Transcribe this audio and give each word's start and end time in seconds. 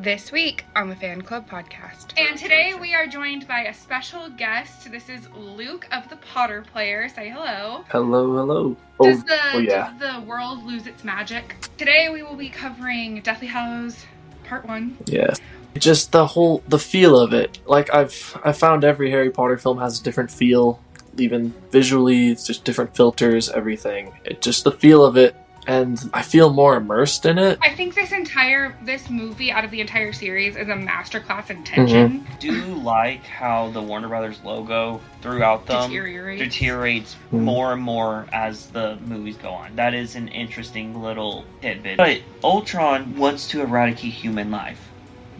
this 0.00 0.32
week 0.32 0.64
on 0.76 0.88
the 0.88 0.96
Fan 0.96 1.20
Club 1.20 1.48
podcast. 1.48 2.18
And 2.18 2.38
today 2.38 2.72
we 2.80 2.94
are 2.94 3.06
joined 3.06 3.46
by 3.46 3.62
a 3.64 3.74
special 3.74 4.30
guest. 4.30 4.90
This 4.90 5.08
is 5.08 5.28
Luke 5.36 5.86
of 5.92 6.08
the 6.08 6.16
Potter 6.16 6.64
Player. 6.72 7.08
Say 7.08 7.28
hello. 7.28 7.84
Hello, 7.90 8.34
hello. 8.36 8.76
Does 9.02 9.18
Oh, 9.18 9.22
the 9.26 9.38
oh 9.54 9.58
yeah. 9.58 9.92
does 9.92 9.98
the 9.98 10.26
world 10.26 10.64
lose 10.64 10.86
its 10.86 11.04
magic? 11.04 11.56
Today 11.76 12.08
we 12.10 12.22
will 12.22 12.36
be 12.36 12.48
covering 12.48 13.20
Deathly 13.20 13.48
Hallows 13.48 14.06
Part 14.44 14.66
One. 14.66 14.96
Yeah. 15.06 15.34
Just 15.76 16.12
the 16.12 16.26
whole 16.26 16.62
the 16.68 16.78
feel 16.78 17.18
of 17.18 17.32
it. 17.34 17.58
Like 17.66 17.92
I've 17.92 18.40
I 18.44 18.52
found 18.52 18.84
every 18.84 19.10
Harry 19.10 19.30
Potter 19.30 19.58
film 19.58 19.78
has 19.78 20.00
a 20.00 20.02
different 20.02 20.30
feel. 20.30 20.80
Even 21.18 21.52
visually, 21.70 22.30
it's 22.30 22.46
just 22.46 22.64
different 22.64 22.96
filters, 22.96 23.50
everything. 23.50 24.12
It 24.24 24.40
just 24.40 24.64
the 24.64 24.72
feel 24.72 25.04
of 25.04 25.16
it 25.16 25.34
and 25.66 25.98
I 26.14 26.22
feel 26.22 26.52
more 26.52 26.76
immersed 26.76 27.26
in 27.26 27.38
it. 27.38 27.58
I 27.62 27.70
think 27.74 27.94
this 27.94 28.12
entire 28.12 28.76
this 28.82 29.10
movie 29.10 29.52
out 29.52 29.64
of 29.64 29.70
the 29.70 29.80
entire 29.80 30.12
series 30.12 30.56
is 30.56 30.68
a 30.68 30.72
masterclass 30.74 31.50
in 31.50 31.62
tension. 31.64 32.26
do 32.38 32.52
you 32.54 32.74
like 32.76 33.24
how 33.24 33.70
the 33.70 33.80
Warner 33.82 34.08
Brothers 34.08 34.40
logo 34.44 35.00
throughout 35.22 35.66
them 35.66 35.90
Deteriorates. 35.90 36.42
deteriorates 36.42 37.14
Hmm. 37.30 37.42
more 37.44 37.72
and 37.72 37.82
more 37.82 38.26
as 38.32 38.66
the 38.68 38.96
movies 39.06 39.36
go 39.36 39.50
on. 39.50 39.76
That 39.76 39.94
is 39.94 40.16
an 40.16 40.28
interesting 40.28 41.00
little 41.02 41.44
tidbit. 41.60 41.96
But 41.98 42.20
Ultron 42.42 43.16
wants 43.16 43.48
to 43.48 43.60
eradicate 43.60 44.12
human 44.12 44.50
life. 44.50 44.80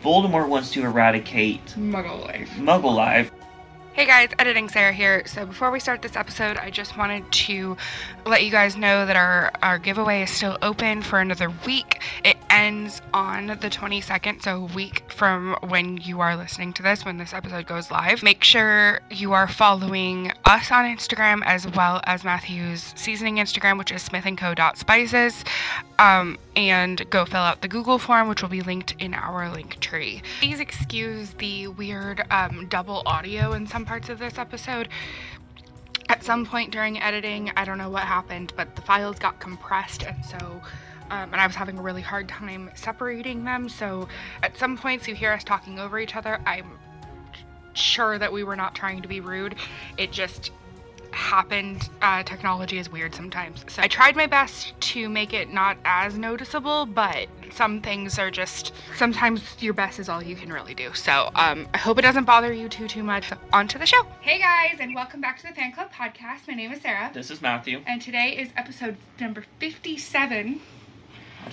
Voldemort 0.05 0.49
wants 0.49 0.71
to 0.73 0.83
eradicate 0.83 1.65
Muggle 1.79 2.25
life. 2.27 2.51
Muggle 2.57 2.95
life. 2.95 3.31
Hey 3.93 4.07
guys, 4.07 4.31
editing 4.39 4.69
Sarah 4.69 4.93
here. 4.93 5.27
So 5.27 5.45
before 5.45 5.73
we 5.73 5.81
start 5.81 6.01
this 6.01 6.15
episode, 6.15 6.57
I 6.57 6.71
just 6.71 6.97
wanted 6.97 7.31
to 7.33 7.77
let 8.25 8.45
you 8.45 8.51
guys 8.53 8.77
know 8.77 9.05
that 9.05 9.17
our, 9.17 9.51
our 9.65 9.81
giveaway 9.81 10.23
is 10.23 10.31
still 10.31 10.57
open 10.63 11.03
for 11.03 11.19
another 11.19 11.53
week. 11.67 12.01
It 12.25 12.37
ends 12.51 13.01
on 13.15 13.47
the 13.47 13.71
22nd, 13.71 14.43
so 14.43 14.57
a 14.57 14.75
week 14.75 15.11
from 15.13 15.57
when 15.69 15.97
you 15.99 16.21
are 16.21 16.37
listening 16.37 16.73
to 16.75 16.83
this, 16.83 17.05
when 17.05 17.17
this 17.17 17.33
episode 17.33 17.67
goes 17.67 17.91
live. 17.91 18.23
Make 18.23 18.43
sure 18.43 19.01
you 19.11 19.33
are 19.33 19.47
following 19.47 20.33
us 20.45 20.71
on 20.71 20.85
Instagram 20.85 21.43
as 21.45 21.67
well 21.69 22.01
as 22.05 22.25
Matthew's 22.25 22.93
seasoning 22.97 23.37
Instagram, 23.37 23.79
which 23.79 23.93
is 23.93 24.07
smithandco.spices. 24.09 25.45
Um, 25.99 26.39
and 26.57 27.09
go 27.11 27.25
fill 27.25 27.41
out 27.41 27.63
the 27.63 27.69
Google 27.69 27.99
form, 27.99 28.29
which 28.29 28.43
will 28.43 28.49
be 28.49 28.63
linked 28.63 28.95
in 28.99 29.15
our 29.15 29.51
link 29.51 29.79
tree. 29.81 30.23
Please 30.41 30.61
excuse 30.61 31.31
the 31.35 31.69
weird 31.69 32.25
um, 32.31 32.67
double 32.69 33.03
audio 33.07 33.53
in 33.53 33.67
some 33.67 33.85
parts 33.85 34.09
of 34.09 34.19
this 34.19 34.39
episode. 34.39 34.89
At 36.09 36.25
some 36.25 36.45
point 36.45 36.73
during 36.73 37.01
editing, 37.01 37.53
I 37.57 37.65
don't 37.65 37.79
know 37.79 37.89
what 37.89 38.03
happened, 38.03 38.53
but 38.57 38.75
the 38.75 38.83
files 38.83 39.21
got 39.21 39.39
compressed, 39.39 40.03
and 40.03 40.25
so, 40.25 40.61
um, 41.11 41.33
and 41.33 41.37
I 41.41 41.47
was 41.47 41.57
having 41.57 41.79
a 41.79 41.83
really 41.83 42.03
hard 42.03 42.29
time 42.29 42.71
separating 42.75 43.45
them. 43.45 43.69
So, 43.69 44.09
at 44.43 44.57
some 44.57 44.77
points, 44.77 45.07
you 45.09 45.15
hear 45.15 45.33
us 45.33 45.45
talking 45.45 45.79
over 45.79 45.99
each 45.99 46.17
other. 46.17 46.41
I'm 46.47 46.79
sure 47.75 48.19
that 48.19 48.33
we 48.33 48.45
were 48.45 48.57
not 48.57 48.75
trying 48.75 49.03
to 49.03 49.09
be 49.09 49.21
rude. 49.21 49.55
It 49.97 50.13
just 50.13 50.51
happened. 51.13 51.89
Uh, 52.03 52.23
technology 52.23 52.79
is 52.79 52.91
weird 52.91 53.15
sometimes. 53.15 53.65
So 53.69 53.83
I 53.83 53.89
tried 53.89 54.15
my 54.15 54.27
best 54.27 54.81
to 54.81 55.09
make 55.09 55.33
it 55.35 55.53
not 55.53 55.77
as 55.85 56.17
noticeable, 56.17 56.87
but 56.87 57.27
some 57.53 57.81
things 57.81 58.17
are 58.19 58.31
just 58.31 58.73
sometimes 58.97 59.43
your 59.59 59.75
best 59.75 59.99
is 59.99 60.09
all 60.09 60.23
you 60.23 60.37
can 60.37 60.53
really 60.53 60.73
do. 60.75 60.93
So 60.95 61.31
um, 61.35 61.67
I 61.75 61.79
hope 61.79 61.99
it 61.99 62.03
doesn't 62.03 62.25
bother 62.25 62.53
you 62.53 62.69
too 62.69 62.87
too 62.87 63.03
much. 63.03 63.29
On 63.53 63.67
to 63.69 63.79
the 63.79 63.87
show. 63.87 64.03
Hey 64.21 64.39
guys, 64.39 64.77
and 64.81 64.95
welcome 64.95 65.21
back 65.21 65.39
to 65.41 65.49
the 65.49 65.53
Fan 65.55 65.73
Club 65.73 65.91
podcast. 65.93 66.47
My 66.47 66.55
name 66.55 66.71
is 66.73 66.81
Sarah, 66.81 67.11
This 67.13 67.31
is 67.31 67.43
Matthew. 67.43 67.83
and 67.87 68.01
today 68.01 68.37
is 68.39 68.51
episode 68.57 68.97
number 69.21 69.45
fifty-seven. 69.59 70.61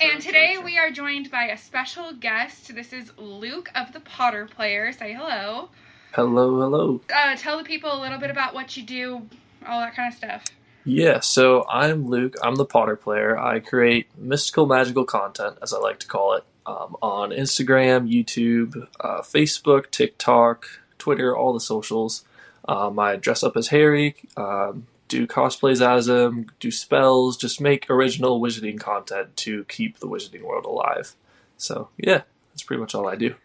And 0.01 0.21
today 0.21 0.57
we 0.63 0.77
are 0.77 0.91
joined 0.91 1.31
by 1.31 1.45
a 1.45 1.57
special 1.57 2.13
guest. 2.13 2.73
This 2.75 2.93
is 2.93 3.11
Luke 3.17 3.69
of 3.75 3.93
the 3.93 3.99
Potter 3.99 4.45
Player. 4.45 4.91
Say 4.91 5.13
hello. 5.13 5.69
Hello, 6.13 6.59
hello. 6.59 7.01
Uh, 7.13 7.35
tell 7.35 7.57
the 7.57 7.63
people 7.63 7.91
a 7.91 7.99
little 7.99 8.19
bit 8.19 8.29
about 8.29 8.53
what 8.53 8.77
you 8.77 8.83
do, 8.83 9.27
all 9.67 9.79
that 9.79 9.95
kind 9.95 10.11
of 10.11 10.17
stuff. 10.17 10.45
Yeah, 10.83 11.19
so 11.19 11.65
I'm 11.67 12.07
Luke. 12.07 12.35
I'm 12.41 12.55
the 12.55 12.65
Potter 12.65 12.95
player. 12.95 13.37
I 13.37 13.59
create 13.59 14.07
mystical, 14.17 14.65
magical 14.65 15.03
content, 15.03 15.57
as 15.61 15.73
I 15.73 15.79
like 15.79 15.99
to 15.99 16.07
call 16.07 16.33
it, 16.35 16.43
um, 16.65 16.95
on 17.01 17.31
Instagram, 17.31 18.09
YouTube, 18.09 18.87
uh, 18.99 19.21
Facebook, 19.21 19.91
TikTok, 19.91 20.65
Twitter, 20.97 21.35
all 21.35 21.53
the 21.53 21.59
socials. 21.59 22.23
Um, 22.67 22.99
I 22.99 23.15
dress 23.15 23.43
up 23.43 23.57
as 23.57 23.69
Harry, 23.69 24.15
um, 24.35 24.87
do 25.07 25.27
cosplays 25.27 25.85
as 25.85 26.07
him, 26.07 26.49
do 26.59 26.71
spells, 26.71 27.37
just 27.37 27.61
make 27.61 27.89
original 27.89 28.41
wizarding 28.41 28.79
content 28.79 29.35
to 29.37 29.63
keep 29.65 29.99
the 29.99 30.07
wizarding 30.07 30.43
world 30.43 30.65
alive. 30.65 31.15
So, 31.57 31.89
yeah, 31.97 32.21
that's 32.51 32.63
pretty 32.63 32.79
much 32.79 32.93
all 32.93 33.07
I 33.07 33.15
do. 33.15 33.35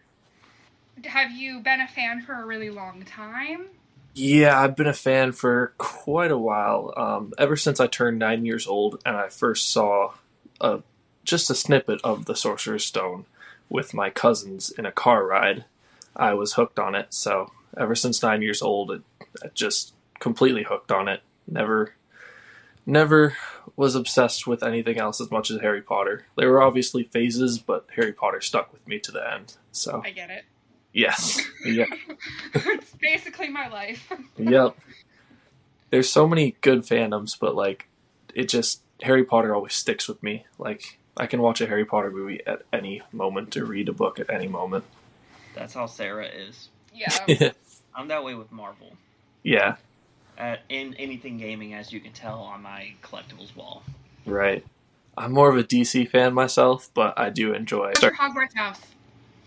Have 1.05 1.31
you 1.31 1.59
been 1.59 1.81
a 1.81 1.87
fan 1.87 2.21
for 2.21 2.33
a 2.33 2.45
really 2.45 2.69
long 2.69 3.03
time? 3.03 3.67
Yeah, 4.13 4.59
I've 4.59 4.75
been 4.75 4.87
a 4.87 4.93
fan 4.93 5.31
for 5.31 5.73
quite 5.77 6.31
a 6.31 6.37
while. 6.37 6.93
Um, 6.95 7.33
ever 7.37 7.57
since 7.57 7.79
I 7.79 7.87
turned 7.87 8.19
nine 8.19 8.45
years 8.45 8.67
old 8.67 9.01
and 9.05 9.17
I 9.17 9.29
first 9.29 9.71
saw 9.71 10.13
a, 10.61 10.81
just 11.23 11.49
a 11.49 11.55
snippet 11.55 11.99
of 12.03 12.25
the 12.25 12.35
Sorcerer's 12.35 12.85
Stone 12.85 13.25
with 13.69 13.93
my 13.93 14.11
cousins 14.11 14.69
in 14.69 14.85
a 14.85 14.91
car 14.91 15.25
ride, 15.25 15.65
I 16.15 16.35
was 16.35 16.53
hooked 16.53 16.77
on 16.77 16.93
it. 16.93 17.07
So 17.13 17.51
ever 17.75 17.95
since 17.95 18.21
nine 18.21 18.43
years 18.43 18.61
old, 18.61 18.91
it, 18.91 19.01
I 19.43 19.47
just 19.55 19.93
completely 20.19 20.63
hooked 20.63 20.91
on 20.91 21.07
it. 21.07 21.21
Never, 21.47 21.93
never 22.85 23.35
was 23.75 23.95
obsessed 23.95 24.45
with 24.47 24.63
anything 24.63 24.97
else 24.97 25.19
as 25.21 25.31
much 25.31 25.49
as 25.51 25.61
Harry 25.61 25.81
Potter. 25.81 26.25
There 26.37 26.49
were 26.49 26.61
obviously 26.61 27.03
phases, 27.03 27.59
but 27.59 27.87
Harry 27.95 28.13
Potter 28.13 28.41
stuck 28.41 28.71
with 28.71 28.87
me 28.87 28.99
to 28.99 29.11
the 29.11 29.33
end. 29.33 29.55
So 29.71 30.01
I 30.03 30.11
get 30.11 30.29
it. 30.29 30.45
yes, 30.93 31.41
yeah. 31.65 31.85
it's 32.53 32.91
basically 32.95 33.49
my 33.49 33.67
life. 33.67 34.11
yep. 34.37 34.77
There's 35.89 36.09
so 36.09 36.27
many 36.27 36.55
good 36.61 36.81
fandoms, 36.81 37.37
but 37.39 37.55
like 37.55 37.87
it 38.33 38.49
just 38.49 38.81
Harry 39.01 39.23
Potter 39.23 39.53
always 39.53 39.73
sticks 39.73 40.07
with 40.07 40.21
me. 40.23 40.45
Like 40.57 40.99
I 41.17 41.27
can 41.27 41.41
watch 41.41 41.61
a 41.61 41.67
Harry 41.67 41.85
Potter 41.85 42.11
movie 42.11 42.41
at 42.45 42.63
any 42.71 43.01
moment 43.11 43.55
or 43.57 43.65
read 43.65 43.89
a 43.89 43.93
book 43.93 44.19
at 44.19 44.29
any 44.29 44.47
moment. 44.47 44.85
That's 45.53 45.73
how 45.73 45.85
Sarah 45.85 46.25
is. 46.27 46.69
Yeah. 46.93 47.51
I'm 47.95 48.07
that 48.07 48.23
way 48.23 48.33
with 48.33 48.51
Marvel. 48.51 48.93
yeah, 49.43 49.75
Uh, 50.37 50.55
in 50.69 50.93
anything 50.95 51.37
gaming, 51.37 51.73
as 51.73 51.93
you 51.93 51.99
can 51.99 52.11
tell 52.11 52.39
on 52.39 52.61
my 52.61 52.93
collectibles 53.03 53.55
wall. 53.55 53.83
right. 54.25 54.65
I'm 55.15 55.31
more 55.31 55.47
of 55.47 55.57
a 55.57 55.63
DC 55.63 56.09
fan 56.09 56.33
myself, 56.33 56.89
but 56.95 57.13
I 57.19 57.29
do 57.29 57.53
enjoy 57.53 57.89
What's 57.89 58.01
your 58.01 58.15
Hogwarts 58.15 58.55
house? 58.55 58.81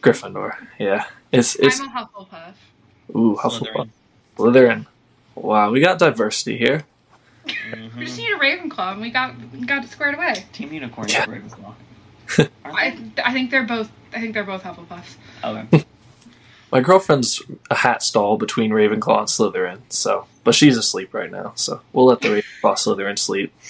Gryffindor. 0.00 0.54
Yeah, 0.78 1.06
it's 1.32 1.56
it's 1.56 1.80
I'm 1.80 1.88
a 1.88 1.90
Hufflepuff. 1.90 2.54
ooh 3.16 3.36
Hufflepuff, 3.36 3.72
Slytherin. 3.72 3.90
Slytherin. 4.38 4.86
Wow, 5.34 5.70
we 5.72 5.80
got 5.80 5.98
diversity 5.98 6.56
here. 6.56 6.84
Mhm. 7.46 7.96
We 7.96 8.04
just 8.04 8.16
need 8.16 8.32
a 8.32 8.38
Ravenclaw, 8.38 8.92
and 8.92 9.00
we 9.00 9.10
got 9.10 9.34
got 9.66 9.82
it 9.84 9.90
squared 9.90 10.14
away. 10.14 10.44
Team 10.52 10.72
Unicorn 10.72 11.08
Yeah. 11.08 11.26
Ravenclaw. 11.26 11.74
I? 12.64 12.98
I 13.24 13.32
think 13.32 13.50
they're 13.50 13.64
both. 13.64 13.90
I 14.14 14.20
think 14.20 14.34
they're 14.34 14.44
both 14.44 14.62
Hufflepuffs. 14.62 15.16
Okay. 15.42 15.84
My 16.72 16.80
girlfriend's 16.80 17.42
a 17.70 17.74
hat 17.74 18.02
stall 18.04 18.36
between 18.36 18.70
Ravenclaw 18.70 19.18
and 19.18 19.28
Slytherin, 19.28 19.80
so 19.88 20.26
but 20.46 20.54
she's 20.54 20.78
asleep 20.78 21.12
right 21.12 21.30
now, 21.30 21.52
so 21.56 21.82
we'll 21.92 22.06
let 22.06 22.22
the 22.22 22.28
Ravenclaw 22.28 22.74
Slytherin 22.76 23.18
sleep. 23.18 23.52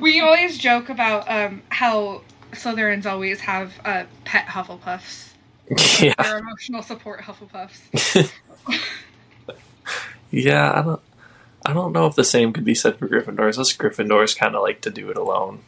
We 0.00 0.20
always 0.20 0.58
joke 0.58 0.88
about 0.88 1.30
um, 1.30 1.62
how 1.68 2.22
Slytherins 2.50 3.06
always 3.06 3.40
have 3.40 3.72
uh, 3.84 4.04
pet 4.24 4.46
Hufflepuffs. 4.46 5.30
yeah. 6.02 6.14
They're 6.20 6.38
emotional 6.38 6.82
support 6.82 7.20
Hufflepuffs. 7.20 8.32
Yeah, 10.30 10.72
I 10.72 10.82
don't. 10.82 11.00
I 11.64 11.72
don't 11.72 11.92
know 11.92 12.06
if 12.06 12.14
the 12.14 12.24
same 12.24 12.52
could 12.52 12.64
be 12.64 12.74
said 12.74 12.98
for 12.98 13.08
Gryffindors. 13.08 13.58
Us 13.58 13.72
Gryffindors 13.72 14.36
kind 14.36 14.54
of 14.54 14.62
like 14.62 14.82
to 14.82 14.90
do 14.90 15.10
it 15.10 15.16
alone. 15.16 15.60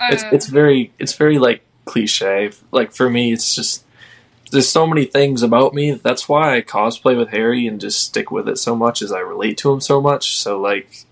It's 0.00 0.22
Uh, 0.22 0.30
it's 0.32 0.46
very 0.46 0.92
it's 0.98 1.14
very 1.14 1.38
like 1.38 1.62
cliche. 1.84 2.52
Like 2.70 2.92
for 2.92 3.10
me, 3.10 3.32
it's 3.32 3.54
just 3.54 3.84
there's 4.52 4.68
so 4.68 4.86
many 4.86 5.06
things 5.06 5.42
about 5.42 5.72
me. 5.72 5.92
That's 5.92 6.28
why 6.28 6.56
I 6.56 6.60
cosplay 6.60 7.16
with 7.16 7.30
Harry 7.30 7.66
and 7.66 7.80
just 7.80 8.00
stick 8.04 8.30
with 8.30 8.48
it 8.48 8.58
so 8.58 8.76
much, 8.76 9.00
as 9.00 9.10
I 9.10 9.20
relate 9.20 9.56
to 9.58 9.72
him 9.72 9.80
so 9.80 10.00
much. 10.00 10.36
So 10.36 10.60
like 10.60 11.06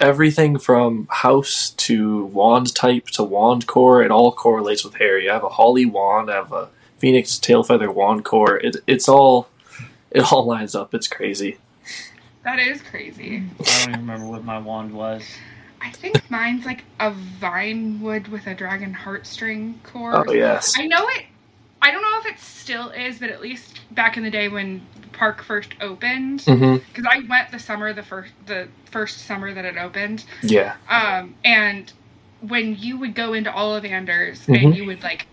everything 0.00 0.58
from 0.58 1.06
house 1.08 1.70
to 1.70 2.24
wand 2.26 2.74
type 2.74 3.06
to 3.10 3.22
wand 3.22 3.68
core, 3.68 4.02
it 4.02 4.10
all 4.10 4.32
correlates 4.32 4.84
with 4.84 4.96
Harry. 4.96 5.30
I 5.30 5.34
have 5.34 5.44
a 5.44 5.48
holly 5.48 5.86
wand. 5.86 6.30
I 6.30 6.34
have 6.34 6.52
a 6.52 6.68
phoenix 6.98 7.38
tail 7.38 7.62
feather 7.62 7.92
wand 7.92 8.24
core. 8.24 8.56
It 8.56 8.76
it's 8.88 9.08
all 9.08 9.48
it 10.10 10.32
all 10.32 10.44
lines 10.44 10.74
up. 10.74 10.94
It's 10.94 11.06
crazy. 11.06 11.58
that 12.42 12.58
is 12.58 12.82
crazy. 12.82 13.44
I 13.60 13.84
don't 13.84 13.88
even 13.90 14.00
remember 14.00 14.26
what 14.26 14.44
my 14.44 14.58
wand 14.58 14.92
was. 14.92 15.22
I 15.80 15.92
think 15.92 16.28
mine's 16.28 16.66
like 16.66 16.82
a 16.98 17.12
vine 17.12 18.00
wood 18.00 18.26
with 18.26 18.48
a 18.48 18.54
dragon 18.54 18.92
heartstring 18.92 19.80
core. 19.84 20.28
Oh 20.28 20.32
yes. 20.32 20.74
I 20.76 20.86
know 20.88 21.06
it. 21.10 21.26
I 21.80 21.90
don't 21.90 22.02
know 22.02 22.18
if 22.20 22.26
it 22.26 22.40
still 22.40 22.90
is, 22.90 23.18
but 23.18 23.30
at 23.30 23.40
least 23.40 23.80
back 23.92 24.16
in 24.16 24.22
the 24.24 24.30
day 24.30 24.48
when 24.48 24.82
the 25.00 25.08
park 25.08 25.42
first 25.42 25.70
opened, 25.80 26.38
because 26.44 27.06
I 27.08 27.20
went 27.28 27.50
the 27.52 27.58
summer 27.58 27.92
the 27.92 28.02
first 28.02 28.32
the 28.46 28.68
first 28.90 29.26
summer 29.26 29.52
that 29.54 29.64
it 29.64 29.76
opened, 29.76 30.24
Yeah. 30.42 30.74
um, 30.88 31.34
and 31.44 31.92
when 32.40 32.76
you 32.76 32.98
would 32.98 33.14
go 33.14 33.32
into 33.32 33.50
Ollivanders 33.50 34.46
Mhm. 34.46 34.62
and 34.64 34.76
you 34.76 34.86
would 34.86 35.02
like 35.02 35.26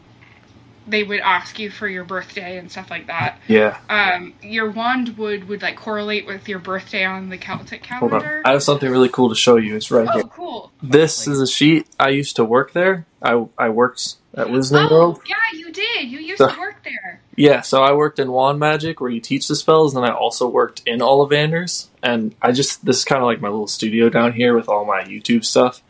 they 0.87 1.03
would 1.03 1.19
ask 1.19 1.57
you 1.57 1.71
for 1.71 1.87
your 1.87 2.03
birthday 2.03 2.59
and 2.59 2.71
stuff 2.71 2.91
like 2.91 3.07
that. 3.07 3.39
Yeah. 3.47 3.75
Um, 3.89 4.33
your 4.43 4.69
wand 4.69 5.17
would 5.17 5.49
would 5.49 5.63
like 5.63 5.77
correlate 5.77 6.27
with 6.27 6.47
your 6.47 6.59
birthday 6.59 7.03
on 7.03 7.29
the 7.29 7.37
Celtic 7.39 7.83
Hold 7.87 8.11
calendar. 8.11 8.37
on. 8.37 8.41
I 8.45 8.51
have 8.51 8.61
something 8.61 8.89
really 8.91 9.09
cool 9.09 9.29
to 9.29 9.35
show 9.35 9.55
you. 9.55 9.75
It's 9.75 9.89
right 9.89 10.07
Oh, 10.07 10.13
here. 10.13 10.23
cool. 10.25 10.71
This 10.83 11.27
is 11.27 11.41
a 11.41 11.47
sheet. 11.47 11.87
I 11.99 12.09
used 12.09 12.35
to 12.35 12.45
work 12.45 12.73
there. 12.73 13.07
I 13.23 13.45
I 13.57 13.69
worked 13.69 14.15
at 14.35 14.47
Wizarding 14.47 14.89
Oh, 14.91 14.95
World. 14.99 15.21
yeah, 15.27 15.35
you 15.57 15.71
did. 15.71 16.07
You 16.09 16.19
used 16.19 16.37
So- 16.39 16.49
to 16.49 16.59
work 16.59 16.83
there. 16.83 17.21
Yeah, 17.37 17.61
so 17.61 17.83
I 17.83 17.93
worked 17.93 18.19
in 18.19 18.31
wand 18.31 18.59
magic 18.59 19.01
where 19.01 19.09
you 19.09 19.19
teach 19.19 19.47
the 19.47 19.55
spells, 19.55 19.93
and 19.95 20.03
then 20.03 20.11
I 20.11 20.15
also 20.15 20.47
worked 20.47 20.81
in 20.85 20.99
Ollivanders. 20.99 21.87
And 22.03 22.33
I 22.41 22.51
just 22.51 22.85
this 22.85 22.99
is 22.99 23.03
kind 23.05 23.21
of 23.21 23.25
like 23.25 23.41
my 23.41 23.49
little 23.49 23.67
studio 23.67 24.09
down 24.09 24.33
here 24.33 24.55
with 24.55 24.69
all 24.69 24.85
my 24.85 25.03
YouTube 25.03 25.43
stuff. 25.43 25.81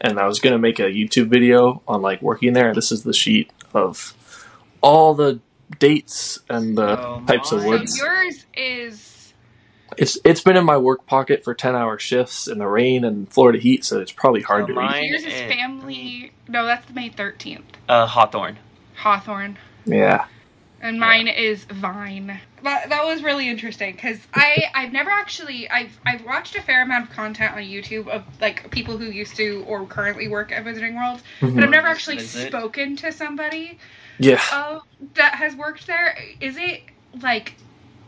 And 0.00 0.18
I 0.18 0.26
was 0.26 0.40
gonna 0.40 0.58
make 0.58 0.78
a 0.80 0.84
YouTube 0.84 1.26
video 1.28 1.82
on 1.88 2.02
like 2.02 2.22
working 2.22 2.52
there. 2.52 2.74
This 2.74 2.92
is 2.92 3.02
the 3.04 3.12
sheet 3.12 3.50
of 3.74 4.14
all 4.80 5.14
the 5.14 5.40
dates 5.78 6.38
and 6.50 6.76
the 6.76 6.98
Oh 7.00 7.22
types 7.26 7.50
of 7.52 7.58
my. 7.58 7.64
So 7.64 7.70
woods. 7.70 7.98
yours 7.98 8.46
is 8.54 9.11
It's 9.98 10.18
it's 10.24 10.40
been 10.40 10.56
in 10.56 10.64
my 10.64 10.76
work 10.76 11.06
pocket 11.06 11.44
for 11.44 11.54
ten 11.54 11.74
hour 11.74 11.98
shifts 11.98 12.46
in 12.48 12.58
the 12.58 12.66
rain 12.66 13.04
and 13.04 13.32
Florida 13.32 13.58
heat, 13.58 13.84
so 13.84 14.00
it's 14.00 14.12
probably 14.12 14.42
hard 14.42 14.62
So 14.64 14.66
to 14.68 14.72
read. 14.80 14.86
mine- 14.90 15.04
yours 15.06 15.24
is 15.24 15.32
is- 15.34 15.40
family. 15.52 16.32
No, 16.48 16.64
that's 16.66 16.88
May 16.90 17.08
thirteenth. 17.08 17.64
Uh, 17.88 18.06
Hawthorne. 18.06 18.58
Hawthorne. 18.96 19.58
Yeah. 19.84 20.26
and 20.80 20.98
mine 20.98 21.28
is 21.28 21.64
Vine. 21.64 22.40
That, 22.64 22.88
that 22.90 23.04
was 23.04 23.22
really 23.22 23.48
interesting 23.48 23.94
because 23.94 24.18
I 24.34 24.64
I've 24.74 24.92
never 24.92 25.10
actually 25.10 25.68
I've 25.68 25.98
I've 26.06 26.24
watched 26.24 26.56
a 26.56 26.62
fair 26.62 26.82
amount 26.82 27.08
of 27.08 27.14
content 27.16 27.54
on 27.54 27.62
YouTube 27.62 28.08
of 28.08 28.22
like 28.40 28.70
people 28.70 28.96
who 28.98 29.06
used 29.06 29.36
to 29.36 29.64
or 29.66 29.86
currently 29.86 30.28
work 30.28 30.50
at 30.52 30.64
Wizarding 30.64 30.94
World, 30.96 31.22
but 31.40 31.46
I've 31.48 31.54
Mhm. 31.54 31.70
never 31.70 31.86
actually 31.86 32.16
Visit. 32.18 32.48
spoken 32.48 32.96
to 32.96 33.12
somebody 33.12 33.78
Yeah. 34.18 34.40
uh, 34.52 34.80
that 35.14 35.34
has 35.36 35.54
worked 35.56 35.86
there. 35.86 36.16
Is 36.40 36.56
it 36.56 36.82
like 37.20 37.54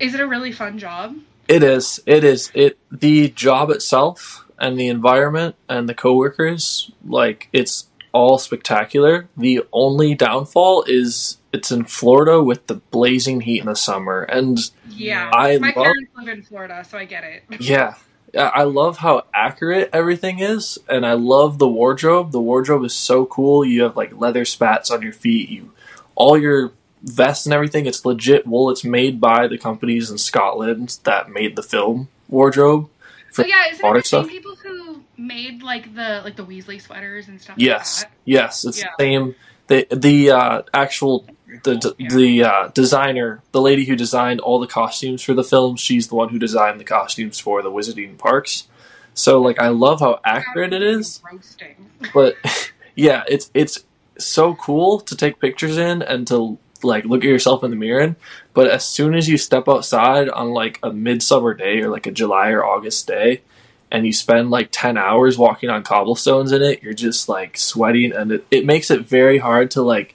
is 0.01 0.15
it 0.15 0.21
a 0.21 0.27
really 0.27 0.53
fun 0.53 0.79
job? 0.79 1.17
It 1.49 1.63
is. 1.63 2.01
It 2.07 2.25
is. 2.25 2.51
It 2.55 2.79
the 2.91 3.29
job 3.31 3.71
itself 3.71 4.45
and 4.59 4.79
the 4.79 4.89
environment 4.89 5.57
and 5.69 5.89
the 5.89 5.95
coworkers, 5.95 6.91
like 7.07 7.49
it's 7.53 7.89
all 8.13 8.39
spectacular. 8.39 9.29
The 9.37 9.63
only 9.73 10.15
downfall 10.15 10.85
is 10.87 11.39
it's 11.53 11.71
in 11.71 11.85
Florida 11.85 12.43
with 12.43 12.67
the 12.69 12.77
blazing 12.77 13.43
heat 13.43 13.61
in 13.61 13.67
the 13.67 13.75
summer. 13.77 14.23
And 14.23 14.59
Yeah, 14.89 15.31
I 15.33 15.59
my 15.59 15.69
love- 15.69 15.75
parents 15.75 16.11
live 16.17 16.29
in 16.29 16.43
Florida, 16.43 16.85
so 16.89 16.97
I 16.99 17.05
get 17.05 17.25
it. 17.25 17.43
yeah, 17.61 17.95
I 18.37 18.41
I 18.41 18.63
love 18.65 18.99
how 18.99 19.25
accurate 19.35 19.91
everything 19.93 20.39
is, 20.39 20.79
and 20.89 21.05
I 21.05 21.13
love 21.15 21.59
the 21.59 21.69
wardrobe. 21.69 22.33
The 22.33 22.41
wardrobe 22.41 22.85
is 22.85 22.95
so 22.95 23.27
cool. 23.27 23.65
You 23.65 23.83
have 23.83 23.97
like 23.97 24.19
leather 24.19 24.45
spats 24.45 24.91
on 24.91 25.03
your 25.03 25.13
feet. 25.13 25.49
You 25.51 25.73
all 26.15 26.39
your 26.39 26.73
vests 27.05 27.47
and 27.47 27.53
everything. 27.55 27.87
It's 27.87 28.05
legit 28.05 28.47
wool. 28.47 28.71
It's 28.71 28.85
made 28.85 29.21
by 29.21 29.47
the 29.47 29.59
companies 29.59 30.11
in 30.11 30.19
Scotland 30.19 30.99
that 31.05 31.31
made 31.31 31.55
the 31.57 31.63
film 31.63 32.09
wardrobe. 32.29 32.89
So 33.31 33.43
for 33.43 33.49
yeah, 33.49 33.65
isn't 33.71 33.85
it 33.85 33.95
the 33.95 34.03
same 34.03 34.29
people 34.29 34.55
who 34.57 35.03
made 35.17 35.63
like 35.63 35.95
the 35.95 36.21
like 36.25 36.37
the 36.37 36.45
Weasley 36.45 36.81
sweaters 36.81 37.29
and 37.29 37.41
stuff? 37.41 37.57
Yes, 37.59 38.03
like 38.03 38.11
that? 38.11 38.17
yes, 38.25 38.65
it's 38.65 38.79
Yeah. 38.81 38.87
the 38.99 39.03
same. 39.05 39.35
The 39.67 39.87
the 39.91 40.31
uh, 40.31 40.63
actual 40.73 41.27
the 41.65 41.95
Yeah. 41.99 42.09
the 42.09 42.43
uh, 42.45 42.69
designer, 42.69 43.43
the 43.53 43.61
lady 43.61 43.85
who 43.85 43.97
designed 43.97 44.41
all 44.41 44.59
the 44.61 44.67
costumes 44.67 45.23
for 45.23 45.35
the 45.35 45.45
film, 45.45 45.77
she's 45.77 46.09
the 46.09 46.15
one 46.15 46.29
who 46.31 46.39
designed 46.39 46.79
the 46.81 46.85
costumes 46.85 47.39
for 47.39 47.63
the 47.63 47.71
Wizarding 47.71 48.19
parks. 48.19 48.67
So 49.15 49.41
like, 49.41 49.61
I 49.61 49.69
love 49.69 50.01
how 50.01 50.21
accurate 50.25 50.73
it 50.73 50.83
is. 50.83 51.21
Roasting. 51.31 51.91
but 52.13 52.37
yeah, 52.97 53.25
it's 53.29 53.51
it's 53.55 53.85
so 54.19 54.55
cool 54.55 55.01
to 55.01 55.17
take 55.17 55.41
pictures 55.41 55.77
in 55.77 56.03
and 56.03 56.27
to 56.29 56.57
like 56.85 57.05
look 57.05 57.25
at 57.25 57.29
yourself 57.31 57.65
in 57.65 57.71
the 57.71 57.77
mirror 57.77 58.01
in. 58.01 58.17
But 58.53 58.69
as 58.69 58.85
soon 58.85 59.15
as 59.15 59.29
you 59.29 59.37
step 59.39 59.69
outside 59.69 60.29
on 60.29 60.51
like 60.51 60.79
a 60.83 60.93
midsummer 60.93 61.55
day 61.55 61.81
or 61.81 61.91
like 61.91 62.07
a 62.07 62.13
July 62.13 62.51
or 62.51 62.65
August 62.65 63.07
day, 63.07 63.43
and 63.91 64.07
you 64.07 64.13
spend 64.13 64.51
like 64.51 64.69
ten 64.71 64.97
hours 64.97 65.37
walking 65.39 65.71
on 65.71 65.83
cobblestones 65.83 66.53
in 66.53 66.63
it, 66.63 66.83
you're 66.83 66.93
just 66.95 67.29
like 67.29 67.57
sweating, 67.59 68.13
and 68.13 68.33
it, 68.33 68.47
it 68.51 68.65
makes 68.65 68.91
it 68.91 69.03
very 69.03 69.39
hard 69.39 69.71
to 69.73 69.83
like 69.83 70.15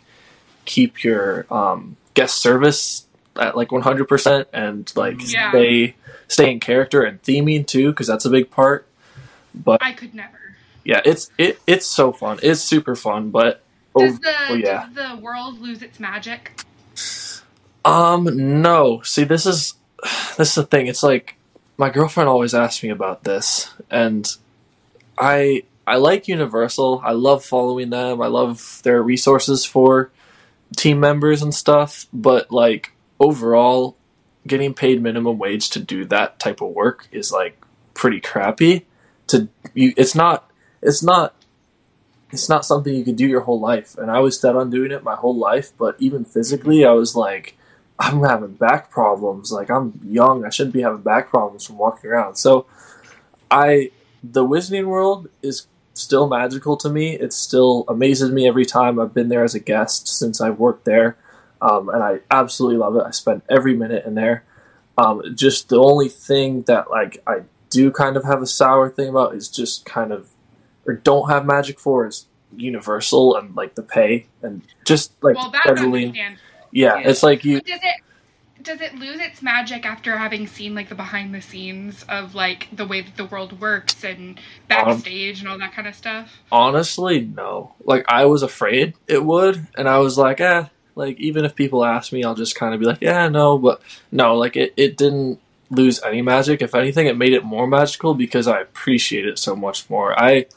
keep 0.65 1.03
your 1.03 1.45
um, 1.51 1.95
guest 2.13 2.37
service 2.37 3.05
at 3.35 3.55
like 3.55 3.69
100% 3.69 4.45
and 4.53 4.91
like 4.95 5.15
Yeah. 5.31 5.49
stay 5.51 5.95
stay 6.27 6.51
in 6.51 6.59
character 6.59 7.03
and 7.03 7.21
theming 7.23 7.65
too 7.65 7.89
because 7.91 8.05
that's 8.05 8.25
a 8.25 8.29
big 8.29 8.51
part 8.51 8.85
but 9.55 9.81
I 9.81 9.93
could 9.93 10.13
never. 10.13 10.37
yeah, 10.83 11.01
it's 11.05 11.31
it 11.37 11.59
it's 11.65 11.85
so 11.87 12.11
fun. 12.11 12.39
It's 12.43 12.61
super 12.61 12.95
fun, 12.95 13.29
but 13.31 13.63
Does 13.99 14.15
oh, 14.15 14.19
the 14.21 14.35
oh, 14.49 14.53
yeah. 14.55 14.85
does 14.85 14.95
the 14.95 15.21
world 15.21 15.59
lose 15.59 15.81
its 15.81 15.99
magic? 15.99 16.61
um 17.85 18.61
no. 18.61 19.01
See, 19.01 19.23
this 19.23 19.45
is 19.45 19.75
this 20.37 20.49
is 20.49 20.55
the 20.55 20.65
thing. 20.65 20.87
It's 20.87 21.03
like 21.03 21.35
my 21.77 21.89
girlfriend 21.89 22.29
always 22.29 22.53
asks 22.53 22.83
me 22.83 22.89
about 22.89 23.23
this, 23.23 23.73
and 23.89 24.27
I 25.17 25.63
I 25.87 25.95
like 25.95 26.27
Universal. 26.27 27.01
I 27.03 27.13
love 27.13 27.43
following 27.43 27.89
them. 27.89 28.21
I 28.21 28.27
love 28.27 28.81
their 28.83 29.01
resources 29.01 29.65
for 29.65 30.11
team 30.75 30.99
members 30.99 31.41
and 31.41 31.53
stuff. 31.53 32.05
But 32.13 32.51
like 32.51 32.91
overall, 33.19 33.97
getting 34.45 34.73
paid 34.73 35.01
minimum 35.01 35.37
wage 35.37 35.69
to 35.71 35.79
do 35.79 36.05
that 36.05 36.39
type 36.39 36.61
of 36.61 36.69
work 36.69 37.07
is 37.11 37.31
like 37.31 37.59
pretty 37.93 38.21
crappy. 38.21 38.85
To 39.27 39.49
you, 39.73 39.93
it's 39.97 40.13
not. 40.13 40.51
It's 40.81 41.01
not. 41.01 41.33
It's 42.31 42.49
not 42.49 42.65
something 42.65 42.93
you 42.93 43.03
could 43.03 43.15
do 43.15 43.27
your 43.27 43.41
whole 43.41 43.59
life. 43.59 43.97
And 43.97 44.11
I 44.11 44.19
was 44.19 44.39
set 44.39 44.55
on 44.55 44.69
doing 44.69 44.91
it 44.91 45.03
my 45.03 45.15
whole 45.15 45.35
life. 45.35 45.71
But 45.77 45.95
even 45.99 46.25
physically, 46.25 46.85
I 46.85 46.91
was 46.91 47.15
like, 47.15 47.57
I'm 47.99 48.23
having 48.23 48.53
back 48.53 48.91
problems. 48.91 49.51
Like 49.51 49.69
I'm 49.69 49.99
young. 50.03 50.45
I 50.45 50.49
shouldn't 50.49 50.73
be 50.73 50.81
having 50.81 51.01
back 51.01 51.29
problems 51.29 51.65
from 51.65 51.77
walking 51.77 52.09
around. 52.09 52.35
So, 52.35 52.65
I 53.51 53.91
the 54.23 54.45
Wizarding 54.45 54.85
World 54.85 55.29
is 55.41 55.67
still 55.93 56.27
magical 56.27 56.77
to 56.77 56.89
me. 56.89 57.15
It 57.15 57.33
still 57.33 57.85
amazes 57.87 58.31
me 58.31 58.47
every 58.47 58.65
time 58.65 58.99
I've 58.99 59.13
been 59.13 59.29
there 59.29 59.43
as 59.43 59.55
a 59.55 59.59
guest 59.59 60.07
since 60.07 60.41
I've 60.41 60.59
worked 60.59 60.85
there, 60.85 61.17
um, 61.61 61.89
and 61.89 62.03
I 62.03 62.19
absolutely 62.31 62.77
love 62.77 62.95
it. 62.95 63.03
I 63.05 63.11
spend 63.11 63.41
every 63.49 63.75
minute 63.75 64.05
in 64.05 64.15
there. 64.15 64.43
Um, 64.97 65.21
just 65.35 65.69
the 65.69 65.79
only 65.79 66.09
thing 66.09 66.63
that 66.63 66.89
like 66.89 67.21
I 67.25 67.43
do 67.69 67.91
kind 67.91 68.17
of 68.17 68.23
have 68.23 68.41
a 68.41 68.47
sour 68.47 68.89
thing 68.89 69.09
about 69.09 69.35
is 69.35 69.47
just 69.47 69.85
kind 69.85 70.11
of 70.11 70.29
or 70.85 70.95
don't 70.95 71.29
have 71.29 71.45
magic 71.45 71.79
for 71.79 72.07
is 72.07 72.25
Universal 72.55 73.35
and 73.37 73.55
like 73.55 73.75
the 73.75 73.83
pay 73.83 74.25
and 74.41 74.61
just 74.85 75.13
like 75.21 75.35
well, 75.35 75.51
scheduling. 75.51 76.15
Yeah, 76.15 76.35
Yeah. 76.71 77.09
it's 77.09 77.21
like 77.21 77.45
you. 77.45 77.61
Does 77.61 77.79
it 77.83 78.01
does 78.61 78.81
it 78.81 78.95
lose 78.95 79.19
its 79.19 79.41
magic 79.41 79.85
after 79.85 80.17
having 80.17 80.47
seen 80.47 80.75
like 80.75 80.89
the 80.89 80.95
behind 80.95 81.33
the 81.33 81.41
scenes 81.41 82.03
of 82.09 82.35
like 82.35 82.67
the 82.71 82.85
way 82.85 83.01
that 83.01 83.15
the 83.17 83.25
world 83.25 83.59
works 83.61 84.03
and 84.03 84.39
backstage 84.67 85.39
and 85.39 85.47
all 85.49 85.57
that 85.59 85.73
kind 85.73 85.87
of 85.87 85.95
stuff? 85.95 86.39
Honestly, 86.51 87.21
no. 87.21 87.73
Like 87.83 88.05
I 88.07 88.25
was 88.25 88.43
afraid 88.43 88.95
it 89.07 89.23
would, 89.23 89.67
and 89.77 89.87
I 89.87 89.99
was 89.99 90.17
like, 90.17 90.41
eh. 90.41 90.65
Like 90.95 91.19
even 91.19 91.45
if 91.45 91.55
people 91.55 91.85
ask 91.85 92.11
me, 92.11 92.23
I'll 92.23 92.35
just 92.35 92.55
kind 92.55 92.73
of 92.73 92.79
be 92.79 92.85
like, 92.85 93.01
yeah, 93.01 93.29
no. 93.29 93.57
But 93.57 93.81
no, 94.11 94.35
like 94.35 94.55
it, 94.55 94.73
it 94.75 94.97
didn't 94.97 95.39
lose 95.69 96.01
any 96.03 96.21
magic. 96.21 96.61
If 96.61 96.75
anything, 96.75 97.07
it 97.07 97.15
made 97.17 97.33
it 97.33 97.43
more 97.43 97.67
magical 97.67 98.13
because 98.15 98.47
I 98.47 98.59
appreciate 98.59 99.25
it 99.25 99.39
so 99.39 99.55
much 99.55 99.89
more. 99.89 100.19
I 100.19 100.47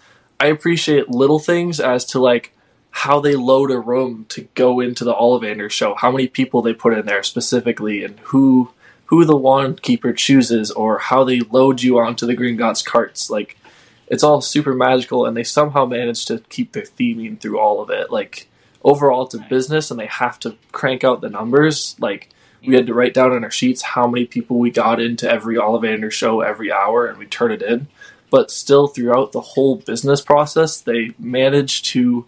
I 0.42 0.46
appreciate 0.46 1.08
little 1.08 1.38
things 1.38 1.78
as 1.78 2.04
to 2.06 2.18
like 2.18 2.52
how 2.90 3.20
they 3.20 3.36
load 3.36 3.70
a 3.70 3.78
room 3.78 4.26
to 4.30 4.48
go 4.54 4.80
into 4.80 5.04
the 5.04 5.14
Ollivander 5.14 5.70
show, 5.70 5.94
how 5.94 6.10
many 6.10 6.26
people 6.26 6.62
they 6.62 6.74
put 6.74 6.94
in 6.94 7.06
there 7.06 7.22
specifically, 7.22 8.02
and 8.02 8.18
who 8.18 8.72
who 9.04 9.24
the 9.24 9.36
wand 9.36 9.82
keeper 9.82 10.12
chooses, 10.12 10.72
or 10.72 10.98
how 10.98 11.22
they 11.22 11.38
load 11.38 11.80
you 11.80 12.00
onto 12.00 12.26
the 12.26 12.36
Gringotts 12.36 12.84
carts. 12.84 13.30
Like 13.30 13.56
it's 14.08 14.24
all 14.24 14.40
super 14.40 14.74
magical, 14.74 15.26
and 15.26 15.36
they 15.36 15.44
somehow 15.44 15.86
manage 15.86 16.26
to 16.26 16.40
keep 16.48 16.72
their 16.72 16.82
theming 16.82 17.38
through 17.38 17.60
all 17.60 17.80
of 17.80 17.90
it. 17.90 18.10
Like 18.10 18.48
overall, 18.82 19.26
it's 19.26 19.34
a 19.34 19.46
business, 19.48 19.92
and 19.92 20.00
they 20.00 20.06
have 20.06 20.40
to 20.40 20.56
crank 20.72 21.04
out 21.04 21.20
the 21.20 21.30
numbers. 21.30 21.94
Like 22.00 22.30
we 22.66 22.74
had 22.74 22.88
to 22.88 22.94
write 22.94 23.14
down 23.14 23.30
on 23.30 23.44
our 23.44 23.50
sheets 23.52 23.82
how 23.82 24.08
many 24.08 24.26
people 24.26 24.58
we 24.58 24.72
got 24.72 25.00
into 25.00 25.30
every 25.30 25.54
Ollivander 25.54 26.10
show 26.10 26.40
every 26.40 26.72
hour, 26.72 27.06
and 27.06 27.16
we 27.16 27.26
turn 27.26 27.52
it 27.52 27.62
in. 27.62 27.86
But 28.32 28.50
still, 28.50 28.86
throughout 28.88 29.32
the 29.32 29.42
whole 29.42 29.76
business 29.76 30.22
process, 30.22 30.80
they 30.80 31.12
managed 31.18 31.84
to 31.92 32.24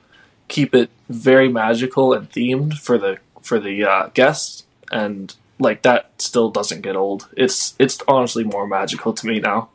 keep 0.48 0.74
it 0.74 0.90
very 1.08 1.48
magical 1.48 2.12
and 2.12 2.30
themed 2.30 2.74
for 2.74 2.98
the 2.98 3.18
for 3.40 3.58
the 3.58 3.84
uh, 3.84 4.08
guests, 4.08 4.66
and 4.92 5.34
like 5.58 5.80
that 5.80 6.10
still 6.18 6.50
doesn't 6.50 6.82
get 6.82 6.94
old. 6.94 7.28
It's 7.38 7.74
it's 7.78 7.98
honestly 8.06 8.44
more 8.44 8.66
magical 8.66 9.14
to 9.14 9.26
me 9.26 9.40
now. 9.40 9.70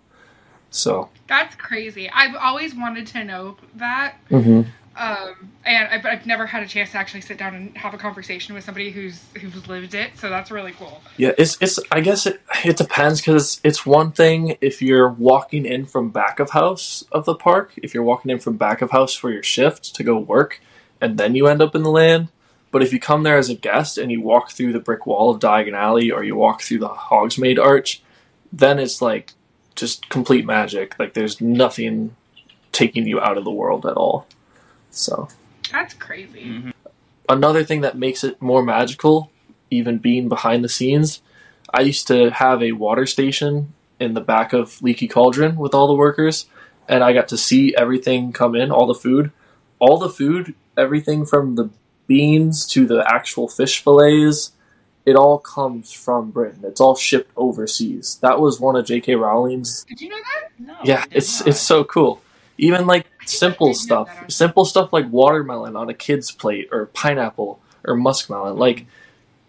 So 0.69 1.09
That's 1.27 1.55
crazy. 1.55 2.12
I've 2.12 2.36
always 2.36 2.75
wanted 2.75 3.07
to 3.07 3.24
know 3.24 3.57
that. 3.75 4.17
mm-hmm. 4.29 4.69
Um, 5.00 5.50
and 5.63 5.88
I've, 5.88 6.06
I've 6.06 6.25
never 6.25 6.46
had 6.46 6.62
a 6.62 6.68
chance 6.68 6.91
to 6.91 6.98
actually 6.98 7.22
sit 7.22 7.38
down 7.38 7.56
and 7.56 7.77
have 7.77 7.94
a 7.94 7.98
conversation 7.98 8.53
with 8.53 8.65
somebody 8.65 8.91
who's 8.91 9.24
who's 9.39 9.65
lived 9.65 9.94
it. 9.94 10.18
So 10.18 10.29
that's 10.29 10.51
really 10.51 10.74
cool. 10.74 11.01
yeah, 11.15 11.32
it's 11.38 11.58
it's. 11.62 11.79
I 11.89 12.01
guess 12.01 12.25
it 12.25 12.41
it 12.65 12.75
depends 12.75 13.22
because 13.22 13.62
it's 13.63 13.86
one 13.86 14.12
thing 14.12 14.58
if 14.60 14.82
you're 14.82 15.08
walking 15.08 15.65
in 15.65 15.86
from 15.86 16.10
back 16.10 16.41
of 16.41 16.50
house 16.50 17.06
of 17.13 17.24
the 17.24 17.34
park. 17.34 17.72
If 17.77 17.94
you're 17.94 18.03
walking 18.03 18.29
in 18.29 18.39
from 18.39 18.58
back 18.58 18.82
of 18.82 18.91
house 18.91 19.13
for 19.13 19.32
your 19.32 19.41
shift 19.41 19.96
to 19.96 20.03
go 20.03 20.18
work, 20.18 20.60
and 21.00 21.18
then 21.18 21.34
you 21.34 21.48
end 21.48 21.62
up 21.62 21.75
in 21.75 21.84
the 21.84 21.91
land. 21.91 22.27
But 22.70 22.84
if 22.84 22.91
you 22.91 23.00
come 23.00 23.24
there 23.24 23.38
as 23.38 23.50
a 23.50 23.56
guest 23.56 23.98
and 23.98 24.12
you 24.12 24.22
walk 24.22 24.51
through 24.51 24.74
the 24.74 24.79
brick 24.79 25.08
wall 25.08 25.32
of 25.32 25.39
Diagon 25.39 25.74
Alley 25.74 26.12
or 26.12 26.24
you 26.24 26.36
walk 26.36 26.62
through 26.62 26.79
the 26.79 26.89
Hogsmeade 26.89 27.58
Arch, 27.58 28.03
then 28.51 28.79
it's 28.79 29.01
like 29.01 29.32
just 29.75 30.10
complete 30.10 30.46
magic. 30.46 31.00
Like 31.00 31.13
there's 31.13 31.39
nothing 31.39 32.15
taking 32.74 33.08
you 33.08 33.20
out 33.22 33.38
of 33.38 33.46
the 33.46 33.51
world 33.51 33.86
at 33.86 33.94
all. 33.94 34.27
So 34.91 35.27
That's 35.72 35.93
crazy. 35.93 36.41
Mhm. 36.46 36.74
another 37.27 37.63
thing 37.63 37.81
that 37.81 37.98
makes 37.98 38.24
it 38.24 38.41
more 38.41 38.63
magical, 38.63 39.31
even 39.69 39.98
being 40.00 40.27
behind 40.29 40.63
the 40.63 40.69
scenes, 40.69 41.22
I 41.74 41.81
used 41.81 42.08
to 42.08 42.31
have 42.31 42.63
a 42.63 42.72
water 42.72 43.05
station 43.05 43.74
in 44.00 44.13
the 44.15 44.22
back 44.22 44.53
of 44.53 44.81
Leaky 44.81 45.08
Cauldron 45.08 45.55
with 45.58 45.74
all 45.75 45.88
the 45.88 45.93
workers, 45.93 46.48
and 46.88 47.03
I 47.03 47.13
got 47.13 47.27
to 47.27 47.38
see 47.38 47.75
everything 47.75 48.31
come 48.34 48.55
in, 48.55 48.72
all 48.72 48.88
the 48.88 48.96
food. 48.96 49.31
All 49.77 49.98
the 49.98 50.10
food, 50.10 50.55
everything 50.75 51.25
from 51.25 51.55
the 51.55 51.69
beans 52.08 52.65
to 52.67 52.88
the 52.88 53.05
actual 53.08 53.48
fish 53.48 53.84
fillets, 53.84 54.51
it 55.05 55.15
all 55.15 55.38
comes 55.38 55.91
from 55.91 56.31
Britain. 56.31 56.62
It's 56.63 56.81
all 56.81 56.96
shipped 56.96 57.31
overseas. 57.38 58.17
That 58.22 58.39
was 58.39 58.60
one 58.60 58.75
of 58.75 58.86
J.K. 58.86 59.15
Rowling's 59.15 59.84
Did 59.86 60.01
you 60.01 60.10
know 60.10 60.17
that? 60.17 60.50
No, 60.60 60.75
yeah, 60.84 61.05
it's 61.12 61.39
not. 61.41 61.50
it's 61.50 61.60
so 61.62 61.84
cool. 61.84 62.22
Even 62.58 62.88
like 62.88 63.05
simple 63.29 63.74
stuff, 63.74 64.09
simple 64.29 64.65
stuff 64.65 64.91
like 64.93 65.09
watermelon 65.09 65.75
on 65.75 65.89
a 65.89 65.93
kid's 65.93 66.31
plate, 66.31 66.69
or 66.71 66.88
pineapple, 66.88 67.59
or 67.86 67.95
muskmelon. 67.95 68.57
Like 68.57 68.86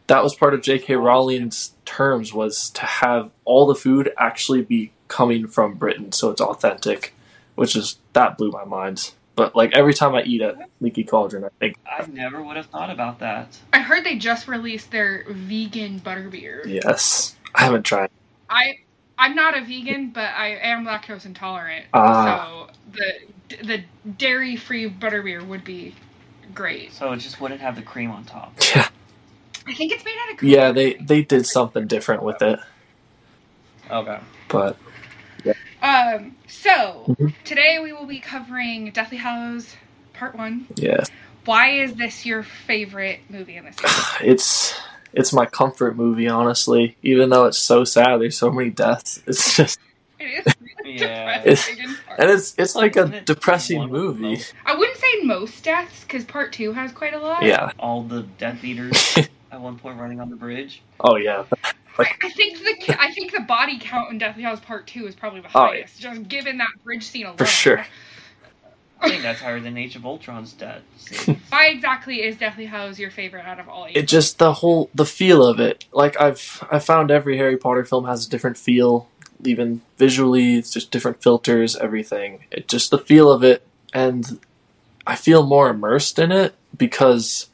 that 0.07 0.23
was 0.23 0.35
part 0.35 0.55
of 0.55 0.63
J.K. 0.63 0.97
Rowling's 0.97 1.73
terms 1.85 2.33
was 2.33 2.71
to 2.71 2.83
have 2.83 3.31
all 3.45 3.67
the 3.67 3.75
food 3.75 4.13
actually 4.19 4.63
be 4.63 4.93
coming 5.09 5.47
from 5.47 5.75
Britain, 5.75 6.13
so 6.13 6.31
it's 6.31 6.41
authentic, 6.41 7.15
which 7.55 7.77
is 7.77 7.99
that 8.13 8.37
blew 8.37 8.51
my 8.51 8.65
mind. 8.65 9.13
But 9.37 9.57
like 9.57 9.75
every 9.75 9.95
time 9.95 10.15
I 10.15 10.23
eat 10.23 10.43
at 10.43 10.57
Leaky 10.81 11.05
Cauldron, 11.05 11.45
I 11.45 11.49
think 11.59 11.77
I 11.87 12.05
never 12.07 12.43
would 12.43 12.57
have 12.57 12.67
thought 12.67 12.91
about 12.91 13.21
that. 13.21 13.57
I 13.73 13.81
heard 13.81 14.05
they 14.05 14.17
just 14.17 14.49
released 14.49 14.91
their 14.91 15.25
vegan 15.29 16.01
butterbeer. 16.01 16.67
yes, 16.67 17.37
I 17.55 17.65
haven't 17.65 17.85
tried. 17.85 18.11
I 18.49 18.81
I'm 19.21 19.35
not 19.35 19.57
a 19.57 19.61
vegan, 19.61 20.11
but 20.11 20.31
I 20.35 20.57
am 20.57 20.87
lactose 20.87 21.27
intolerant. 21.27 21.87
Ah. 21.93 22.67
So 22.67 22.99
the 22.99 23.13
the 23.63 23.85
dairy 24.19 24.57
free 24.57 24.89
butterbeer 24.89 25.47
would 25.47 25.65
be 25.65 25.95
great. 26.55 26.93
So 26.93 27.13
it 27.13 27.19
just 27.19 27.41
wouldn't 27.41 27.61
have 27.61 27.77
the 27.77 27.83
cream 27.83 28.11
on 28.11 28.25
top. 28.25 28.53
Yeah, 28.75 28.89
I 29.67 29.75
think 29.75 29.93
it's 29.93 30.05
made 30.05 30.15
out 30.27 30.33
of 30.33 30.39
cream. 30.39 30.53
yeah, 30.53 30.73
they 30.73 30.95
they 30.95 31.23
did 31.23 31.47
something 31.47 31.87
different 31.87 32.23
with 32.23 32.41
it, 32.43 32.59
Okay. 33.91 34.19
but 34.49 34.77
Um. 35.83 36.37
So 36.47 37.05
Mhm. 37.19 37.35
today 37.45 37.79
we 37.83 37.93
will 37.93 38.07
be 38.07 38.19
covering 38.21 38.91
Deathly 38.91 39.17
Hallows 39.19 39.77
Part 40.13 40.35
One. 40.37 40.67
yeah. 40.77 41.05
Why 41.47 41.71
is 41.71 41.95
this 41.95 42.27
your 42.27 42.43
favorite 42.43 43.21
movie 43.31 43.57
in 43.57 43.65
this? 43.65 43.77
series? 43.77 44.07
it's 44.21 44.75
it's 45.13 45.33
my 45.33 45.47
comfort 45.47 45.97
movie 45.97 46.29
honestly 46.29 46.97
even 47.03 47.31
though 47.31 47.47
it's 47.47 47.59
so 47.59 47.83
sad 47.85 48.21
there's 48.21 48.37
so 48.39 48.51
many 48.51 48.71
deaths 48.71 49.21
it's 49.27 49.57
just 49.57 49.79
It 50.19 50.25
is 50.47 50.55
really 50.85 50.99
Yeah. 51.01 51.39
depressing. 51.43 51.79
in 51.79 51.97
part. 51.97 52.10
And 52.21 52.31
it's 52.31 52.55
it's 52.59 52.77
like 52.77 52.97
a 52.97 53.07
it 53.17 53.27
depressing 53.27 53.79
one 53.79 53.87
of 53.87 53.93
the 53.93 53.99
movie 53.99 54.43
I 54.65 54.75
wouldn't 54.77 54.99
say 54.99 55.23
most 55.25 55.65
deaths 55.65 56.03
because 56.05 56.25
Part 56.25 56.53
Two 56.53 56.73
has 56.73 56.93
quite 56.93 57.15
a 57.15 57.19
lot. 57.19 57.43
yeah 57.43 57.73
All 57.79 58.03
the 58.03 58.23
Death 58.39 58.63
Eaters 58.63 59.17
at 59.53 59.61
one 59.61 59.79
point 59.79 59.99
running 59.99 60.21
on 60.21 60.31
the 60.31 60.37
bridge. 60.37 60.83
oh 61.01 61.17
yeah 61.17 61.45
I, 61.99 62.05
I 62.23 62.31
think 62.31 62.59
the 62.59 62.97
I 63.01 63.11
think 63.13 63.33
the 63.33 63.41
body 63.41 63.79
count 63.81 64.11
in 64.13 64.19
Deathly 64.19 64.43
Hallows 64.45 64.61
Part 64.61 64.87
Two 64.87 65.07
is 65.07 65.15
probably 65.15 65.41
the 65.41 65.49
Oh, 65.55 65.65
yeah. 65.65 65.69
highest, 65.81 66.01
just 66.01 66.29
given 66.29 66.59
that 66.59 66.69
bridge 66.85 67.03
scene 67.05 67.27
alone. 67.27 67.37
for 67.37 67.45
sure 67.47 67.85
I 69.03 69.09
think 69.09 69.23
that's 69.23 69.41
higher 69.41 69.61
than 69.61 69.79
Age 69.79 69.97
of 69.97 70.05
Ultron's 70.05 70.53
death. 70.53 70.83
scene. 70.99 71.41
Why 71.49 71.69
exactly 71.69 72.23
is 72.23 72.37
Deathly 72.37 72.67
Hallows 72.67 72.99
your 72.99 73.11
favorite 73.11 73.47
out 73.47 73.59
of 73.59 73.67
all 73.67 73.87
eight? 73.87 73.97
it 73.97 74.07
just 74.09 74.39
the 74.39 74.53
whole 74.53 74.91
the 74.95 75.07
feel 75.07 75.45
of 75.45 75.59
it 75.59 75.87
like 75.93 76.21
i've 76.21 76.63
i 76.71 76.79
found 76.79 77.11
every 77.11 77.37
harry 77.39 77.57
potter 77.57 77.85
film 77.85 78.05
has 78.05 78.27
a 78.27 78.31
different 78.31 78.59
feel 78.59 79.09
even 79.45 79.83
visually 79.97 80.57
it's 80.57 80.73
just 80.73 80.91
different 80.91 81.23
filters 81.23 81.77
everything. 81.77 82.45
It 82.51 82.69
just 82.69 82.91
the 82.91 82.99
feel 82.99 83.31
of 83.31 83.43
it 83.45 83.67
and 83.93 84.39
i 85.07 85.17
feel 85.17 85.45
more 85.45 85.69
immersed 85.69 86.19
in 86.19 86.31
it 86.31 86.55
because 86.77 87.49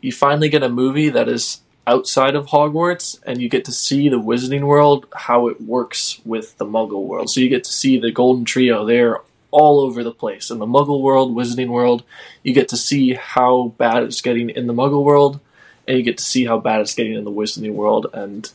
you 0.00 0.12
finally 0.12 0.48
get 0.48 0.62
a 0.62 0.68
movie 0.68 1.08
that 1.08 1.28
is 1.28 1.60
outside 1.86 2.34
of 2.34 2.46
hogwarts 2.46 3.18
and 3.26 3.40
you 3.40 3.48
get 3.48 3.64
to 3.64 3.72
see 3.72 4.08
the 4.08 4.20
wizarding 4.20 4.66
world 4.66 5.06
how 5.14 5.48
it 5.48 5.60
works 5.60 6.20
with 6.24 6.56
the 6.58 6.64
muggle 6.64 7.06
world. 7.06 7.28
So 7.28 7.40
you 7.40 7.48
get 7.48 7.64
to 7.64 7.72
see 7.72 7.98
the 7.98 8.10
golden 8.10 8.44
trio 8.44 8.84
there 8.84 9.20
all 9.50 9.80
over 9.80 10.02
the 10.02 10.12
place. 10.12 10.50
In 10.50 10.58
the 10.58 10.66
muggle 10.66 11.00
world 11.00 11.34
wizarding 11.34 11.68
world 11.68 12.02
you 12.42 12.52
get 12.52 12.68
to 12.68 12.76
see 12.76 13.14
how 13.14 13.74
bad 13.78 14.02
it's 14.02 14.20
getting 14.20 14.50
in 14.50 14.66
the 14.66 14.74
muggle 14.74 15.04
world 15.04 15.40
and 15.86 15.96
you 15.96 16.02
get 16.02 16.18
to 16.18 16.24
see 16.24 16.46
how 16.46 16.58
bad 16.58 16.80
it's 16.80 16.94
getting 16.94 17.14
in 17.14 17.24
the 17.24 17.30
wizarding 17.30 17.74
world 17.74 18.06
and 18.12 18.50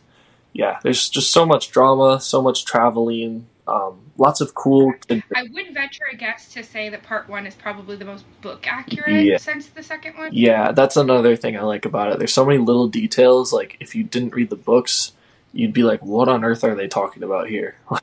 yeah 0.54 0.80
there's 0.84 1.10
just 1.10 1.32
so 1.32 1.46
much 1.46 1.72
drama 1.72 2.20
so 2.20 2.42
much 2.42 2.66
traveling 2.66 3.46
um, 3.68 4.00
lots 4.18 4.42
of 4.42 4.56
cool 4.56 4.92
I 5.12 5.44
would 5.54 5.74
venture 5.76 6.06
a 6.12 6.16
guess 6.16 6.52
to 6.54 6.64
say 6.64 6.90
that 6.90 7.04
Part 7.04 7.30
One 7.30 7.46
is 7.46 7.54
probably 7.54 7.96
the 7.98 8.06
most 8.06 8.26
book 8.42 8.66
accurate 8.68 9.26
Yeah. 9.26 9.38
since 9.38 9.68
the 9.68 9.84
second 9.84 10.18
one. 10.18 10.32
yeah 10.34 10.72
that's 10.72 10.98
another 10.98 11.36
thing 11.36 11.56
i 11.56 11.62
like 11.62 11.86
about 11.86 12.12
it 12.12 12.18
there's 12.20 12.34
so 12.34 12.46
many 12.46 12.58
little 12.58 12.88
details 12.88 13.54
like 13.54 13.78
if 13.80 13.94
you 13.96 14.04
didn't 14.04 14.34
read 14.34 14.50
the 14.50 14.56
books 14.56 15.12
you'd 15.54 15.74
be 15.74 15.84
like 15.84 16.04
what 16.04 16.28
on 16.28 16.44
earth 16.44 16.64
are 16.64 16.74
they 16.76 16.88
talking 16.88 17.22
about 17.24 17.48
here 17.48 17.76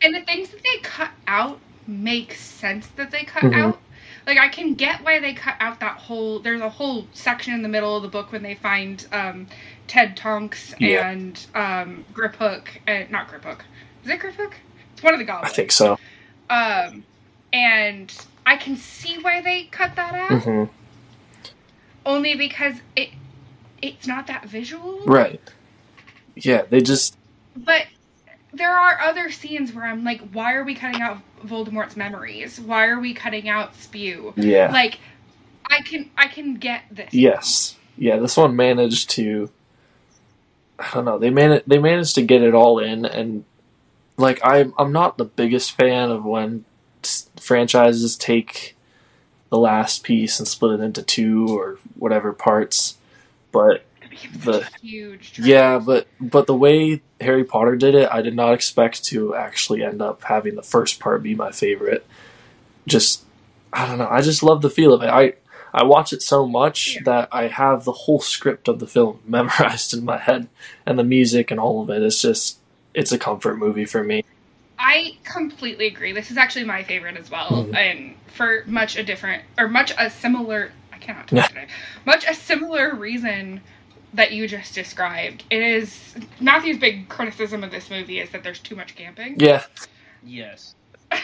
And 0.00 0.14
the 0.14 0.20
things 0.20 0.50
that 0.50 0.62
they 0.62 0.78
cut 0.82 1.10
out 1.26 1.58
make 1.88 2.34
sense 2.34 2.86
that 2.94 3.10
they 3.10 3.24
cut 3.24 3.42
Mhm. 3.42 3.54
out. 3.60 3.80
Like 4.28 4.36
I 4.38 4.48
can 4.48 4.74
get 4.74 5.02
why 5.02 5.20
they 5.20 5.32
cut 5.32 5.56
out 5.58 5.80
that 5.80 5.96
whole. 5.96 6.38
There's 6.38 6.60
a 6.60 6.68
whole 6.68 7.06
section 7.14 7.54
in 7.54 7.62
the 7.62 7.68
middle 7.68 7.96
of 7.96 8.02
the 8.02 8.10
book 8.10 8.30
when 8.30 8.42
they 8.42 8.54
find 8.54 9.04
um, 9.10 9.46
Ted 9.86 10.18
Tonks 10.18 10.74
Yeah. 10.78 11.10
and 11.10 11.46
um, 11.54 12.04
Griphook, 12.12 12.66
and 12.86 13.10
not 13.10 13.28
Griphook. 13.28 13.60
Is 14.04 14.10
it 14.10 14.20
Griphook? 14.20 14.52
It's 14.92 15.02
one 15.02 15.14
of 15.14 15.18
the 15.18 15.24
goblins. 15.24 15.50
i 15.50 15.54
think 15.56 15.72
so 15.72 15.96
Um, 16.50 17.04
and 17.54 18.14
I 18.44 18.56
can 18.56 18.76
see 18.76 19.16
why 19.18 19.40
they 19.40 19.64
cut 19.64 19.96
that 19.96 20.14
out, 20.14 20.42
hmm 20.42 20.64
only 22.04 22.34
because 22.34 22.74
it 22.96 23.08
it's 23.80 24.06
not 24.06 24.26
that 24.26 24.44
visual. 24.44 25.00
right 25.06 25.40
yeah 26.36 26.62
they 26.68 26.82
just 26.82 27.16
But 27.56 27.86
there 28.58 28.74
are 28.76 29.00
other 29.00 29.30
scenes 29.30 29.72
where 29.72 29.84
I'm 29.84 30.04
like, 30.04 30.20
why 30.32 30.54
are 30.54 30.64
we 30.64 30.74
cutting 30.74 31.00
out 31.00 31.18
Voldemort's 31.44 31.96
memories? 31.96 32.60
Why 32.60 32.88
are 32.88 33.00
we 33.00 33.14
cutting 33.14 33.48
out 33.48 33.74
Spew? 33.76 34.34
yeah 34.36 34.70
Like, 34.70 34.98
I 35.70 35.82
can 35.82 36.10
I 36.16 36.28
can 36.28 36.54
get 36.54 36.82
this. 36.90 37.12
Yes. 37.12 37.76
Yeah, 37.96 38.18
this 38.18 38.36
one 38.36 38.56
managed 38.56 39.10
to 39.10 39.50
I 40.78 40.90
don't 40.94 41.04
know. 41.04 41.18
They 41.18 41.30
man 41.30 41.62
they 41.66 41.78
managed 41.78 42.14
to 42.16 42.22
get 42.22 42.42
it 42.42 42.54
all 42.54 42.78
in 42.78 43.04
and 43.04 43.44
like 44.16 44.40
I'm 44.44 44.74
I'm 44.78 44.92
not 44.92 45.18
the 45.18 45.24
biggest 45.24 45.72
fan 45.72 46.10
of 46.10 46.24
when 46.24 46.64
franchises 47.38 48.16
take 48.16 48.76
the 49.50 49.58
last 49.58 50.02
piece 50.02 50.38
and 50.38 50.46
split 50.46 50.80
it 50.80 50.82
into 50.82 51.02
two 51.02 51.56
or 51.56 51.78
whatever 51.96 52.32
parts. 52.32 52.96
But 53.50 53.84
the- 54.44 54.68
huge. 54.82 55.38
yeah, 55.38 55.78
but 55.78 56.06
but 56.20 56.46
the 56.46 56.54
way 56.56 57.00
Harry 57.20 57.44
Potter 57.44 57.76
did 57.76 57.94
it, 57.94 58.08
I 58.10 58.22
did 58.22 58.34
not 58.34 58.52
expect 58.54 59.04
to 59.06 59.34
actually 59.34 59.82
end 59.82 60.00
up 60.02 60.22
having 60.24 60.54
the 60.54 60.62
first 60.62 61.00
part 61.00 61.22
be 61.22 61.34
my 61.34 61.50
favorite. 61.52 62.06
Just 62.86 63.24
I 63.72 63.86
don't 63.86 63.98
know. 63.98 64.08
I 64.08 64.20
just 64.22 64.42
love 64.42 64.62
the 64.62 64.70
feel 64.70 64.92
of 64.94 65.02
it. 65.02 65.08
I 65.08 65.34
I 65.74 65.84
watch 65.84 66.12
it 66.12 66.22
so 66.22 66.46
much 66.46 66.94
Yeah. 66.96 67.02
that 67.04 67.28
I 67.32 67.48
have 67.48 67.84
the 67.84 67.92
whole 67.92 68.20
script 68.20 68.68
of 68.68 68.78
the 68.78 68.86
film 68.86 69.20
memorized 69.26 69.92
in 69.94 70.04
my 70.04 70.18
head, 70.18 70.48
and 70.86 70.98
the 70.98 71.04
music 71.04 71.50
and 71.50 71.60
all 71.60 71.82
of 71.82 71.90
it. 71.90 72.02
It's 72.02 72.22
just 72.22 72.58
it's 72.94 73.12
a 73.12 73.18
comfort 73.18 73.58
movie 73.58 73.84
for 73.84 74.02
me. 74.02 74.24
I 74.78 75.16
completely 75.24 75.86
agree. 75.88 76.12
This 76.12 76.30
is 76.30 76.36
actually 76.36 76.64
my 76.64 76.82
favorite 76.84 77.16
as 77.16 77.30
well, 77.30 77.66
Mhm. 77.66 77.76
and 77.76 78.14
for 78.28 78.62
much 78.66 78.96
a 78.96 79.02
different 79.02 79.42
or 79.58 79.68
much 79.68 79.92
a 79.98 80.08
similar. 80.10 80.72
I 80.92 80.98
cannot 80.98 81.28
talk 81.28 81.36
Yeah. 81.36 81.46
today. 81.48 81.66
Much 82.06 82.26
a 82.26 82.34
similar 82.34 82.94
reason 82.94 83.60
that 84.14 84.32
you 84.32 84.48
just 84.48 84.74
described. 84.74 85.44
It 85.50 85.60
is 85.62 86.14
Matthew's 86.40 86.78
big 86.78 87.08
criticism 87.08 87.62
of 87.64 87.70
this 87.70 87.90
movie 87.90 88.20
is 88.20 88.30
that 88.30 88.42
there's 88.42 88.60
too 88.60 88.76
much 88.76 88.94
camping. 88.94 89.36
Yeah, 89.38 89.64
Yes. 90.24 90.74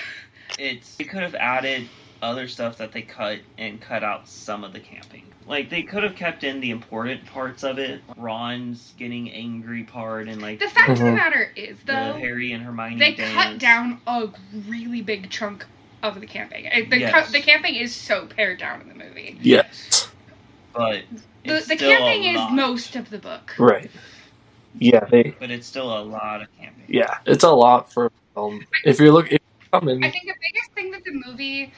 It's 0.58 0.94
they 0.96 1.04
could 1.04 1.22
have 1.22 1.34
added 1.34 1.88
other 2.22 2.46
stuff 2.46 2.78
that 2.78 2.92
they 2.92 3.02
cut 3.02 3.40
and 3.58 3.80
cut 3.80 4.04
out 4.04 4.28
some 4.28 4.62
of 4.62 4.72
the 4.72 4.78
camping. 4.80 5.24
Like 5.46 5.68
they 5.68 5.82
could 5.82 6.04
have 6.04 6.14
kept 6.14 6.44
in 6.44 6.60
the 6.60 6.70
important 6.70 7.26
parts 7.26 7.64
of 7.64 7.78
it. 7.78 8.00
Ron's 8.16 8.94
getting 8.96 9.30
angry 9.32 9.82
part 9.82 10.28
and 10.28 10.40
like 10.40 10.60
The 10.60 10.68
fact 10.68 10.90
of 10.90 10.98
the 10.98 11.04
Mhm. 11.06 11.14
matter 11.16 11.50
is, 11.56 11.76
the 11.80 11.92
though, 11.92 12.12
Harry 12.18 12.52
and 12.52 12.62
Hermione 12.62 12.98
they 12.98 13.14
dance. 13.14 13.34
cut 13.34 13.58
down 13.58 14.00
a 14.06 14.28
really 14.68 15.02
big 15.02 15.28
chunk 15.28 15.66
of 16.02 16.20
the 16.20 16.26
camping. 16.26 16.64
The, 16.88 16.98
Yes. 17.00 17.26
cu- 17.26 17.32
the 17.32 17.40
camping 17.40 17.74
is 17.74 17.94
so 17.94 18.26
pared 18.26 18.58
down 18.58 18.80
in 18.82 18.88
the 18.88 18.94
movie. 19.04 19.38
yes, 19.42 20.08
but 20.72 21.02
The, 21.44 21.56
it's 21.56 21.68
the 21.68 21.76
still 21.76 21.90
a 21.92 21.96
camping 21.96 22.24
is 22.24 22.52
most 22.52 22.96
of 22.96 23.10
the 23.10 23.18
book. 23.18 23.54
right. 23.58 23.90
Yeah, 24.78 25.04
they. 25.04 25.34
But 25.38 25.50
it's 25.50 25.66
still 25.66 25.96
a 25.96 26.02
lot 26.02 26.42
of 26.42 26.48
camping. 26.58 26.84
Yeah, 26.88 27.18
it's 27.26 27.44
a 27.44 27.50
lot 27.52 27.92
for 27.92 28.06
a 28.06 28.10
film. 28.34 28.66
If 28.84 28.98
you're 28.98 29.12
looking, 29.12 29.34
if 29.36 29.42
you're 29.60 29.80
coming, 29.80 30.02
I 30.02 30.10
think 30.10 30.24
the 30.24 30.34
biggest 30.40 30.72
thing 30.72 30.90
that 30.90 31.04
the 31.04 31.12
movie 31.26 31.72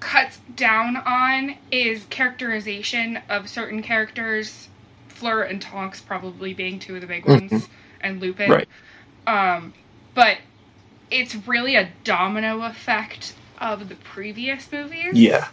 cuts 0.00 0.38
down 0.56 0.96
on 0.98 1.56
is 1.70 2.04
characterization 2.10 3.18
of 3.28 3.48
certain 3.48 3.82
characters, 3.82 4.68
Fleur 5.08 5.42
and 5.42 5.62
Tonks 5.62 6.00
probably 6.00 6.52
being 6.52 6.78
two 6.78 6.94
of 6.94 7.00
the 7.00 7.06
big 7.06 7.26
ones, 7.26 7.50
Mhm. 7.52 7.68
and 8.02 8.20
Lupin. 8.20 8.50
Right. 8.50 8.68
Um, 9.26 9.72
but 10.14 10.38
it's 11.10 11.34
really 11.46 11.76
a 11.76 11.90
domino 12.04 12.62
effect 12.62 13.34
of 13.58 13.88
the 13.88 13.94
previous 13.96 14.70
movies. 14.72 15.14
Yeah. 15.14 15.48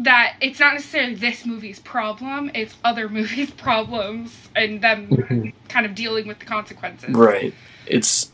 That 0.00 0.36
it's 0.40 0.58
not 0.60 0.74
necessarily 0.74 1.14
this 1.14 1.44
movie's 1.44 1.78
problem, 1.78 2.50
it's 2.54 2.74
other 2.84 3.08
movies' 3.18 3.50
problems 3.50 4.34
and 4.56 4.80
them 4.80 5.08
Mhm. 5.08 5.52
kind 5.68 5.86
of 5.86 5.94
dealing 5.94 6.26
with 6.26 6.38
the 6.38 6.46
consequences. 6.46 7.10
Right. 7.14 7.54
It's 7.86 8.30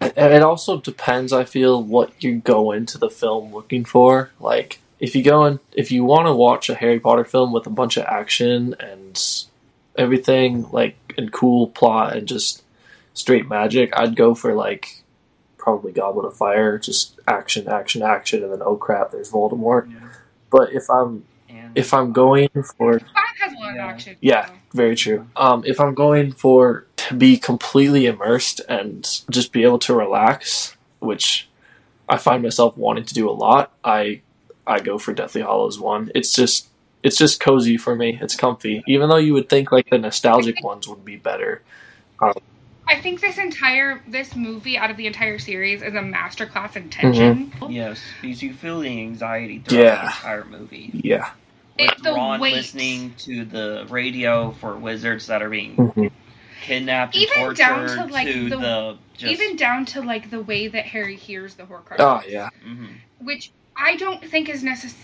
it 0.00 0.42
also 0.42 0.78
depends, 0.80 1.32
I 1.32 1.44
feel, 1.44 1.82
what 1.82 2.12
you 2.22 2.36
go 2.36 2.70
into 2.72 2.98
the 2.98 3.08
film 3.10 3.52
looking 3.54 3.84
for. 3.84 4.30
Like 4.40 4.80
if 5.00 5.14
you 5.14 5.22
go 5.22 5.44
in 5.46 5.60
if 5.72 5.90
you 5.92 6.04
want 6.04 6.26
to 6.26 6.32
watch 6.34 6.68
a 6.68 6.74
Harry 6.74 7.00
Potter 7.00 7.24
film 7.24 7.52
with 7.52 7.66
a 7.66 7.70
bunch 7.70 7.96
of 7.96 8.04
action 8.04 8.74
and 8.80 9.22
everything 9.96 10.66
like 10.70 10.96
and 11.16 11.32
cool 11.32 11.68
plot 11.68 12.16
and 12.16 12.26
just 12.28 12.62
straight 13.14 13.48
magic, 13.48 13.92
I'd 13.96 14.16
go 14.16 14.34
for 14.34 14.54
like 14.54 15.02
probably 15.56 15.92
Goblet 15.92 16.26
of 16.26 16.36
Fire, 16.36 16.78
just 16.78 17.18
action, 17.26 17.66
action, 17.68 18.02
action, 18.02 18.42
and 18.42 18.52
then 18.52 18.62
oh 18.62 18.76
crap, 18.76 19.10
there's 19.12 19.30
Voldemort. 19.30 19.90
But 20.50 20.72
if 20.72 20.88
I'm 20.90 21.24
And 21.48 21.76
if 21.76 21.92
I'm 21.94 22.12
going 22.12 22.48
for 22.76 22.98
Five 22.98 23.24
has 23.40 23.52
a 23.52 23.56
lot 23.56 23.74
Yeah. 23.74 23.86
action. 23.86 24.16
yeah, 24.20 24.46
so. 24.46 24.52
very 24.72 24.96
true. 24.96 25.26
Um, 25.36 25.62
if 25.66 25.80
I'm 25.80 25.94
going 25.94 26.32
for 26.32 26.86
to 26.96 27.14
be 27.14 27.36
completely 27.38 28.06
immersed 28.06 28.60
and 28.68 29.06
just 29.30 29.52
be 29.52 29.62
able 29.62 29.78
to 29.80 29.94
relax, 29.94 30.76
which 31.00 31.48
I 32.08 32.18
find 32.18 32.42
myself 32.42 32.76
wanting 32.76 33.04
to 33.04 33.14
do 33.14 33.28
a 33.28 33.32
lot, 33.32 33.72
I 33.84 34.22
I 34.66 34.80
go 34.80 34.98
for 34.98 35.12
Deathly 35.12 35.42
Hallows 35.42 35.78
one. 35.78 36.10
It's 36.14 36.32
just 36.32 36.68
it's 37.02 37.16
just 37.16 37.38
cozy 37.38 37.76
for 37.76 37.94
me. 37.94 38.18
It's 38.20 38.34
comfy, 38.34 38.82
even 38.88 39.08
though 39.08 39.16
you 39.16 39.32
would 39.34 39.48
think 39.48 39.70
like 39.70 39.88
the 39.90 39.98
nostalgic 39.98 40.62
ones 40.64 40.88
would 40.88 41.04
be 41.04 41.16
better. 41.16 41.62
I 42.88 43.00
think 43.00 43.20
this 43.20 43.38
entire 43.38 44.00
this 44.06 44.36
movie 44.36 44.78
out 44.78 44.90
of 44.90 44.96
the 44.96 45.06
entire 45.06 45.38
series 45.38 45.82
is 45.82 45.94
a 45.94 45.98
masterclass 45.98 46.76
in 46.76 46.88
tension. 46.88 47.52
yes, 47.68 48.00
because 48.20 48.42
you 48.42 48.52
feel 48.54 48.80
the 48.80 48.88
anxiety 49.00 49.58
throughout 49.58 49.82
Yeah. 49.82 49.94
the 50.02 50.06
entire 50.06 50.44
movie. 50.44 50.90
Yeah, 50.94 51.30
It- 51.78 51.88
Like 51.88 51.98
the 52.02 52.12
Ron 52.12 52.40
weight. 52.40 52.54
listening 52.54 53.14
to 53.18 53.44
the 53.44 53.86
radio 53.88 54.52
for 54.52 54.76
wizards 54.76 55.26
that 55.26 55.42
are 55.42 55.50
being 55.50 55.76
Mhm. 55.76 56.10
kidnapped 56.62 57.14
and 57.16 57.22
Even 57.24 57.34
tortured 57.36 57.56
down 57.56 57.88
to, 57.88 58.04
like, 58.06 58.26
to 58.28 58.48
the- 58.50 58.56
the, 58.56 58.98
just, 59.16 59.32
Even 59.32 59.56
down 59.56 59.84
to 59.86 60.00
like 60.02 60.30
the 60.30 60.40
way 60.40 60.68
that 60.68 60.86
Harry 60.86 61.16
hears 61.16 61.54
the 61.54 61.64
Horcrux. 61.64 61.96
oh 61.98 62.22
yeah, 62.28 62.48
Mhm. 62.64 62.88
which 63.18 63.50
I 63.76 63.96
don't 63.96 64.24
think 64.24 64.48
is 64.48 64.62
necessary. 64.62 65.02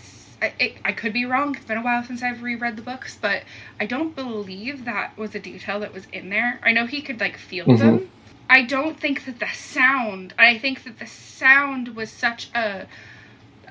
I, 0.59 0.75
I 0.85 0.91
could 0.93 1.13
be 1.13 1.25
wrong. 1.25 1.55
It's 1.55 1.65
been 1.65 1.77
a 1.77 1.81
while 1.83 2.03
since 2.03 2.21
I've 2.23 2.41
reread 2.43 2.75
the 2.75 2.81
books, 2.81 3.17
but 3.21 3.43
I 3.79 3.85
don't 3.85 4.15
believe 4.15 4.85
that 4.85 5.17
was 5.17 5.35
a 5.35 5.39
detail 5.39 5.79
that 5.81 5.93
was 5.93 6.05
in 6.11 6.29
there. 6.29 6.59
I 6.63 6.71
know 6.73 6.85
he 6.85 7.01
could 7.01 7.19
like 7.19 7.37
feel 7.37 7.65
Mhm. 7.65 7.79
them. 7.79 8.09
I 8.49 8.63
don't 8.63 8.99
think 8.99 9.25
that 9.25 9.39
the 9.39 9.47
sound. 9.53 10.33
I 10.37 10.57
think 10.57 10.83
that 10.83 10.99
the 10.99 11.07
sound 11.07 11.95
was 11.95 12.11
such 12.11 12.49
a 12.53 12.85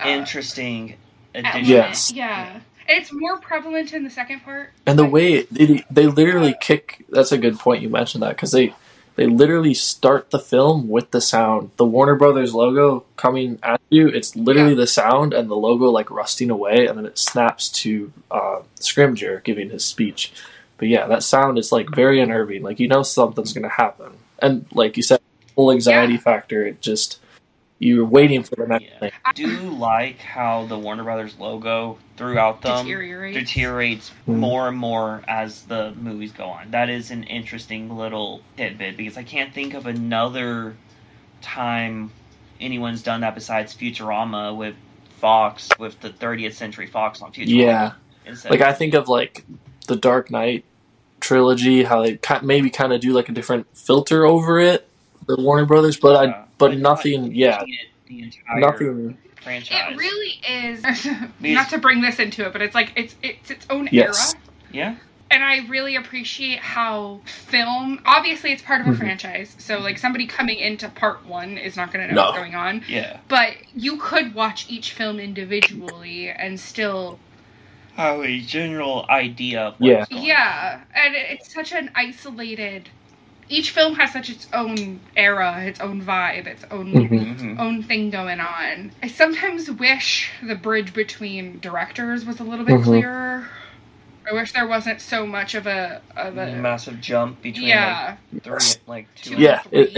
uh, 0.02 0.08
interesting 0.08 0.96
addition. 1.34 1.64
Yes. 1.64 2.10
Yeah. 2.12 2.60
It's 2.88 3.12
more 3.12 3.38
prevalent 3.38 3.92
in 3.92 4.02
the 4.04 4.10
second 4.10 4.40
part. 4.40 4.70
and 4.86 4.98
the 4.98 5.04
way 5.06 5.42
they 5.44 5.84
they 5.90 6.06
literally 6.06 6.54
kick. 6.60 7.04
That's 7.10 7.32
a 7.32 7.38
good 7.38 7.58
point 7.58 7.82
you 7.82 7.88
mentioned 7.90 8.22
that 8.22 8.30
because 8.30 8.52
they. 8.52 8.74
They 9.14 9.26
literally 9.26 9.74
start 9.74 10.30
the 10.30 10.38
film 10.38 10.88
with 10.88 11.10
the 11.10 11.20
sound. 11.20 11.70
The 11.76 11.84
Warner 11.84 12.14
Brothers 12.14 12.54
logo 12.54 13.04
coming 13.16 13.58
at 13.62 13.80
you, 13.90 14.08
it's 14.08 14.34
literally 14.36 14.70
Yeah. 14.70 14.76
the 14.76 14.86
sound 14.86 15.34
and 15.34 15.50
the 15.50 15.56
logo 15.56 15.90
like 15.90 16.10
rusting 16.10 16.50
away, 16.50 16.86
and 16.86 16.96
then 16.98 17.04
it 17.06 17.18
snaps 17.18 17.68
to 17.82 18.10
uh, 18.30 18.60
Scrimgeour 18.80 19.44
giving 19.44 19.70
his 19.70 19.84
speech. 19.84 20.32
But 20.78 20.88
yeah, 20.88 21.06
that 21.08 21.22
sound 21.22 21.58
is 21.58 21.70
like 21.72 21.94
very 21.94 22.20
unnerving. 22.20 22.62
Like 22.62 22.80
you 22.80 22.88
know 22.88 23.02
something's 23.02 23.52
gonna 23.52 23.68
happen, 23.68 24.12
and 24.38 24.64
like 24.72 24.96
you 24.96 25.02
said, 25.02 25.20
full 25.54 25.70
anxiety 25.70 26.14
Yeah. 26.14 26.20
factor. 26.20 26.66
It 26.66 26.80
just 26.80 27.18
you're 27.82 28.04
waiting 28.04 28.44
for 28.44 28.54
the 28.54 28.66
next 28.66 28.84
Yeah. 28.84 28.98
thing. 29.00 29.10
I 29.24 29.32
do 29.32 29.48
like 29.70 30.18
how 30.20 30.66
the 30.66 30.78
Warner 30.78 31.02
Brothers 31.02 31.34
logo 31.40 31.98
throughout 32.16 32.62
them 32.62 32.84
deteriorates. 32.86 33.36
deteriorates 33.36 34.12
Mhm. 34.28 34.36
more 34.36 34.68
and 34.68 34.76
more 34.78 35.22
as 35.26 35.62
the 35.62 35.92
movies 36.00 36.30
go 36.32 36.44
on. 36.44 36.70
That 36.70 36.88
is 36.88 37.10
an 37.10 37.24
interesting 37.24 37.96
little 37.96 38.40
tidbit 38.56 38.96
because 38.96 39.16
I 39.18 39.24
can't 39.24 39.52
think 39.52 39.74
of 39.74 39.86
another 39.86 40.76
time 41.40 42.12
anyone's 42.60 43.02
done 43.02 43.22
that 43.22 43.34
besides 43.34 43.74
Futurama 43.74 44.54
with 44.54 44.76
Fox 45.18 45.68
with 45.78 45.98
the 46.00 46.10
30th 46.10 46.54
Century 46.54 46.86
Fox 46.86 47.20
on 47.20 47.32
Futurama. 47.32 47.48
Yeah, 47.48 47.92
like 48.48 48.60
I 48.60 48.72
think 48.72 48.94
of 48.94 49.08
like 49.08 49.44
the 49.88 49.96
Dark 49.96 50.30
Knight 50.30 50.64
trilogy, 51.20 51.82
how 51.82 52.02
they 52.02 52.16
ki- 52.16 52.34
maybe 52.42 52.70
kind 52.70 52.92
of 52.92 53.00
do 53.00 53.12
like 53.12 53.28
a 53.28 53.32
different 53.32 53.66
filter 53.76 54.24
over 54.24 54.60
it, 54.60 54.88
the 55.26 55.36
Warner 55.40 55.66
Brothers, 55.66 55.96
but 55.96 56.16
I 56.16 56.24
Yeah. 56.24 56.44
but 56.58 56.70
Like, 56.70 56.78
nothing, 56.80 57.22
not 57.22 57.32
yeah, 57.32 57.62
it 57.66 57.88
the 58.06 58.32
nothing. 58.60 59.18
franchise. 59.40 59.92
It 59.92 59.96
really 59.96 60.40
is. 60.48 61.06
Not 61.40 61.70
to 61.70 61.78
bring 61.78 62.00
this 62.00 62.18
into 62.18 62.46
it, 62.46 62.52
but 62.52 62.62
it's 62.62 62.74
like 62.74 62.92
it's 62.96 63.14
it's 63.22 63.50
its 63.50 63.66
own 63.70 63.88
Yes. 63.90 64.34
era. 64.34 64.42
Yeah. 64.72 64.94
and 65.30 65.42
I 65.42 65.60
really 65.68 65.96
appreciate 65.96 66.58
how 66.58 67.22
film. 67.24 68.02
Obviously, 68.04 68.52
it's 68.52 68.60
part 68.62 68.82
of 68.82 68.86
a 68.86 68.90
Mhm. 68.90 68.98
franchise, 68.98 69.54
so 69.58 69.78
like 69.78 69.96
somebody 69.96 70.26
coming 70.26 70.58
into 70.58 70.90
part 70.90 71.24
one 71.24 71.56
is 71.56 71.74
not 71.74 71.90
going 71.90 72.06
to 72.06 72.14
know 72.14 72.20
No. 72.20 72.26
what's 72.28 72.38
going 72.38 72.54
on. 72.54 72.82
Yeah. 72.86 73.16
But 73.28 73.54
you 73.74 73.96
could 73.96 74.34
watch 74.34 74.66
each 74.68 74.92
film 74.92 75.18
individually 75.18 76.28
and 76.28 76.60
still, 76.60 77.18
Have 77.96 78.20
a 78.20 78.40
general 78.40 79.06
idea 79.08 79.60
of 79.68 79.74
Yeah. 79.78 80.00
what's 80.00 80.10
going 80.10 80.22
yeah. 80.24 80.80
And 80.94 81.14
it's 81.14 81.52
such 81.52 81.72
an 81.72 81.90
isolated. 81.94 82.90
Each 83.52 83.70
film 83.70 83.94
has 83.96 84.12
such 84.14 84.30
its 84.30 84.48
own 84.54 85.00
era, 85.14 85.62
its 85.64 85.78
own 85.80 86.00
vibe, 86.02 86.46
its 86.46 86.64
own 86.70 86.90
Mhm. 86.92 87.20
on. 87.20 87.36
Mhm. 87.36 87.58
own 87.60 87.82
thing 87.82 88.08
going 88.08 88.40
on. 88.40 88.92
I 89.02 89.08
sometimes 89.08 89.70
wish 89.70 90.30
the 90.42 90.54
bridge 90.54 90.94
between 90.94 91.60
directors 91.60 92.24
was 92.24 92.40
a 92.40 92.44
little 92.44 92.64
bit 92.64 92.76
Mhm. 92.76 92.84
clearer. 92.84 93.48
I 94.30 94.32
wish 94.32 94.52
there 94.52 94.66
wasn't 94.66 95.00
so 95.02 95.26
much 95.26 95.54
of 95.54 95.66
a 95.66 96.00
of 96.16 96.38
a 96.38 96.46
massive 96.52 97.00
jump 97.02 97.42
between 97.42 97.66
yeah. 97.68 98.16
like 98.32 98.42
three, 98.42 98.80
like 98.86 99.06
two. 99.16 99.34
two 99.36 99.42
Yeah, 99.42 99.60
and 99.70 99.74
it- 99.82 99.92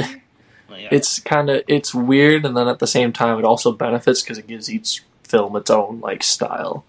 yeah. 0.76 0.88
It's 0.90 1.20
kind 1.20 1.48
of 1.48 1.62
it's 1.68 1.94
weird, 1.94 2.44
and 2.44 2.56
then 2.56 2.66
at 2.66 2.80
the 2.80 2.86
same 2.88 3.12
time, 3.12 3.38
it 3.38 3.44
also 3.44 3.70
benefits 3.70 4.20
because 4.22 4.38
it 4.38 4.48
gives 4.48 4.68
each 4.68 5.02
film 5.22 5.54
its 5.54 5.70
own 5.70 6.00
like 6.00 6.24
style. 6.24 6.84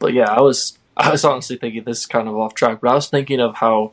But 0.00 0.14
yeah, 0.14 0.32
I 0.32 0.40
was 0.40 0.76
I 0.96 1.10
was 1.12 1.24
honestly 1.24 1.56
thinking 1.56 1.84
this 1.84 2.00
is 2.00 2.06
kind 2.06 2.26
of 2.26 2.36
off 2.36 2.54
track, 2.54 2.78
but 2.80 2.90
I 2.90 2.94
was 2.94 3.06
thinking 3.08 3.38
of 3.38 3.54
how 3.54 3.92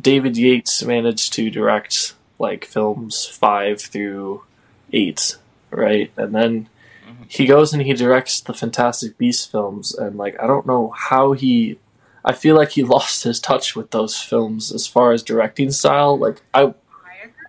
David 0.00 0.36
Yates 0.36 0.82
managed 0.82 1.32
to 1.34 1.50
direct 1.50 2.14
like 2.38 2.64
films 2.64 3.26
five 3.26 3.80
through 3.80 4.42
eight, 4.92 5.36
right? 5.70 6.10
And 6.16 6.34
then 6.34 6.68
Mhm. 7.06 7.26
he 7.28 7.46
goes 7.46 7.72
and 7.72 7.82
he 7.82 7.92
directs 7.92 8.40
the 8.40 8.54
Fantastic 8.54 9.16
Beasts 9.18 9.46
films, 9.46 9.94
and 9.94 10.16
like 10.16 10.36
I 10.42 10.46
don't 10.46 10.66
know 10.66 10.92
how 10.96 11.32
he. 11.32 11.78
I 12.24 12.32
feel 12.32 12.56
like 12.56 12.70
he 12.70 12.82
lost 12.96 13.24
his 13.24 13.38
touch 13.38 13.76
with 13.76 13.90
those 13.90 14.18
films 14.20 14.72
as 14.72 14.86
far 14.86 15.12
as 15.12 15.22
directing 15.22 15.70
style. 15.70 16.16
Like 16.18 16.40
I, 16.54 16.74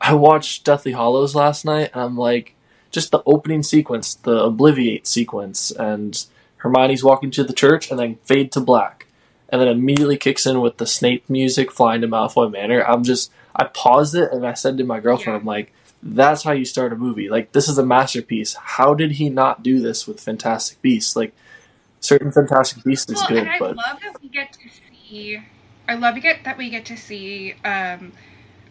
I 0.01 0.13
watched 0.13 0.65
Deathly 0.65 0.91
Hallows 0.91 1.33
last 1.35 1.63
night, 1.65 1.91
and 1.93 2.01
I'm 2.03 2.17
like, 2.17 2.53
just 2.91 3.11
the 3.11 3.23
opening 3.25 3.63
sequence, 3.63 4.13
the 4.15 4.37
Obliviate 4.45 5.07
sequence, 5.07 5.71
and 5.71 6.25
Hermione's 6.57 7.03
walking 7.03 7.31
to 7.31 7.43
the 7.43 7.53
church, 7.53 7.89
and 7.89 7.99
then 7.99 8.17
fade 8.23 8.51
to 8.53 8.59
black, 8.59 9.04
and 9.49 9.61
then 9.61 9.67
immediately 9.67 10.17
kicks 10.17 10.45
in 10.45 10.61
with 10.61 10.77
the 10.77 10.87
Snape 10.87 11.29
music 11.29 11.71
flying 11.71 12.01
to 12.01 12.07
Malfoy 12.07 12.51
Manor. 12.51 12.81
I'm 12.81 13.03
just, 13.03 13.31
I 13.55 13.65
paused 13.65 14.15
it, 14.15 14.31
and 14.31 14.45
I 14.45 14.53
said 14.53 14.77
to 14.77 14.83
my 14.83 14.99
girlfriend. 14.99 15.39
I'm 15.39 15.45
like, 15.45 15.73
that's 16.01 16.43
how 16.43 16.51
you 16.51 16.65
start 16.65 16.93
a 16.93 16.95
movie. 16.95 17.29
Like, 17.29 17.51
this 17.51 17.67
is 17.67 17.77
a 17.77 17.85
masterpiece. 17.85 18.53
How 18.55 18.93
did 18.93 19.13
he 19.13 19.29
not 19.29 19.63
do 19.63 19.79
this 19.79 20.07
with 20.07 20.19
Fantastic 20.19 20.81
Beasts? 20.81 21.15
Like, 21.15 21.33
certain 21.99 22.31
Fantastic 22.31 22.83
Beasts 22.83 23.11
is 23.11 23.23
good, 23.23 23.39
and 23.39 23.49
I 23.49 23.59
but 23.59 23.75
love 23.75 23.99
that 24.03 24.21
we 24.21 24.29
get 24.29 24.53
to 24.53 24.69
see. 24.69 25.39
I 25.87 25.95
love 25.95 26.19
get 26.21 26.43
that 26.43 26.57
we 26.57 26.69
get 26.69 26.85
to 26.85 26.97
see 26.97 27.53
um, 27.63 28.11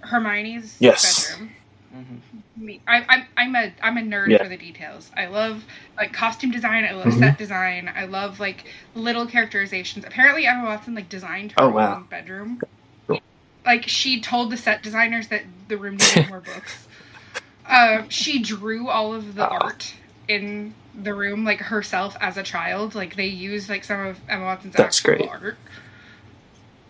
Hermione's 0.00 0.76
Yes. 0.80 1.30
bedroom. 1.30 1.50
Mhm. 1.94 2.18
Me, 2.56 2.80
I, 2.88 3.04
I'm 3.08 3.26
I'm 3.36 3.54
a 3.56 3.72
I'm 3.82 3.96
a 3.98 4.00
nerd 4.00 4.30
Yeah. 4.30 4.38
for 4.42 4.48
the 4.48 4.56
details. 4.56 5.10
I 5.16 5.26
love 5.26 5.64
like 5.96 6.12
costume 6.12 6.50
design. 6.50 6.84
I 6.84 6.92
love 6.92 7.06
Mhm. 7.06 7.18
set 7.20 7.38
design. 7.38 7.92
I 7.94 8.06
love 8.06 8.40
like 8.40 8.64
little 8.94 9.26
characterizations. 9.26 10.04
Apparently, 10.04 10.46
Emma 10.46 10.64
Watson 10.64 10.94
like 10.94 11.08
designed 11.08 11.52
her 11.52 11.62
Oh, 11.64 11.78
own 11.78 12.04
bedroom. 12.04 12.60
Cool. 13.06 13.20
Like 13.64 13.86
she 13.88 14.20
told 14.20 14.50
the 14.50 14.56
set 14.56 14.82
designers 14.82 15.28
that 15.28 15.42
the 15.68 15.76
room 15.76 15.96
needed 15.96 16.28
more 16.28 16.40
books. 16.54 16.88
Um, 17.66 18.08
she 18.10 18.40
drew 18.42 18.88
all 18.88 19.14
of 19.14 19.34
the 19.34 19.48
Oh. 19.48 19.58
art 19.60 19.94
in 20.26 20.74
the 20.94 21.14
room 21.14 21.44
like 21.44 21.60
herself 21.60 22.16
as 22.20 22.36
a 22.36 22.42
child. 22.42 22.94
Like 22.96 23.14
they 23.14 23.26
used 23.26 23.68
like 23.68 23.84
some 23.84 24.00
of 24.06 24.18
Emma 24.28 24.44
Watson's 24.44 24.74
That's 24.74 24.98
actual 24.98 25.26
great. 25.26 25.30
art 25.30 25.56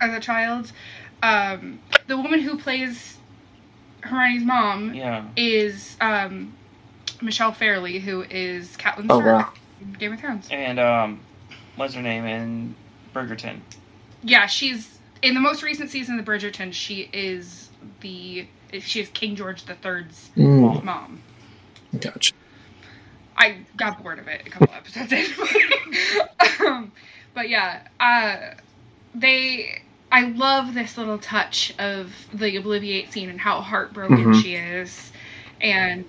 as 0.01 0.14
a 0.14 0.21
child. 0.21 0.73
Um, 1.23 1.81
the 2.07 2.17
woman 2.17 2.40
who 2.40 2.59
plays 2.59 3.19
Hermione's 4.05 4.45
mom 4.45 4.95
Yeah. 4.95 5.25
is 5.37 5.97
um, 6.01 6.57
Michelle 7.23 7.53
Fairley, 7.53 7.99
who 7.99 8.23
is 8.23 8.77
Catelyn 8.77 9.11
oh 9.11 9.19
Stark. 9.19 9.37
wow, 9.38 9.53
Game 9.99 10.12
of 10.12 10.21
Thrones. 10.21 10.49
And 10.51 10.79
um, 10.79 11.21
what's 11.77 11.95
her 11.95 12.03
name 12.03 12.25
in 12.27 12.75
Bridgerton? 13.14 13.61
Yeah, 14.23 14.47
she's 14.47 14.99
in 15.23 15.35
the 15.35 15.40
most 15.40 15.62
recent 15.62 15.90
season 15.90 16.19
of 16.19 16.25
the 16.25 16.31
Bridgerton. 16.31 16.73
She 16.73 17.09
is 17.12 17.71
the 18.01 18.47
she 18.81 19.01
is 19.01 19.09
King 19.11 19.37
George 19.37 19.64
the 19.64 19.75
Third's 19.75 20.31
Mm, 20.37 20.83
mom. 20.85 21.23
gotcha. 22.01 22.33
I 23.37 23.67
got 23.77 24.03
bored 24.03 24.19
of 24.19 24.29
it 24.29 24.43
a 24.47 24.51
couple 24.51 24.73
episodes 24.75 25.12
in. 25.12 25.27
um, 26.67 26.93
but 27.35 27.49
yeah, 27.49 27.83
uh, 28.01 28.37
they. 29.14 29.84
I 30.14 30.29
love 30.29 30.74
this 30.74 30.96
little 30.96 31.18
touch 31.18 31.74
of 31.81 32.12
the 32.33 32.57
Obliviate 32.57 33.11
scene 33.11 33.29
and 33.29 33.40
how 33.40 33.61
heartbroken 33.61 34.27
Mhm. 34.33 34.42
she 34.42 34.55
is, 34.55 35.11
and 35.61 36.05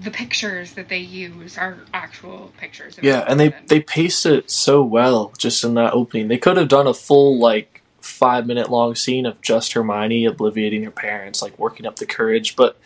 the 0.00 0.12
pictures 0.12 0.74
that 0.74 0.88
they 0.88 0.98
use 1.00 1.58
are 1.58 1.78
actual 1.92 2.52
pictures. 2.56 2.96
Of 2.96 3.02
Yeah, 3.04 3.24
and 3.26 3.40
they 3.40 3.52
they 3.66 3.80
paced 3.80 4.26
it 4.26 4.48
so 4.48 4.80
well 4.84 5.32
just 5.38 5.64
in 5.64 5.74
that 5.74 5.92
opening. 5.92 6.28
They 6.28 6.38
could 6.38 6.56
have 6.56 6.68
done 6.68 6.86
a 6.86 6.94
full 6.94 7.36
like 7.40 7.82
five 8.00 8.46
minute 8.46 8.70
long 8.70 8.94
scene 8.94 9.26
of 9.26 9.40
just 9.42 9.72
Hermione 9.72 10.24
obliviating 10.24 10.84
her 10.84 10.90
parents, 10.92 11.42
like 11.42 11.58
working 11.58 11.84
up 11.84 11.96
the 11.96 12.06
courage, 12.06 12.54
but 12.54 12.78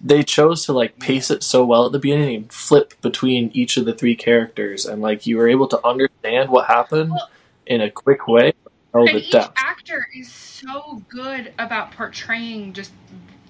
they 0.00 0.24
chose 0.24 0.66
to 0.66 0.72
like 0.72 0.98
pace 0.98 1.30
it 1.30 1.44
so 1.44 1.64
well 1.64 1.86
at 1.86 1.92
the 1.92 2.00
beginning 2.00 2.34
and 2.34 2.52
flip 2.52 2.94
between 3.02 3.52
each 3.54 3.76
of 3.76 3.84
the 3.84 3.94
three 3.94 4.16
characters, 4.16 4.84
and 4.84 5.00
like 5.00 5.28
you 5.28 5.36
were 5.36 5.48
able 5.48 5.68
to 5.68 5.80
understand 5.86 6.50
what 6.50 6.66
happened 6.66 7.12
Well- 7.12 7.30
in 7.66 7.80
a 7.80 7.88
quick 7.88 8.26
way. 8.26 8.52
Oh, 8.94 9.06
and 9.06 9.16
the 9.16 9.24
each 9.24 9.32
depth. 9.32 9.58
actor 9.58 10.06
is 10.14 10.32
so 10.32 11.02
good 11.08 11.52
about 11.58 11.92
portraying 11.92 12.72
just 12.72 12.92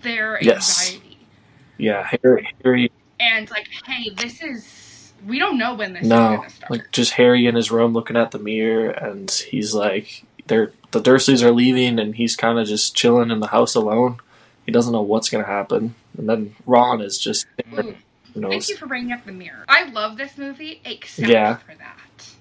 their 0.03 0.43
Yes. 0.43 0.93
anxiety 0.93 1.19
Yeah, 1.79 2.09
Harry, 2.23 2.49
Harry 2.65 2.91
and 3.21 3.51
like, 3.51 3.67
hey, 3.87 4.11
this 4.17 4.43
is 4.43 5.13
we 5.27 5.39
don't 5.39 5.59
know 5.59 5.75
when 5.75 5.93
this 5.93 6.05
is 6.05 6.09
No, 6.09 6.45
like 6.69 6.91
just 6.93 7.13
Harry 7.13 7.47
in 7.47 7.55
his 7.55 7.71
room 7.71 7.93
looking 7.93 8.17
at 8.17 8.33
the 8.33 8.39
mirror, 8.39 8.91
and 8.91 9.31
he's 9.31 9.75
like, 9.75 10.25
"They're 10.49 10.73
the 10.91 11.01
Dursleys 11.01 11.43
are 11.43 11.53
leaving, 11.53 11.99
and 12.01 12.15
he's 12.17 12.37
kind 12.37 12.59
of 12.59 12.67
just 12.67 12.97
chilling 12.97 13.31
in 13.31 13.41
the 13.41 13.47
house 13.49 13.75
alone. 13.75 14.19
He 14.67 14.73
doesn't 14.73 14.93
know 14.93 15.03
what's 15.03 15.31
gonna 15.31 15.45
happen." 15.47 15.95
And 16.19 16.29
then 16.29 16.55
Ron 16.67 17.01
is 17.01 17.19
just, 17.19 17.47
Ooh, 17.79 17.95
thank 18.35 18.69
you 18.69 18.77
for 18.77 18.87
bringing 18.87 19.13
up 19.13 19.25
the 19.25 19.33
mirror. 19.33 19.65
I 19.69 19.85
love 19.91 20.17
this 20.17 20.37
movie 20.37 20.81
except 20.85 21.29
Yeah. 21.31 21.57
for 21.59 21.75
that. 21.77 22.32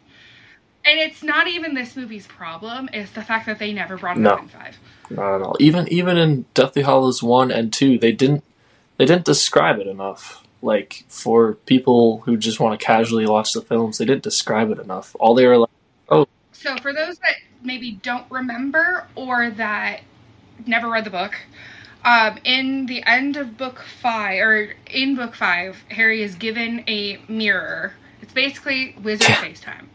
And 0.83 0.99
it's 0.99 1.21
not 1.23 1.47
even 1.47 1.75
this 1.75 1.95
movie's 1.95 2.27
problem; 2.27 2.89
it's 2.93 3.11
the 3.11 3.21
fact 3.21 3.45
that 3.45 3.59
they 3.59 3.73
never 3.73 3.97
brought 3.97 4.17
it 4.17 4.21
No. 4.21 4.31
up 4.31 4.41
in 4.41 4.47
five. 4.47 4.77
Not 5.09 5.35
at 5.35 5.41
all. 5.41 5.57
Even 5.59 5.87
even 5.89 6.17
in 6.17 6.45
Deathly 6.53 6.81
Hallows 6.83 7.21
one 7.21 7.51
and 7.51 7.71
two, 7.71 7.99
they 7.99 8.11
didn't 8.11 8.43
they 8.97 9.05
didn't 9.05 9.25
describe 9.25 9.79
it 9.79 9.87
enough. 9.87 10.43
Like 10.61 11.05
for 11.07 11.53
people 11.53 12.21
who 12.21 12.37
just 12.37 12.59
want 12.59 12.79
to 12.79 12.85
casually 12.85 13.25
watch 13.27 13.53
the 13.53 13.61
films, 13.61 13.97
they 13.97 14.05
didn't 14.05 14.23
describe 14.23 14.69
it 14.71 14.79
enough. 14.79 15.15
All 15.19 15.33
they 15.33 15.47
were 15.47 15.57
like, 15.57 15.69
oh. 16.09 16.27
So, 16.51 16.77
for 16.77 16.93
those 16.93 17.17
that 17.19 17.35
maybe 17.63 17.93
don't 18.03 18.29
remember 18.31 19.07
or 19.15 19.49
that 19.51 20.01
never 20.67 20.89
read 20.89 21.03
the 21.05 21.09
book, 21.09 21.35
um, 22.05 22.37
in 22.43 22.85
the 22.85 23.03
end 23.05 23.37
of 23.37 23.57
book 23.57 23.83
five, 24.01 24.39
or 24.39 24.73
in 24.87 25.15
book 25.15 25.35
five, 25.35 25.83
Harry 25.89 26.21
is 26.21 26.35
given 26.35 26.83
a 26.87 27.19
mirror. 27.27 27.93
It's 28.21 28.33
basically 28.33 28.95
wizard 29.01 29.29
Yeah. 29.29 29.43
FaceTime. 29.43 29.85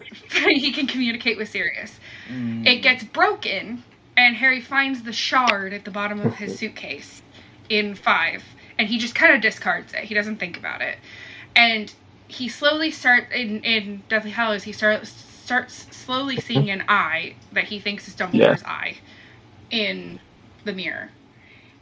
he 0.48 0.72
can 0.72 0.86
communicate 0.86 1.36
with 1.36 1.48
Sirius. 1.48 1.98
Mm. 2.28 2.66
It 2.66 2.82
gets 2.82 3.04
broken, 3.04 3.82
and 4.16 4.36
Harry 4.36 4.60
finds 4.60 5.02
the 5.02 5.12
shard 5.12 5.72
at 5.72 5.84
the 5.84 5.90
bottom 5.90 6.20
of 6.20 6.34
his 6.34 6.58
suitcase 6.58 7.22
in 7.68 7.94
five, 7.94 8.42
and 8.78 8.88
he 8.88 8.98
just 8.98 9.14
kind 9.14 9.34
of 9.34 9.40
discards 9.40 9.92
it. 9.94 10.04
He 10.04 10.14
doesn't 10.14 10.36
think 10.36 10.56
about 10.56 10.80
it, 10.82 10.98
and 11.56 11.92
he 12.28 12.48
slowly 12.48 12.90
starts 12.90 13.32
in 13.34 13.62
in 13.62 14.02
Deathly 14.08 14.30
Hallows. 14.30 14.64
He 14.64 14.72
starts 14.72 15.10
starts 15.10 15.86
slowly 15.94 16.38
seeing 16.38 16.70
an 16.70 16.84
eye 16.88 17.34
that 17.52 17.64
he 17.64 17.78
thinks 17.80 18.08
is 18.08 18.14
Dumbledore's 18.14 18.62
eye 18.64 18.98
in 19.70 20.20
the 20.64 20.72
mirror, 20.72 21.10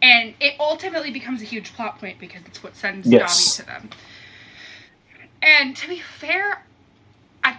and 0.03 0.35
it 0.41 0.55
ultimately 0.59 1.11
becomes 1.11 1.43
a 1.43 1.45
huge 1.45 1.73
plot 1.75 1.99
point 1.99 2.19
because 2.19 2.43
it's 2.47 2.63
what 2.63 2.77
sends 2.77 3.07
Yes. 3.07 3.57
Dobby 3.57 3.69
to 3.69 3.73
them. 3.73 3.91
And 5.43 5.77
to 5.77 5.89
be 5.89 6.01
fair, 6.01 6.63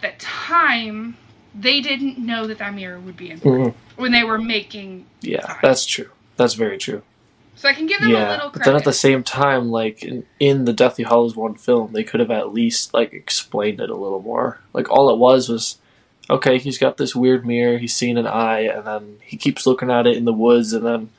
at 0.04 0.20
the 0.20 0.26
time, 0.26 1.18
they 1.54 1.82
didn't 1.82 2.18
know 2.18 2.48
that 2.48 2.58
that 2.60 2.74
mirror 2.74 3.00
would 3.00 3.18
be 3.18 3.30
important 3.32 3.76
mm, 3.76 3.98
when 3.98 4.12
they 4.12 4.24
were 4.24 4.38
making. 4.38 5.06
"Yeah, 5.22 5.46
Fine. 5.46 5.58
that's 5.62 5.86
true. 5.86 6.10
That's 6.38 6.54
very 6.54 6.78
true." 6.78 7.04
So 7.56 7.70
I 7.70 7.74
can 7.74 7.86
give 7.86 8.00
them 8.00 8.10
a 8.10 8.14
Yeah, 8.14 8.30
little 8.32 8.50
but 8.50 8.64
then 8.64 8.76
at 8.76 8.86
the 8.86 8.94
same 8.94 9.24
time, 9.24 9.70
like 9.70 10.04
in, 10.04 10.26
in 10.40 10.66
the 10.66 10.74
Deathly 10.74 11.04
Hallows 11.04 11.36
one 11.36 11.56
film, 11.56 11.94
they 11.94 12.04
could 12.04 12.20
have 12.20 12.32
at 12.32 12.54
least 12.54 12.94
like 12.94 13.14
explained 13.14 13.80
it 13.80 13.90
a 13.92 13.96
little 13.96 14.22
more. 14.22 14.60
Like 14.74 14.90
all 14.90 15.12
it 15.12 15.20
was 15.20 15.48
was, 15.48 15.78
okay, 16.30 16.58
he's 16.58 16.80
got 16.80 16.98
this 16.98 17.16
weird 17.16 17.46
mirror, 17.46 17.78
he's 17.78 17.96
seeing 17.96 18.18
an 18.18 18.26
eye, 18.26 18.62
and 18.62 18.86
then 18.88 19.18
he 19.22 19.38
keeps 19.38 19.68
looking 19.68 19.92
at 19.92 20.08
it 20.08 20.18
in 20.18 20.26
the 20.26 20.34
woods, 20.34 20.74
and 20.74 20.84
then 20.86 21.10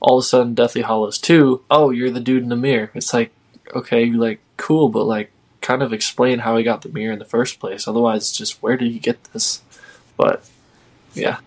all 0.00 0.18
of 0.18 0.22
a 0.22 0.26
sudden, 0.26 0.54
Deathly 0.54 0.82
Hallows 0.82 1.18
two, 1.18 1.64
oh, 1.70 1.90
you're 1.90 2.10
the 2.10 2.20
dude 2.20 2.44
in 2.44 2.48
the 2.48 2.56
mirror. 2.56 2.90
It's 2.94 3.12
like, 3.12 3.32
okay, 3.74 4.06
like 4.12 4.38
cool, 4.56 4.88
but 4.90 5.04
like 5.04 5.32
kind 5.60 5.82
of 5.82 5.92
explain 5.92 6.40
how 6.40 6.56
he 6.56 6.64
got 6.64 6.82
the 6.82 6.88
mirror 6.90 7.12
in 7.12 7.18
the 7.18 7.24
first 7.24 7.60
place. 7.60 7.88
Otherwise, 7.88 8.32
just 8.32 8.62
where 8.62 8.76
did 8.76 8.92
he 8.92 8.98
get 8.98 9.24
this? 9.32 9.62
But 10.16 10.48
yeah, 11.14 11.38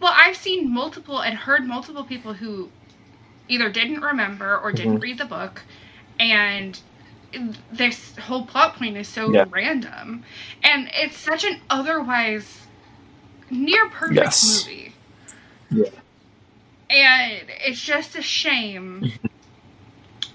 well, 0.00 0.14
I've 0.16 0.36
seen 0.36 0.72
multiple 0.72 1.20
and 1.22 1.36
heard 1.36 1.66
multiple 1.66 2.04
people 2.04 2.34
who 2.34 2.72
either 3.48 3.70
didn't 3.70 4.02
remember 4.02 4.58
or 4.58 4.72
didn't 4.72 4.98
Mhm. 4.98 5.02
read 5.02 5.18
the 5.18 5.24
book, 5.26 5.66
and 6.18 6.80
this 7.70 8.16
whole 8.18 8.46
plot 8.46 8.76
point 8.76 8.96
is 8.96 9.08
so 9.08 9.32
Yeah. 9.32 9.44
random, 9.50 10.24
and 10.62 10.90
it's 10.94 11.18
such 11.18 11.44
an 11.44 11.60
otherwise 11.70 12.68
near 13.50 13.88
perfect 13.90 14.16
Yes. 14.16 14.42
movie. 14.42 14.96
Yeah. 15.70 15.90
And 16.90 17.50
it's 17.66 17.80
just 17.80 18.16
a 18.16 18.22
shame 18.22 19.10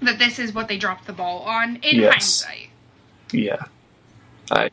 that 0.02 0.18
this 0.18 0.38
is 0.38 0.52
what 0.54 0.68
they 0.68 0.78
dropped 0.78 1.06
the 1.06 1.12
ball 1.12 1.40
on 1.42 1.76
in 1.76 1.96
Yes. 2.00 2.42
hindsight. 2.42 2.68
yeah, 3.32 3.64
I 4.50 4.70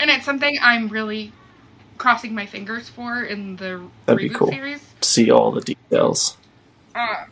And 0.00 0.10
it's 0.10 0.24
something 0.24 0.58
I'm 0.60 0.88
really 0.88 1.32
crossing 1.98 2.34
my 2.34 2.46
fingers 2.46 2.88
for 2.88 3.22
in 3.22 3.56
the 3.56 3.82
That'd 4.06 4.20
be 4.20 4.28
cool. 4.34 4.48
series. 4.48 4.80
see 5.02 5.30
all 5.30 5.50
the 5.52 5.60
details. 5.60 6.36
Uh, 6.94 7.24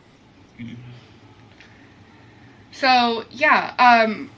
so 2.73 3.25
yeah, 3.31 3.75
um, 3.79 4.31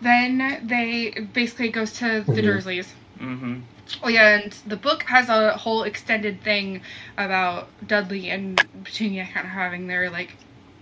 then 0.00 0.60
they 0.66 1.10
basically 1.32 1.68
goes 1.70 1.92
to 1.94 2.22
the 2.26 2.32
Mhm. 2.40 2.44
Dursleys. 2.44 2.88
Mm-hmm. 3.20 3.60
Oh 4.02 4.08
yeah, 4.08 4.38
and 4.40 4.52
the 4.66 4.76
book 4.76 5.02
has 5.04 5.28
a 5.28 5.56
whole 5.56 5.82
extended 5.82 6.42
thing 6.42 6.80
about 7.18 7.68
Dudley 7.86 8.30
and 8.30 8.56
Petunia 8.84 9.28
kind 9.32 9.46
of 9.46 9.52
having 9.52 9.86
their 9.86 10.08
like 10.10 10.36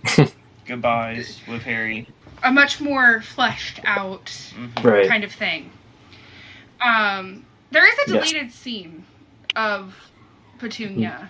Goodbyes 0.65 1.39
with 1.47 1.63
Harry. 1.63 2.07
a 2.43 2.51
much 2.51 2.79
more 2.81 3.21
fleshed 3.21 3.79
out 3.83 4.25
Mhm. 4.25 4.83
Right. 4.83 5.07
kind 5.07 5.23
of 5.23 5.31
thing. 5.31 5.69
Um, 6.81 7.45
there 7.71 7.85
is 7.87 7.93
a 8.07 8.13
Yes. 8.13 8.29
deleted 8.31 8.51
scene 8.51 9.05
of 9.55 9.93
Petunia, 10.59 11.29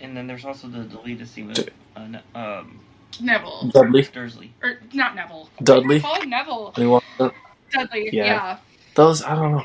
And 0.00 0.16
then 0.16 0.26
there's 0.26 0.44
also 0.44 0.66
the 0.68 0.82
deleted 0.84 1.28
scene 1.28 1.46
with 1.48 1.68
uh, 1.96 2.18
um, 2.34 2.80
Neville, 3.20 3.70
Dudley, 3.72 4.02
Dursley. 4.02 4.52
or 4.62 4.80
not 4.92 5.14
Neville. 5.14 5.48
Dudley. 5.62 6.00
Call 6.00 6.20
him 6.20 6.30
Neville. 6.30 6.72
Anyone? 6.76 7.02
Dudley. 7.18 8.08
Yeah. 8.12 8.24
yeah. 8.24 8.56
Those 8.94 9.22
I 9.22 9.34
don't 9.34 9.52
know. 9.52 9.64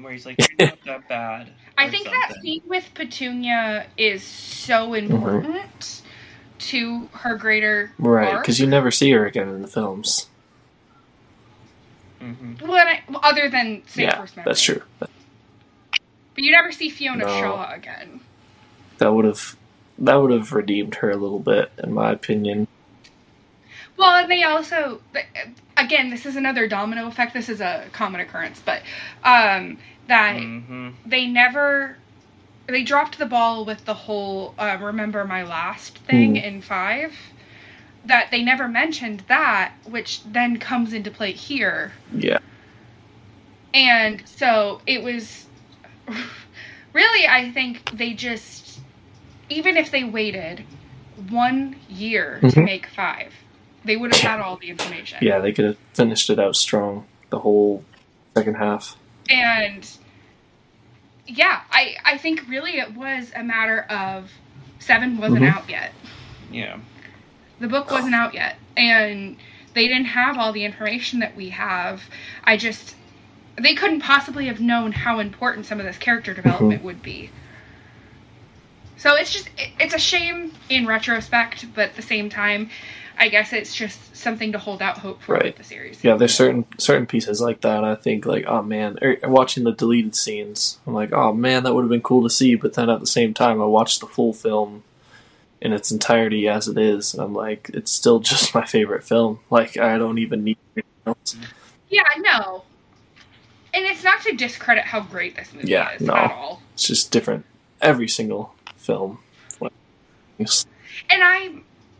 where 0.00 0.12
he's 0.12 0.26
like, 0.26 0.36
"You're 0.58 0.68
not 0.68 0.84
that 0.84 1.08
bad." 1.08 1.48
I 1.78 1.86
or 1.86 1.90
think 1.90 2.04
that 2.06 2.34
scene 2.42 2.62
with 2.66 2.88
Petunia 2.94 3.86
is 3.96 4.22
so 4.22 4.94
important 4.94 6.02
to 6.58 7.08
her 7.12 7.36
greater 7.36 7.92
Right, 7.98 8.38
because 8.40 8.58
you 8.60 8.66
never 8.66 8.90
see 8.90 9.10
her 9.12 9.26
again 9.26 9.48
in 9.48 9.62
the 9.62 9.68
films. 9.68 10.26
Mhm. 12.20 12.60
Well, 12.62 12.72
I, 12.86 13.00
well, 13.08 13.20
other 13.22 13.48
than 13.48 13.82
say 13.86 14.02
yeah, 14.02 14.16
first 14.18 14.36
memory. 14.36 14.50
that's 14.50 14.62
true. 14.62 14.82
But 14.98 15.10
you 16.36 16.50
never 16.52 16.72
see 16.72 16.88
Fiona 16.90 17.24
No. 17.24 17.40
Shaw 17.40 17.72
again. 17.72 18.20
That 18.98 19.12
would 19.14 19.24
have 19.24 19.56
that 19.98 20.14
would 20.16 20.30
have 20.30 20.52
redeemed 20.52 20.96
her 20.96 21.10
a 21.10 21.16
little 21.16 21.38
bit, 21.40 21.72
in 21.82 21.92
my 21.92 22.12
opinion. 22.12 22.66
Well, 23.96 24.16
and 24.16 24.30
they 24.30 24.44
also, 24.44 25.00
again, 25.76 26.10
this 26.10 26.24
is 26.24 26.36
another 26.36 26.68
domino 26.68 27.08
effect. 27.08 27.34
This 27.34 27.48
is 27.48 27.60
a 27.60 27.84
common 27.92 28.20
occurrence, 28.20 28.62
but 28.64 28.82
um, 29.24 29.78
that 30.06 30.36
Mhm. 30.36 30.94
they 31.04 31.26
never 31.26 31.96
they 32.68 32.82
dropped 32.84 33.18
the 33.18 33.26
ball 33.26 33.64
with 33.64 33.84
the 33.86 33.94
whole 33.94 34.54
uh, 34.58 34.76
remember 34.80 35.24
my 35.24 35.42
last 35.42 35.98
thing 35.98 36.30
Hmm. 36.36 36.44
in 36.44 36.62
five 36.62 37.14
that 38.04 38.30
they 38.30 38.42
never 38.42 38.68
mentioned 38.68 39.24
that 39.28 39.72
which 39.84 40.22
then 40.24 40.58
comes 40.58 40.92
into 40.92 41.10
play 41.10 41.32
here 41.32 41.92
Yeah, 42.14 42.38
and 43.74 44.22
so 44.26 44.80
it 44.86 45.02
was 45.02 45.46
really 46.92 47.26
i 47.26 47.50
think 47.50 47.90
they 47.96 48.12
just 48.14 48.80
even 49.48 49.76
if 49.76 49.90
they 49.90 50.04
waited 50.04 50.64
one 51.30 51.76
year 51.88 52.38
to 52.40 52.46
Mhm. 52.46 52.64
make 52.64 52.86
five 52.86 53.32
they 53.84 53.96
would 53.96 54.14
have 54.14 54.22
had 54.22 54.40
all 54.40 54.56
the 54.56 54.68
information 54.70 55.18
yeah, 55.22 55.38
they 55.40 55.52
could 55.52 55.64
have 55.64 55.78
finished 55.94 56.28
it 56.30 56.38
out 56.38 56.54
strong. 56.56 57.06
the 57.30 57.38
whole 57.40 57.84
second 58.36 58.54
half. 58.54 58.96
and 59.30 59.86
yeah, 61.28 61.60
I 61.70 61.96
I 62.04 62.18
think 62.18 62.42
really 62.48 62.78
it 62.78 62.94
was 62.96 63.30
a 63.36 63.44
matter 63.44 63.82
of 63.82 64.30
seven 64.80 65.18
wasn't 65.18 65.42
Mhm. 65.44 65.54
out 65.54 65.68
yet. 65.68 65.92
Yeah. 66.50 66.78
The 67.60 67.68
book 67.68 67.90
wasn't 67.90 68.14
out 68.14 68.34
yet, 68.34 68.56
and 68.76 69.36
they 69.74 69.86
didn't 69.88 70.06
have 70.06 70.38
all 70.38 70.52
the 70.52 70.64
information 70.64 71.18
that 71.20 71.36
we 71.36 71.50
have. 71.50 72.02
I 72.44 72.56
just 72.56 72.94
they 73.56 73.74
couldn't 73.74 74.00
possibly 74.00 74.46
have 74.46 74.60
known 74.60 74.92
how 74.92 75.18
important 75.18 75.66
some 75.66 75.80
of 75.80 75.86
this 75.86 75.98
character 75.98 76.32
development 76.32 76.82
would 76.84 77.02
be. 77.02 77.30
So 78.96 79.14
it's 79.14 79.32
just 79.32 79.48
it- 79.58 79.70
it's 79.78 79.94
a 79.94 79.98
shame 79.98 80.52
in 80.68 80.86
retrospect, 80.86 81.66
but 81.74 81.90
at 81.90 81.96
the 81.96 82.02
same 82.02 82.30
time, 82.30 82.70
I 83.20 83.28
guess 83.28 83.52
it's 83.52 83.74
just 83.74 84.14
something 84.16 84.52
to 84.52 84.58
hold 84.58 84.80
out 84.80 84.98
hope 84.98 85.20
for 85.22 85.34
Right. 85.34 85.44
with 85.46 85.56
the 85.56 85.64
series. 85.64 86.02
Yeah, 86.04 86.14
there's 86.14 86.34
certain 86.34 86.64
certain 86.78 87.06
pieces 87.06 87.40
like 87.40 87.60
that. 87.62 87.82
I 87.82 87.94
think 87.96 88.24
like, 88.26 88.44
oh 88.46 88.62
man, 88.62 88.96
er, 89.02 89.16
watching 89.24 89.64
the 89.64 89.72
deleted 89.72 90.14
scenes, 90.14 90.78
I'm 90.86 90.94
like, 90.94 91.12
oh 91.12 91.32
man, 91.32 91.64
that 91.64 91.74
would 91.74 91.82
have 91.82 91.90
been 91.90 92.00
cool 92.02 92.22
to 92.22 92.30
see. 92.30 92.54
But 92.54 92.74
then 92.74 92.88
at 92.88 93.00
the 93.00 93.06
same 93.06 93.34
time, 93.34 93.60
I 93.60 93.64
watched 93.64 94.00
the 94.00 94.06
full 94.06 94.32
film 94.32 94.84
in 95.60 95.72
its 95.72 95.90
entirety 95.90 96.46
as 96.46 96.68
it 96.68 96.78
is, 96.78 97.12
and 97.12 97.22
I'm 97.22 97.34
like, 97.34 97.70
it's 97.74 97.90
still 97.90 98.20
just 98.30 98.54
my 98.54 98.64
favorite 98.64 99.02
film. 99.02 99.40
Like, 99.50 99.76
I 99.76 99.98
don't 99.98 100.18
even 100.18 100.44
need 100.44 100.58
anything 100.76 100.90
else. 101.06 101.36
Yeah, 101.90 102.02
no. 102.18 102.62
And 103.74 103.84
it's 103.84 104.04
not 104.04 104.22
to 104.22 104.32
discredit 104.36 104.84
how 104.84 105.00
great 105.00 105.34
this 105.36 105.52
movie 105.52 105.68
Yeah, 105.68 105.92
is 105.94 106.00
no. 106.00 106.14
at 106.14 106.30
all. 106.32 106.62
It's 106.74 106.86
just 106.86 107.10
different 107.10 107.44
every 107.82 108.08
single 108.08 108.54
film. 108.76 109.18
And 111.10 111.22
I 111.22 111.50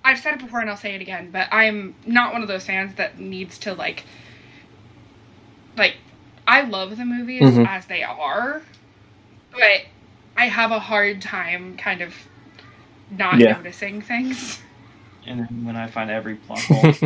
I've 0.09 0.21
said 0.21 0.35
it 0.35 0.41
before 0.41 0.61
and 0.61 0.71
I'll 0.71 0.77
say 0.79 0.95
it 0.95 1.03
again, 1.03 1.31
but 1.33 1.49
I'm 1.53 1.95
not 2.07 2.33
one 2.33 2.43
of 2.43 2.49
those 2.49 2.67
fans 2.67 2.95
that 2.97 3.19
needs 3.21 3.59
to 3.61 3.75
like 3.75 4.05
like 5.77 5.97
I 6.47 6.63
love 6.63 6.97
the 6.97 7.05
movies 7.05 7.59
Mhm. 7.59 7.65
as 7.65 7.87
they 7.87 8.03
are, 8.05 8.63
but 9.53 9.83
I 10.37 10.47
have 10.49 10.71
a 10.73 10.81
hard 10.81 11.23
time 11.23 11.77
kind 11.77 12.01
of 12.03 12.15
not 13.11 13.43
Yeah. 13.43 13.47
noticing 13.47 14.03
things. 14.03 14.61
And 15.27 15.41
then 15.41 15.65
when 15.65 15.77
I 15.77 15.89
find 15.89 16.11
every 16.11 16.37
plot 16.37 16.67
hole 16.67 16.97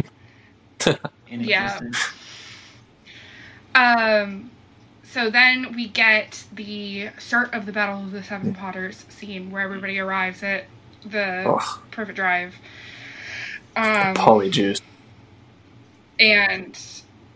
in 1.27 1.41
Yeah. 1.41 1.43
existence. 1.43 2.13
Um 3.75 4.51
so 5.05 5.31
then 5.31 5.75
we 5.75 5.89
get 5.89 6.45
the 6.53 7.11
start 7.19 7.55
of 7.55 7.67
the 7.67 7.73
Battle 7.73 8.05
of 8.05 8.13
the 8.13 8.23
Seven 8.23 8.55
Potters 8.55 9.05
scene 9.11 9.51
where 9.51 9.63
everybody 9.63 9.99
arrives 9.99 10.43
at 10.43 10.67
the 11.05 11.55
oh, 11.55 11.83
Privet 11.91 12.17
Drive. 12.17 12.57
Um, 13.77 14.15
Polyjuice. 14.15 14.81
and 16.21 16.79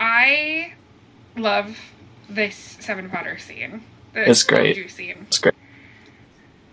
I 0.00 0.72
love 1.36 1.78
this 2.28 2.76
Seven 2.80 3.08
Potter 3.10 3.38
scene. 3.38 3.82
The 4.12 4.30
It's 4.30 4.42
great. 4.42 4.76
Juice 4.76 4.94
scene. 4.94 5.26
It's 5.28 5.38
great. 5.38 5.54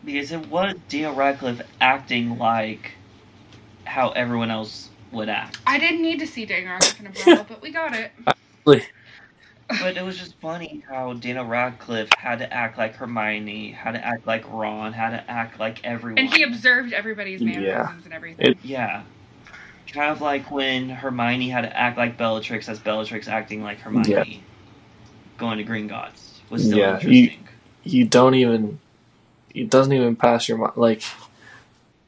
Because 0.05 0.31
it 0.31 0.47
was 0.47 0.75
Daniel 0.89 1.13
Radcliffe 1.15 1.61
acting 1.79 2.37
like 2.37 2.91
how 3.85 4.09
everyone 4.11 4.51
else 4.51 4.89
would 5.11 5.29
act. 5.29 5.59
I 5.65 5.79
didn't 5.79 6.01
need 6.01 6.19
to 6.19 6.27
see 6.27 6.45
Daniel 6.45 6.73
Radcliffe 6.73 6.99
in 6.99 7.07
a 7.07 7.11
brawl, 7.35 7.45
but 7.47 7.61
we 7.61 7.71
got 7.71 7.95
it. 7.95 8.11
Like, 8.65 8.93
But 9.67 9.97
it 9.97 10.03
was 10.05 10.17
just 10.17 10.35
funny 10.39 10.83
how 10.87 11.11
Daniel 11.13 11.43
Radcliffe 11.43 12.07
had 12.17 12.39
to 12.39 12.53
act 12.53 12.77
like 12.77 12.95
Hermione, 12.95 13.71
had 13.71 13.91
to 13.93 14.05
act 14.05 14.25
like 14.25 14.49
Ron, 14.49 14.93
had 14.93 15.09
to 15.09 15.29
act 15.29 15.59
like 15.59 15.83
everyone. 15.83 16.17
And 16.19 16.33
he 16.33 16.43
observed 16.43 16.93
everybody's 16.93 17.41
Yeah. 17.41 17.91
and 18.05 18.13
everything. 18.13 18.45
It- 18.51 18.57
Yeah. 18.63 19.03
Kind 19.91 20.11
of 20.11 20.21
like 20.21 20.49
when 20.49 20.89
Hermione 20.89 21.49
had 21.49 21.61
to 21.61 21.77
act 21.77 21.97
like 21.97 22.17
Bellatrix 22.17 22.67
as 22.69 22.79
Bellatrix 22.79 23.27
acting 23.27 23.61
like 23.61 23.79
Hermione. 23.79 24.09
Yeah. 24.09 24.23
Going 25.37 25.57
to 25.59 25.63
Gringotts 25.63 26.39
was 26.49 26.65
still 26.65 26.77
Yeah, 26.79 26.93
interesting. 26.95 27.47
you 27.83 28.05
don't 28.05 28.35
even 28.35 28.79
it 29.53 29.69
doesn't 29.69 29.93
even 29.93 30.15
pass 30.15 30.47
your 30.49 30.57
mind 30.57 30.73
like 30.77 31.03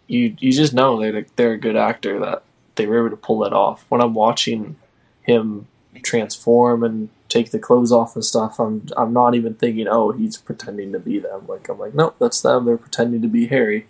you 0.08 0.36
you 0.40 0.52
just 0.52 0.74
know 0.74 1.00
they're 1.00 1.26
they're 1.36 1.54
a 1.54 1.58
good 1.58 1.76
actor 1.76 2.20
that 2.20 2.44
they 2.76 2.86
were 2.88 3.00
able 3.00 3.10
to 3.10 3.18
pull 3.22 3.40
that 3.40 3.54
off 3.54 3.86
when 3.90 4.02
i'm 4.02 4.14
watching 4.14 4.76
him 5.24 5.68
transform 6.04 6.84
and 6.84 7.10
take 7.30 7.52
the 7.52 7.60
clothes 7.60 7.92
off 7.92 8.16
and 8.16 8.24
stuff 8.26 8.60
i'm 8.60 8.88
i'm 8.98 9.12
not 9.14 9.34
even 9.36 9.54
thinking 9.56 9.88
oh 9.88 10.12
he's 10.12 10.38
pretending 10.38 10.92
to 10.92 11.00
be 11.00 11.18
them 11.20 11.46
like 11.48 11.68
i'm 11.70 11.80
like 11.80 11.94
nope 11.96 12.16
that's 12.20 12.42
them 12.42 12.66
they're 12.66 12.78
pretending 12.78 13.22
to 13.22 13.28
be 13.28 13.48
harry 13.48 13.86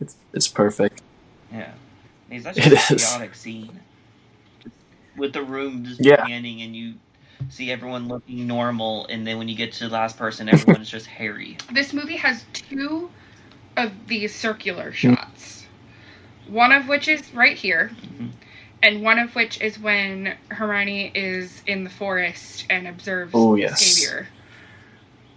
it's 0.00 0.16
it's 0.32 0.48
perfect 0.48 1.02
Yeah. 1.52 1.72
It's 2.32 2.44
such 2.44 2.58
It 2.66 2.72
a 2.72 2.94
is. 2.94 3.04
chaotic 3.04 3.34
scene. 3.34 3.80
With 5.16 5.32
the 5.32 5.42
room 5.42 5.84
just 5.84 6.00
Yeah. 6.04 6.24
panning 6.24 6.62
and 6.62 6.74
you 6.74 6.94
see 7.50 7.70
everyone 7.70 8.08
looking 8.08 8.46
normal, 8.46 9.06
and 9.08 9.26
then 9.26 9.36
when 9.38 9.48
you 9.48 9.54
get 9.56 9.72
to 9.74 9.88
the 9.88 9.92
last 9.92 10.16
person, 10.16 10.48
everyone's 10.48 10.88
just 10.90 11.06
hairy. 11.06 11.58
This 11.72 11.92
movie 11.92 12.16
has 12.16 12.44
two 12.52 13.10
of 13.76 13.90
these 14.06 14.34
circular 14.34 14.90
Hmm. 14.90 15.14
shots. 15.14 15.66
One 16.48 16.72
of 16.72 16.88
which 16.88 17.08
is 17.08 17.32
right 17.34 17.56
here, 17.56 17.90
Mhm. 18.18 18.30
and 18.82 19.02
one 19.02 19.18
of 19.18 19.34
which 19.34 19.60
is 19.60 19.78
when 19.78 20.34
Hermione 20.50 21.12
is 21.14 21.62
in 21.66 21.84
the 21.84 21.90
forest 21.90 22.66
and 22.70 22.88
observes 22.88 23.32
Oh, 23.34 23.54
yes. 23.54 23.80
Xavier. 23.82 24.28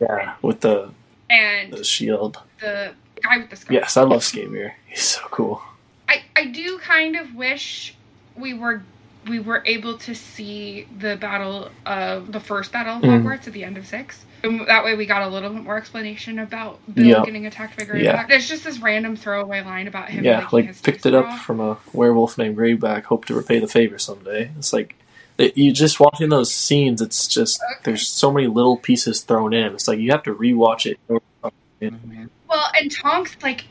yeah 0.02 0.34
with 0.42 0.60
the 0.62 0.92
And 1.30 1.72
the 1.74 1.84
shield 1.84 2.38
the 2.60 2.94
guy 3.24 3.38
with 3.38 3.50
the 3.50 3.56
scarf. 3.56 3.74
yes 3.82 3.96
i 3.98 4.02
love 4.04 4.22
Scabior. 4.22 4.74
he's 4.88 5.02
so 5.04 5.22
cool 5.32 5.62
I, 6.10 6.24
I 6.36 6.46
do 6.46 6.78
kind 6.80 7.16
of 7.16 7.34
wish 7.36 7.96
we 8.36 8.54
were 8.54 8.84
we 9.28 9.40
were 9.40 9.64
able 9.66 9.98
to 9.98 10.14
see 10.14 10.88
the 11.00 11.16
battle 11.16 11.70
of 11.86 12.32
the 12.32 12.40
first 12.40 12.72
battle 12.72 12.98
of. 12.98 13.02
Hogwarts 13.02 13.48
at 13.48 13.54
the 13.54 13.64
end 13.64 13.76
of 13.78 13.88
six. 13.88 14.24
And 14.44 14.68
that 14.68 14.84
way 14.84 14.96
we 14.96 15.08
got 15.08 15.24
a 15.24 15.28
little 15.28 15.50
bit 15.50 15.64
more 15.64 15.78
explanation 15.78 16.38
about 16.38 16.80
Bill 16.94 17.06
Yeah. 17.06 17.26
getting 17.26 17.48
attacked 17.48 17.76
by 17.78 17.86
Yeah. 17.98 18.24
Greyback. 18.24 18.28
There's 18.28 18.48
just 18.48 18.64
this 18.64 18.78
random 18.78 19.16
throwaway 19.16 19.64
line 19.64 19.88
about 19.88 20.10
him 20.10 20.24
yeah, 20.24 20.48
like 20.52 20.68
his 20.68 20.80
picked 20.80 20.98
teeth 21.00 21.08
it 21.08 21.16
up 21.16 21.26
raw. 21.26 21.38
from 21.38 21.60
a 21.60 21.78
werewolf 21.94 22.38
named 22.38 22.56
Greyback. 22.56 23.06
Hope 23.06 23.26
to 23.26 23.34
repay 23.34 23.58
the 23.58 23.68
favor 23.68 23.98
someday. 23.98 24.52
It's 24.60 24.72
like 24.72 24.94
it, 25.40 25.58
you 25.58 25.72
just 25.72 26.00
watching 26.00 26.30
those 26.30 26.54
scenes. 26.54 27.02
It's 27.02 27.28
just 27.28 27.60
there's 27.84 28.08
so 28.08 28.32
many 28.32 28.46
little 28.46 28.78
pieces 28.78 29.22
thrown 29.22 29.54
in. 29.56 29.74
It's 29.74 29.88
like 29.88 29.98
you 29.98 30.12
have 30.12 30.22
to 30.24 30.36
rewatch 30.36 30.86
it. 30.86 31.00
Mhm. 31.82 32.30
Well, 32.48 32.68
and 32.80 32.92
Tonks 32.92 33.36
like 33.42 33.66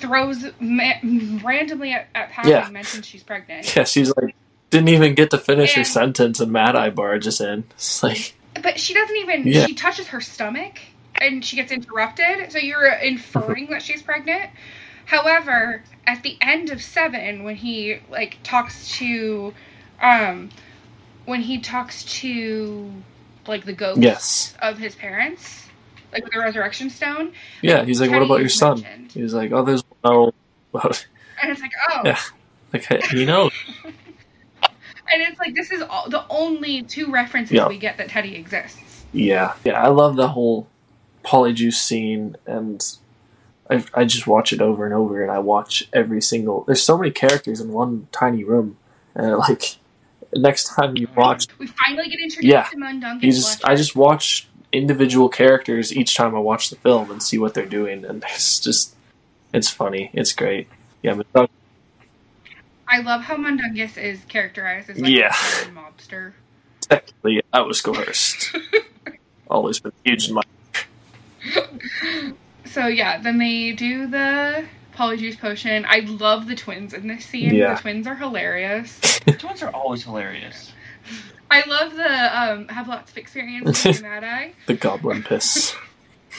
throws 0.00 0.44
ma- 0.60 1.00
randomly 1.44 1.92
at, 1.92 2.08
at 2.14 2.30
passing 2.30 2.52
Yeah. 2.52 2.68
mentions 2.70 3.06
she's 3.06 3.22
pregnant. 3.22 3.74
Yeah, 3.76 3.84
she's 3.84 4.12
like 4.16 4.34
didn't 4.70 4.88
even 4.88 5.14
get 5.14 5.30
to 5.30 5.38
finish 5.38 5.74
her 5.74 5.84
sentence, 5.84 6.40
and 6.40 6.52
Mad 6.52 6.76
Eye 6.76 6.90
barges 6.90 7.40
in. 7.40 7.64
It's 7.72 8.02
like 8.02 8.34
But 8.62 8.78
she 8.78 8.94
doesn't 8.94 9.16
even. 9.16 9.46
Yeah. 9.46 9.66
She 9.66 9.74
touches 9.74 10.08
her 10.08 10.20
stomach, 10.20 10.78
and 11.20 11.44
she 11.44 11.56
gets 11.56 11.72
interrupted. 11.72 12.52
So 12.52 12.58
you're 12.58 12.86
inferring 12.86 13.68
that 13.70 13.82
she's 13.82 14.02
pregnant. 14.02 14.50
However, 15.06 15.82
at 16.06 16.22
the 16.22 16.38
end 16.40 16.70
of 16.70 16.80
seven, 16.82 17.42
when 17.42 17.56
he 17.56 17.98
like 18.10 18.38
talks 18.44 18.92
to, 18.98 19.52
um, 20.00 20.50
when 21.24 21.40
he 21.40 21.58
talks 21.58 22.04
to, 22.20 22.92
like 23.48 23.64
the 23.64 23.72
ghost 23.72 24.00
yes, 24.00 24.54
of 24.62 24.78
his 24.78 24.94
parents, 24.94 25.66
like 26.12 26.24
with 26.24 26.32
the 26.32 26.40
resurrection 26.40 26.90
stone, 26.90 27.32
yeah. 27.62 27.84
He's 27.84 28.00
like, 28.00 28.10
what 28.10 28.22
about 28.22 28.40
your 28.40 28.48
son? 28.48 28.80
mentioned. 28.80 29.12
He's 29.12 29.34
like, 29.34 29.52
oh, 29.52 29.62
there's 29.64 29.84
no. 30.04 30.32
And 31.42 31.50
it's 31.52 31.60
like, 31.62 31.72
oh, 31.90 32.02
Yeah. 32.04 32.18
like 32.72 32.84
he 33.04 33.24
knows. 33.24 33.52
and 34.64 35.22
it's 35.22 35.38
like 35.38 35.54
this 35.54 35.70
is 35.70 35.82
all, 35.82 36.08
the 36.08 36.24
only 36.28 36.82
two 36.82 37.10
references 37.10 37.52
Yeah. 37.52 37.68
we 37.68 37.78
get 37.78 37.96
that 37.98 38.08
Teddy 38.10 38.36
exists. 38.36 39.04
Yeah, 39.12 39.54
yeah. 39.64 39.82
I 39.82 39.88
love 39.88 40.16
the 40.16 40.28
whole 40.28 40.68
polyjuice 41.24 41.74
scene, 41.74 42.36
and 42.46 42.84
I 43.70 43.84
I 43.94 44.04
just 44.04 44.26
watch 44.26 44.52
it 44.52 44.60
over 44.60 44.84
and 44.84 44.94
over, 44.94 45.22
and 45.22 45.30
I 45.32 45.38
watch 45.38 45.88
every 45.92 46.20
single. 46.22 46.62
There's 46.64 46.82
so 46.82 46.96
many 46.98 47.10
characters 47.10 47.60
in 47.60 47.72
one 47.72 48.06
tiny 48.12 48.44
room, 48.44 48.76
and 49.14 49.36
like 49.38 49.76
next 50.34 50.74
time 50.76 50.96
you 50.96 51.08
watch, 51.16 51.46
We 51.58 51.66
finally 51.66 52.08
get 52.08 52.20
introduced 52.20 52.44
Yeah. 52.52 52.64
to 52.64 52.76
Mundungus. 52.76 53.22
you 53.22 53.32
just 53.32 53.64
I 53.64 53.74
just 53.74 53.96
watch 53.96 54.46
individual 54.72 55.28
characters 55.28 55.94
each 55.94 56.14
time 56.14 56.34
I 56.34 56.38
watch 56.38 56.70
the 56.70 56.76
film 56.76 57.10
and 57.10 57.22
see 57.22 57.38
what 57.38 57.54
they're 57.54 57.66
doing, 57.66 58.04
and 58.04 58.24
it's 58.34 58.58
just 58.60 58.94
it's 59.52 59.68
funny, 59.70 60.10
it's 60.12 60.32
great. 60.32 60.68
Yeah, 61.02 61.14
but 61.14 61.26
uh, 61.34 61.46
I 62.88 63.00
love 63.00 63.22
how 63.22 63.36
Mundungus 63.36 63.96
is 63.96 64.24
characterized 64.28 64.90
as 64.90 64.98
like 64.98 65.10
Yeah. 65.10 65.28
a 65.28 65.68
mobster. 65.70 66.32
technically 66.80 67.42
I 67.52 67.60
was 67.62 67.80
coerced. 67.80 68.56
Always 69.48 69.80
been 69.80 69.92
huge 70.04 70.28
in 70.28 70.34
my 70.34 70.42
So 72.64 72.86
yeah, 72.86 73.20
then 73.20 73.38
they 73.38 73.72
do 73.72 74.06
the 74.06 74.64
polyjuice 74.94 75.38
potion. 75.38 75.84
I 75.88 76.00
love 76.00 76.46
the 76.46 76.54
twins 76.54 76.92
in 76.94 77.08
this 77.08 77.24
scene. 77.24 77.54
Yeah. 77.54 77.74
The 77.74 77.80
twins 77.80 78.06
are 78.06 78.14
hilarious. 78.14 79.00
The 79.26 79.32
twins 79.32 79.62
are 79.62 79.70
always 79.70 80.02
hilarious. 80.04 80.72
I 81.50 81.64
love 81.66 81.96
the 81.96 82.40
um, 82.40 82.68
have 82.68 82.86
lots 82.88 83.10
of 83.10 83.18
experience 83.18 83.84
in 83.84 84.00
Mad 84.02 84.22
Eye. 84.24 84.52
the 84.66 84.74
goblin 84.74 85.22
piss. 85.22 85.74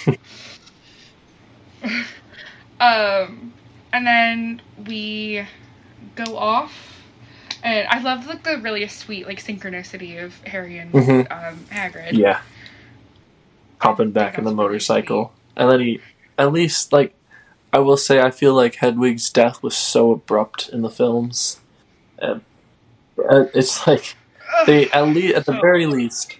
Um, 2.79 3.53
and 3.93 4.07
then 4.07 4.61
we 4.87 5.45
go 6.15 6.35
off 6.35 6.73
And 7.63 7.87
I 7.87 8.01
love 8.01 8.25
like 8.25 8.43
the 8.43 8.57
really 8.57 8.87
sweet 8.87 9.27
like 9.27 9.39
synchronicity 9.43 10.23
of 10.23 10.35
Harry 10.47 10.79
and 10.79 10.91
Mhm. 10.91 11.31
um, 11.31 11.57
Hagrid. 11.71 12.13
Yeah. 12.13 12.41
Hopping 13.79 14.09
back 14.11 14.39
in 14.39 14.45
the 14.45 14.49
really 14.49 14.55
motorcycle. 14.55 15.31
And 15.55 15.69
then 15.69 15.79
he, 15.79 16.01
at 16.39 16.51
least, 16.51 16.91
like, 16.91 17.13
I 17.71 17.77
will 17.79 17.97
say, 17.97 18.19
I 18.19 18.31
feel 18.31 18.55
like 18.55 18.75
Hedwig's 18.77 19.29
death 19.29 19.61
was 19.61 19.77
so 19.77 20.11
abrupt 20.11 20.69
in 20.69 20.81
the 20.81 20.89
films. 20.89 21.59
And, 22.17 22.41
it's 23.17 23.85
like. 23.85 24.15
They, 24.65 24.89
at 24.91 25.07
least, 25.07 25.35
at 25.35 25.45
the 25.45 25.53
So- 25.53 25.61
very 25.61 25.85
least, 25.85 26.37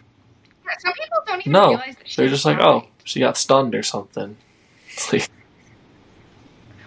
Yeah, 0.65 0.77
Some 0.79 0.93
people 0.93 1.17
don't 1.27 1.39
even 1.41 1.51
No, 1.51 1.69
realize 1.69 1.95
that 1.97 2.07
she 2.07 2.15
they're 2.21 2.29
just 2.29 2.45
like, 2.45 2.59
oh, 2.59 2.87
she 3.03 3.19
got 3.19 3.35
stunned 3.37 3.75
or 3.75 3.83
something. 3.83 4.37
It's 4.93 5.11
like, 5.11 5.27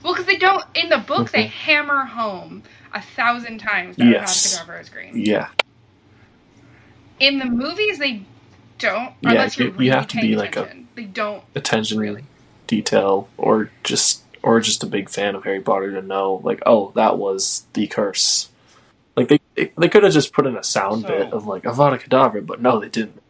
Well, 0.02 0.14
because 0.14 0.26
they 0.26 0.36
don't 0.36 0.64
in 0.74 0.88
the 0.88 0.98
book 0.98 1.30
they 1.30 1.44
Mhm. 1.44 1.50
hammer 1.50 2.04
home 2.04 2.62
a 2.92 3.00
thousand 3.02 3.58
times 3.58 3.96
that 3.96 4.06
Yes. 4.06 4.56
Avada 4.58 4.66
Kedavra 4.66 4.80
is 4.80 4.88
green. 4.88 5.12
yeah. 5.20 5.48
In 7.20 7.38
the 7.38 7.44
movies 7.46 7.98
they 7.98 8.22
don't 8.78 9.12
Yeah, 9.20 9.48
you're 9.56 9.68
you- 9.68 9.74
you 9.84 9.92
have 9.92 10.06
to 10.08 10.16
be, 10.20 10.34
like, 10.36 10.56
a- 10.56 10.68
They 10.94 11.04
don't 11.04 11.42
Attention, 11.54 11.98
really. 11.98 12.24
detail, 12.66 13.28
or 13.36 13.70
just, 13.82 14.22
or 14.42 14.60
just 14.60 14.82
a 14.82 14.86
big 14.86 15.08
fan 15.10 15.34
of 15.34 15.44
Harry 15.44 15.60
Potter 15.60 15.92
to 15.92 16.02
know, 16.02 16.40
like, 16.44 16.62
oh, 16.66 16.92
that 16.94 17.18
was 17.18 17.64
the 17.74 17.86
curse. 17.86 18.48
Like, 19.16 19.28
they, 19.28 19.40
they, 19.54 19.72
they 19.78 19.88
could 19.88 20.02
have 20.02 20.12
just 20.12 20.32
put 20.32 20.46
in 20.46 20.56
a 20.56 20.62
sound 20.64 21.02
So- 21.02 21.08
bit 21.08 21.32
of, 21.32 21.46
like, 21.46 21.62
Avada 21.64 22.00
Kedavra, 22.00 22.44
but 22.44 22.60
no, 22.60 22.80
they 22.80 22.88
didn't. 22.88 23.20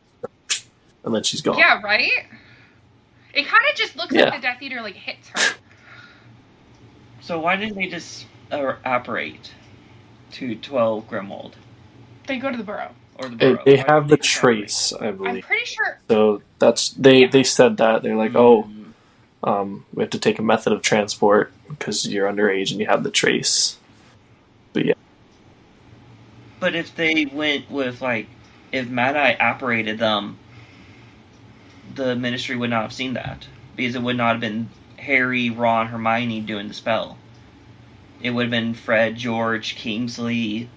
And 1.05 1.15
then 1.15 1.23
she's 1.23 1.43
gone. 1.43 1.59
Yeah, 1.59 1.83
right? 1.83 2.11
It 3.35 3.47
kind 3.47 3.63
of 3.71 3.77
just 3.77 3.95
looks 3.97 4.15
Yeah. 4.15 4.25
like 4.31 4.35
the 4.37 4.41
Death 4.41 4.63
Eater 4.63 4.81
like 4.81 4.95
hits 4.95 5.29
her. 5.29 5.55
So 7.21 7.39
why 7.41 7.57
didn't 7.57 7.77
they 7.77 7.87
just 7.89 8.27
uh, 8.51 8.75
apparate 8.85 9.53
to 10.33 10.55
12 10.55 11.09
Grimmauld? 11.09 11.53
They 12.27 12.39
go 12.39 12.51
to 12.51 12.57
the 12.57 12.65
burrow. 12.65 12.93
Or 13.19 13.29
the 13.29 13.37
Burrow? 13.37 13.63
they 13.65 13.77
Why 13.77 13.85
have 13.89 14.09
the 14.09 14.17
they 14.17 14.23
just 14.23 14.39
apparate? 14.39 14.57
trace, 14.69 14.93
I 14.99 15.09
I'm 15.09 15.17
believe. 15.19 15.45
pretty 15.45 15.67
sure. 15.67 15.99
So 16.09 16.43
that's 16.59 16.91
they 16.91 17.21
Yeah. 17.23 17.27
they 17.31 17.43
said 17.45 17.77
that 17.79 18.03
they're 18.03 18.17
like, 18.17 18.35
oh, 18.35 18.65
Mm. 18.65 19.49
um, 19.49 19.87
we 19.93 20.03
have 20.03 20.11
to 20.11 20.19
take 20.19 20.39
a 20.39 20.43
method 20.43 20.73
of 20.73 20.83
transport 20.83 21.53
because 21.69 22.07
you're 22.09 22.31
underage 22.31 22.71
and 22.71 22.81
you 22.81 22.87
have 22.87 23.05
the 23.05 23.11
trace. 23.11 23.79
But 26.65 26.75
if 26.75 26.95
they 26.97 27.27
went 27.27 27.71
with, 27.71 28.01
like, 28.01 28.27
if 28.73 28.89
Mad 28.89 29.19
Eye 29.19 29.37
apparated 29.39 29.99
them, 29.99 30.39
the 31.95 32.17
Ministry 32.17 32.57
would 32.57 32.71
not 32.71 32.81
have 32.81 32.93
seen 32.95 33.13
that. 33.13 33.47
Because 33.77 33.95
it 33.95 34.01
would 34.01 34.17
not 34.17 34.31
have 34.31 34.41
been 34.41 34.71
Harry, 34.97 35.51
Ron, 35.51 35.89
Hermione 35.89 36.41
doing 36.41 36.69
the 36.69 36.73
spell. 36.73 37.19
It 38.23 38.31
would 38.31 38.45
have 38.45 38.51
been 38.51 38.73
Fred, 38.73 39.15
George, 39.15 39.77
Kingsley, 39.77 40.71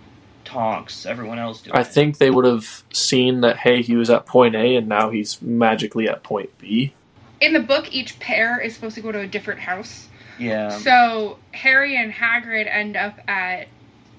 Tonks, 0.44 1.06
everyone 1.06 1.40
else 1.40 1.62
doing 1.62 1.78
it. 1.78 1.80
I 1.80 1.84
it. 1.84 1.88
think 1.88 2.18
they 2.18 2.32
would 2.32 2.44
have 2.44 2.84
seen 2.92 3.40
that 3.40 3.56
hey, 3.56 3.82
he 3.82 3.96
was 3.96 4.10
at 4.10 4.26
point 4.26 4.56
A 4.56 4.76
and 4.76 4.90
now 4.90 5.10
he's 5.10 5.42
magically 5.42 6.10
at 6.10 6.22
point 6.22 6.50
B. 6.58 6.94
In 7.40 7.54
the 7.54 7.62
book, 7.62 7.94
each 7.94 8.20
pair 8.20 8.60
is 8.60 8.76
supposed 8.76 8.96
to 8.96 9.02
go 9.02 9.14
to 9.14 9.20
a 9.20 9.28
different 9.28 9.62
house. 9.62 10.10
Yeah. 10.38 10.68
So 10.68 11.40
Harry 11.54 11.96
and 11.96 12.12
Hagrid 12.12 12.68
end 12.68 12.98
up 12.98 13.20
at 13.30 13.70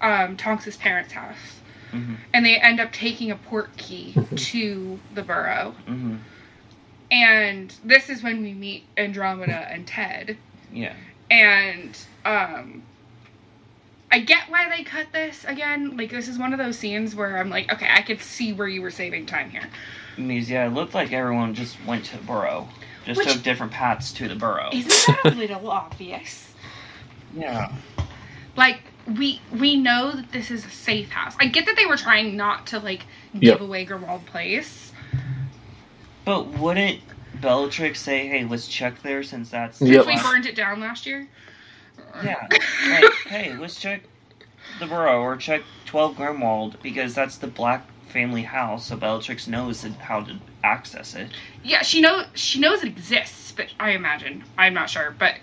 um, 0.01 0.37
Tonks's 0.37 0.77
parents' 0.77 1.13
house, 1.13 1.58
hmm 1.91 2.15
and 2.35 2.45
they 2.45 2.57
end 2.57 2.81
up 2.81 2.93
taking 2.93 3.31
a 3.31 3.37
port 3.37 3.77
key 3.77 4.13
Mm-hmm. 4.17 4.37
to 4.37 4.99
the 5.15 5.23
burrow. 5.23 5.75
hmm 5.87 6.17
And 7.11 7.75
this 7.85 8.11
is 8.11 8.23
when 8.23 8.43
we 8.43 8.53
meet 8.55 8.85
Andromeda 8.97 9.67
and 9.71 9.87
Ted. 9.87 10.37
Yeah. 10.73 10.95
And 11.31 11.97
um, 12.25 12.83
I 14.13 14.21
get 14.21 14.49
why 14.51 14.69
they 14.69 14.85
cut 14.85 15.07
this 15.13 15.45
again. 15.47 15.97
Like 15.97 16.11
this 16.11 16.29
is 16.29 16.39
one 16.39 16.53
of 16.53 16.59
those 16.59 16.79
scenes 16.79 17.15
where 17.15 17.39
I'm 17.39 17.51
like, 17.51 17.73
okay, 17.73 17.89
I 17.91 18.03
could 18.03 18.21
see 18.21 18.53
where 18.53 18.69
you 18.69 18.83
were 18.83 18.91
saving 18.91 19.27
time 19.27 19.51
here. 19.51 19.69
Because, 20.17 20.51
yeah, 20.51 20.67
it 20.67 20.71
looked 20.75 20.95
like 20.95 21.13
everyone 21.13 21.55
just 21.55 21.77
went 21.87 22.05
to 22.07 22.17
the 22.17 22.23
Burrow. 22.25 22.69
Just 23.07 23.19
Which- 23.19 23.33
took 23.33 23.43
different 23.43 23.73
paths 23.73 24.13
to 24.15 24.29
the 24.29 24.35
Burrow. 24.35 24.69
Isn't 24.73 24.89
that 25.25 25.33
a 25.33 25.37
little 25.37 25.71
obvious? 25.71 26.53
Yeah. 27.35 27.73
Like 28.57 28.81
we 29.17 29.41
we 29.59 29.77
know 29.77 30.13
that 30.13 30.33
this 30.33 30.51
is 30.51 30.65
a 30.65 30.71
safe 30.71 31.11
house. 31.11 31.35
I 31.41 31.47
get 31.47 31.67
that 31.67 31.77
they 31.77 31.87
were 31.87 31.97
trying 31.97 32.37
not 32.37 32.67
to 32.69 32.79
like 32.79 33.07
give 33.35 33.43
Yep. 33.43 33.61
away 33.61 33.87
Grimmauld 33.87 34.27
Place. 34.27 34.93
But 36.25 36.47
wouldn't 36.59 37.01
Bellatrix 37.41 38.01
say, 38.01 38.27
hey, 38.27 38.45
let's 38.45 38.69
check 38.69 39.03
there 39.03 39.23
since 39.23 39.51
that's. 39.51 39.81
Yep. 39.81 40.05
Since 40.05 40.07
we 40.07 40.31
burned 40.31 40.47
it 40.47 40.57
down 40.57 40.81
last 40.81 41.07
year. 41.07 41.27
Yeah. 42.23 42.49
Like, 42.89 43.13
hey, 43.27 43.55
let's 43.61 43.79
check 43.79 44.03
the 44.81 44.87
Burrow 44.87 45.21
or 45.21 45.37
check 45.37 45.63
12 45.87 46.17
Grimmauld 46.17 46.81
because 46.81 47.15
that's 47.15 47.37
the 47.37 47.47
Black 47.49 47.87
family 48.09 48.43
house, 48.43 48.87
so 48.87 48.97
Bellatrix 48.97 49.47
knows 49.47 49.83
how 49.83 50.23
to 50.23 50.39
access 50.65 51.15
it. 51.15 51.29
Yeah, 51.63 51.83
she 51.83 52.01
knows 52.01 52.27
she 52.35 52.61
knows 52.61 52.83
it 52.83 52.89
exists, 52.89 53.53
but 53.53 53.67
I 53.79 53.91
imagine 53.91 54.45
I'm 54.57 54.75
not 54.75 54.89
sure, 54.91 55.15
but 55.19 55.35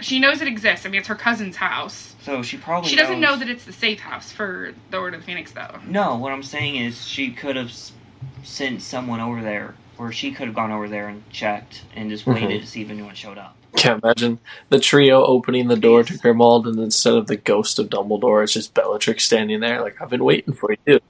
she 0.00 0.18
knows 0.18 0.40
it 0.40 0.48
exists. 0.48 0.86
I 0.86 0.88
mean, 0.88 1.00
it's 1.00 1.08
her 1.08 1.14
cousin's 1.14 1.56
house. 1.56 2.14
So 2.22 2.42
she 2.42 2.56
probably 2.56 2.90
She 2.90 2.96
doesn't 2.96 3.20
know 3.20 3.36
that 3.36 3.48
it's 3.48 3.64
the 3.64 3.72
safe 3.72 4.00
house 4.00 4.32
for 4.32 4.72
the 4.90 4.98
Order 4.98 5.16
of 5.16 5.22
the 5.22 5.26
Phoenix, 5.26 5.52
though. 5.52 5.78
No, 5.86 6.16
what 6.16 6.32
I'm 6.32 6.42
saying 6.42 6.76
is 6.76 7.06
she 7.06 7.30
could 7.30 7.56
have 7.56 7.72
sent 8.42 8.82
someone 8.82 9.20
over 9.20 9.42
there, 9.42 9.74
or 9.98 10.12
she 10.12 10.32
could 10.32 10.46
have 10.46 10.54
gone 10.54 10.70
over 10.70 10.88
there 10.88 11.08
and 11.08 11.28
checked 11.30 11.82
and 11.94 12.10
just 12.10 12.26
waited 12.26 12.50
mm-hmm. 12.50 12.60
to 12.60 12.66
see 12.66 12.82
if 12.82 12.90
anyone 12.90 13.14
showed 13.14 13.38
up. 13.38 13.56
Can't 13.76 14.02
imagine 14.02 14.38
the 14.70 14.80
trio 14.80 15.24
opening 15.24 15.68
the 15.68 15.76
door 15.76 16.02
to 16.02 16.14
Grimmauld 16.14 16.66
and 16.66 16.78
instead 16.78 17.14
of 17.14 17.26
the 17.26 17.36
ghost 17.36 17.78
of 17.78 17.90
Dumbledore, 17.90 18.42
it's 18.42 18.54
just 18.54 18.72
Bellatrix 18.72 19.24
standing 19.24 19.60
there 19.60 19.82
like 19.82 20.00
I've 20.00 20.08
been 20.08 20.24
waiting 20.24 20.54
for 20.54 20.74
you. 20.86 21.00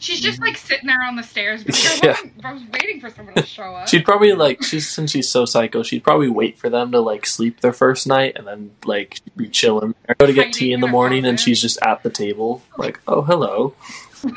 She's 0.00 0.20
just 0.20 0.40
like 0.40 0.56
sitting 0.56 0.86
there 0.86 1.02
on 1.02 1.16
the 1.16 1.22
stairs. 1.22 1.64
But 1.64 1.74
like, 1.84 2.02
Yeah. 2.02 2.08
I, 2.10 2.12
wasn't, 2.12 2.44
I 2.44 2.52
was 2.52 2.62
waiting 2.72 3.00
for 3.00 3.10
someone 3.10 3.34
to 3.34 3.44
show 3.44 3.74
up. 3.74 3.88
She'd 3.88 4.04
probably 4.04 4.32
like 4.32 4.62
she's 4.62 4.88
since 4.88 5.10
she's 5.10 5.28
so 5.28 5.44
psycho, 5.44 5.82
she'd 5.82 6.04
probably 6.04 6.28
wait 6.28 6.58
for 6.58 6.70
them 6.70 6.92
to 6.92 7.00
like 7.00 7.26
sleep 7.26 7.60
their 7.60 7.72
first 7.72 8.06
night 8.06 8.34
and 8.36 8.46
then 8.46 8.70
like 8.84 9.20
be 9.36 9.48
chilling. 9.48 9.94
Or 10.08 10.14
go 10.14 10.26
to 10.26 10.32
get 10.32 10.52
tea 10.52 10.72
in 10.72 10.78
in 10.78 10.80
the 10.80 10.86
morning 10.88 11.24
and 11.24 11.40
she's 11.40 11.60
just 11.60 11.78
at 11.82 12.04
the 12.04 12.10
table, 12.10 12.62
like, 12.76 13.00
oh 13.08 13.22
hello. 13.22 13.74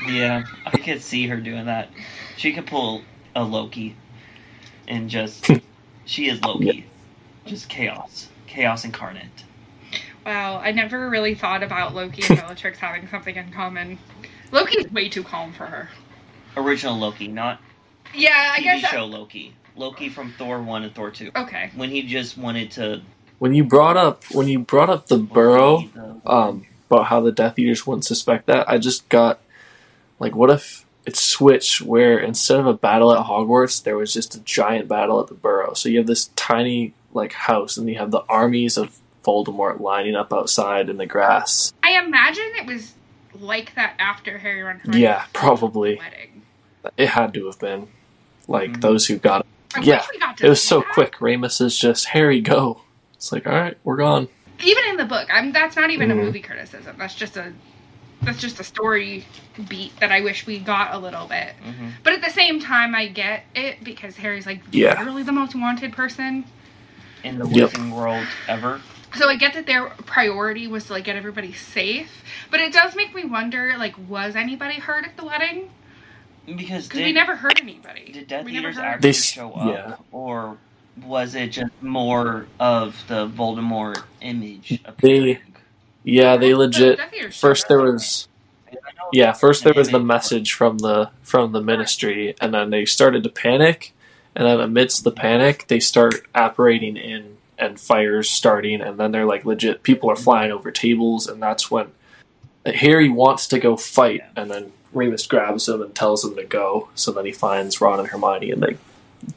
Yeah, 0.08 0.44
I 0.66 0.78
could 0.78 1.02
see 1.02 1.28
her 1.28 1.38
doing 1.38 1.66
that. 1.66 1.90
She 2.38 2.54
could 2.54 2.66
pull 2.66 3.04
a 3.36 3.44
Loki 3.44 3.96
and 4.88 5.10
just. 5.10 5.48
she 6.06 6.30
is 6.30 6.42
Loki. 6.44 6.88
Just 7.46 7.70
chaos. 7.70 8.30
Chaos 8.48 8.86
incarnate. 8.86 9.26
Wow, 10.26 10.60
I 10.60 10.72
never 10.72 11.10
really 11.10 11.34
thought 11.34 11.64
about 11.64 11.96
Loki 11.96 12.24
and 12.30 12.40
Bellatrix 12.40 12.78
having 12.78 13.08
something 13.08 13.36
in 13.36 13.52
common. 13.52 13.98
Loki's 14.52 14.92
way 14.92 15.10
too 15.10 15.24
calm 15.24 15.54
for 15.54 15.66
her. 15.66 15.90
Original 16.58 16.98
Loki, 16.98 17.28
not 17.28 17.60
Yeah, 18.14 18.54
I 18.56 18.60
TV 18.60 18.64
guess. 18.82 18.90
show 18.92 19.06
Loki. 19.06 19.54
Loki 19.76 20.10
from 20.10 20.34
Thor 20.38 20.62
1 20.62 20.84
and 20.84 20.94
Thor 20.94 21.12
2. 21.12 21.32
Okay. 21.36 21.72
When 21.76 21.90
he 21.90 22.04
just 22.04 22.38
wanted 22.38 22.72
to. 22.72 23.02
When 23.40 23.54
you 23.54 23.64
brought 23.64 23.98
up 23.98 24.24
when 24.32 24.48
you 24.48 24.60
brought 24.60 24.90
up 24.90 25.08
the 25.08 25.18
burrow, 25.18 25.86
um, 26.26 26.66
about 26.90 27.06
how 27.08 27.22
the 27.22 27.32
Death 27.32 27.58
Eaters 27.58 27.88
wouldn't 27.88 28.06
suspect 28.06 28.48
that, 28.48 28.70
I 28.70 28.78
just 28.78 29.08
got 29.10 29.40
like, 30.20 30.36
what 30.36 30.52
if 30.52 30.86
it 31.06 31.16
switched 31.16 31.82
where 31.82 32.20
instead 32.20 32.60
of 32.60 32.68
a 32.68 32.74
battle 32.74 33.12
at 33.12 33.26
Hogwarts, 33.26 33.82
there 33.82 33.98
was 33.98 34.14
just 34.14 34.36
a 34.36 34.40
giant 34.42 34.88
battle 34.88 35.20
at 35.20 35.28
the 35.28 35.34
Burrow. 35.34 35.74
So 35.74 35.90
you 35.90 35.98
have 35.98 36.06
this 36.08 36.30
tiny 36.36 36.94
like 37.14 37.34
house, 37.34 37.78
and 37.78 37.90
you 37.90 37.96
have 37.98 38.12
the 38.12 38.22
armies 38.30 38.78
of 38.78 39.00
Voldemort 39.26 39.80
lining 39.80 40.16
up 40.16 40.32
outside 40.34 40.90
in 40.90 40.98
the 40.98 41.06
grass. 41.08 41.74
I 41.82 42.00
imagine 42.04 42.44
it 42.60 42.68
was 42.68 42.94
like 43.42 43.76
that 43.76 43.96
after 44.00 44.38
Harry 44.38 44.62
and 44.62 44.80
Hermione 44.82 45.02
Yeah, 45.02 45.26
probably. 45.34 45.96
wedding. 45.96 46.44
It 46.98 47.10
had 47.10 47.34
to 47.34 47.46
have 47.48 47.60
been 47.60 47.88
like 48.48 48.72
Mhm. 48.74 48.82
those 48.82 49.08
who 49.08 49.18
got 49.18 49.42
it. 49.42 49.48
I 49.76 49.82
Yeah, 49.82 50.06
got 50.20 50.42
It 50.42 50.50
was 50.50 50.62
so 50.64 50.80
that. 50.80 50.90
quick. 50.94 51.22
Remus 51.22 51.62
is 51.62 51.78
just 51.78 52.08
Harry, 52.10 52.42
go. 52.42 52.82
It's 53.16 53.32
like, 53.32 53.48
all 53.48 53.54
right, 53.54 53.78
we're 53.84 53.98
gone. 53.98 54.28
Even 54.64 54.84
in 54.90 54.98
the 54.98 55.06
book, 55.06 55.28
I'm. 55.34 55.52
That's 55.52 55.76
not 55.76 55.90
even 55.90 56.10
Mhm. 56.10 56.14
a 56.14 56.16
movie 56.16 56.42
criticism. 56.42 56.96
That's 56.98 57.16
just 57.16 57.36
a. 57.38 57.52
That's 58.24 58.40
just 58.40 58.60
a 58.60 58.64
story 58.64 59.26
beat 59.68 60.00
that 60.00 60.12
I 60.12 60.22
wish 60.22 60.46
we 60.46 60.60
got 60.60 60.94
a 60.94 60.98
little 61.00 61.26
bit. 61.26 61.56
Mhm. 61.66 61.94
But 62.04 62.14
at 62.14 62.22
the 62.22 62.30
same 62.30 62.60
time, 62.60 62.94
I 62.94 63.08
get 63.08 63.46
it 63.56 63.84
because 63.84 64.16
Harry's 64.18 64.46
like 64.46 64.60
Yeah. 64.72 65.00
literally 65.00 65.24
the 65.24 65.32
most 65.32 65.56
wanted 65.56 65.94
person. 65.94 66.46
In 67.24 67.40
the 67.40 67.48
Yep. 67.48 67.72
wizarding 67.72 67.92
world 67.92 68.28
ever. 68.48 68.82
So 69.18 69.28
I 69.30 69.36
get 69.36 69.54
that 69.56 69.66
their 69.66 69.90
priority 70.06 70.68
was 70.68 70.86
to 70.86 70.94
like 70.94 71.04
get 71.06 71.16
everybody 71.16 71.54
safe, 71.54 72.24
but 72.50 72.60
it 72.60 72.74
does 72.74 72.96
make 72.96 73.14
me 73.14 73.26
wonder 73.26 73.76
like 73.78 73.96
was 74.10 74.36
anybody 74.36 74.76
hurt 74.76 75.06
at 75.06 75.18
the 75.18 75.26
wedding? 75.26 75.70
Because 76.46 76.88
Because 76.88 76.90
did, 76.90 77.06
we 77.06 77.14
never 77.14 77.36
heard 77.36 77.60
anybody. 77.62 78.12
did 78.14 78.28
Death 78.28 78.46
we 78.46 78.54
never 78.54 78.70
Eaters 78.70 78.78
heard. 78.78 78.86
actually 78.86 79.10
They 79.10 79.14
show 79.14 79.52
up? 79.54 79.68
yeah. 79.68 79.96
Or 80.12 80.58
was 81.06 81.36
it 81.36 81.50
just 81.50 81.72
more 81.82 82.48
of 82.60 83.04
the 83.08 83.28
Voldemort 83.28 84.02
image? 84.22 84.70
They- 84.70 84.80
appearing? 84.90 85.38
Yeah, 86.04 86.38
they 86.38 86.56
legit. 86.56 86.98
Death 86.98 87.14
Eaters 87.14 87.40
First, 87.40 87.68
there 87.68 87.80
was 87.80 88.28
I 88.72 88.78
Yeah, 89.14 89.34
first 89.34 89.64
there 89.64 89.74
was 89.76 89.90
the 89.90 90.00
message 90.00 90.54
from 90.54 90.78
the 90.80 91.12
from 91.22 91.52
the 91.52 91.62
ministry, 91.62 92.36
and 92.42 92.54
then 92.54 92.70
they 92.70 92.86
started 92.86 93.24
to 93.24 93.30
panic, 93.30 93.94
and 94.36 94.48
then 94.48 94.60
amidst 94.60 95.04
the 95.04 95.12
panic, 95.12 95.66
they 95.68 95.80
start 95.80 96.16
apparating 96.34 96.98
in 96.98 97.38
and 97.62 97.80
fires 97.80 98.30
starting, 98.30 98.82
and 98.82 98.98
then 99.00 99.12
they're 99.12 99.26
like 99.26 99.46
legit 99.46 99.84
people 99.84 100.10
are 100.10 100.16
flying 100.16 100.52
over 100.52 100.72
tables, 100.72 101.28
and 101.28 101.42
that's 101.42 101.72
when 101.72 101.88
Harry 102.66 103.08
wants 103.10 103.48
to 103.48 103.60
go 103.60 103.78
fight, 103.78 104.22
and 104.36 104.52
then 104.52 104.72
Remus 104.94 105.26
grabs 105.28 105.70
him 105.70 105.82
and 105.82 105.96
tells 105.96 106.26
him 106.26 106.36
to 106.36 106.44
go. 106.44 106.90
So 106.96 107.12
then 107.12 107.26
he 107.26 107.32
finds 107.32 107.80
Ron 107.80 108.00
and 108.00 108.08
Hermione, 108.10 108.52
and 108.52 108.62
they 108.64 108.78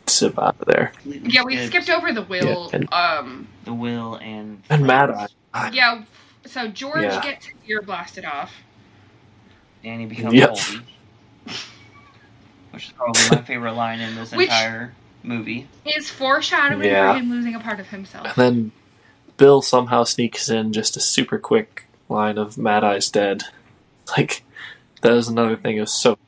zip 0.08 0.38
out 0.38 0.56
of 0.58 0.66
there. 0.66 0.92
Yeah, 1.04 1.44
we 1.44 1.64
skipped 1.66 1.90
over 1.90 2.12
the 2.12 2.22
will. 2.22 2.70
Yeah, 2.72 2.76
and- 2.80 2.92
um, 2.92 3.48
the 3.64 3.74
will 3.74 4.16
and 4.16 4.62
And 4.70 4.86
Mad 4.86 5.10
Eye. 5.52 5.70
yeah. 5.72 6.02
So 6.46 6.68
George 6.68 7.02
Yeah. 7.04 7.22
gets 7.22 7.46
his 7.46 7.54
ear 7.68 7.82
blasted 7.82 8.24
off. 8.24 8.52
and 9.86 10.00
he 10.00 10.06
becomes 10.06 10.32
Yep. 10.32 10.50
Voldy, 10.52 10.80
which 12.70 12.86
is 12.86 12.92
probably 12.92 13.20
my 13.30 13.42
favorite 13.42 13.74
line 13.74 14.00
in 14.00 14.14
this 14.14 14.32
Which- 14.32 14.48
entire 14.48 14.94
movie. 15.24 15.66
Is 15.84 16.10
foreshadowing 16.10 16.84
Yeah. 16.88 17.12
for 17.12 17.18
him 17.18 17.30
losing 17.30 17.54
a 17.54 17.60
part 17.60 17.80
of 17.80 17.88
himself. 17.88 18.26
And 18.26 18.34
then 18.36 18.72
Bill 19.36 19.62
somehow 19.62 20.04
sneaks 20.04 20.48
in 20.48 20.72
just 20.72 20.96
a 20.96 21.00
super 21.00 21.38
quick 21.38 21.86
line 22.08 22.38
of 22.38 22.56
Mad 22.58 22.84
Eye's 22.84 23.10
dead. 23.10 23.42
Like, 24.18 24.44
that 25.00 25.12
is 25.12 25.28
another 25.28 25.56
thing 25.56 25.78
of 25.78 25.88
so. 25.88 26.18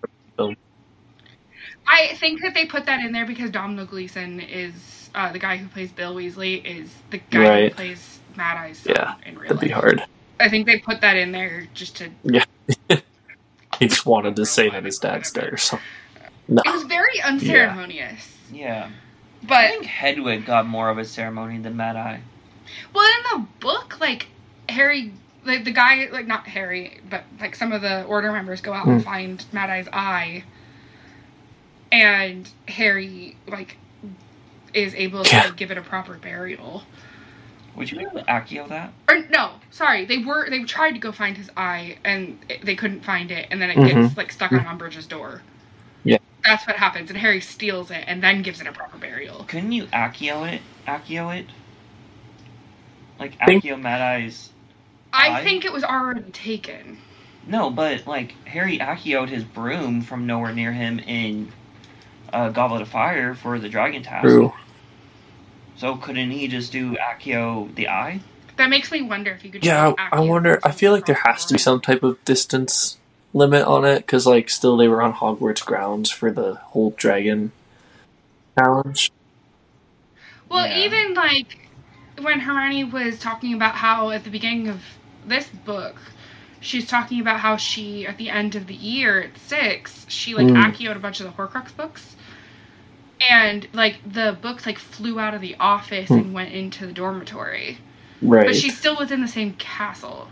I 1.87 2.15
think 2.15 2.41
that 2.43 2.55
they 2.55 2.65
put 2.65 2.87
that 2.87 3.01
in 3.05 3.13
there 3.13 3.27
because 3.27 3.51
Domhnall 3.51 3.85
Gleeson 3.85 4.41
is 4.41 5.11
uh, 5.15 5.31
the 5.33 5.39
guy 5.39 5.57
who 5.59 5.69
plays 5.69 5.93
Bill 5.93 6.15
Weasley 6.15 6.65
is 6.65 6.91
the 7.11 7.19
guy 7.19 7.69
who 7.69 7.75
plays 7.75 8.19
Mad 8.35 8.57
Eye's 8.57 8.79
son 8.79 8.95
Yeah, 8.97 9.15
in 9.25 9.39
real 9.39 9.49
That'd 9.49 9.61
be 9.61 9.69
hard. 9.69 10.03
I 10.41 10.49
think 10.49 10.67
they 10.67 10.79
put 10.79 11.01
that 11.03 11.17
in 11.17 11.33
there 11.33 11.67
just 11.75 11.97
to. 11.99 12.11
Yeah. 12.25 12.45
he 13.79 13.89
just 13.89 14.07
wanted 14.07 14.37
to 14.37 14.47
say 14.47 14.69
that 14.71 14.85
his 14.85 14.99
dad's 14.99 15.31
dead 15.31 15.53
or 15.53 15.57
something. 15.59 15.87
No. 16.49 16.63
It 16.65 16.73
was 16.73 16.85
very 16.85 17.21
unceremonious. 17.23 18.01
Yeah, 18.01 18.36
I 18.55 18.89
But 19.43 19.57
I 19.57 19.69
think 19.71 19.85
Hedwig 19.87 20.47
got 20.47 20.67
more 20.67 20.89
of 20.89 20.99
a 20.99 21.05
ceremony 21.05 21.59
than 21.59 21.77
Mad 21.77 21.97
Eye. 21.97 22.21
well, 22.93 23.05
in 23.09 23.41
the 23.41 23.47
book, 23.61 24.01
like 24.01 24.27
Harry, 24.69 25.13
like 25.45 25.65
the 25.65 25.73
guy, 25.73 26.09
like 26.11 26.27
not 26.27 26.47
Harry, 26.47 27.01
but 27.09 27.25
like 27.41 27.55
some 27.55 27.73
of 27.73 27.83
the 27.83 28.05
Order 28.05 28.33
members 28.33 28.61
go 28.61 28.73
out 28.73 28.87
and 28.87 29.01
Hmm. 29.01 29.05
find 29.05 29.45
Mad 29.53 29.71
Eye's 29.71 29.89
eye, 29.93 30.43
and 31.93 32.49
Harry 32.69 33.37
like 33.47 33.77
is 34.75 34.95
able 34.95 35.25
to 35.25 35.35
Yeah. 35.35 35.51
give 35.51 35.71
it 35.71 35.79
a 35.79 35.83
proper 35.83 36.15
burial. 36.15 36.85
Would 37.77 37.91
you 37.91 37.99
be 37.99 38.05
able 38.05 38.21
to 38.21 38.25
Accio 38.25 38.69
that? 38.69 38.93
Or 39.09 39.19
no, 39.31 39.53
sorry, 39.71 40.05
they 40.07 40.19
were 40.19 40.49
they 40.51 40.65
tried 40.65 40.93
to 40.93 40.99
go 40.99 41.13
find 41.13 41.37
his 41.37 41.51
eye 41.57 41.99
and 42.05 42.39
it, 42.49 42.65
they 42.65 42.75
couldn't 42.75 43.05
find 43.05 43.31
it, 43.31 43.49
and 43.51 43.61
then 43.61 43.71
it 43.71 43.77
Mhm. 43.77 44.03
gets 44.03 44.17
like 44.17 44.33
stuck 44.33 44.53
on 44.53 44.65
Umbridge's 44.65 45.07
door. 45.07 45.43
Yeah. 46.47 46.55
that's 46.55 46.67
what 46.67 46.77
happens, 46.77 47.11
and 47.11 47.19
Harry 47.19 47.41
steals 47.41 47.91
it 47.91 48.05
and 48.07 48.23
then 48.23 48.43
gives 48.43 48.61
it 48.61 48.67
a 48.67 48.73
proper 48.73 48.99
burial. 48.99 49.45
Couldn't 49.49 49.73
you 49.73 49.87
Accio 49.87 50.51
it? 50.53 50.63
Accio 50.87 51.39
it? 51.39 51.47
Like 53.19 53.37
Think- 53.45 53.65
Accio 53.65 53.81
Mad 53.81 54.01
Eye's? 54.01 54.51
I 55.13 55.41
Eye? 55.41 55.45
think 55.45 55.65
it 55.65 55.73
was 55.73 55.85
already 55.85 56.23
taken. 56.33 56.99
No, 57.47 57.71
but 57.71 58.07
like 58.07 58.35
Harry 58.47 58.79
Accioed 58.79 59.29
his 59.29 59.45
broom 59.45 60.03
from 60.03 60.27
nowhere 60.27 60.53
near 60.53 60.73
him 60.73 60.99
in 60.99 61.53
uh, 62.33 62.51
Goblet 62.51 62.83
of 62.83 62.89
Fire 62.89 63.35
for 63.35 63.59
the 63.59 63.69
Dragon 63.69 64.03
Task. 64.03 64.25
True. 64.27 64.53
So 65.77 65.97
couldn't 65.97 66.31
he 66.31 66.49
just 66.49 66.73
do 66.73 66.97
Accio 66.97 67.73
the 67.75 67.89
eye? 67.89 68.21
That 68.57 68.69
makes 68.71 68.91
me 68.91 69.03
wonder 69.03 69.31
if 69.33 69.45
you 69.45 69.51
could. 69.51 69.65
Yeah, 69.65 69.89
just 69.91 69.99
I, 69.99 70.17
I 70.17 70.21
wonder. 70.21 70.59
I 70.65 70.71
feel 70.73 70.93
like 70.93 71.07
there 71.07 71.21
has 71.25 71.45
to 71.47 71.55
be 71.55 71.59
some 71.59 71.81
type 71.81 72.03
of 72.03 72.23
distance 72.25 72.99
limit 73.37 73.67
on 73.67 73.85
it 73.85 73.99
because, 73.99 74.27
like, 74.27 74.49
still 74.49 74.77
they 74.77 74.89
were 74.89 75.03
on 75.03 75.13
Hogwarts 75.13 75.65
grounds 75.65 76.11
for 76.11 76.31
the 76.31 76.55
whole 76.55 76.91
dragon 76.97 77.53
challenge. 78.59 79.11
Well, 80.49 80.67
Yeah. 80.67 80.85
even 80.87 81.15
like 81.15 81.59
when 82.21 82.41
Hermione 82.41 82.85
was 82.85 83.19
talking 83.19 83.53
about 83.55 83.75
how 83.75 84.11
at 84.11 84.25
the 84.25 84.31
beginning 84.31 84.69
of 84.69 84.81
this 85.27 85.47
book, 85.49 85.97
she's 86.61 86.87
talking 86.87 87.21
about 87.21 87.41
how 87.41 87.57
she 87.57 88.07
at 88.07 88.17
the 88.17 88.31
end 88.31 88.55
of 88.55 88.67
the 88.67 88.75
year 88.75 89.21
at 89.21 89.39
six, 89.39 90.07
she 90.09 90.35
like 90.35 90.47
Mm. 90.47 90.57
Accio 90.65 90.97
a 90.97 90.99
bunch 90.99 91.21
of 91.21 91.27
the 91.27 91.33
Horcrux 91.33 91.77
books, 91.77 92.17
and 93.21 93.67
like 93.75 93.97
the 94.11 94.37
books 94.41 94.65
like 94.65 94.79
flew 94.79 95.21
out 95.21 95.35
of 95.35 95.41
the 95.41 95.57
office 95.61 96.09
Hmm. 96.09 96.15
and 96.15 96.33
went 96.35 96.53
into 96.55 96.87
the 96.87 96.93
dormitory, 96.93 97.79
Right. 98.23 98.47
but 98.47 98.57
she's 98.57 98.79
still 98.79 98.97
within 98.97 99.21
the 99.21 99.29
same 99.29 99.53
castle. 99.55 100.29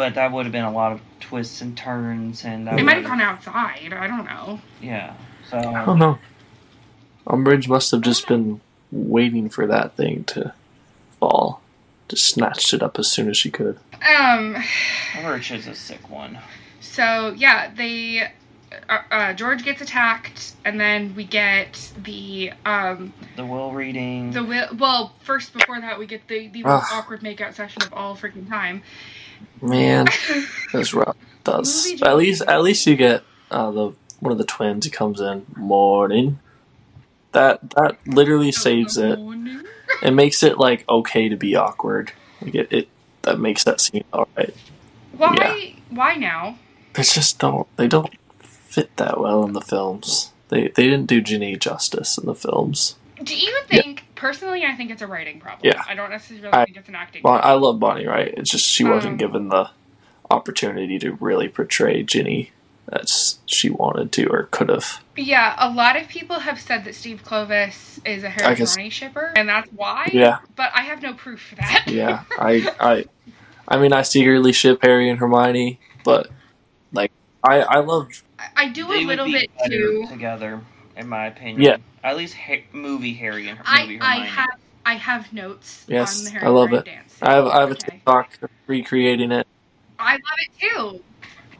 But 0.00 0.14
that 0.14 0.32
would 0.32 0.46
have 0.46 0.52
been 0.52 0.64
a 0.64 0.72
lot 0.72 0.92
of 0.92 1.00
twists 1.20 1.60
and 1.60 1.76
turns, 1.76 2.46
and 2.46 2.66
that 2.66 2.80
It 2.80 2.84
might 2.84 2.96
have 2.96 3.04
gone 3.04 3.20
outside. 3.20 3.92
I 3.92 4.06
don't 4.06 4.24
know. 4.24 4.58
Yeah. 4.80 5.12
So 5.50 5.58
I 5.58 5.84
don't 5.84 5.98
know. 5.98 6.18
Umbridge 7.26 7.68
must 7.68 7.90
have 7.90 8.00
just 8.00 8.26
been 8.26 8.62
waiting 8.90 9.50
for 9.50 9.66
that 9.66 9.96
thing 9.96 10.24
to 10.24 10.54
fall. 11.18 11.60
Just 12.08 12.24
snatched 12.28 12.72
it 12.72 12.82
up 12.82 12.98
as 12.98 13.10
soon 13.10 13.28
as 13.28 13.36
she 13.36 13.50
could. 13.50 13.78
Um. 13.92 14.54
Umbridge 15.12 15.54
is 15.54 15.66
a 15.66 15.74
sick 15.74 16.08
one. 16.08 16.38
So 16.80 17.34
yeah, 17.36 17.70
they 17.74 18.30
uh, 18.88 18.98
uh, 19.10 19.32
George 19.34 19.64
gets 19.64 19.82
attacked, 19.82 20.54
and 20.64 20.80
then 20.80 21.14
we 21.14 21.24
get 21.24 21.92
the 22.02 22.52
um 22.64 23.12
The 23.36 23.44
will 23.44 23.72
reading. 23.72 24.30
the 24.30 24.44
will. 24.44 24.68
Well, 24.78 25.12
first 25.20 25.52
before 25.52 25.78
that, 25.80 25.98
we 25.98 26.06
get 26.06 26.26
the 26.26 26.48
the 26.48 26.60
Ugh. 26.64 26.70
most 26.80 26.90
awkward 26.90 27.20
makeout 27.20 27.54
session 27.54 27.82
of 27.82 27.92
all 27.92 28.16
freaking 28.16 28.48
time. 28.48 28.82
Man, 29.62 30.06
that's 30.72 30.94
rough. 30.94 31.16
Does. 31.44 32.00
At 32.02 32.16
least, 32.16 32.42
at 32.42 32.62
least 32.62 32.86
you 32.86 32.96
get 32.96 33.22
uh, 33.50 33.70
the 33.70 33.94
one 34.20 34.32
of 34.32 34.38
the 34.38 34.44
twins. 34.44 34.84
He 34.84 34.90
comes 34.90 35.20
in 35.20 35.46
morning. 35.56 36.38
That 37.32 37.70
that 37.70 37.98
literally 38.06 38.52
saves 38.52 38.96
it. 38.96 39.18
It 40.02 40.12
makes 40.12 40.42
it 40.42 40.58
like 40.58 40.88
okay 40.88 41.28
to 41.28 41.36
be 41.36 41.56
awkward. 41.56 42.12
Like 42.42 42.54
it, 42.54 42.72
it 42.72 42.88
that 43.22 43.38
makes 43.38 43.64
that 43.64 43.80
scene 43.80 44.04
all 44.12 44.28
right. 44.36 44.54
Why? 45.16 45.34
Yeah. 45.38 45.70
Why 45.90 46.14
now? 46.14 46.58
They 46.94 47.02
just 47.02 47.38
don't. 47.38 47.66
They 47.76 47.88
don't 47.88 48.12
fit 48.38 48.96
that 48.96 49.20
well 49.20 49.44
in 49.44 49.52
the 49.52 49.60
films. 49.60 50.32
They 50.48 50.68
they 50.68 50.84
didn't 50.84 51.06
do 51.06 51.20
Ginny 51.20 51.56
justice 51.56 52.18
in 52.18 52.26
the 52.26 52.34
films. 52.34 52.96
Do 53.22 53.36
you 53.36 53.48
even 53.50 53.68
think 53.68 54.04
personally? 54.20 54.64
I 54.64 54.74
think 54.76 54.90
it's 54.90 55.02
a 55.02 55.06
writing 55.06 55.40
problem. 55.40 55.62
Yeah. 55.64 55.82
I 55.88 55.94
don't 55.94 56.10
necessarily 56.10 56.52
I- 56.52 56.64
think 56.66 56.76
it's 56.76 56.88
an 56.88 56.94
acting. 56.94 57.22
Bon, 57.22 57.40
problem. 57.40 57.50
I 57.50 57.54
love 57.66 57.80
Bonnie 57.80 58.06
Wright. 58.06 58.32
It's 58.36 58.50
just 58.50 58.66
she 58.66 58.84
wasn't 58.84 59.12
Um, 59.12 59.16
given 59.18 59.48
the 59.48 59.70
opportunity 60.30 60.98
to 61.00 61.12
really 61.14 61.48
portray 61.48 62.02
Ginny 62.02 62.52
as 62.92 63.38
she 63.46 63.70
wanted 63.70 64.10
to 64.12 64.26
or 64.26 64.44
could 64.50 64.68
have. 64.68 65.02
Yeah, 65.16 65.54
a 65.58 65.70
lot 65.70 65.96
of 65.96 66.08
people 66.08 66.40
have 66.40 66.60
said 66.60 66.84
that 66.84 66.94
Steve 66.94 67.22
Kloves 67.24 68.00
is 68.04 68.22
a 68.24 68.28
Harry 68.30 68.54
guess- 68.56 68.74
Hermione 68.74 68.90
shipper, 68.90 69.32
and 69.36 69.48
that's 69.48 69.70
why. 69.72 70.10
Yeah, 70.12 70.38
But 70.56 70.70
I 70.74 70.82
have 70.82 71.00
no 71.02 71.14
proof 71.14 71.40
for 71.40 71.54
that. 71.56 71.84
yeah. 71.88 72.22
I 72.38 72.68
I 72.80 73.04
I 73.68 73.78
mean 73.78 73.92
I 73.92 74.02
secretly 74.02 74.52
ship 74.52 74.80
Harry 74.82 75.08
and 75.08 75.18
Hermione, 75.18 75.78
but 76.04 76.28
like 76.92 77.12
I 77.42 77.60
I 77.60 77.78
love 77.78 78.08
I- 78.38 78.64
I 78.64 78.68
do 78.68 78.90
a 78.92 78.98
little 79.04 79.26
bit 79.30 79.50
too. 79.66 80.06
together, 80.08 80.60
in 81.00 81.08
my 81.08 81.26
opinion. 81.26 81.62
Yeah. 81.62 81.76
At 82.04 82.16
least 82.16 82.34
ha- 82.34 82.62
movie 82.72 83.14
Harry 83.14 83.48
and 83.48 83.58
I 83.64 83.82
movie 83.82 84.00
I 84.00 84.12
Hermione. 84.12 84.28
have 84.28 84.48
I 84.86 84.94
have 84.94 85.32
notes 85.32 85.84
Yes, 85.88 86.18
on 86.20 86.24
the 86.24 86.30
Harry 86.30 86.46
I 86.46 86.48
love 86.50 86.68
Hermione 86.70 86.88
it. 86.88 86.92
dance. 86.94 87.18
I 87.22 87.34
have 87.34 87.46
I 87.46 87.60
have 87.60 87.68
a 87.70 87.72
Okay. 87.72 87.88
TikTok 87.90 88.38
recreating 88.66 89.32
it. 89.32 89.46
I 89.98 90.12
love 90.12 90.20
it 90.38 90.50
too. 90.60 91.00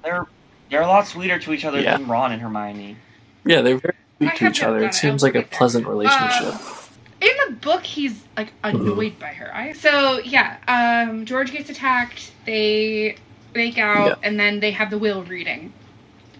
They're 0.05 0.27
they're 0.71 0.83
a 0.83 0.87
lot 0.87 1.07
sweeter 1.09 1.39
to 1.39 1.53
each 1.53 1.65
other 1.65 1.81
Yeah. 1.81 1.97
than 1.97 2.07
Ron 2.07 2.33
and 2.33 2.41
Hermione. 2.41 2.97
Yeah, 3.45 3.63
they're 3.63 3.79
very 3.79 3.95
I 4.21 4.25
sweet 4.29 4.37
to 4.37 4.49
each 4.49 4.63
other. 4.63 4.79
It 4.83 4.87
it. 4.87 4.95
seems 4.95 5.23
like 5.23 5.35
a 5.35 5.41
get 5.41 5.51
there. 5.51 5.59
pleasant 5.59 5.87
relationship. 5.87 6.55
In 7.21 7.31
the 7.49 7.55
book, 7.57 7.83
he's 7.85 8.23
like 8.37 8.53
annoyed 8.65 9.19
by 9.19 9.29
her. 9.29 9.55
I 9.55 9.73
so 9.73 10.19
yeah. 10.21 10.57
Um, 10.69 11.25
George 11.27 11.53
gets 11.53 11.69
attacked. 11.69 12.33
They 12.47 13.17
make 13.55 13.77
out, 13.79 14.07
Yeah. 14.09 14.15
and 14.29 14.39
then 14.41 14.61
they 14.61 14.71
have 14.71 14.91
the 14.91 14.97
will 14.99 15.23
reading. 15.25 15.73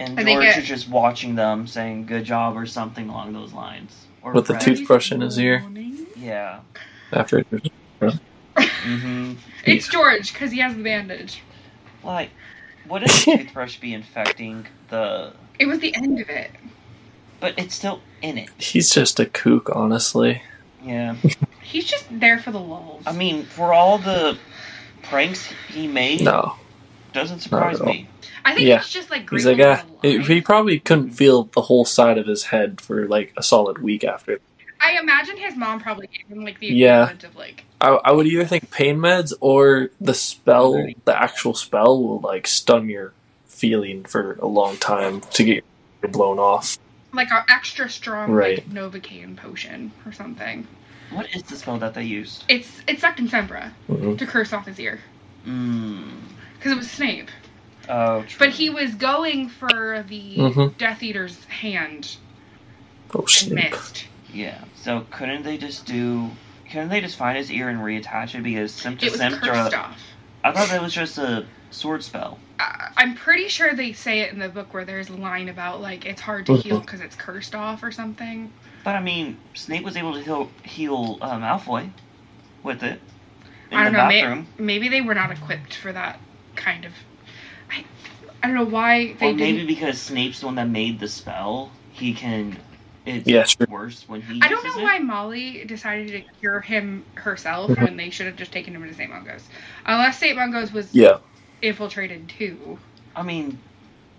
And 0.01 0.19
And 0.19 0.27
they 0.27 0.33
George 0.33 0.45
get- 0.47 0.59
is 0.59 0.67
just 0.67 0.89
watching 0.89 1.35
them, 1.37 1.67
saying 1.69 2.07
"good 2.07 2.25
job" 2.25 2.57
or 2.57 2.67
something 2.67 3.09
along 3.09 3.35
those 3.35 3.53
lines. 3.53 4.07
Or 4.23 4.33
With 4.33 4.47
the 4.47 4.59
toothbrush 4.59 5.13
in 5.13 5.21
his 5.21 5.39
ear. 5.39 5.63
Yeah. 6.17 6.61
After 7.13 7.45
mm-hmm. 8.57 9.35
It's 9.65 9.89
George 9.89 10.33
because 10.33 10.51
he 10.53 10.59
has 10.59 10.75
the 10.77 10.83
bandage. 10.83 11.43
Like, 12.03 12.31
wouldn't 12.89 13.11
the 13.11 13.37
toothbrush 13.37 13.79
be 13.79 13.95
infecting 13.95 14.67
the? 14.89 15.33
It 15.59 15.67
was 15.67 15.79
the 15.81 15.95
end 15.95 16.21
of 16.21 16.29
it. 16.29 16.51
But 17.41 17.59
it's 17.59 17.75
still 17.75 18.01
in 18.21 18.37
it. 18.37 18.51
he's 18.59 18.91
just 18.91 19.19
a 19.21 19.25
kook, 19.27 19.71
honestly. 19.75 20.43
Yeah. 20.83 21.17
He's 21.63 21.85
just 21.85 22.07
there 22.11 22.39
for 22.39 22.51
the 22.51 22.59
lulls. 22.59 23.05
I 23.07 23.13
mean, 23.13 23.45
for 23.45 23.73
all 23.73 23.99
the 23.99 24.37
pranks 25.03 25.47
he 25.69 25.87
made, 25.87 26.21
No, 26.23 26.57
doesn't 27.13 27.41
surprise 27.41 27.79
Not 27.79 27.87
all. 27.89 27.95
me. 27.95 28.09
I 28.45 28.55
think 28.55 28.67
yeah. 28.67 28.79
it's 28.79 28.91
just 28.91 29.11
like 29.11 29.29
he's 29.31 29.47
like 29.47 29.61
ah. 29.61 29.77
for 29.77 30.01
the 30.03 30.23
He 30.23 30.41
probably 30.41 30.79
couldn't 30.81 31.11
feel 31.11 31.45
the 31.45 31.63
whole 31.63 31.85
side 31.85 32.19
of 32.19 32.27
his 32.27 32.45
head 32.45 32.81
for 32.81 33.07
like 33.07 33.33
a 33.37 33.43
solid 33.43 33.79
week 33.79 34.05
after. 34.05 34.39
I 34.81 34.99
imagine 34.99 35.37
his 35.37 35.57
mom 35.57 35.81
probably 35.81 36.07
gave 36.07 36.27
him 36.27 36.43
like 36.45 36.59
the 36.59 36.69
Yeah. 36.69 37.11
of 37.11 37.37
like 37.37 37.65
I, 37.81 37.89
I 38.05 38.13
would 38.13 38.27
either 38.27 38.45
think 38.45 38.71
pain 38.71 38.99
meds 38.99 39.33
or 39.41 39.91
the 40.01 40.15
spell, 40.15 40.73
the 41.05 41.23
actual 41.23 41.55
spell, 41.55 42.03
will 42.03 42.21
like 42.21 42.47
stun 42.47 42.89
your 42.89 43.13
feeling 43.47 44.05
for 44.05 44.35
a 44.41 44.47
long 44.47 44.77
time 44.79 45.21
to 45.21 45.45
get 45.45 45.65
you 46.03 46.09
blown 46.09 46.39
off. 46.39 46.79
like 47.13 47.31
an 47.31 47.43
extra 47.49 47.91
strong 47.91 48.31
Right. 48.31 48.59
like 48.59 48.71
Novocaine 48.71 49.37
potion 49.37 49.93
or 50.07 50.13
something. 50.13 50.67
What 51.11 51.27
is 51.35 51.43
the 51.43 51.57
spell 51.57 51.77
that 51.79 51.93
they 51.95 52.05
used? 52.05 52.45
It's 52.49 52.81
it's 52.87 53.03
Sectumsempra 53.03 53.73
Mhm. 53.89 54.17
to 54.19 54.27
curse 54.27 54.53
off 54.53 54.67
his 54.67 54.79
ear 54.81 55.01
Mm. 55.47 56.11
because 56.57 56.73
it 56.73 56.79
was 56.79 56.91
Snape. 56.91 57.29
Oh, 57.91 58.23
true. 58.23 58.39
But 58.39 58.51
he 58.51 58.71
was 58.71 58.95
going 58.95 59.49
for 59.49 60.05
the 60.09 60.37
Mhm. 60.37 60.77
Death 60.79 61.03
Eater's 61.03 61.45
hand 61.47 62.17
Oh, 63.15 63.21
and 63.21 63.29
Snape. 63.31 63.71
missed. 63.73 64.07
Yeah. 64.33 64.59
So 64.77 65.07
couldn't 65.11 65.43
they 65.43 65.59
just 65.59 65.87
do? 65.87 66.31
Couldn't 66.71 66.89
they 66.91 67.01
just 67.01 67.17
find 67.17 67.37
his 67.37 67.51
ear 67.51 67.69
and 67.69 67.81
reattach 67.81 68.35
it? 68.35 68.43
Because 68.45 68.73
Simp 68.73 69.01
to 69.01 69.07
It 69.07 69.11
was 69.13 69.21
Simp. 69.21 69.43
cursed 69.43 69.75
off. 69.75 70.01
I 70.45 70.53
thought 70.53 70.69
that 70.69 70.81
was 70.81 70.95
just 70.95 71.19
a 71.19 71.45
sword 71.73 72.05
spell. 72.05 72.39
I- 72.61 72.91
I'm 72.97 73.15
pretty 73.15 73.49
sure 73.49 73.75
they 73.75 73.93
say 73.93 74.21
it 74.21 74.33
in 74.33 74.39
the 74.39 74.49
book 74.49 74.73
where 74.73 74.85
there's 74.85 75.09
a 75.09 75.15
line 75.17 75.49
about 75.49 75.81
like 75.81 76.07
it's 76.07 76.21
hard 76.21 76.47
to 76.47 76.57
heal 76.57 76.79
because 76.81 77.01
it's 77.01 77.17
cursed 77.17 77.55
off 77.57 77.83
or 77.83 77.91
something. 77.91 78.53
But 78.85 78.95
I 78.95 79.01
mean, 79.01 79.37
Snape 79.55 79.83
was 79.83 79.97
able 79.97 80.15
to 80.15 80.21
heal 80.23 80.51
heal 80.63 81.19
uh, 81.21 81.37
Malfoy 81.39 81.91
with 82.63 82.83
it 82.85 83.01
in 83.71 83.77
I 83.79 83.85
don't 83.85 83.93
the 83.95 83.99
know. 83.99 84.09
May- 84.09 84.45
maybe 84.59 84.89
they 84.89 85.01
were 85.01 85.15
not 85.15 85.31
equipped 85.33 85.75
for 85.75 85.93
that 85.93 86.21
kind 86.55 86.85
of. 86.85 86.93
I, 88.43 88.47
I 88.47 88.51
don't 88.51 88.57
know 88.57 88.65
why 88.73 89.15
they 89.19 89.31
Or 89.31 89.35
maybe 89.35 89.53
didn't. 89.59 89.67
because 89.69 90.01
Snape's 90.01 90.41
the 90.41 90.47
one 90.47 90.55
that 90.57 90.69
made 90.69 90.99
the 91.01 91.09
spell, 91.09 91.71
he 91.93 92.15
can. 92.15 92.57
It's 93.07 93.27
Yeah, 93.27 93.45
sure. 93.45 93.67
worse 93.71 94.05
when 94.09 94.21
he. 94.23 94.41
I 94.43 94.49
don't 94.49 94.63
know 94.63 94.79
it. 94.79 94.83
why 94.85 94.99
Molly 94.99 95.65
decided 95.67 96.09
to 96.09 96.21
cure 96.39 96.61
him 96.61 97.05
herself 97.15 97.71
Mhm. 97.71 97.83
when 97.83 97.97
they 97.97 98.11
should 98.11 98.27
have 98.27 98.37
just 98.37 98.53
taken 98.53 98.75
him 98.75 98.87
to 98.87 98.95
St. 98.95 99.11
Mungo's. 99.11 99.49
Unless 99.87 100.19
St. 100.19 100.37
Mungo's 100.37 100.71
was 100.73 100.95
Yeah. 100.95 101.19
infiltrated 101.63 102.29
too. 102.29 102.79
I 103.17 103.23
mean, 103.23 103.59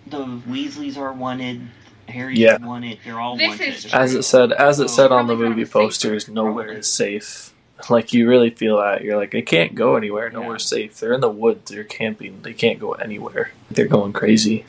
the 0.06 0.24
Weasleys 0.48 0.96
are 0.96 1.12
wanted. 1.12 1.68
Harry's 2.08 2.38
Yeah. 2.40 2.58
wanted. 2.58 2.98
They're 3.04 3.20
all 3.20 3.36
This 3.36 3.50
wanted. 3.50 3.68
is 3.68 3.86
As 3.94 4.14
it 4.14 4.24
said, 4.24 4.52
as 4.52 4.80
it 4.80 4.88
So- 4.90 4.96
said 5.04 5.12
on 5.12 5.28
the 5.28 5.36
movie 5.36 5.64
posters, 5.64 6.28
nowhere 6.28 6.72
is 6.72 6.88
safe. 6.88 7.51
Like 7.90 8.12
you 8.12 8.28
really 8.28 8.50
feel 8.50 8.78
that 8.78 9.02
you're 9.02 9.16
like 9.16 9.30
they 9.32 9.42
can't 9.42 9.74
go 9.74 9.96
anywhere. 9.96 10.26
Yeah. 10.32 10.38
Nowhere's 10.40 10.64
safe. 10.66 10.98
They're 11.00 11.12
in 11.12 11.20
the 11.20 11.28
woods. 11.30 11.70
They're 11.70 11.84
camping. 11.84 12.42
They 12.42 12.52
can't 12.54 12.78
go 12.78 12.92
anywhere. 12.92 13.50
They're 13.70 13.86
going 13.86 14.12
crazy. 14.12 14.64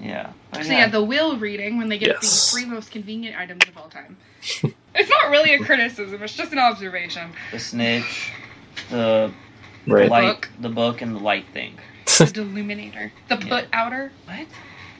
Yeah. 0.00 0.32
But 0.50 0.64
So 0.66 0.72
yeah, 0.72 0.88
the 0.88 1.02
will 1.02 1.36
reading 1.38 1.78
when 1.78 1.88
they 1.88 1.98
get 1.98 2.08
Yes. 2.08 2.50
the 2.52 2.56
three 2.58 2.66
most 2.68 2.90
convenient 2.90 3.38
items 3.38 3.62
of 3.68 3.76
all 3.78 3.88
time. 3.88 4.16
it's 4.94 5.08
not 5.08 5.30
really 5.30 5.54
a 5.54 5.58
criticism; 5.60 6.22
it's 6.22 6.34
just 6.36 6.52
an 6.52 6.58
observation. 6.58 7.30
the 7.52 7.58
snitch, 7.58 8.32
the 8.90 9.32
Right. 9.86 10.10
light, 10.10 10.22
book. 10.34 10.48
the 10.60 10.68
book, 10.68 11.00
and 11.02 11.14
the 11.14 11.20
light 11.20 11.46
thing. 11.52 11.74
The 12.06 12.24
Deluminator, 12.34 13.10
the 13.28 13.36
Yeah. 13.36 13.48
Put 13.48 13.68
Outer. 13.72 14.12
What? 14.26 14.46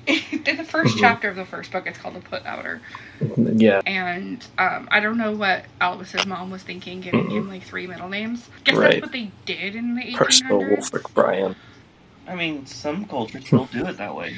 In 0.07 0.17
the 0.45 0.65
1st 0.65 0.85
Mhm. 0.85 1.01
chapter 1.01 1.29
of 1.29 1.37
the 1.37 1.45
first 1.45 1.71
book, 1.71 1.87
it's 1.87 1.99
called 1.99 2.15
the 2.17 2.21
Put 2.21 2.45
Outer, 2.45 2.81
yeah. 3.37 3.81
and 3.87 4.45
um, 4.59 4.89
I 4.91 4.99
don't 5.01 5.17
know 5.19 5.33
what 5.33 5.65
Albus's 5.81 6.27
mom 6.27 6.51
was 6.51 6.63
thinking, 6.63 7.01
giving 7.01 7.31
him 7.31 7.49
like 7.49 7.63
three 7.63 7.87
middle 7.87 8.09
names. 8.09 8.49
Guess 8.65 8.77
Right. 8.77 8.91
that's 8.93 9.03
what 9.03 9.13
they 9.13 9.31
did 9.47 9.77
in 9.77 9.95
the 9.95 10.03
1800s. 10.03 10.17
Percival 10.17 10.61
Wulfric 10.65 11.15
Brian. 11.15 11.55
I 12.27 12.35
mean, 12.35 12.67
some 12.67 13.05
cultures 13.05 13.47
still 13.47 13.67
do 13.67 13.85
it 13.87 13.97
that 13.99 14.15
way. 14.17 14.37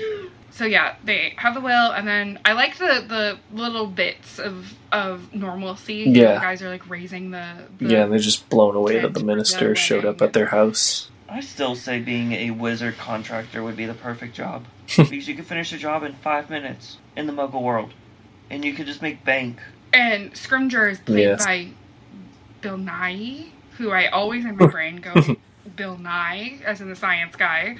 So 0.50 0.64
yeah, 0.66 0.96
they 1.04 1.34
have 1.36 1.54
the 1.54 1.60
will, 1.60 1.92
and 1.92 2.06
then 2.06 2.38
I 2.44 2.52
like 2.52 2.76
the 2.78 3.04
the 3.08 3.38
little 3.52 3.86
bits 3.86 4.38
of 4.38 4.72
of 4.92 5.34
normalcy. 5.34 6.04
Yeah. 6.06 6.34
the 6.34 6.40
guys 6.40 6.62
are 6.62 6.68
like 6.70 6.88
raising 6.88 7.30
the, 7.30 7.46
the 7.78 7.86
Yeah, 7.86 8.02
and 8.04 8.12
they're 8.12 8.18
just 8.20 8.48
blown 8.50 8.76
away 8.76 9.00
that 9.00 9.14
the 9.14 9.24
minister 9.24 9.74
showed 9.74 10.04
up 10.04 10.22
at 10.22 10.32
their 10.34 10.46
house. 10.46 11.10
I 11.28 11.40
still 11.40 11.74
say 11.74 12.00
being 12.00 12.32
a 12.32 12.50
wizard 12.50 12.96
contractor 12.98 13.62
would 13.62 13.76
be 13.76 13.86
the 13.86 13.94
perfect 13.94 14.34
job. 14.34 14.64
because 14.96 15.26
you 15.26 15.34
could 15.34 15.46
finish 15.46 15.72
a 15.72 15.78
job 15.78 16.02
in 16.04 16.12
five 16.14 16.50
minutes 16.50 16.98
in 17.16 17.26
the 17.26 17.32
muggle 17.32 17.62
world. 17.62 17.92
And 18.50 18.64
you 18.64 18.74
could 18.74 18.86
just 18.86 19.00
make 19.02 19.24
bank. 19.24 19.58
and 19.92 20.32
Scrimgeour 20.34 20.90
is 20.92 20.98
played 21.00 21.20
Yes. 21.20 21.44
by 21.44 21.68
Bill 22.60 22.76
Nighy, 22.76 23.48
who 23.78 23.90
I 23.90 24.08
always 24.08 24.44
in 24.44 24.56
my 24.56 24.66
brain 24.66 24.96
go 25.00 25.14
Bill 25.76 25.96
Nye, 25.96 26.60
as 26.64 26.80
in 26.82 26.90
the 26.90 26.96
science 26.96 27.36
guy. 27.36 27.76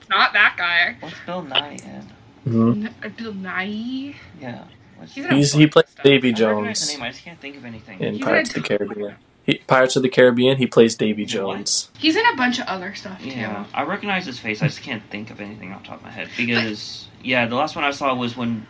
It's 0.00 0.08
not 0.08 0.32
that 0.32 0.54
guy. 0.56 0.96
What's 1.00 1.16
Bill 1.26 1.42
Nighy 1.42 1.84
in? 1.84 2.02
hmm 2.44 2.86
N- 2.86 2.94
uh, 3.04 3.08
Bill 3.10 3.34
Nighy. 3.34 4.14
Yeah. 4.40 4.64
He's 5.12 5.26
He's 5.26 5.52
he 5.52 5.66
plays 5.66 5.90
stuff. 5.90 6.04
Davy 6.04 6.28
I 6.28 6.30
recognize 6.30 6.38
Jones 6.80 6.88
name, 6.94 7.02
I 7.02 7.10
just 7.10 7.22
can't 7.22 7.38
think 7.38 7.56
of 7.58 7.66
anything. 7.66 8.00
in 8.00 8.14
He's 8.14 8.24
Pirates 8.24 8.56
of 8.56 8.62
the 8.62 8.68
Caribbean. 8.68 9.16
He, 9.46 9.58
Pirates 9.66 9.94
of 9.96 10.02
the 10.02 10.08
Caribbean. 10.08 10.56
He 10.56 10.66
plays 10.66 10.96
Davy 10.96 11.24
Jones. 11.24 11.90
He's 11.98 12.16
in 12.16 12.26
a 12.26 12.36
bunch 12.36 12.58
of 12.58 12.66
other 12.66 12.94
stuff 12.94 13.22
too. 13.22 13.28
Yeah, 13.30 13.64
I 13.72 13.84
recognize 13.84 14.26
his 14.26 14.38
face. 14.38 14.60
I 14.60 14.66
just 14.66 14.82
can't 14.82 15.02
think 15.10 15.30
of 15.30 15.40
anything 15.40 15.72
off 15.72 15.82
the 15.82 15.88
top 15.88 15.98
of 15.98 16.02
my 16.04 16.10
head 16.10 16.28
because 16.36 17.06
yeah, 17.22 17.46
the 17.46 17.54
last 17.54 17.76
one 17.76 17.84
I 17.84 17.92
saw 17.92 18.12
was 18.14 18.36
when 18.36 18.66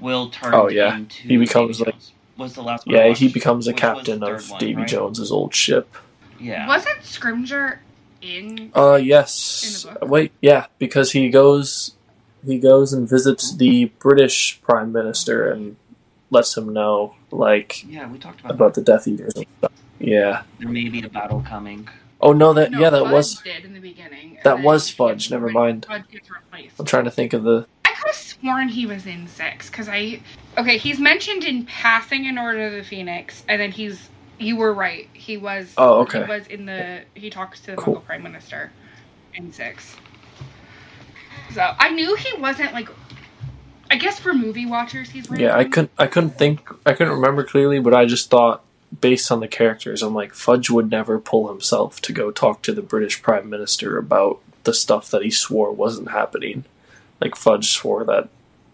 Will 0.00 0.30
turned 0.30 0.54
Oh, 0.54 0.68
yeah. 0.68 0.96
into 0.96 1.22
He 1.28 1.36
becomes, 1.36 1.78
Davy 1.78 1.90
like- 1.90 1.94
Jones. 1.94 2.12
was 2.38 2.54
the 2.54 2.62
last 2.62 2.86
one. 2.86 2.96
Yeah, 2.96 3.12
he 3.12 3.28
becomes 3.28 3.66
a 3.66 3.70
which 3.70 3.76
captain 3.80 4.22
of 4.22 4.50
one, 4.50 4.58
Davy 4.60 4.74
right? 4.76 4.88
Jones's 4.88 5.30
old 5.30 5.54
ship. 5.54 5.94
Yeah, 6.40 6.66
Wasn't 6.66 6.98
Scrimgeour 7.00 7.78
in? 8.20 8.70
Uh, 8.74 8.96
yes. 9.02 9.84
In 9.86 9.94
the 9.94 10.00
book? 10.00 10.10
Wait, 10.10 10.32
yeah, 10.42 10.66
because 10.78 11.12
he 11.12 11.28
goes, 11.30 11.94
he 12.44 12.58
goes 12.58 12.92
and 12.92 13.08
visits 13.08 13.54
the 13.56 13.86
British 13.98 14.60
Prime 14.62 14.92
Minister 14.92 15.50
and 15.50 15.76
lets 16.30 16.56
him 16.56 16.72
know, 16.72 17.14
like, 17.30 17.84
yeah, 17.88 18.06
we 18.10 18.18
talked 18.18 18.40
about, 18.40 18.52
about 18.52 18.74
the 18.74 18.82
Death 18.82 19.08
Eaters 19.08 19.34
and 19.34 19.46
stuff. 19.58 19.72
Yeah. 19.98 20.42
there 20.58 20.68
may 20.68 20.88
be 20.88 21.02
a 21.02 21.08
battle 21.08 21.42
coming. 21.46 21.88
Oh 22.20 22.32
no, 22.32 22.52
that 22.54 22.70
No, 22.70 22.80
yeah, 22.80 22.90
that 22.90 23.02
Fudge 23.04 23.12
was. 23.12 23.40
did 23.42 23.64
in 23.64 23.74
the 23.74 23.80
beginning. 23.80 24.38
that 24.44 24.60
was 24.62 24.88
he- 24.88 24.94
Fudge, 24.94 25.30
never 25.30 25.48
mind. 25.50 25.84
Fudge 25.86 26.08
gets 26.10 26.30
replaced. 26.30 26.78
I'm 26.80 26.86
trying 26.86 27.04
to 27.04 27.10
think 27.10 27.32
of 27.32 27.42
the. 27.42 27.66
I 27.84 27.90
could 27.92 28.06
have 28.06 28.14
sworn 28.16 28.68
he 28.68 28.86
was 28.86 29.06
in 29.06 29.26
six 29.28 29.68
because 29.70 29.88
I. 29.88 30.20
Okay, 30.58 30.78
he's 30.78 30.98
mentioned 30.98 31.44
in 31.44 31.66
passing 31.66 32.24
in 32.24 32.38
Order 32.38 32.66
of 32.68 32.72
the 32.72 32.84
Phoenix, 32.84 33.44
and 33.48 33.60
then 33.60 33.70
he's. 33.70 34.08
You 34.38 34.56
were 34.56 34.72
right. 34.74 35.08
He 35.14 35.36
was. 35.36 35.72
Oh, 35.78 36.00
okay. 36.02 36.22
He 36.24 36.28
was 36.28 36.46
in 36.48 36.66
the. 36.66 37.02
He 37.14 37.28
talks 37.30 37.60
to 37.60 37.72
the 37.72 37.76
Cool. 37.76 37.96
Prime 38.00 38.22
Minister 38.22 38.70
in 39.34 39.52
six. 39.52 39.94
So 41.52 41.74
I 41.78 41.90
knew 41.90 42.16
he 42.16 42.38
wasn't 42.40 42.72
like. 42.72 42.88
I 43.90 43.96
guess 43.96 44.18
for 44.18 44.32
movie 44.34 44.66
watchers, 44.66 45.10
he's. 45.10 45.30
Yeah, 45.30 45.56
I 45.56 45.64
couldn't. 45.64 45.90
I 45.98 46.06
couldn't 46.06 46.38
think. 46.38 46.68
I 46.86 46.92
couldn't 46.94 47.12
remember 47.14 47.44
clearly, 47.44 47.78
but 47.78 47.94
I 47.94 48.04
just 48.04 48.30
thought, 48.30 48.64
based 49.00 49.30
on 49.32 49.40
the 49.40 49.48
characters, 49.48 50.02
I'm 50.02 50.14
like, 50.14 50.34
Fudge 50.34 50.70
would 50.70 50.90
never 50.90 51.18
pull 51.18 51.48
himself 51.48 52.00
to 52.02 52.12
go 52.12 52.30
talk 52.30 52.62
to 52.62 52.72
the 52.72 52.82
British 52.82 53.22
Prime 53.22 53.48
Minister 53.50 53.98
about 53.98 54.40
the 54.64 54.74
stuff 54.74 55.10
that 55.10 55.22
he 55.22 55.30
swore 55.30 55.72
wasn't 55.72 56.10
happening. 56.10 56.64
Like 57.20 57.36
Fudge 57.36 57.70
swore 57.72 58.04
that 58.04 58.28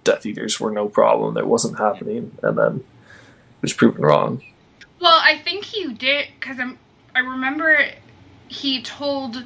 Death 0.04 0.26
Eaters 0.26 0.58
were 0.58 0.70
no 0.70 0.88
problem, 0.88 1.34
that 1.34 1.46
wasn't 1.46 1.78
happening, 1.78 2.36
and 2.42 2.58
then 2.58 2.76
it 2.76 3.62
was 3.62 3.72
proven 3.72 4.02
wrong. 4.02 4.42
Well, 5.00 5.20
I 5.22 5.38
think 5.38 5.64
he 5.64 5.92
did 5.92 6.28
because 6.38 6.58
I'm. 6.60 6.78
I 7.14 7.20
remember 7.20 7.78
he 8.48 8.82
told 8.82 9.44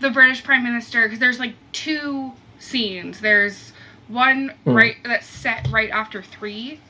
the 0.00 0.10
British 0.10 0.42
Prime 0.42 0.64
Minister 0.64 1.04
because 1.04 1.18
there's 1.18 1.38
like 1.38 1.54
two 1.72 2.32
scenes. 2.58 3.20
There's 3.20 3.72
one 4.08 4.50
Hmm. 4.64 4.72
right 4.74 4.96
that's 5.04 5.26
set 5.26 5.66
right 5.70 5.90
after 5.90 6.22
three, 6.22 6.80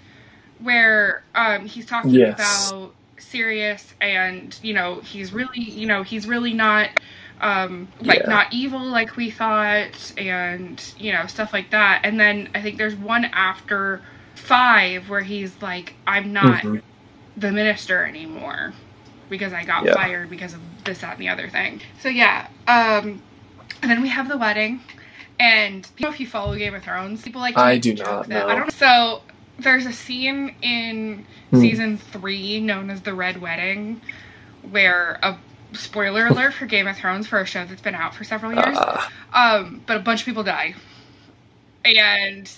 where 0.65 1.23
um, 1.37 1.67
he's 1.67 1.87
talking 1.87 2.23
Yes. 2.23 2.31
about 2.31 2.97
Sirius, 3.19 3.95
and 4.01 4.59
you 4.63 4.75
know 4.75 5.01
he's 5.03 5.33
really, 5.35 5.49
you 5.63 5.87
know, 5.87 6.05
he's 6.05 6.29
really 6.29 6.55
not. 6.55 6.91
Um, 7.41 7.93
like 8.01 8.27
Yeah. 8.27 8.29
not 8.29 8.49
evil 8.53 8.83
like 8.85 9.17
we 9.17 9.31
thought, 9.31 10.13
and 10.19 10.83
you 10.99 11.13
know 11.13 11.27
stuff 11.27 11.53
like 11.55 11.71
that. 11.73 12.03
And 12.05 12.21
then 12.21 12.51
I 12.55 12.63
think 12.63 12.79
there's 12.79 12.97
one 12.97 13.27
after 13.27 14.05
five 14.37 15.11
where 15.11 15.23
he's 15.23 15.63
like, 15.63 15.97
"I'm 16.07 16.33
not 16.33 16.65
Mhm. 16.65 16.81
the 17.37 17.53
minister 17.53 18.05
anymore 18.07 18.75
because 19.31 19.53
I 19.53 19.65
got 19.65 19.87
Yeah. 19.87 19.95
fired 19.95 20.31
because 20.31 20.55
of 20.55 20.85
this, 20.85 21.01
that, 21.01 21.15
and 21.15 21.21
the 21.23 21.31
other 21.31 21.49
thing. 21.51 21.83
So 22.01 22.09
yeah, 22.11 22.49
um, 22.69 23.25
and 23.83 23.91
then 23.91 24.03
we 24.03 24.09
have 24.11 24.29
the 24.29 24.39
wedding, 24.39 24.83
and 25.41 25.91
you 25.99 26.05
know 26.07 26.11
if 26.13 26.21
you 26.21 26.27
follow 26.29 26.57
Game 26.57 26.75
of 26.75 26.85
Thrones, 26.85 27.23
people 27.23 27.43
like 27.43 27.59
to 27.59 27.67
I 27.67 27.79
do 27.79 27.95
not, 27.95 28.29
that 28.33 28.49
no. 28.49 28.49
I 28.49 28.55
don't. 28.57 28.73
So 28.73 29.23
there's 29.59 29.87
a 29.87 29.93
scene 29.93 30.55
in 30.63 31.27
Hmm. 31.51 31.61
season 31.61 31.99
three 31.99 32.61
known 32.61 32.91
as 32.91 33.03
the 33.03 33.15
Red 33.15 33.41
Wedding, 33.41 34.01
where 34.71 35.19
a 35.23 35.37
spoiler 35.73 36.27
alert 36.27 36.55
for 36.55 36.67
Game 36.67 36.87
of 36.87 36.97
Thrones 36.97 37.27
for 37.27 37.41
a 37.41 37.47
show 37.47 37.65
that's 37.65 37.81
been 37.83 37.95
out 37.95 38.15
for 38.15 38.25
several 38.25 38.53
years. 38.53 38.77
Ah, 38.81 39.11
Um, 39.33 39.83
but 39.87 39.97
a 39.97 40.01
bunch 40.01 40.21
of 40.21 40.27
people 40.27 40.45
die. 40.45 40.75
And 41.85 42.51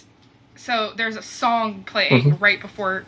so 0.54 0.92
there's 0.96 1.16
a 1.16 1.22
song 1.22 1.82
playing 1.84 2.32
Mhm. 2.32 2.40
right 2.40 2.60
before 2.60 3.04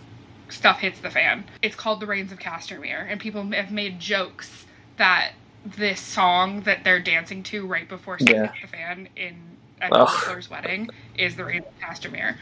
stuff 0.49 0.81
hits 0.81 1.01
the 1.01 1.11
fan. 1.11 1.45
It's 1.63 1.77
called 1.77 2.01
The 2.01 2.07
Rains 2.07 2.33
of 2.33 2.39
Castamere, 2.39 3.07
and 3.11 3.21
people 3.21 3.51
have 3.53 3.71
made 3.71 4.01
jokes 4.01 4.67
that 4.97 5.33
this 5.65 6.01
song 6.01 6.63
that 6.63 6.85
they're 6.85 7.01
dancing 7.01 7.43
to 7.45 7.67
right 7.67 7.89
before 7.89 8.19
stuff 8.19 8.35
Yeah. 8.35 8.47
hits 8.47 8.63
the 8.63 8.69
fan 8.69 9.09
in 9.17 9.57
at. 9.81 9.93
Whistler's 9.93 10.51
wedding 10.51 10.89
is 11.15 11.37
The 11.37 11.45
Rains 11.45 11.67
of 11.67 11.79
Castamere. 11.89 12.37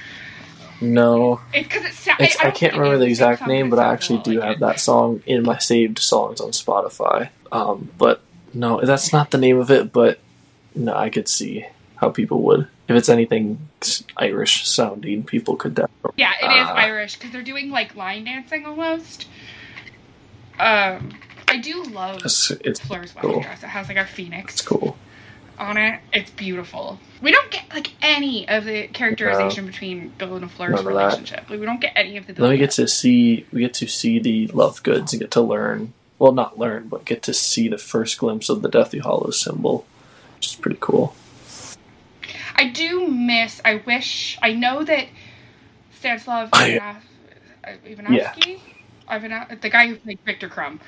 No, 0.81 1.41
Because 1.53 1.85
it, 1.85 1.93
sa- 1.95 2.17
it's, 2.19 2.39
I, 2.39 2.45
don't 2.45 2.55
can't 2.55 2.75
remember 2.75 2.99
the 2.99 3.07
exact 3.07 3.47
name, 3.47 3.71
but 3.71 3.79
I 3.79 3.93
actually 3.93 4.21
do 4.23 4.33
like 4.41 4.43
have 4.49 4.57
it. 4.57 4.61
that 4.61 4.81
song 4.81 5.23
in 5.27 5.43
my 5.43 5.59
saved 5.59 5.99
songs 5.99 6.41
on 6.41 6.51
Spotify. 6.51 7.31
Um, 7.53 7.91
but 7.99 8.21
no, 8.55 8.81
that's 8.83 9.13
not 9.13 9.31
the 9.31 9.39
name 9.39 9.59
of 9.59 9.71
it. 9.71 9.93
But 9.93 10.19
no, 10.75 10.95
I 10.95 11.11
could 11.11 11.29
see 11.29 11.67
how 11.97 12.11
people 12.11 12.43
would 12.43 12.69
if 12.89 12.97
it's 12.97 13.09
anything 13.09 13.69
Irish 14.17 14.67
sounding. 14.69 15.23
People 15.25 15.57
could 15.57 15.75
definitely. 15.75 16.13
Yeah, 16.17 16.33
it 16.43 16.61
is 16.63 16.69
Ah. 16.69 16.75
Irish 16.75 17.15
because 17.17 17.31
they're 17.33 17.43
doing 17.43 17.71
like 17.71 17.95
line 17.97 18.25
dancing 18.25 18.67
almost. 18.67 19.29
Um, 20.59 21.11
I 21.49 21.59
do 21.59 21.83
love 21.85 22.23
It's, 22.25 22.51
it's 22.51 22.81
Fleur's 22.81 23.15
wedding 23.15 23.31
cool. 23.33 23.41
dress. 23.43 23.63
It 23.63 23.67
has 23.69 23.89
like 23.89 23.97
a 23.99 24.05
phoenix. 24.07 24.55
It's 24.55 24.63
cool. 24.63 24.97
On 25.59 25.77
it. 25.79 26.01
It's 26.13 26.31
beautiful. 26.31 26.99
We 27.23 27.33
don't 27.33 27.51
get 27.51 27.65
like 27.73 27.93
any 28.03 28.47
of 28.49 28.65
the 28.67 28.89
characterization 28.89 29.67
between 29.67 30.11
Bill 30.19 30.37
and 30.37 30.51
Fleur's 30.51 30.77
that. 30.81 30.85
relationship. 30.87 31.49
Like 31.49 31.61
we 31.61 31.65
don't 31.67 31.81
get 31.81 31.93
any 31.97 32.17
of 32.19 32.27
the. 32.27 32.35
Then 32.35 32.51
we 32.51 32.59
get 32.59 32.73
to 32.73 32.87
see 32.87 33.47
we 33.53 33.61
get 33.63 33.73
to 33.75 33.87
see 33.87 34.19
the 34.19 34.49
Lovegoods 34.49 35.13
and 35.13 35.21
get 35.21 35.31
to 35.33 35.41
learn. 35.41 35.95
Well, 36.19 36.33
not 36.33 36.59
learn, 36.59 36.89
but 36.89 37.05
get 37.05 37.23
to 37.25 37.35
see 37.35 37.69
the 37.69 37.79
first 37.79 38.19
glimpse 38.19 38.49
of 38.49 38.63
the 38.63 38.69
Deathly 38.69 39.01
Hallow 39.01 39.31
symbol, 39.31 39.87
which 40.37 40.47
is 40.47 40.55
pretty 40.55 40.79
cool. 40.81 41.15
I 42.55 42.69
do 42.69 43.07
miss. 43.09 43.61
I 43.65 43.77
wish. 43.87 44.39
I 44.43 44.53
know 44.53 44.83
that 44.85 45.07
Stanislav 45.99 46.51
Ivanov- 46.55 47.03
Ivanovsky, 47.85 48.63
Ivanov, 49.11 49.61
the 49.61 49.69
guy 49.71 49.89
who 49.89 49.97
played 49.97 50.19
Viktor 50.25 50.49
Krum. 50.49 50.81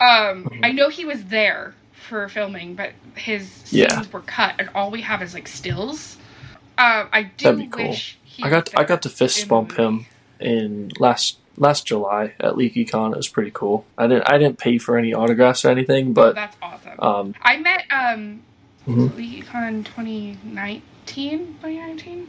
Um, 0.00 0.44
Mhm. 0.44 0.60
I 0.62 0.72
know 0.72 0.88
he 0.88 1.04
was 1.04 1.24
there 1.24 1.74
for 2.02 2.28
filming, 2.28 2.74
but 2.74 2.92
his 3.16 3.48
scenes 3.50 3.72
Yeah. 3.72 4.02
were 4.12 4.20
cut, 4.20 4.54
and 4.58 4.68
all 4.74 4.90
we 4.90 5.00
have 5.02 5.22
is 5.22 5.34
like 5.34 5.48
stills. 5.48 6.16
Um, 6.78 7.08
I 7.12 7.24
do 7.36 7.44
That'd 7.44 7.60
be 7.60 7.66
cool. 7.68 7.88
wish 7.88 8.18
he 8.24 8.42
I 8.42 8.50
got 8.50 8.66
was 8.68 8.74
I 8.76 8.84
got 8.84 9.02
to 9.02 9.08
fist 9.10 9.46
bump 9.48 9.70
movie. 9.70 9.82
him 9.82 10.06
in 10.40 10.90
last 10.98 11.38
last 11.56 11.86
July 11.86 12.32
at 12.40 12.54
LeakyCon. 12.54 13.12
It 13.12 13.16
was 13.16 13.28
pretty 13.28 13.50
cool. 13.52 13.84
I 13.98 14.06
didn't 14.06 14.28
I 14.30 14.38
didn't 14.38 14.58
pay 14.58 14.78
for 14.78 14.96
any 14.98 15.12
autographs 15.14 15.64
or 15.64 15.68
anything, 15.70 16.08
Oh, 16.08 16.12
but 16.12 16.34
that's 16.34 16.56
awesome. 16.62 16.98
um, 17.00 17.34
I 17.42 17.56
met 17.58 17.84
um 17.90 18.42
Mhm. 18.88 19.10
LeakyCon 19.10 19.84
2019, 19.84 20.82
2019. 21.60 22.28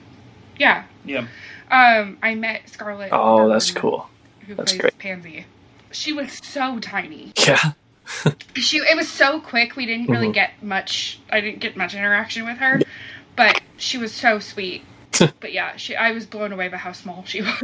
Yeah. 0.58 0.84
Yeah. 1.06 1.26
Um, 1.72 2.18
I 2.22 2.36
met 2.36 2.70
Scarlett. 2.70 3.10
oh, 3.12 3.50
that's 3.50 3.72
cool. 3.72 4.10
Who 4.46 4.56
That's 4.56 4.74
plays 4.74 4.82
great. 4.82 5.00
Pansy? 5.00 5.46
She 5.92 6.14
was 6.14 6.40
so 6.44 6.80
tiny. 6.80 7.32
Yeah, 7.48 7.72
She 8.56 8.78
it 8.78 8.96
was 8.96 9.10
so 9.10 9.40
quick. 9.42 9.76
We 9.76 9.86
didn't 9.88 10.10
really 10.12 10.30
Mhm. 10.30 10.34
get 10.34 10.62
much. 10.62 11.20
I 11.32 11.42
didn't 11.42 11.60
get 11.60 11.76
much 11.76 11.96
interaction 11.96 12.46
with 12.46 12.58
her, 12.60 12.80
but 13.36 13.60
she 13.78 13.98
was 13.98 14.14
so 14.14 14.40
sweet. 14.40 14.84
but 15.40 15.52
yeah, 15.54 15.76
she 15.76 15.96
I 15.96 16.12
was 16.12 16.26
blown 16.28 16.52
away 16.52 16.68
by 16.68 16.78
how 16.78 16.92
small 16.92 17.24
she 17.26 17.42
was. 17.42 17.64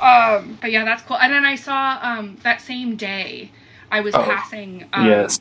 um, 0.00 0.58
but 0.60 0.70
yeah, 0.70 0.84
that's 0.84 1.02
cool. 1.02 1.18
And 1.18 1.32
then 1.32 1.44
I 1.46 1.54
saw 1.56 1.98
um 2.02 2.36
that 2.42 2.60
same 2.60 2.96
day, 2.96 3.50
I 3.90 4.00
was 4.00 4.14
Oh, 4.14 4.22
passing 4.22 4.84
um, 4.92 5.06
yes. 5.06 5.40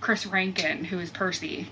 Chris 0.00 0.26
Rankin, 0.26 0.84
who 0.84 0.98
is 1.00 1.10
Percy. 1.10 1.66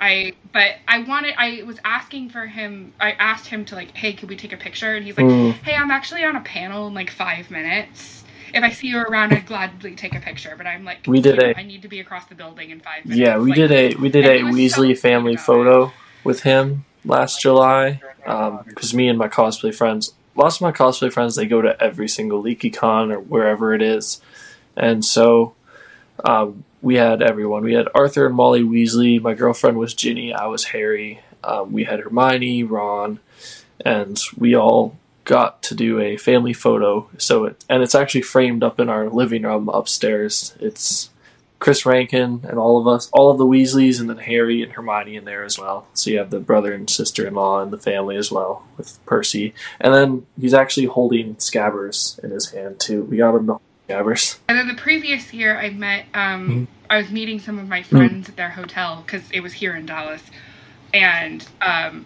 I 0.00 0.32
but 0.52 0.76
I 0.88 1.00
wanted 1.02 1.34
I 1.36 1.62
was 1.64 1.78
asking 1.84 2.30
for 2.30 2.46
him 2.46 2.94
I 2.98 3.12
asked 3.12 3.46
him 3.46 3.66
to 3.66 3.74
like, 3.74 3.94
hey, 3.96 4.14
could 4.14 4.30
we 4.30 4.36
take 4.36 4.52
a 4.52 4.56
picture? 4.56 4.94
And 4.96 5.04
he's 5.04 5.16
like, 5.18 5.26
Mm. 5.26 5.52
Hey, 5.62 5.74
I'm 5.76 5.90
actually 5.90 6.24
on 6.24 6.36
a 6.36 6.40
panel 6.40 6.86
in 6.86 6.94
like 6.94 7.10
five 7.10 7.50
minutes. 7.50 8.19
If 8.54 8.62
I 8.62 8.70
see 8.70 8.88
you 8.88 8.98
around 8.98 9.32
I'd 9.32 9.46
gladly 9.46 9.94
take 9.94 10.14
a 10.14 10.20
picture, 10.20 10.54
but 10.56 10.66
I'm 10.66 10.84
like 10.84 11.00
We 11.06 11.20
did 11.20 11.36
you 11.36 11.42
know, 11.42 11.52
a- 11.56 11.58
I 11.58 11.62
need 11.62 11.82
to 11.82 11.88
be 11.88 12.00
across 12.00 12.26
the 12.26 12.34
building 12.34 12.70
in 12.70 12.80
five 12.80 13.04
minutes. 13.04 13.18
yeah. 13.20 13.38
We 13.38 13.50
Like, 13.50 13.56
did 13.56 13.72
a 13.72 13.94
we 13.96 14.08
did 14.08 14.26
a 14.26 14.42
was 14.44 14.54
so 14.72 14.80
Weasley 14.82 14.98
family 14.98 15.36
photo 15.36 15.92
with 16.24 16.42
him 16.42 16.84
last 17.04 17.40
July 17.40 18.00
because 18.66 18.92
me 18.94 19.08
and 19.08 19.18
my 19.18 19.28
cosplay 19.28 19.74
friends, 19.74 20.12
lots 20.36 20.56
of 20.56 20.62
my 20.62 20.72
cosplay 20.72 21.12
friends, 21.12 21.36
they 21.36 21.46
go 21.46 21.62
to 21.62 21.80
every 21.82 22.08
single 22.08 22.42
LeakyCon 22.42 23.12
or 23.12 23.20
wherever 23.20 23.74
it 23.74 23.82
is, 23.82 24.20
and 24.76 25.04
so 25.04 25.54
um, 26.24 26.64
we 26.82 26.96
had 26.96 27.22
everyone. 27.22 27.62
We 27.64 27.72
had 27.74 27.88
Arthur 27.94 28.26
and 28.26 28.34
Molly 28.34 28.62
Weasley. 28.62 29.20
My 29.20 29.34
girlfriend 29.34 29.78
was 29.78 29.94
Ginny. 29.94 30.32
I 30.34 30.46
was 30.46 30.64
Harry. 30.66 31.20
Um, 31.42 31.72
we 31.72 31.84
had 31.84 32.00
Hermione, 32.00 32.64
Ron, 32.64 33.18
and 33.84 34.20
we 34.36 34.54
all 34.54 34.96
got 35.30 35.62
to 35.62 35.76
do 35.76 36.00
a 36.00 36.16
family 36.16 36.52
photo. 36.52 37.08
So 37.16 37.44
it 37.44 37.64
and 37.68 37.84
it's 37.84 37.94
actually 37.94 38.22
framed 38.22 38.64
up 38.64 38.80
in 38.80 38.88
our 38.88 39.08
living 39.08 39.44
room 39.44 39.68
upstairs. 39.68 40.54
It's 40.58 41.08
Chris 41.60 41.86
Rankin 41.86 42.40
and 42.48 42.58
all 42.58 42.78
of 42.78 42.88
us, 42.88 43.08
all 43.12 43.30
of 43.30 43.38
the 43.38 43.46
Weasleys, 43.46 44.00
and 44.00 44.10
then 44.10 44.18
Harry 44.18 44.60
and 44.60 44.72
Hermione 44.72 45.14
in 45.14 45.26
there 45.26 45.44
as 45.44 45.56
well. 45.56 45.86
So 45.94 46.10
you 46.10 46.18
have 46.18 46.30
the 46.30 46.40
brother 46.40 46.72
and 46.72 46.90
sister 46.90 47.24
in 47.28 47.34
law 47.34 47.62
and 47.62 47.70
the 47.70 47.78
family 47.78 48.16
as 48.16 48.32
well 48.32 48.64
with 48.76 48.98
Percy. 49.06 49.54
And 49.80 49.94
then 49.94 50.26
he's 50.40 50.54
actually 50.54 50.86
holding 50.86 51.36
Scabbers 51.36 52.18
in 52.24 52.30
his 52.32 52.50
hand 52.50 52.80
too. 52.80 53.04
We 53.04 53.18
got 53.18 53.36
him 53.36 53.46
to 53.46 53.52
hold 53.52 53.62
Scabbers. 53.88 54.38
And 54.48 54.58
then 54.58 54.66
the 54.66 54.82
previous 54.82 55.32
year, 55.32 55.56
I 55.56 55.70
met, 55.70 56.06
um, 56.12 56.48
Mhm. 56.48 56.66
I 56.88 56.96
was 56.96 57.10
meeting 57.10 57.38
some 57.38 57.56
of 57.60 57.68
my 57.68 57.84
friends 57.84 58.28
at 58.28 58.34
their 58.34 58.50
hotel 58.50 59.04
because 59.06 59.22
it 59.30 59.42
was 59.42 59.52
here 59.52 59.76
in 59.76 59.86
Dallas, 59.86 60.22
and 60.92 61.46
um, 61.62 62.04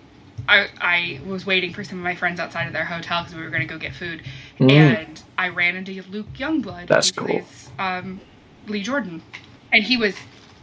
I 0.48 0.68
I 0.80 1.20
was 1.26 1.46
waiting 1.46 1.72
for 1.72 1.84
some 1.84 1.98
of 1.98 2.04
my 2.04 2.14
friends 2.14 2.40
outside 2.40 2.66
of 2.66 2.72
their 2.72 2.84
hotel 2.84 3.22
because 3.22 3.34
we 3.36 3.42
were 3.42 3.50
going 3.50 3.66
to 3.66 3.72
go 3.72 3.78
get 3.78 3.94
food, 3.94 4.22
Mm. 4.58 4.70
and 4.72 5.22
I 5.38 5.48
ran 5.48 5.76
into 5.76 6.02
Luke 6.10 6.32
Youngblood. 6.34 6.86
That's 6.88 7.10
cool. 7.10 7.26
plays, 7.26 7.70
um, 7.78 8.20
Lee 8.66 8.82
Jordan, 8.82 9.22
and 9.72 9.82
he 9.84 9.96
was 9.96 10.14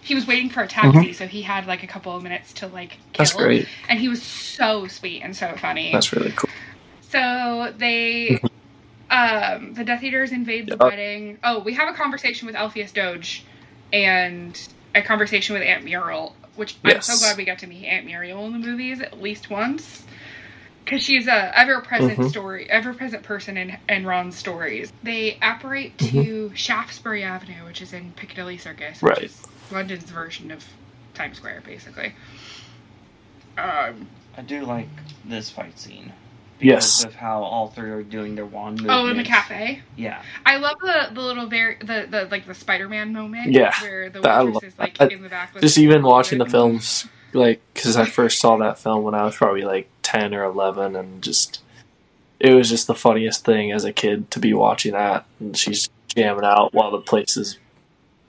he 0.02 0.16
was 0.16 0.26
waiting 0.28 0.50
for 0.50 0.62
a 0.64 0.68
taxi, 0.68 1.14
so 1.14 1.28
he 1.28 1.42
had 1.42 1.68
like 1.68 1.84
a 1.84 1.88
couple 1.88 2.16
of 2.16 2.24
minutes 2.24 2.54
to 2.54 2.68
like 2.68 2.90
kill. 2.90 2.98
Mm-hmm. 2.98 3.18
That's 3.18 3.34
great. 3.34 3.68
And 3.90 4.00
he 4.00 4.10
was 4.10 4.22
so 4.24 4.88
sweet 4.88 5.22
and 5.22 5.36
so 5.36 5.56
funny. 5.58 5.92
That's 5.92 6.12
really 6.14 6.32
cool. 6.32 6.50
So 7.02 7.74
they, 7.78 8.40
um, 9.10 9.74
the 9.74 9.84
Death 9.84 10.02
Eaters 10.04 10.32
invade 10.32 10.68
the 10.68 10.78
Yeah. 10.80 10.88
wedding. 10.88 11.38
Oh, 11.44 11.60
we 11.60 11.74
have 11.74 11.90
a 11.90 11.94
conversation 11.94 12.46
with 12.48 12.56
Elphias 12.56 12.92
Doge, 12.94 13.44
and 13.94 14.58
a 14.96 15.02
conversation 15.02 15.54
with 15.54 15.64
Aunt 15.64 15.84
Muriel, 15.86 16.36
which 16.56 16.78
I'm 16.86 17.02
so 17.02 17.18
glad 17.18 17.38
we 17.38 17.46
got 17.46 17.60
to 17.60 17.68
meet 17.68 17.86
Aunt 17.86 18.06
Muriel 18.06 18.46
in 18.46 18.54
the 18.54 18.60
movies 18.68 19.02
at 19.02 19.20
least 19.22 19.50
once, 19.50 20.06
because 20.86 21.04
she's 21.04 21.28
a 21.28 21.58
ever-present 21.58 22.20
Mhm. 22.20 22.30
story, 22.30 22.70
ever-present 22.70 23.24
person 23.24 23.58
in 23.58 23.78
in 23.88 24.06
Ron's 24.06 24.38
stories. 24.38 24.92
They 25.04 25.38
apparate 25.42 25.98
to 26.00 26.08
Mm-hmm. 26.08 26.56
Shaftesbury 26.56 27.24
Avenue, 27.24 27.66
which 27.66 27.82
is 27.82 27.94
in 27.94 28.14
Piccadilly 28.14 28.58
Circus, 28.58 29.02
Right. 29.02 29.24
is 29.24 29.42
London's 29.70 30.10
version 30.12 30.52
of 30.52 30.66
Times 31.14 31.38
Square, 31.38 31.62
basically. 31.66 32.16
Um, 33.58 34.10
I 34.36 34.42
do 34.42 34.66
like 34.66 34.89
this 35.24 35.50
fight 35.50 35.78
scene. 35.80 36.14
Yes. 36.62 37.03
Of 37.03 37.16
how 37.16 37.41
all 37.43 37.68
three 37.70 37.89
are 37.91 38.03
doing 38.03 38.36
their 38.36 38.45
wand 38.45 38.82
movements. 38.82 38.93
oh, 38.95 39.07
in 39.09 39.18
the 39.18 39.24
cafe. 39.24 39.82
Yeah. 39.95 40.22
I 40.45 40.57
love 40.57 40.78
the 40.80 41.09
the 41.14 41.22
little 41.22 41.47
very 41.47 41.78
the, 41.80 42.07
the 42.09 42.28
like 42.32 42.45
the 42.45 42.53
Spider 42.53 42.88
Man 42.89 43.12
moment. 43.14 43.51
Yeah, 43.51 43.74
where 43.82 44.09
the 44.09 44.22
that- 44.22 44.32
I 44.32 44.43
waitress 44.43 44.74
is 44.74 44.80
like 44.80 44.97
that. 44.97 45.12
in 45.12 45.24
the 45.24 45.30
back. 45.30 45.53
with 45.53 45.64
Just 45.64 45.76
the- 45.76 45.84
even 45.84 46.03
watching 46.03 46.38
the 46.39 46.45
films, 46.45 47.07
like, 47.34 47.62
because 47.74 47.95
I 47.97 48.05
first 48.05 48.39
saw 48.39 48.57
that 48.57 48.78
film 48.80 49.03
when 49.03 49.14
I 49.16 49.24
was 49.24 49.36
probably 49.36 49.64
like 49.64 49.89
10 50.03 50.34
or 50.34 50.43
11, 50.43 50.95
and 50.95 51.22
just, 51.22 51.62
it 52.39 52.53
was 52.53 52.70
just 52.70 52.88
the 52.88 52.95
funniest 52.95 53.45
thing 53.45 53.72
as 53.72 53.86
a 53.86 53.93
kid 53.93 54.30
to 54.32 54.39
be 54.39 54.53
watching 54.53 54.91
that. 54.93 55.26
And 55.39 55.55
she's 55.57 55.89
jamming 56.16 56.43
out 56.43 56.74
while 56.74 56.91
the 56.91 56.99
place 56.99 57.38
is, 57.38 57.57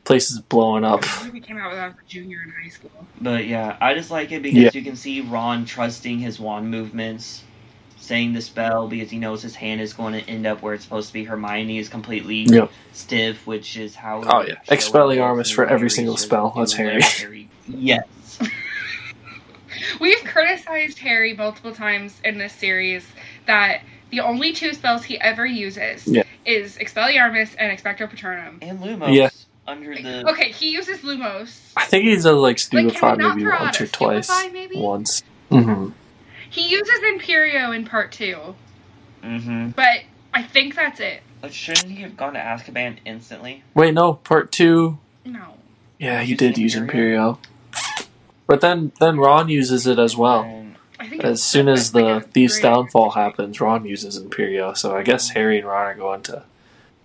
place 0.04 0.30
is 0.30 0.38
blowing 0.40 0.84
up. 0.84 1.00
The 1.02 1.24
movie 1.26 1.40
came 1.40 1.58
out 1.58 1.70
when 1.72 1.78
I 1.80 1.86
was 1.88 1.96
a 1.96 2.08
junior 2.08 2.42
in 2.44 2.50
high 2.62 2.68
school. 2.68 2.90
But 3.20 3.46
yeah, 3.46 3.76
I 3.80 3.94
just 3.94 4.10
like 4.10 4.30
it 4.32 4.42
because 4.42 4.58
Yeah. 4.62 4.70
you 4.74 4.82
can 4.82 4.94
see 4.96 5.20
Ron 5.20 5.64
trusting 5.64 6.18
his 6.20 6.38
wand 6.38 6.70
movements, 6.70 7.42
saying 8.02 8.32
the 8.32 8.40
spell 8.40 8.88
because 8.88 9.10
he 9.10 9.18
knows 9.18 9.42
his 9.42 9.54
hand 9.54 9.80
is 9.80 9.92
going 9.92 10.12
to 10.12 10.28
end 10.28 10.44
up 10.44 10.60
where 10.60 10.74
it's 10.74 10.82
supposed 10.82 11.06
to 11.08 11.12
be. 11.14 11.22
Hermione 11.24 11.78
is 11.78 11.88
completely 11.88 12.42
Yep. 12.50 12.70
stiff, 12.92 13.46
which 13.46 13.76
is 13.76 13.94
how. 13.94 14.22
Oh, 14.26 14.42
yeah. 14.42 14.54
Cho 14.66 14.74
Expelliarmus 14.74 15.54
for 15.54 15.64
every 15.66 15.88
single 15.88 16.16
spell. 16.16 16.52
That's 16.56 16.76
whatever 16.76 17.00
Harry. 17.00 17.48
Yes. 17.68 18.04
We've 20.00 20.22
criticized 20.24 20.98
Harry 20.98 21.34
multiple 21.34 21.72
times 21.72 22.20
in 22.24 22.38
this 22.38 22.52
series 22.52 23.06
that 23.46 23.82
the 24.10 24.20
only 24.20 24.52
two 24.52 24.74
spells 24.74 25.04
he 25.04 25.18
ever 25.20 25.46
uses 25.46 26.06
Yeah. 26.06 26.24
is 26.44 26.76
Expelliarmus 26.78 27.54
and 27.58 27.76
Expecto 27.76 28.10
Patronum. 28.10 28.58
And 28.62 28.80
Lumos 28.80 29.14
Yeah. 29.14 29.30
under 29.66 29.94
the. 29.94 30.28
Okay, 30.30 30.50
he 30.50 30.70
uses 30.72 30.98
Lumos. 30.98 31.72
I 31.76 31.84
think 31.84 32.04
he's 32.04 32.24
done 32.24 32.36
like 32.38 32.50
Like, 32.54 32.58
Stupefy 32.58 32.98
can 32.98 33.12
we 33.12 33.22
not 33.24 33.36
maybe 33.36 33.48
once 33.48 33.80
or 33.80 33.86
twice. 33.86 34.28
Stupefy, 34.28 34.52
maybe? 34.52 34.78
Once. 34.80 35.22
hmm 35.50 35.90
He 36.52 36.68
uses 36.68 37.00
Imperio 37.14 37.72
in 37.74 37.84
part 37.86 38.12
two, 38.12 38.54
Mm-hmm. 39.22 39.70
but 39.70 40.02
I 40.34 40.42
think 40.42 40.74
that's 40.74 41.00
it. 41.00 41.22
But 41.40 41.52
shouldn't 41.52 41.90
he 41.90 42.02
have 42.02 42.16
gone 42.16 42.34
to 42.34 42.38
Azkaban 42.38 42.98
instantly? 43.04 43.62
Wait, 43.74 43.94
no, 43.94 44.14
part 44.14 44.52
two. 44.52 44.98
No. 45.24 45.54
Yeah, 45.98 46.20
he 46.22 46.30
Use 46.32 46.38
did 46.38 46.58
use 46.58 46.74
Imperio? 46.76 47.38
Imperio. 47.38 47.38
But 48.46 48.60
then, 48.60 48.92
then 49.00 49.18
Ron 49.18 49.48
uses 49.48 49.86
it 49.86 49.98
as 49.98 50.16
well. 50.16 50.42
And 50.42 50.76
I 51.00 51.08
think 51.08 51.24
As 51.24 51.42
soon 51.42 51.68
as 51.68 51.92
the 51.92 52.16
a 52.16 52.20
Thieves' 52.20 52.54
three. 52.56 52.62
downfall 52.64 53.10
happens, 53.10 53.60
Ron 53.60 53.86
uses 53.86 54.16
Imperio. 54.16 54.72
So 54.74 54.96
I 54.96 55.02
guess 55.02 55.30
Harry 55.30 55.58
and 55.58 55.66
Ron 55.66 55.86
are 55.86 55.94
going 55.94 56.22
to 56.24 56.42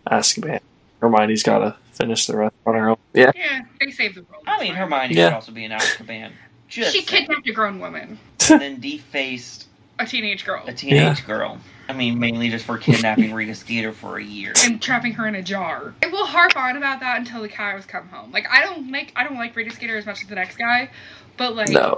Azkaban. 0.10 0.60
Hermione's 1.02 1.44
got 1.44 1.60
to 1.60 1.76
finish 1.94 2.26
the 2.26 2.36
rest 2.38 2.56
on 2.66 2.74
her 2.76 2.90
own. 2.90 2.98
Yeah, 3.14 3.32
Yeah, 3.36 3.62
they 3.80 3.92
saved 3.92 4.16
the 4.16 4.24
world. 4.24 4.44
I 4.48 4.60
mean, 4.60 4.72
It's 4.72 4.78
fine. 4.80 4.90
Hermione 4.90 5.14
Yeah. 5.16 5.28
should 5.30 5.34
also 5.36 5.52
be 5.52 5.64
in 5.66 5.72
Azkaban. 5.72 6.32
Just 6.68 6.94
She 6.94 7.02
saying. 7.02 7.26
kidnapped 7.26 7.48
a 7.48 7.54
grown 7.54 7.80
woman, 7.80 8.20
and 8.50 8.62
then 8.62 8.80
defaced 8.80 9.68
a 10.00 10.06
teenage 10.06 10.46
girl, 10.46 10.64
a 10.68 10.74
teenage 10.74 11.26
girl. 11.26 11.60
I 11.90 11.94
mean, 11.94 12.20
mainly 12.20 12.50
just 12.50 12.66
for 12.66 12.78
kidnapping 12.78 13.34
Rita 13.34 13.56
Skeeter 13.56 13.94
for 13.94 14.18
a 14.18 14.24
year. 14.24 14.52
and 14.66 14.82
trapping 14.82 15.14
her 15.14 15.26
in 15.28 15.36
a 15.36 15.42
jar. 15.42 15.94
I 16.04 16.08
will 16.08 16.26
harp 16.26 16.56
on 16.58 16.76
about 16.76 17.00
that 17.00 17.18
until 17.20 17.42
the 17.42 17.48
cows 17.48 17.86
come 17.86 18.08
home. 18.10 18.32
Like 18.32 18.46
I 18.52 18.62
don't 18.64 18.92
like 18.92 19.14
I 19.16 19.24
don't 19.24 19.38
like 19.38 19.56
Rita 19.56 19.72
Skeeter 19.72 19.96
as 19.98 20.06
much 20.06 20.22
as 20.22 20.28
the 20.28 20.36
next 20.36 20.58
guy, 20.58 20.90
but 21.38 21.56
like 21.56 21.70
no. 21.70 21.98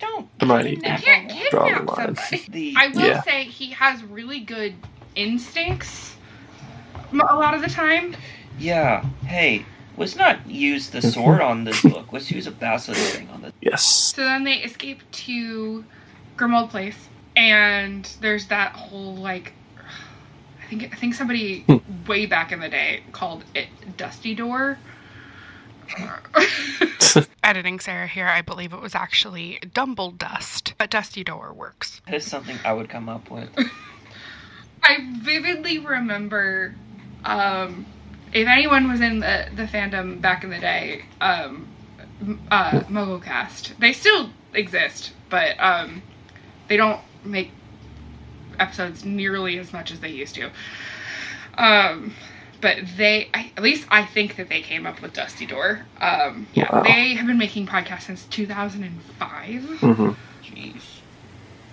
Don't 0.00 0.28
Hermione. 0.40 0.70
you 0.70 0.76
kidnap 0.76 1.00
can't 1.02 1.32
her. 1.32 1.44
Draw 1.50 1.64
the 1.64 1.70
kidnap 1.70 1.98
line. 1.98 2.16
somebody. 2.16 2.44
The 2.50 2.74
I 2.76 2.88
will 2.88 3.00
Yeah. 3.06 3.22
say 3.22 3.44
he 3.44 3.70
has 3.70 4.02
really 4.04 4.40
good 4.40 4.74
instincts 5.14 6.16
a 7.12 7.16
lot 7.16 7.54
of 7.54 7.62
the 7.62 7.68
time. 7.68 8.14
yeah. 8.58 9.04
Hey, 9.26 9.64
Let's 9.98 10.14
not 10.14 10.48
use 10.48 10.90
the 10.90 11.02
sword 11.02 11.40
on 11.40 11.64
this 11.64 11.82
book. 11.82 12.12
Let's 12.12 12.30
use 12.30 12.46
a 12.46 12.52
basilisk 12.52 13.16
thing 13.16 13.28
on 13.30 13.42
this. 13.42 13.52
Yes. 13.60 13.84
So 14.14 14.22
then 14.22 14.44
they 14.44 14.54
escape 14.54 15.02
to 15.10 15.84
Grimmauld 16.36 16.70
Place, 16.70 17.08
and 17.36 18.04
there's 18.20 18.46
that 18.46 18.72
whole 18.72 19.16
like, 19.16 19.52
I 20.62 20.66
think 20.66 20.84
I 20.92 20.96
think 20.96 21.14
somebody 21.14 21.64
way 22.06 22.26
back 22.26 22.52
in 22.52 22.60
the 22.60 22.68
day 22.68 23.02
called 23.10 23.44
it 23.54 23.68
Dusty 23.96 24.36
Door. 24.36 24.78
Editing 27.42 27.80
Sarah 27.80 28.06
here, 28.06 28.26
I 28.26 28.42
believe 28.42 28.72
it 28.72 28.80
was 28.80 28.94
actually 28.94 29.58
Dumble 29.74 30.12
Dust, 30.12 30.74
but 30.78 30.90
Dusty 30.90 31.24
Door 31.24 31.54
works. 31.54 32.00
That 32.06 32.14
is 32.14 32.24
something 32.24 32.56
I 32.64 32.72
would 32.72 32.88
come 32.88 33.08
up 33.08 33.30
with. 33.30 33.48
I 34.84 34.98
vividly 35.22 35.78
remember, 35.78 36.74
um, 37.24 37.86
if 38.32 38.46
anyone 38.48 38.90
was 38.90 39.00
in 39.00 39.20
the, 39.20 39.46
the 39.52 39.64
fandom 39.64 40.20
back 40.20 40.44
in 40.44 40.50
the 40.50 40.58
day, 40.58 41.02
um, 41.20 41.74
m- 42.20 42.40
uh, 42.50 42.82
MuggleCast. 42.84 43.76
They 43.78 43.92
still 43.92 44.30
exist, 44.54 45.12
but 45.30 45.56
um, 45.60 46.02
they 46.68 46.76
don't 46.76 47.00
make 47.24 47.52
episodes 48.58 49.04
nearly 49.04 49.58
as 49.58 49.72
much 49.72 49.90
as 49.90 50.00
they 50.00 50.10
used 50.10 50.34
to. 50.36 50.50
Um, 51.56 52.14
but 52.60 52.78
they, 52.96 53.30
I, 53.34 53.52
at 53.56 53.62
least 53.62 53.86
I 53.90 54.04
think 54.04 54.36
that 54.36 54.48
they 54.48 54.62
came 54.62 54.86
up 54.86 55.00
with 55.02 55.12
Dusty 55.12 55.46
Door. 55.46 55.86
Um, 56.00 56.48
yeah, 56.52 56.70
Wow. 56.72 56.82
they 56.82 57.14
have 57.14 57.26
been 57.26 57.38
making 57.38 57.66
podcasts 57.66 58.02
since 58.02 58.26
2005, 58.26 59.62
hmm 59.80 60.10
Jeez. 60.42 61.00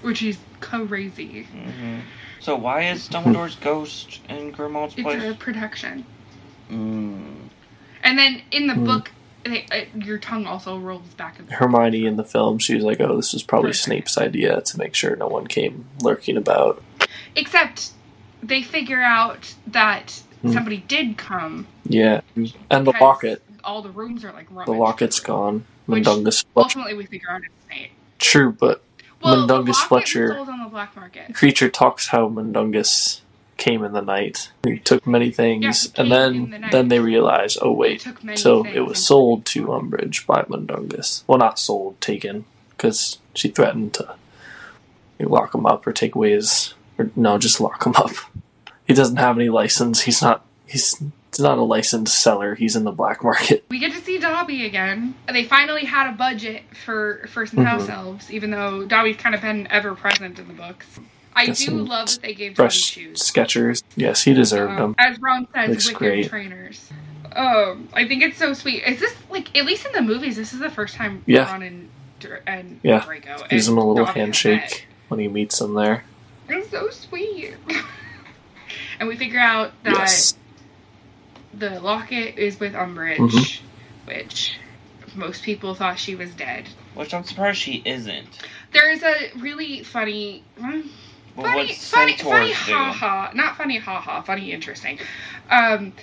which 0.02 0.22
is 0.24 0.40
crazy. 0.60 1.44
hmm 1.44 2.00
So 2.40 2.56
why 2.56 2.82
is 2.92 3.08
Dumbledore's 3.10 3.56
ghost 3.56 4.22
in 4.30 4.52
Grimmauld's 4.52 4.94
It's 4.96 5.04
place? 5.04 5.24
a 5.24 5.34
protection. 5.36 6.08
Mm. 6.72 7.50
And 8.04 8.18
then 8.18 8.42
in 8.52 8.68
the 8.68 8.74
Hmm. 8.76 8.86
book, 8.86 9.12
they, 9.44 9.66
uh, 9.72 9.86
your 10.04 10.18
tongue 10.18 10.46
also 10.46 10.78
rolls 10.78 11.08
back 11.18 11.38
and 11.40 11.48
forth. 11.48 11.60
Hermione 11.60 12.06
in 12.06 12.16
the 12.18 12.24
film, 12.24 12.58
she 12.60 12.76
was 12.76 12.84
like, 12.84 13.00
"Oh, 13.00 13.16
this 13.16 13.34
was 13.34 13.44
probably 13.44 13.70
Right. 13.70 13.76
Snape's 13.76 14.18
idea 14.18 14.62
to 14.62 14.78
make 14.78 14.96
sure 14.96 15.16
no 15.16 15.28
one 15.28 15.48
came 15.48 15.86
lurking 16.02 16.38
about." 16.38 16.84
Except 17.36 17.92
they 18.42 18.62
figure 18.62 19.02
out 19.02 19.54
that 19.68 20.22
Hmm. 20.42 20.52
somebody 20.54 20.78
did 20.78 21.18
come. 21.18 21.68
Yeah, 21.84 22.22
and 22.70 22.86
the 22.88 22.94
locket. 23.00 23.42
All 23.64 23.82
the 23.82 23.90
rooms 23.90 24.24
are 24.24 24.32
like 24.32 24.48
The 24.66 24.72
locket's 24.74 25.20
gone. 25.20 25.66
Which 25.88 26.04
Mundungus 26.06 26.42
Fletcher. 26.42 26.48
Ultimately, 26.80 26.94
we 26.96 27.06
figure 27.06 27.30
out 27.32 27.42
it's 27.44 27.54
Snape. 27.68 27.92
True, 28.20 28.52
but 28.52 28.82
Well, 29.22 29.38
Mundungus 29.38 29.80
Fletcher- 29.82 30.34
sold 30.36 30.50
on 30.50 30.60
the 30.64 30.70
black 30.70 30.96
market. 30.96 31.34
Kreacher 31.34 31.72
talks 31.72 32.08
how 32.10 32.28
Mundungus 32.28 33.22
came 33.58 33.84
in 33.84 33.94
the 33.94 34.02
night. 34.02 34.52
He 34.66 34.80
took 34.80 35.08
many 35.08 35.32
things, 35.32 35.92
Yeah, 35.96 36.02
and 36.02 36.12
then 36.12 36.50
the 36.50 36.68
then 36.72 36.88
they 36.90 37.00
realize, 37.00 37.58
oh 37.62 37.72
wait, 37.72 38.08
so 38.36 38.64
things 38.64 38.76
it 38.76 38.82
was 38.82 39.04
sold 39.06 39.46
to 39.48 39.68
Umbridge 39.68 40.26
by 40.26 40.44
Mundungus. 40.48 41.24
Well, 41.28 41.38
not 41.38 41.58
sold, 41.60 42.00
taken, 42.02 42.46
because 42.72 43.20
she 43.34 43.50
threatened 43.50 43.94
to 43.96 44.16
lock 45.20 45.56
him 45.56 45.66
up 45.66 45.88
or 45.88 45.94
take 45.94 46.16
away 46.16 46.32
his. 46.32 46.74
Or, 46.98 47.10
no, 47.16 47.38
just 47.38 47.60
lock 47.60 47.86
him 47.86 47.94
up. 47.98 48.12
He 48.88 48.94
doesn't 48.94 49.18
have 49.18 49.38
any 49.38 49.50
license. 49.50 50.02
He's 50.02 50.22
not. 50.22 50.46
He's. 50.66 51.02
He's 51.32 51.44
not 51.44 51.58
a 51.58 51.64
licensed 51.64 52.18
seller. 52.18 52.56
He's 52.56 52.78
in 52.78 52.86
the 52.86 52.94
black 52.94 53.22
market. 53.22 53.66
We 53.70 53.80
get 53.80 53.92
to 53.92 54.00
see 54.00 54.20
Dobby 54.20 54.66
again. 54.66 55.16
They 55.30 55.44
finally 55.44 55.84
had 55.84 56.10
a 56.10 56.14
budget 56.16 56.64
for 56.86 57.26
for 57.28 57.46
some 57.46 57.66
house 57.66 57.88
Mhm. 57.88 57.94
elves, 57.94 58.32
even 58.32 58.52
though 58.52 58.86
Dobby's 58.86 59.18
kind 59.18 59.36
of 59.36 59.42
been 59.42 59.68
ever 59.70 59.96
present 59.96 60.40
in 60.40 60.48
the 60.48 60.54
books. 60.54 60.86
I 61.36 61.48
Got 61.48 61.58
do 61.58 61.72
love 61.72 62.08
that 62.10 62.22
they 62.22 62.34
gave 62.34 62.52
Dobby 62.54 62.56
Fresh 62.70 62.78
shoes. 62.80 63.20
Skechers. 63.22 63.84
Yes, 63.96 64.24
he 64.24 64.34
deserved 64.34 64.72
Um, 64.74 64.78
them. 64.78 64.96
As 64.98 65.20
Ron 65.20 65.48
says, 65.54 65.70
Looks 65.70 65.88
wicked 65.88 65.98
great. 66.00 66.30
trainers. 66.30 66.90
Um, 67.36 67.90
I 67.94 68.08
think 68.08 68.24
it's 68.24 68.38
so 68.38 68.54
sweet. 68.54 68.84
Is 68.84 69.00
this 69.02 69.14
like 69.30 69.56
at 69.58 69.66
least 69.66 69.86
in 69.86 69.92
the 69.92 70.02
movies? 70.02 70.38
This 70.38 70.54
is 70.54 70.60
the 70.60 70.70
first 70.70 70.96
time 70.96 71.22
Yeah. 71.26 71.52
Ron 71.52 71.64
and 71.64 71.90
Dr- 72.22 72.42
and 72.48 72.80
Yeah. 72.84 73.04
Draco 73.04 73.46
Gives 73.50 73.68
him 73.68 73.78
a 73.78 73.86
little 73.86 74.06
Dobby 74.06 74.20
handshake 74.22 74.88
when 75.10 75.20
he 75.20 75.28
meets 75.28 75.60
him 75.60 75.74
there. 75.74 76.06
It's 76.48 76.70
so 76.70 76.90
sweet. 76.92 77.56
and 79.00 79.10
we 79.10 79.18
figure 79.18 79.40
out 79.40 79.72
that 79.84 79.94
Yes. 79.94 80.36
the 81.54 81.80
locket 81.82 82.38
is 82.38 82.60
with 82.60 82.74
Umbridge, 82.74 83.18
Mhm. 83.18 83.60
which 84.06 84.56
most 85.16 85.44
people 85.44 85.76
thought 85.76 86.00
she 86.00 86.16
was 86.16 86.32
dead. 86.32 86.66
Which 86.94 87.14
I'm 87.14 87.24
surprised 87.26 87.58
she 87.60 87.82
isn't. 87.86 88.28
There's 88.72 89.04
a 89.04 89.32
really 89.38 89.84
funny, 89.84 90.44
But 91.36 91.44
funny, 91.44 91.58
what's 91.68 91.90
funny, 91.90 92.18
Centaurs 92.18 92.30
funny, 92.30 92.48
do? 92.48 92.54
ha 92.74 92.92
ha, 92.94 93.32
not 93.34 93.58
funny, 93.58 93.78
ha 93.78 94.00
ha, 94.00 94.22
funny, 94.22 94.52
interesting. 94.52 95.00
Um, 95.50 95.94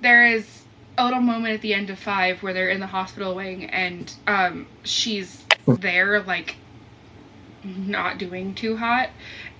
there 0.00 0.26
is 0.26 0.62
a 0.98 1.04
little 1.04 1.20
moment 1.20 1.54
at 1.54 1.60
the 1.62 1.72
end 1.74 1.90
of 1.90 1.98
five 1.98 2.42
where 2.42 2.52
they're 2.52 2.68
in 2.70 2.80
the 2.80 2.86
hospital 2.86 3.34
wing 3.34 3.64
and 3.66 4.12
um, 4.26 4.66
she's 4.84 5.42
there 5.66 6.20
like 6.20 6.56
not 7.64 8.18
doing 8.18 8.54
too 8.54 8.76
hot, 8.76 9.10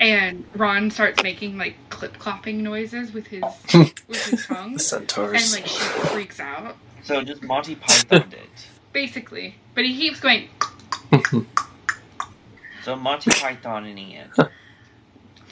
and 0.01 0.45
Ron 0.55 0.91
starts 0.91 1.23
making 1.23 1.57
like 1.57 1.77
clip 1.89 2.19
clopping 2.19 2.57
noises 2.57 3.13
with 3.13 3.27
his 3.29 3.43
with 4.09 4.25
his 4.27 4.47
tongue, 4.47 4.75
The 4.75 5.31
and 5.35 5.53
like 5.53 5.67
she 5.67 5.79
freaks 6.09 6.41
out, 6.41 6.77
So 7.05 7.23
just 7.23 7.43
Monty 7.43 7.77
Python 7.77 8.29
it. 8.33 8.67
basically. 8.93 9.55
But 9.75 9.85
he 9.85 9.97
keeps 9.97 10.21
going. 10.21 10.49
So 12.85 12.97
Monty 12.97 13.31
Pythoning 13.31 14.15
it. 14.17 14.31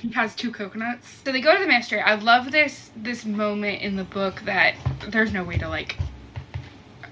He 0.01 0.11
has 0.13 0.35
two 0.35 0.51
coconuts. 0.51 1.09
So 1.25 1.33
they 1.33 1.41
go 1.41 1.53
to 1.55 1.61
the 1.61 1.67
monastery. 1.67 2.01
I 2.01 2.15
love 2.15 2.51
this 2.53 2.91
this 2.97 3.25
moment 3.25 3.83
in 3.83 3.97
the 3.97 4.05
book 4.05 4.41
that 4.43 4.75
there's 5.09 5.33
no 5.33 5.45
way 5.45 5.59
to 5.59 5.69
like 5.69 5.99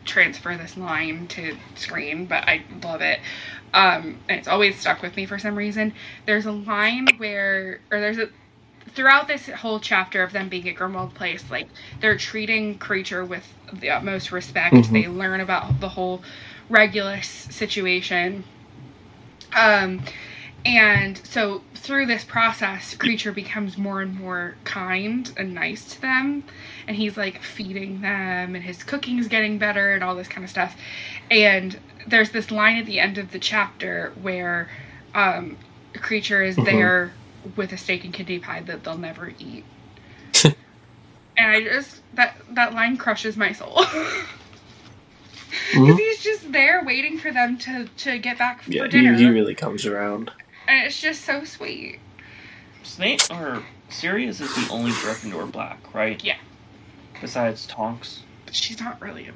transfer 0.04 0.56
this 0.56 0.76
line 0.76 1.26
to 1.28 1.56
screen, 1.74 2.26
but 2.26 2.44
I 2.48 2.64
love 2.82 3.02
it. 3.02 3.20
Um, 3.74 4.18
and 4.28 4.38
it's 4.38 4.48
always 4.48 4.78
stuck 4.80 5.02
with 5.02 5.16
me 5.16 5.26
for 5.26 5.38
some 5.38 5.54
reason. 5.54 5.92
There's 6.26 6.46
a 6.46 6.52
line 6.52 7.06
where, 7.18 7.80
or 7.92 8.00
there's 8.00 8.18
a 8.18 8.30
throughout 8.94 9.28
this 9.28 9.48
whole 9.48 9.78
chapter 9.80 10.22
of 10.22 10.32
them 10.32 10.48
being 10.48 10.66
at 10.68 10.76
Grimmauld 10.76 11.12
Place, 11.14 11.44
like 11.50 11.68
they're 12.00 12.16
treating 12.16 12.78
Kreacher 12.78 13.26
with 13.28 13.52
the 13.72 13.90
utmost 13.90 14.32
respect. 14.32 14.74
Mhm. 14.74 14.92
They 14.92 15.08
learn 15.08 15.40
about 15.40 15.80
the 15.80 15.90
whole 15.90 16.22
Regulus 16.70 17.26
situation. 17.28 18.44
Um, 19.54 20.02
and 20.68 21.16
so 21.26 21.62
through 21.74 22.04
this 22.06 22.24
process, 22.24 22.94
Kreacher 22.94 23.34
becomes 23.34 23.78
more 23.78 24.02
and 24.02 24.18
more 24.18 24.54
kind 24.64 25.32
and 25.38 25.54
nice 25.54 25.94
to 25.94 26.00
them. 26.02 26.44
And 26.86 26.94
he's 26.94 27.16
like 27.16 27.42
feeding 27.42 28.02
them, 28.02 28.54
and 28.54 28.62
his 28.62 28.82
cooking 28.82 29.18
is 29.18 29.28
getting 29.28 29.56
better, 29.56 29.94
and 29.94 30.04
all 30.04 30.14
this 30.14 30.28
kind 30.28 30.44
of 30.44 30.50
stuff. 30.50 30.76
And 31.30 31.80
there's 32.06 32.30
this 32.32 32.50
line 32.50 32.76
at 32.76 32.84
the 32.84 33.00
end 33.00 33.16
of 33.16 33.32
the 33.32 33.38
chapter 33.38 34.12
where 34.20 34.68
um, 35.14 35.56
Kreacher 35.94 36.46
is 36.46 36.56
Mhm. 36.56 36.64
there 36.66 37.12
with 37.56 37.72
a 37.72 37.78
steak 37.78 38.04
and 38.04 38.12
kidney 38.12 38.38
pie 38.38 38.60
that 38.60 38.84
they'll 38.84 38.98
never 38.98 39.32
eat. 39.38 39.64
and 40.44 40.54
I 41.38 41.62
just 41.62 42.02
that 42.14 42.36
that 42.50 42.74
line 42.74 42.98
crushes 42.98 43.38
my 43.38 43.52
soul. 43.52 43.84
Because 45.70 45.94
Mhm. 45.94 45.98
he's 45.98 46.22
just 46.22 46.52
there 46.52 46.82
waiting 46.84 47.18
for 47.18 47.30
them 47.30 47.56
to, 47.58 47.86
to 47.98 48.18
get 48.18 48.38
back 48.38 48.62
for 48.62 48.70
Yeah, 48.70 48.86
he, 48.88 49.14
he 49.16 49.30
really 49.30 49.54
comes 49.54 49.86
around. 49.86 50.30
And 50.68 50.86
it's 50.86 51.00
just 51.00 51.24
so 51.24 51.42
sweet. 51.44 51.98
Snape 52.84 53.20
or 53.30 53.62
Sirius 53.88 54.40
is 54.40 54.54
the 54.54 54.72
only 54.72 54.92
Gryffindor 54.92 55.50
black, 55.50 55.92
right? 55.94 56.22
Yeah. 56.22 56.36
Besides 57.20 57.66
Tonks. 57.66 58.22
But 58.46 58.54
she's 58.54 58.80
not 58.80 59.00
really 59.00 59.28
a. 59.28 59.32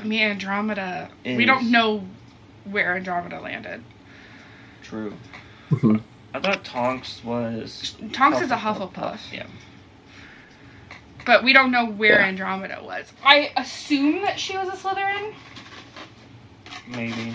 I 0.00 0.04
mean, 0.04 0.22
Andromeda. 0.22 1.10
Is. 1.24 1.36
We 1.36 1.44
don't 1.44 1.70
know 1.70 2.04
where 2.64 2.96
Andromeda 2.96 3.40
landed. 3.40 3.82
True. 4.82 5.12
Mhm. 5.70 6.02
I 6.34 6.40
thought 6.40 6.64
Tonks 6.64 7.22
was. 7.24 7.94
Tonks 8.12 8.40
is 8.40 8.50
a 8.50 8.56
Hufflepuff, 8.56 9.18
Yeah. 9.32 9.46
but 11.26 11.44
we 11.44 11.52
don't 11.52 11.70
know 11.70 11.86
where 11.86 12.20
Yeah. 12.20 12.26
Andromeda 12.26 12.80
was. 12.82 13.12
I 13.22 13.52
assume 13.56 14.22
that 14.22 14.40
she 14.40 14.56
was 14.56 14.68
a 14.68 14.72
Slytherin, 14.72 15.34
Maybe. 16.88 17.34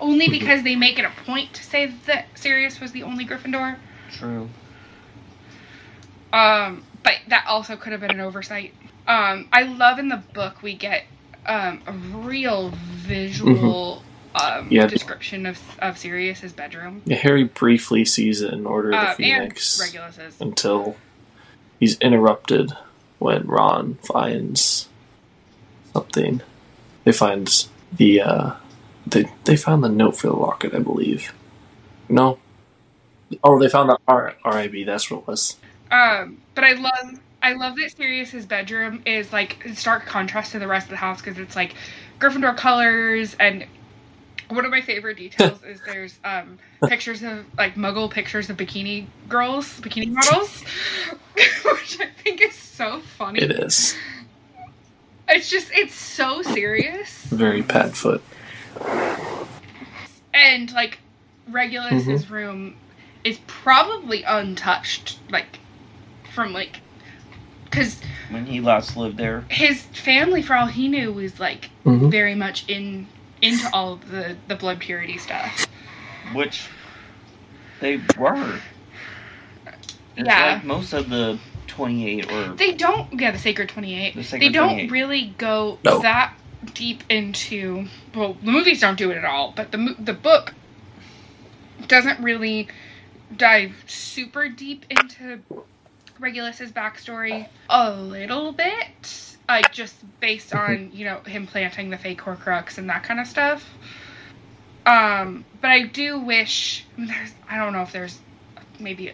Only 0.00 0.28
because 0.38 0.62
they 0.62 0.76
make 0.76 0.98
it 0.98 1.04
a 1.04 1.12
point 1.24 1.52
to 1.54 1.62
say 1.62 1.86
that 2.06 2.26
Sirius 2.34 2.80
was 2.80 2.92
the 2.92 3.02
only 3.02 3.26
Gryffindor. 3.26 3.76
True. 4.12 4.48
Um, 6.32 6.82
but 7.02 7.14
that 7.28 7.44
also 7.46 7.76
could 7.76 7.92
have 7.92 8.00
been 8.00 8.10
an 8.10 8.20
oversight. 8.20 8.74
Um, 9.06 9.48
I 9.52 9.62
love 9.64 9.98
in 9.98 10.08
the 10.08 10.22
book 10.32 10.62
we 10.62 10.74
get 10.74 11.04
um, 11.46 11.82
a 11.86 11.92
real 11.92 12.70
visual 12.70 14.02
um, 14.34 14.66
Yeah. 14.70 14.86
description 14.86 15.46
of 15.46 15.60
of 15.78 15.96
Sirius's 15.98 16.52
bedroom. 16.52 17.02
Yeah, 17.04 17.16
Harry 17.18 17.44
briefly 17.44 18.04
sees 18.04 18.40
it 18.42 18.52
in 18.52 18.66
Order 18.66 18.90
of 18.92 18.94
Uh, 18.94 19.10
the 19.10 19.14
Phoenix 19.22 19.80
Regulus's. 19.80 20.40
until 20.40 20.96
he's 21.78 21.98
interrupted 22.00 22.72
when 23.20 23.46
Ron 23.46 23.94
finds 24.02 24.88
something. 25.92 26.40
They 27.04 27.12
find 27.12 27.66
the 27.96 28.22
uh, 28.22 28.50
they 29.06 29.26
they 29.44 29.56
found 29.56 29.84
the 29.84 29.88
note 29.88 30.16
for 30.16 30.28
the 30.28 30.34
locket, 30.36 30.74
I 30.74 30.80
believe. 30.80 31.34
No. 32.08 32.38
Oh, 33.42 33.58
they 33.58 33.68
found 33.68 33.90
the 33.90 33.98
R- 34.08 34.36
RIB. 34.44 34.86
That's 34.86 35.10
what 35.10 35.20
it 35.22 35.26
was. 35.26 35.58
Um, 35.90 36.42
but 36.54 36.64
I 36.64 36.72
love 36.74 37.20
I 37.42 37.54
love 37.54 37.76
that 37.76 37.94
Sirius's 37.96 38.46
bedroom 38.46 39.02
is 39.06 39.32
like 39.32 39.64
in 39.64 39.76
stark 39.76 40.06
contrast 40.06 40.52
to 40.52 40.58
the 40.58 40.66
rest 40.68 40.86
of 40.86 40.90
the 40.90 40.96
house 40.96 41.20
because 41.22 41.38
it's 41.38 41.56
like 41.56 41.74
Gryffindor 42.20 42.56
colors 42.56 43.36
and 43.40 43.66
one 44.50 44.64
of 44.64 44.70
my 44.70 44.80
favorite 44.82 45.16
details 45.18 45.62
is 45.64 45.80
there's 45.82 46.18
um 46.24 46.58
pictures 46.86 47.22
of 47.22 47.46
like 47.58 47.76
muggle 47.76 48.10
pictures 48.10 48.50
of 48.50 48.56
bikini 48.56 49.06
girls, 49.28 49.80
bikini 49.80 50.10
models, 50.12 50.62
which 51.34 51.98
I 52.00 52.08
think 52.22 52.42
is 52.42 52.54
so 52.54 53.00
funny. 53.00 53.40
It 53.40 53.52
is 53.52 53.96
It's 55.28 55.50
just 55.50 55.70
it's 55.72 55.94
so 55.94 56.42
serious. 56.42 57.26
very 57.30 57.62
Padfoot. 57.62 58.22
And 60.32 60.72
like 60.72 60.98
Regulus's 61.50 62.30
room 62.30 62.76
is 63.24 63.38
probably 63.46 64.22
untouched, 64.24 65.18
like 65.30 65.58
from 66.32 66.52
like 66.52 66.80
because 67.64 68.00
When 68.30 68.46
he 68.46 68.60
last 68.60 68.96
lived 68.96 69.16
there. 69.16 69.44
his 69.48 69.82
family, 69.82 70.42
for 70.42 70.54
all 70.54 70.66
he 70.66 70.88
knew, 70.88 71.12
was 71.12 71.38
like 71.40 71.70
Mhm. 71.84 72.10
very 72.10 72.34
much 72.34 72.68
in 72.68 73.06
into 73.42 73.68
all 73.72 73.94
of 73.94 74.10
the 74.10 74.36
the 74.48 74.54
blood 74.54 74.80
purity 74.80 75.18
stuff. 75.18 75.66
Which 76.32 76.66
they 77.80 78.00
were. 78.18 78.60
It's 80.16 80.26
Yeah. 80.28 80.54
like 80.54 80.64
most 80.64 80.92
of 80.92 81.08
the 81.10 81.38
28 81.66 82.30
or 82.30 82.54
They 82.54 82.72
don't, 82.72 83.20
yeah, 83.20 83.32
the 83.32 83.38
Sacred 83.38 83.68
Twenty 83.68 83.94
Eight. 84.00 84.14
The 84.14 84.38
They 84.38 84.48
don't 84.48 84.68
28. 84.70 84.90
really 84.90 85.34
go 85.38 85.78
No. 85.84 86.00
that 86.00 86.32
deep 86.72 87.04
into. 87.08 87.86
Well, 88.14 88.36
the 88.42 88.50
movies 88.50 88.80
don't 88.80 88.96
do 88.96 89.10
it 89.10 89.16
at 89.16 89.24
all, 89.24 89.52
but 89.54 89.72
the 89.72 89.94
the 89.98 90.12
book 90.12 90.54
doesn't 91.86 92.20
really 92.20 92.68
dive 93.36 93.84
super 93.86 94.48
deep 94.48 94.86
into 94.90 95.40
Regulus's 96.18 96.72
backstory. 96.72 97.48
A 97.68 97.92
little 97.92 98.52
bit, 98.52 99.36
like 99.48 99.72
just 99.72 99.96
based 100.20 100.54
on 100.54 100.90
you 100.92 101.04
know 101.04 101.20
him 101.20 101.46
planting 101.46 101.90
the 101.90 101.98
fake 101.98 102.20
Horcrux 102.20 102.78
and 102.78 102.88
that 102.88 103.02
kind 103.02 103.20
of 103.20 103.26
stuff. 103.26 103.68
Um, 104.86 105.44
but 105.60 105.70
I 105.70 105.82
do 105.82 106.20
wish 106.20 106.86
there's. 106.96 107.32
I 107.48 107.56
don't 107.56 107.72
know 107.72 107.82
if 107.82 107.92
there's 107.92 108.18
maybe 108.78 109.12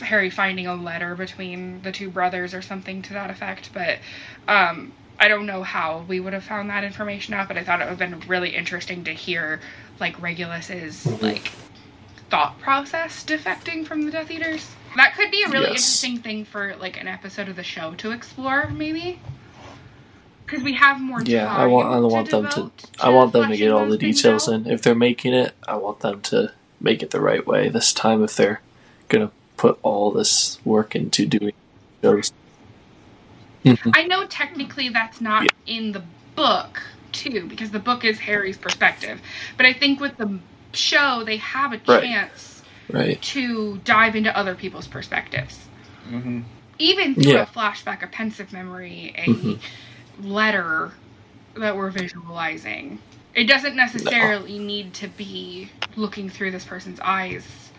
Harry 0.00 0.30
finding 0.30 0.66
a 0.66 0.74
letter 0.74 1.14
between 1.14 1.82
the 1.82 1.92
two 1.92 2.10
brothers 2.10 2.54
or 2.54 2.62
something 2.62 3.02
to 3.02 3.12
that 3.14 3.30
effect, 3.30 3.70
but 3.72 3.98
um, 4.48 4.92
I 5.20 5.28
don't 5.28 5.44
know 5.46 5.62
how 5.62 6.04
we 6.08 6.18
would 6.18 6.32
have 6.32 6.44
found 6.44 6.70
that 6.70 6.82
information 6.82 7.34
out. 7.34 7.46
But 7.48 7.58
I 7.58 7.62
thought 7.64 7.80
it 7.80 7.84
would 7.88 7.90
have 7.90 7.98
been 7.98 8.20
really 8.28 8.56
interesting 8.56 9.04
to 9.04 9.12
hear 9.12 9.60
like 10.00 10.20
Regulus's 10.20 11.04
Mhm. 11.04 11.22
like 11.22 11.50
thought 12.30 12.58
process 12.60 13.22
defecting 13.24 13.84
from 13.86 14.02
the 14.06 14.10
Death 14.10 14.30
Eaters. 14.30 14.66
That 14.96 15.14
could 15.16 15.30
be 15.30 15.42
a 15.42 15.48
really 15.48 15.66
Yes. 15.68 15.70
interesting 16.02 16.18
thing 16.18 16.44
for 16.44 16.74
like 16.80 16.98
an 17.00 17.06
episode 17.08 17.48
of 17.48 17.56
the 17.56 17.62
show 17.64 17.94
to 17.96 18.12
explore, 18.12 18.68
maybe. 18.70 19.20
Because 20.46 20.64
we 20.64 20.72
have 20.74 21.00
more 21.00 21.22
Yeah, 21.22 21.46
I 21.54 21.66
want 21.66 21.88
I 21.88 21.98
want 22.00 22.30
them 22.30 22.44
to 22.48 22.54
devote 22.54 22.84
I 23.00 23.10
want 23.10 23.32
them 23.32 23.50
to 23.50 23.56
get 23.56 23.70
all 23.70 23.86
the 23.86 23.98
details 23.98 24.48
out. 24.48 24.54
in. 24.54 24.66
If 24.70 24.82
they're 24.82 24.94
making 24.96 25.32
it, 25.34 25.54
I 25.68 25.76
want 25.76 26.00
them 26.00 26.20
to 26.22 26.52
make 26.80 27.02
it 27.02 27.10
the 27.10 27.20
right 27.20 27.46
way 27.46 27.68
this 27.68 27.92
time. 27.92 28.24
If 28.24 28.34
they're 28.36 28.60
gonna 29.08 29.30
put 29.56 29.78
all 29.82 30.10
this 30.10 30.58
work 30.64 30.96
into 30.96 31.26
doing 31.26 31.52
shows, 32.02 32.32
Mhm. 33.64 33.94
I 33.94 34.04
know 34.04 34.26
technically 34.26 34.88
that's 34.88 35.20
not 35.20 35.52
in 35.66 35.92
the 35.92 36.02
book 36.36 36.82
too, 37.12 37.46
because 37.48 37.70
the 37.70 37.78
book 37.78 38.04
is 38.04 38.20
Harry's 38.20 38.58
perspective. 38.58 39.20
But 39.56 39.66
I 39.66 39.72
think 39.72 40.00
with 40.00 40.16
the 40.16 40.40
show, 40.74 41.24
they 41.24 41.38
have 41.38 41.72
a 41.72 41.80
Right. 41.86 42.02
chance 42.02 42.62
right? 42.90 43.20
to 43.22 43.78
dive 43.78 44.16
into 44.16 44.36
other 44.36 44.54
people's 44.54 44.86
perspectives, 44.88 45.68
hmm 46.08 46.40
even 46.78 47.14
through 47.14 47.32
Yeah. 47.32 47.42
a 47.42 47.46
flashback, 47.46 48.02
a 48.02 48.06
Pensieve 48.06 48.52
memory, 48.52 49.14
a 49.16 49.28
Mhm. 49.28 49.60
letter 50.22 50.94
that 51.56 51.76
we're 51.76 51.90
visualizing. 51.90 53.00
It 53.34 53.44
doesn't 53.46 53.76
necessarily 53.76 54.58
need 54.58 54.94
to 54.94 55.08
be 55.08 55.70
looking 55.96 56.30
through 56.30 56.52
this 56.52 56.64
person's 56.64 57.00
eyes. 57.00 57.70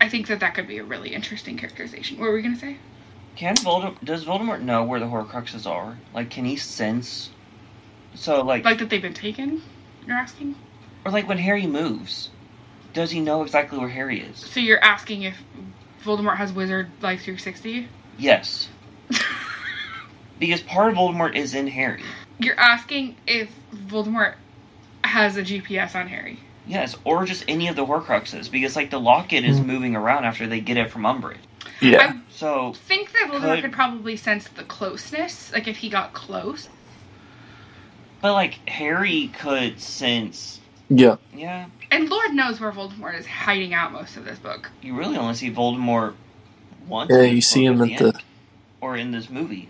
I 0.00 0.08
think 0.08 0.26
that 0.28 0.40
that 0.40 0.54
could 0.54 0.68
be 0.68 0.78
a 0.78 0.84
really 0.84 1.14
interesting 1.14 1.56
characterization. 1.58 2.18
What 2.18 2.28
were 2.30 2.34
we 2.34 2.42
gonna 2.42 2.56
say? 2.56 2.78
Can 3.36 3.54
Voldemort 3.56 4.04
does 4.04 4.24
Voldemort 4.24 4.62
know 4.62 4.84
where 4.84 5.00
the 5.00 5.06
Horcruxes 5.06 5.66
are? 5.66 5.96
Like, 6.14 6.30
can 6.30 6.44
he 6.44 6.56
sense? 6.56 7.30
So, 8.14 8.42
like, 8.42 8.64
Like 8.64 8.78
that 8.78 8.90
they've 8.90 9.00
been 9.02 9.14
taken? 9.14 9.62
You're 10.06 10.16
asking. 10.16 10.54
or 11.04 11.12
like 11.12 11.28
when 11.28 11.38
Harry 11.38 11.66
moves, 11.66 12.28
does 12.92 13.10
he 13.10 13.20
know 13.20 13.42
exactly 13.42 13.78
where 13.78 13.88
Harry 13.88 14.20
is? 14.20 14.38
So 14.38 14.60
you're 14.60 14.82
asking 14.84 15.22
if 15.22 15.42
Voldemort 16.04 16.36
has 16.36 16.52
Wizard 16.52 16.88
Life 17.00 17.20
360? 17.22 17.88
Yes, 18.18 18.68
because 20.38 20.60
part 20.62 20.90
of 20.90 20.96
Voldemort 20.98 21.34
is 21.34 21.54
in 21.54 21.66
Harry. 21.68 22.02
You're 22.38 22.58
asking 22.58 23.16
if 23.26 23.50
Voldemort 23.74 24.34
has 25.04 25.36
a 25.36 25.42
GPS 25.42 25.94
on 25.94 26.08
Harry. 26.08 26.38
Yes, 26.66 26.94
or 27.04 27.24
just 27.24 27.44
any 27.48 27.68
of 27.68 27.76
the 27.76 27.86
Horcruxes, 27.86 28.50
because 28.50 28.76
like 28.76 28.90
the 28.90 29.00
locket 29.00 29.44
is 29.44 29.58
Mhm. 29.58 29.64
moving 29.66 29.96
around 29.96 30.24
after 30.24 30.46
they 30.46 30.60
get 30.60 30.76
it 30.76 30.90
from 30.90 31.02
Umbridge. 31.02 31.38
Yeah, 31.82 32.18
So 32.30 32.70
I 32.70 32.72
think 32.72 33.12
that 33.12 33.28
Voldemort 33.30 33.54
Could- 33.56 33.62
could 33.64 33.72
probably 33.72 34.16
sense 34.16 34.48
the 34.48 34.62
closeness, 34.64 35.52
like 35.52 35.66
if 35.68 35.78
he 35.78 35.88
got 35.88 36.12
close. 36.12 36.68
But 38.20 38.34
like 38.34 38.68
Harry 38.68 39.28
could 39.38 39.80
sense, 39.80 40.60
yeah, 40.88 41.16
yeah. 41.34 41.66
And 41.90 42.08
Lord 42.08 42.32
knows 42.34 42.60
where 42.60 42.70
Voldemort 42.70 43.18
is 43.18 43.26
hiding 43.26 43.74
out 43.74 43.92
most 43.92 44.16
of 44.16 44.24
this 44.24 44.38
book. 44.38 44.70
You 44.80 44.96
really 44.96 45.16
only 45.16 45.34
see 45.34 45.50
Voldemort 45.50 46.14
once. 46.86 47.10
yeah. 47.12 47.22
You 47.22 47.40
see 47.40 47.64
him 47.64 47.80
at 47.82 47.90
at 47.90 47.98
the 47.98 48.04
the 48.04 48.14
end, 48.14 48.22
or 48.80 48.96
in 48.96 49.10
this 49.10 49.28
movie 49.28 49.68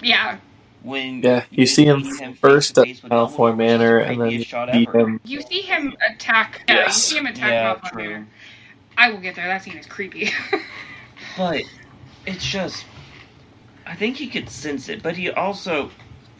Yeah, 0.00 0.38
when 0.82 1.22
yeah. 1.22 1.44
You 1.50 1.66
see 1.66 1.84
him 1.84 2.02
face 2.02 2.38
first 2.38 2.76
at 2.78 2.84
face 2.86 3.00
Malfoy 3.02 3.56
Manor, 3.56 3.98
and 3.98 4.20
then 4.20 4.30
you 4.30 4.42
shot 4.42 4.72
see 4.72 4.86
him. 4.92 5.20
you 5.24 5.40
see 5.42 5.60
him 5.62 5.94
attack. 6.10 6.64
Yeah, 6.68 6.74
you 6.74 6.80
Yes. 6.82 6.96
see 7.02 7.18
him 7.18 7.26
attack 7.26 7.50
Yeah, 7.50 7.74
Malfoy 7.76 7.92
true. 7.92 8.02
Manor. 8.10 8.26
I 8.98 9.10
will 9.10 9.20
get 9.20 9.36
there. 9.36 9.46
That 9.46 9.62
scene 9.62 9.76
is 9.76 9.86
creepy. 9.86 10.30
But 11.36 11.62
it's 12.26 12.44
just, 12.44 12.84
I 13.86 13.94
think 13.94 14.16
he 14.16 14.28
could 14.28 14.48
sense 14.48 14.88
it. 14.88 15.02
But 15.02 15.16
he 15.16 15.30
also, 15.30 15.90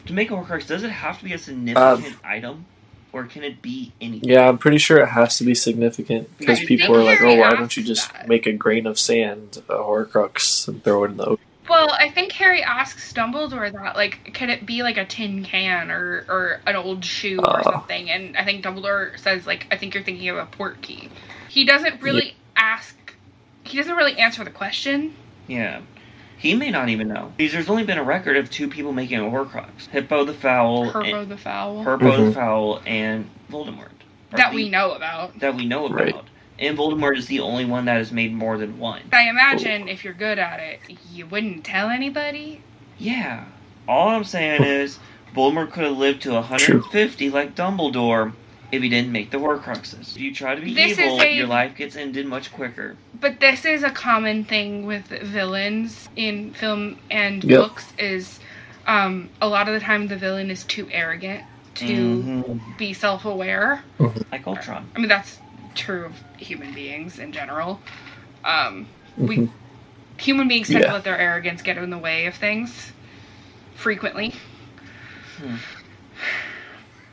to 0.05 0.13
make 0.13 0.31
a 0.31 0.33
Horcrux, 0.33 0.67
does 0.67 0.83
it 0.83 0.89
have 0.89 1.19
to 1.19 1.25
be 1.25 1.33
a 1.33 1.37
significant 1.37 2.15
uh, 2.23 2.27
item, 2.27 2.65
or 3.13 3.25
can 3.25 3.43
it 3.43 3.61
be 3.61 3.91
anything? 4.01 4.29
Yeah, 4.29 4.47
I'm 4.47 4.57
pretty 4.57 4.77
sure 4.77 4.97
it 4.99 5.07
has 5.07 5.37
to 5.37 5.43
be 5.43 5.55
significant 5.55 6.37
because 6.37 6.59
people 6.59 6.95
are 6.95 7.03
like, 7.03 7.21
"Oh, 7.21 7.35
why 7.35 7.55
don't 7.55 7.75
you 7.75 7.83
just 7.83 8.11
that. 8.13 8.27
make 8.27 8.45
a 8.45 8.53
grain 8.53 8.85
of 8.87 8.97
sand, 8.99 9.61
a 9.69 9.75
Horcrux, 9.75 10.67
and 10.67 10.83
throw 10.83 11.03
it 11.03 11.11
in 11.11 11.17
the 11.17 11.25
ocean?" 11.25 11.43
Well, 11.69 11.91
I 11.91 12.09
think 12.09 12.31
Harry 12.31 12.63
asks 12.63 13.11
Dumbledore 13.11 13.71
that, 13.73 13.95
like, 13.97 14.31
can 14.33 14.49
it 14.49 14.65
be 14.65 14.83
like 14.83 14.95
a 14.97 15.03
tin 15.03 15.43
can 15.43 15.91
or, 15.91 16.25
or 16.29 16.61
an 16.65 16.77
old 16.77 17.03
shoe 17.03 17.39
or 17.39 17.59
Oh. 17.59 17.71
something? 17.71 18.09
And 18.09 18.37
I 18.37 18.45
think 18.45 18.63
Dumbledore 18.63 19.19
says, 19.19 19.45
like, 19.45 19.67
I 19.69 19.75
think 19.75 19.93
you're 19.93 20.03
thinking 20.03 20.29
of 20.29 20.37
a 20.37 20.45
port 20.45 20.81
key. 20.81 21.09
He 21.49 21.65
doesn't 21.65 22.01
really 22.01 22.35
ask, 22.55 22.95
he 23.67 23.77
doesn't 23.77 23.95
really 23.95 24.17
answer 24.17 24.43
the 24.43 24.49
question. 24.49 25.15
Yeah. 25.47 25.81
He 26.37 26.53
may 26.53 26.69
not 26.69 26.89
even 26.89 27.07
know. 27.07 27.33
Because 27.35 27.53
there's 27.53 27.69
only 27.69 27.83
been 27.83 27.97
a 27.97 28.03
record 28.03 28.37
of 28.37 28.51
two 28.51 28.67
people 28.67 28.93
making 28.93 29.19
a 29.19 29.23
Horcrux. 29.23 29.87
Hippo 29.89 30.23
the 30.23 30.33
Foul, 30.33 30.91
Herpo 30.91 31.21
and, 31.23 31.31
the 31.31 31.37
Foul. 31.37 31.83
Herpo 31.83 31.99
Mhm. 31.99 32.25
the 32.27 32.31
Foul, 32.33 32.81
and 32.85 33.29
Voldemort. 33.51 33.89
That 34.31 34.51
the- 34.51 34.55
we 34.55 34.69
know 34.69 34.91
about. 34.91 35.39
That 35.39 35.55
we 35.55 35.65
know 35.65 35.85
about. 35.87 35.99
Right. 35.99 36.15
And 36.59 36.77
Voldemort 36.77 37.17
is 37.17 37.27
the 37.27 37.39
only 37.39 37.65
one 37.65 37.85
that 37.85 37.97
has 37.97 38.11
made 38.11 38.33
more 38.33 38.57
than 38.57 38.77
one. 38.77 39.01
I 39.13 39.29
imagine 39.29 39.87
if 39.87 40.03
you're 40.03 40.13
good 40.13 40.37
at 40.39 40.59
it, 40.59 40.79
you 41.11 41.25
wouldn't 41.25 41.63
tell 41.63 41.89
anybody. 41.89 42.61
Yeah. 42.97 43.45
All 43.87 44.09
I'm 44.09 44.23
saying 44.23 44.63
is, 44.63 44.99
Voldemort 45.35 45.71
could 45.71 45.83
have 45.83 45.97
lived 45.97 46.21
to 46.23 46.33
150 46.35 47.29
like 47.29 47.55
Dumbledore 47.55 48.33
if 48.71 48.81
he 48.81 48.89
didn't 48.89 49.11
make 49.11 49.31
the 49.31 49.37
Horcruxes. 49.37 50.15
If 50.15 50.21
you 50.21 50.33
try 50.33 50.55
to 50.55 50.61
be 50.61 50.73
This 50.73 50.97
evil, 50.99 51.21
a- 51.21 51.31
your 51.33 51.47
life 51.47 51.75
gets 51.75 51.95
ended 51.95 52.25
much 52.25 52.51
quicker. 52.51 52.97
But 53.19 53.39
this 53.39 53.65
is 53.65 53.83
a 53.83 53.89
common 53.89 54.43
thing 54.43 54.85
with 54.85 55.07
villains 55.07 56.09
in 56.15 56.53
film 56.53 56.99
and 57.09 57.43
Yep. 57.43 57.59
books 57.59 57.93
is 57.97 58.39
um, 58.85 59.29
a 59.41 59.47
lot 59.49 59.67
of 59.67 59.73
the 59.73 59.81
time 59.81 60.07
the 60.07 60.15
villain 60.15 60.49
is 60.49 60.63
too 60.63 60.87
arrogant 60.91 61.43
to 61.75 61.85
Mhm. 61.85 62.77
be 62.77 62.93
self-aware. 62.93 63.83
Like 64.31 64.47
Ultron. 64.47 64.89
I 64.95 64.99
mean, 64.99 65.09
that's 65.09 65.39
true 65.75 66.05
of 66.05 66.23
human 66.37 66.73
beings 66.73 67.19
in 67.19 67.31
general. 67.33 67.81
Um, 68.45 68.87
we 69.17 69.37
Mhm. 69.37 69.51
human 70.19 70.47
beings 70.47 70.69
tend 70.69 70.85
to 70.85 70.93
let 70.93 71.03
their 71.03 71.17
arrogance 71.17 71.61
get 71.61 71.77
in 71.77 71.89
the 71.89 71.97
way 71.97 72.27
of 72.27 72.35
things 72.35 72.93
frequently. 73.75 74.33
Hmm. 75.37 75.55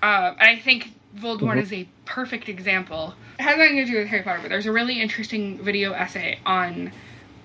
Uh, 0.03 0.35
I 0.39 0.61
think 0.63 0.91
Voldemort 1.19 1.61
is 1.63 1.73
a 1.73 1.89
perfect 2.07 2.49
example. 2.49 3.15
It 3.39 3.43
has 3.43 3.57
nothing 3.57 3.77
to 3.77 3.85
do 3.85 3.99
with 3.99 4.09
Harry 4.09 4.23
Potter, 4.23 4.41
but 4.43 4.49
there's 4.49 4.67
a 4.67 4.73
really 4.73 5.01
interesting 5.01 5.63
video 5.63 5.93
essay 5.93 6.39
on 6.45 6.93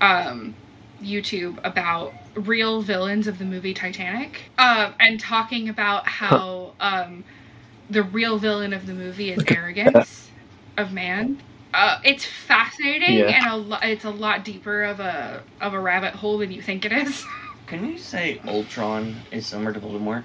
um, 0.01 0.55
YouTube 1.03 1.59
about 1.63 2.13
real 2.35 2.81
villains 2.81 3.27
of 3.27 3.37
the 3.37 3.45
movie 3.45 3.73
Titanic, 3.73 4.49
um, 4.57 4.93
and 4.99 5.19
talking 5.19 5.69
about 5.69 6.07
how 6.07 6.73
um, 6.79 7.23
the 7.89 8.03
real 8.03 8.37
villain 8.37 8.73
of 8.73 8.85
the 8.85 8.93
movie 8.93 9.31
is 9.31 9.43
arrogance 9.47 10.29
of 10.77 10.91
man. 10.93 11.41
uh, 11.73 11.97
it's 12.03 12.25
fascinating 12.25 13.19
Yeah. 13.19 13.43
and 13.43 13.47
a 13.47 13.55
lo- 13.55 13.79
it's 13.83 14.05
a 14.05 14.09
lot 14.09 14.43
deeper 14.43 14.83
of 14.83 14.99
a 14.99 15.43
of 15.61 15.73
a 15.73 15.79
rabbit 15.79 16.15
hole 16.15 16.37
than 16.39 16.51
you 16.51 16.61
think 16.61 16.85
it 16.85 16.91
is. 16.91 17.25
Can 17.67 17.85
you 17.85 17.97
say 17.97 18.41
Ultron 18.47 19.15
is 19.31 19.45
similar 19.45 19.73
to 19.73 19.79
Voldemort 19.79 20.23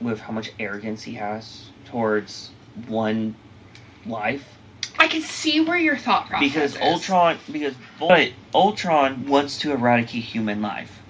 with 0.00 0.20
how 0.20 0.32
much 0.34 0.50
arrogance 0.58 1.02
he 1.02 1.14
has 1.14 1.70
towards 1.86 2.50
one 2.86 3.34
life? 4.06 4.58
I 4.98 5.08
can 5.08 5.22
see 5.22 5.60
where 5.60 5.76
your 5.78 5.96
thought 5.96 6.28
process 6.28 6.52
Because 6.52 6.74
is. 6.76 6.80
Ultron, 6.82 7.38
because 7.50 7.74
but 7.98 8.32
Ultron 8.54 9.26
wants 9.26 9.58
to 9.58 9.72
eradicate 9.72 10.22
human 10.24 10.62
life. 10.62 11.00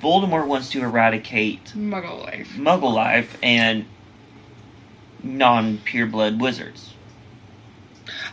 Voldemort 0.00 0.46
wants 0.46 0.70
to 0.70 0.82
eradicate 0.82 1.72
Muggle 1.76 2.24
life. 2.24 2.48
Muggle 2.56 2.92
life 2.92 3.38
and 3.42 3.86
non-pure 5.22 6.06
blood 6.06 6.40
wizards. 6.40 6.94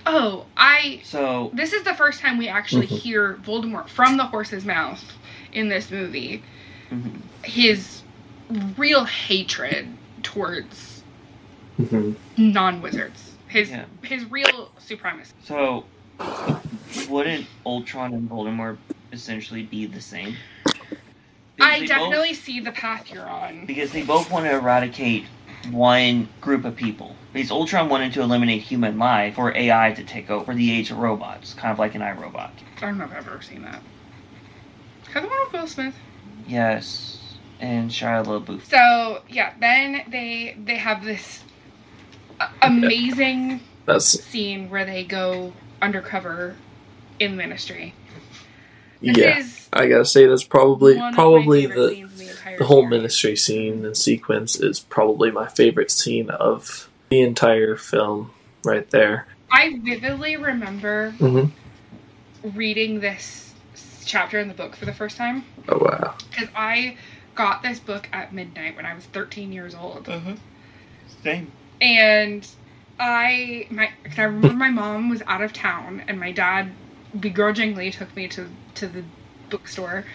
Oh, 0.06 0.46
I. 0.58 1.02
So 1.04 1.52
This 1.54 1.74
is 1.74 1.84
the 1.84 1.94
first 1.94 2.22
time 2.22 2.38
we 2.38 2.48
actually 2.48 2.88
Mhm. 2.88 3.00
hear 3.00 3.40
Voldemort 3.44 3.88
from 3.88 4.18
the 4.18 4.26
horse's 4.26 4.66
mouth 4.66 5.04
in 5.52 5.70
this 5.70 5.92
movie. 5.92 6.44
mhm. 6.92 7.22
His 7.44 8.02
real 8.78 9.06
hatred 9.06 9.88
towards 10.24 10.89
hmm 11.88 12.12
non-wizards. 12.38 13.36
His 13.48 13.70
Yeah. 13.70 13.86
his 14.04 14.30
real 14.32 14.70
supremacy. 14.80 15.32
so 15.44 15.86
wouldn't 17.10 17.48
Ultron 17.66 18.14
and 18.14 18.30
Voldemort 18.30 18.78
essentially 19.12 19.64
be 19.64 19.86
the 19.88 20.02
same? 20.02 20.38
Because 21.58 21.82
I 21.82 21.86
definitely 21.86 22.34
see 22.34 22.60
the 22.62 22.72
path 22.72 23.12
you're 23.12 23.28
on. 23.28 23.66
because 23.66 23.92
they 23.92 24.04
both 24.04 24.32
want 24.32 24.46
to 24.46 24.52
eradicate 24.52 25.26
one 25.72 26.30
group 26.40 26.64
of 26.64 26.76
people. 26.76 27.16
Because 27.34 27.52
Ultron 27.52 27.90
wanted 27.90 28.14
to 28.14 28.22
eliminate 28.22 28.62
human 28.62 28.98
life 28.98 29.36
for 29.36 29.56
AI 29.56 29.92
to 29.94 30.04
take 30.04 30.30
over 30.30 30.46
for 30.46 30.56
the 30.56 30.72
age 30.72 30.92
of 30.92 30.98
robots, 30.98 31.54
kind 31.54 31.72
of 31.74 31.80
like 31.80 31.96
an 31.96 32.02
iRobot. 32.02 32.50
I 32.78 32.82
don't 32.82 32.98
know 32.98 33.06
if 33.06 33.12
I've 33.12 33.28
ever 33.28 33.42
seen 33.42 33.64
that. 33.64 33.82
Have 35.14 35.24
the 35.24 35.30
one 35.30 35.38
with 35.52 35.62
Will 35.62 35.68
Smith. 35.68 35.96
Yes, 36.48 37.38
and 37.60 37.90
Shia 37.90 38.24
LaBeouf. 38.26 38.64
So 38.66 39.24
yeah, 39.28 39.54
then 39.60 40.04
they 40.10 40.56
they 40.64 40.76
have 40.78 41.04
this 41.04 41.44
amazing 42.62 43.62
That's 43.86 44.24
scene 44.24 44.70
where 44.70 44.86
they 44.86 45.04
go 45.04 45.54
undercover 45.82 46.56
in 47.20 47.36
ministry. 47.36 47.94
This 49.02 49.18
yeah. 49.18 49.44
I 49.74 49.88
gotta 49.88 50.06
say 50.06 50.26
that's 50.28 50.44
probably 50.44 50.96
one 50.98 51.10
of 51.10 51.16
my 51.16 51.16
probably 51.16 51.66
the 51.66 52.08
the 52.18 52.56
the 52.60 52.66
whole 52.66 52.82
series. 52.82 52.90
ministry 52.90 53.36
scene 53.36 53.86
and 53.86 53.98
sequence 53.98 54.60
is 54.60 54.80
probably 54.80 55.32
my 55.32 55.48
favorite 55.48 55.90
scene 55.92 56.30
of 56.30 56.90
the 57.10 57.22
entire 57.22 57.76
film. 57.76 58.32
Right 58.66 58.90
there. 58.92 59.28
I 59.52 59.80
vividly 59.84 60.36
remember 60.38 61.12
hmm 61.12 61.46
reading 62.56 63.00
this 63.00 63.54
chapter 64.06 64.40
in 64.40 64.48
the 64.48 64.54
book 64.54 64.76
for 64.76 64.86
the 64.86 64.94
first 64.94 65.18
time 65.18 65.44
Oh 65.68 65.78
wow. 65.80 66.16
because 66.32 66.50
I 66.56 66.98
got 67.36 67.62
this 67.64 67.80
book 67.80 68.08
at 68.12 68.34
midnight 68.34 68.76
when 68.76 68.86
I 68.86 68.94
was 68.94 69.06
13 69.06 69.52
years 69.52 69.76
old. 69.76 70.08
Uh-huh. 70.10 70.36
Same. 71.24 71.52
And 71.82 72.48
I 73.00 73.68
my 73.72 73.92
'cause 74.06 74.20
I 74.20 74.24
remember 74.24 74.54
my 74.58 74.70
mom 74.70 75.10
was 75.10 75.24
out 75.28 75.42
of 75.42 75.54
town 75.54 76.04
and 76.08 76.20
my 76.20 76.32
dad 76.32 76.74
begrudgingly 77.20 77.92
took 77.92 78.16
me 78.16 78.28
to 78.30 78.50
to 78.76 78.88
the 78.88 79.04
bookstore 79.50 80.06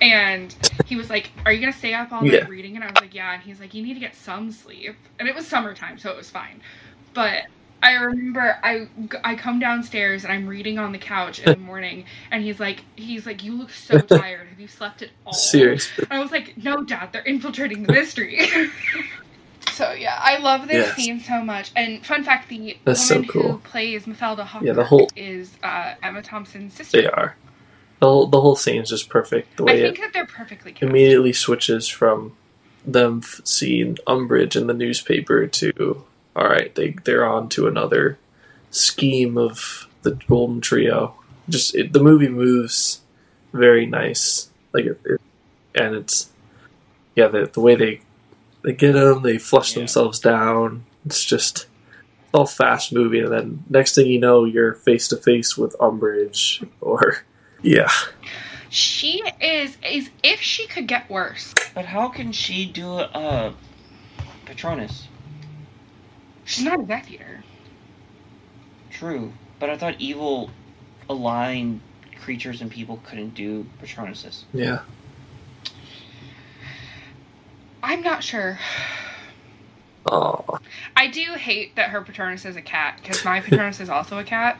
and 0.00 0.54
he 0.86 0.96
was 0.96 1.10
like, 1.10 1.32
"Are 1.46 1.52
you 1.52 1.60
gonna 1.60 1.72
stay 1.72 1.94
up 1.94 2.12
all 2.12 2.24
night 2.24 2.42
Yeah. 2.42 2.46
reading?" 2.48 2.76
And 2.76 2.84
I 2.84 2.90
was 2.90 3.00
like, 3.00 3.14
"Yeah." 3.14 3.34
And 3.34 3.42
he's 3.42 3.60
like, 3.60 3.74
"You 3.74 3.82
need 3.82 3.94
to 3.94 4.00
get 4.00 4.16
some 4.16 4.52
sleep." 4.52 4.96
And 5.18 5.28
it 5.28 5.34
was 5.34 5.48
summertime, 5.48 5.98
so 5.98 6.10
it 6.10 6.16
was 6.16 6.30
fine. 6.30 6.62
But 7.14 7.44
I 7.82 7.94
remember 7.94 8.58
I 8.64 8.88
I 9.24 9.36
come 9.36 9.58
downstairs 9.60 10.24
and 10.24 10.32
I'm 10.32 10.48
reading 10.48 10.78
on 10.78 10.92
the 10.92 10.98
couch 10.98 11.40
in 11.40 11.52
the 11.52 11.58
morning, 11.60 12.06
and 12.30 12.42
he's 12.44 12.60
like 12.60 12.84
he's 12.96 13.26
like, 13.26 13.42
"You 13.44 13.56
look 13.58 13.70
so 13.72 14.06
tired. 14.06 14.48
Have 14.48 14.60
you 14.60 14.68
slept 14.68 15.02
at 15.02 15.10
all?" 15.26 15.34
Seriously. 15.34 16.06
I 16.10 16.20
was 16.20 16.32
like, 16.32 16.56
no, 16.58 16.82
Dad, 16.84 17.10
they're 17.12 17.22
infiltrating 17.22 17.82
the 17.82 17.88
mystery. 17.90 18.48
so 19.80 19.92
yeah, 19.92 20.18
I 20.20 20.38
love 20.38 20.68
this 20.68 20.86
Yes. 20.86 20.96
scene 20.96 21.20
so 21.20 21.42
much. 21.42 21.70
And 21.76 22.04
fun 22.04 22.22
fact: 22.24 22.48
the 22.48 22.76
That's 22.84 23.06
so 23.06 23.16
woman 23.16 23.28
who 23.30 23.58
plays 23.58 24.04
Mafalda 24.06 24.46
Hopkirk 24.46 24.62
Yeah, 24.66 24.72
the 24.74 24.84
whole- 24.84 25.10
is 25.16 25.50
uh, 25.62 25.94
Emma 26.02 26.22
Thompson's 26.22 26.74
sister. 26.74 27.00
They 27.02 27.06
are. 27.08 27.36
The 28.00 28.06
whole 28.06 28.26
the 28.26 28.40
whole 28.40 28.56
scene 28.56 28.80
is 28.82 28.88
just 28.88 29.08
perfect. 29.08 29.56
The 29.56 29.64
I 29.64 29.66
way 29.66 29.82
think 29.82 29.98
it 29.98 30.00
that 30.02 30.12
they're 30.12 30.26
perfectly 30.26 30.72
cast. 30.72 30.82
immediately 30.82 31.32
switches 31.32 31.86
from 31.88 32.36
them 32.86 33.22
seeing 33.44 33.96
Umbridge 34.06 34.56
in 34.56 34.66
the 34.66 34.74
newspaper 34.74 35.46
to 35.46 36.04
all 36.36 36.48
right, 36.48 36.74
they 36.74 36.96
they're 37.04 37.26
on 37.26 37.48
to 37.50 37.66
another 37.66 38.18
scheme 38.70 39.36
of 39.36 39.86
the 40.02 40.12
Golden 40.28 40.60
Trio. 40.62 41.14
Just 41.48 41.74
it, 41.74 41.92
the 41.92 42.02
movie 42.02 42.28
moves 42.28 43.00
very 43.52 43.84
nice, 43.84 44.48
like 44.72 44.86
it, 44.86 45.00
it, 45.04 45.20
and 45.74 45.94
it's 45.94 46.30
yeah 47.16 47.26
the 47.28 47.50
the 47.52 47.60
way 47.60 47.74
they 47.74 48.00
they 48.62 48.72
get 48.72 48.92
them, 48.92 49.22
they 49.22 49.38
flush 49.38 49.72
Yeah. 49.72 49.80
themselves 49.80 50.18
down. 50.18 50.84
It's 51.06 51.24
just 51.24 51.66
it's 52.22 52.34
all 52.34 52.46
fast 52.46 52.92
moving, 52.92 53.24
and 53.24 53.32
then 53.32 53.64
next 53.68 53.94
thing 53.94 54.06
you 54.06 54.20
know, 54.20 54.44
you're 54.44 54.74
face 54.74 55.08
to 55.08 55.16
face 55.16 55.56
with 55.56 55.76
Umbridge 55.78 56.66
or 56.80 57.18
yeah. 57.62 57.90
She 58.68 59.22
is 59.40 59.76
is 59.84 60.10
if 60.22 60.40
she 60.40 60.66
could 60.66 60.86
get 60.86 61.10
worse. 61.10 61.54
But 61.74 61.86
how 61.86 62.08
can 62.08 62.32
she 62.32 62.66
do 62.66 62.86
a 62.86 63.02
uh, 63.04 63.52
Patronus? 64.44 65.08
She's 66.44 66.64
not 66.64 66.80
a 66.80 66.82
Death 66.84 67.10
Eater. 67.10 67.42
True, 68.90 69.32
but 69.58 69.70
I 69.70 69.76
thought 69.76 69.96
evil 69.98 70.50
aligned 71.08 71.80
creatures 72.20 72.60
and 72.60 72.70
people 72.70 73.00
couldn't 73.04 73.34
do 73.34 73.66
Patronuses. 73.82 74.44
Yeah. 74.52 74.80
I'm 77.82 78.02
not 78.02 78.22
sure. 78.22 78.58
Oh, 80.06 80.58
I 80.96 81.08
do 81.08 81.34
hate 81.34 81.76
that 81.76 81.90
her 81.90 82.00
Patronus 82.00 82.44
is 82.44 82.56
a 82.56 82.62
cat 82.62 82.98
because 83.02 83.24
my 83.24 83.40
Patronus 83.40 83.80
is 83.80 83.88
also 83.90 84.18
a 84.18 84.24
cat. 84.24 84.58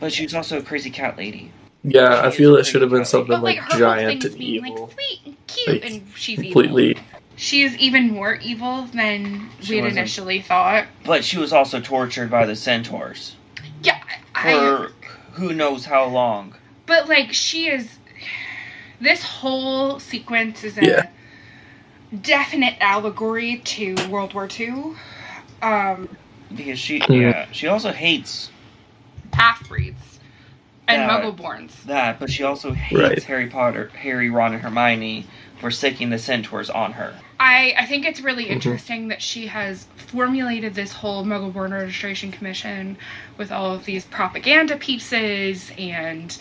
But 0.00 0.12
she 0.12 0.24
was 0.24 0.34
also 0.34 0.58
a 0.58 0.62
crazy 0.62 0.90
cat 0.90 1.16
lady. 1.16 1.52
yeah. 1.84 2.20
I 2.24 2.30
feel 2.30 2.56
it 2.56 2.66
should 2.66 2.82
have 2.82 2.90
been 2.90 3.04
something 3.04 3.28
But 3.28 3.42
like, 3.42 3.60
like 3.70 3.78
giant 3.78 4.10
and 4.12 4.22
thing's 4.22 4.34
being 4.34 4.66
evil. 4.66 4.86
like 4.86 4.92
sweet 4.94 5.20
and 5.24 5.46
cute, 5.46 5.68
Like, 5.82 5.90
and 5.90 6.02
she's 6.16 6.38
completely. 6.40 6.90
evil. 6.90 7.02
She 7.36 7.62
is 7.62 7.76
even 7.78 8.10
more 8.10 8.34
evil 8.36 8.86
than 8.86 9.48
She 9.60 9.74
we 9.74 9.78
had 9.80 9.92
initially 9.92 10.40
thought. 10.42 10.86
But 11.04 11.24
she 11.24 11.38
was 11.38 11.52
also 11.52 11.80
tortured 11.80 12.30
by 12.30 12.44
the 12.46 12.56
centaurs 12.56 13.36
Yeah, 13.82 14.02
I. 14.34 14.52
for 14.52 14.92
who 15.32 15.52
knows 15.54 15.84
how 15.84 16.06
long. 16.06 16.54
But 16.86 17.08
like, 17.08 17.32
she 17.32 17.68
is. 17.68 17.88
This 19.00 19.22
whole 19.22 19.98
sequence 19.98 20.62
is 20.64 20.76
a 20.78 20.84
Yeah. 20.84 21.08
Definite 22.20 22.74
allegory 22.80 23.58
to 23.58 23.94
World 24.08 24.34
War 24.34 24.48
II. 24.58 24.94
Um, 25.62 26.08
Because 26.54 26.78
she, 26.78 27.02
yeah, 27.08 27.46
she 27.52 27.66
also 27.68 27.92
hates 27.92 28.50
half 29.32 29.66
breeds 29.68 30.18
and 30.88 31.02
Yeah. 31.02 31.08
Muggleborns. 31.08 31.82
that, 31.84 32.18
but 32.20 32.30
she 32.30 32.42
also 32.42 32.72
hates 32.72 33.00
Right. 33.00 33.22
Harry 33.24 33.46
Potter, 33.46 33.90
Harry, 33.96 34.28
Ron, 34.28 34.52
and 34.52 34.62
Hermione 34.62 35.26
for 35.58 35.70
sticking 35.70 36.10
the 36.10 36.18
centaurs 36.18 36.68
on 36.68 36.92
her. 36.92 37.14
I, 37.40 37.74
I 37.78 37.86
think 37.86 38.04
it's 38.04 38.20
really 38.20 38.44
Mhm. 38.46 38.50
interesting 38.50 39.08
that 39.08 39.22
she 39.22 39.46
has 39.46 39.86
formulated 39.96 40.74
this 40.74 40.92
whole 40.92 41.24
Muggleborn 41.24 41.72
Registration 41.72 42.30
Commission 42.30 42.96
with 43.38 43.50
all 43.50 43.72
of 43.74 43.84
these 43.84 44.04
propaganda 44.04 44.76
pieces 44.76 45.72
and 45.78 46.36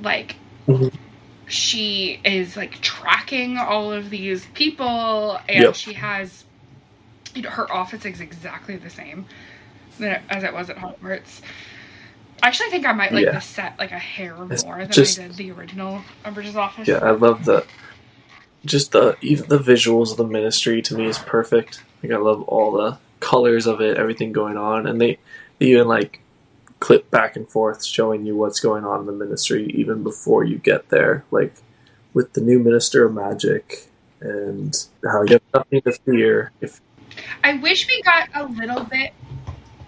like 0.00 0.36
Mhm. 0.68 0.92
She 1.52 2.18
is 2.24 2.56
like 2.56 2.80
tracking 2.80 3.58
all 3.58 3.92
of 3.92 4.08
these 4.10 4.46
people 4.54 5.38
and 5.48 5.64
Yep. 5.64 5.74
she 5.74 5.92
has 5.92 6.44
you 7.34 7.42
know, 7.42 7.50
her 7.50 7.70
office 7.72 8.04
is 8.04 8.20
exactly 8.20 8.76
the 8.76 8.90
same 8.90 9.24
as 10.30 10.42
it 10.44 10.52
was 10.52 10.68
at 10.68 10.76
Hogwarts. 10.76 11.40
I 12.42 12.48
actually 12.48 12.70
think 12.70 12.86
I 12.86 12.92
might 12.92 13.12
like 13.12 13.24
Yeah. 13.26 13.32
this 13.32 13.44
set 13.44 13.78
like 13.78 13.92
a 13.92 13.98
hair 13.98 14.36
It's 14.50 14.64
more 14.64 14.78
than 14.78 14.90
just- 14.90 15.18
I 15.18 15.28
did 15.28 15.36
the 15.36 15.50
original 15.52 16.02
Umbridge's 16.24 16.56
office. 16.56 16.88
Yeah, 16.88 16.98
I 17.02 17.10
love 17.12 17.44
the 17.44 17.64
just 18.64 18.92
the 18.92 19.16
even 19.20 19.48
the 19.48 19.58
visuals 19.58 20.10
of 20.12 20.16
the 20.18 20.26
ministry 20.26 20.80
to 20.82 20.94
me 20.94 21.06
is 21.06 21.18
perfect. 21.18 21.82
Like 22.02 22.12
I 22.12 22.16
love 22.16 22.42
all 22.42 22.72
the 22.72 22.98
colors 23.20 23.66
of 23.66 23.80
it, 23.80 23.96
everything 23.96 24.32
going 24.32 24.56
on, 24.56 24.86
and 24.86 25.00
they, 25.00 25.18
they 25.58 25.66
even 25.66 25.86
like 25.88 26.20
clip 26.82 27.08
back 27.12 27.36
and 27.36 27.48
forth 27.48 27.84
showing 27.84 28.26
you 28.26 28.36
what's 28.36 28.58
going 28.58 28.84
on 28.84 28.98
in 29.00 29.06
the 29.06 29.12
ministry 29.12 29.70
even 29.72 30.02
before 30.02 30.42
you 30.42 30.58
get 30.58 30.88
there. 30.88 31.24
Like 31.30 31.54
with 32.12 32.32
the 32.32 32.40
new 32.40 32.58
minister 32.58 33.06
of 33.06 33.14
magic 33.14 33.88
and 34.20 34.74
how 35.04 35.22
you 35.22 35.34
have 35.34 35.42
nothing 35.54 35.80
to 35.82 35.92
fear 36.04 36.50
if 36.60 36.80
I 37.44 37.54
wish 37.54 37.86
we 37.86 38.02
got 38.02 38.28
a 38.34 38.46
little 38.46 38.82
bit. 38.84 39.12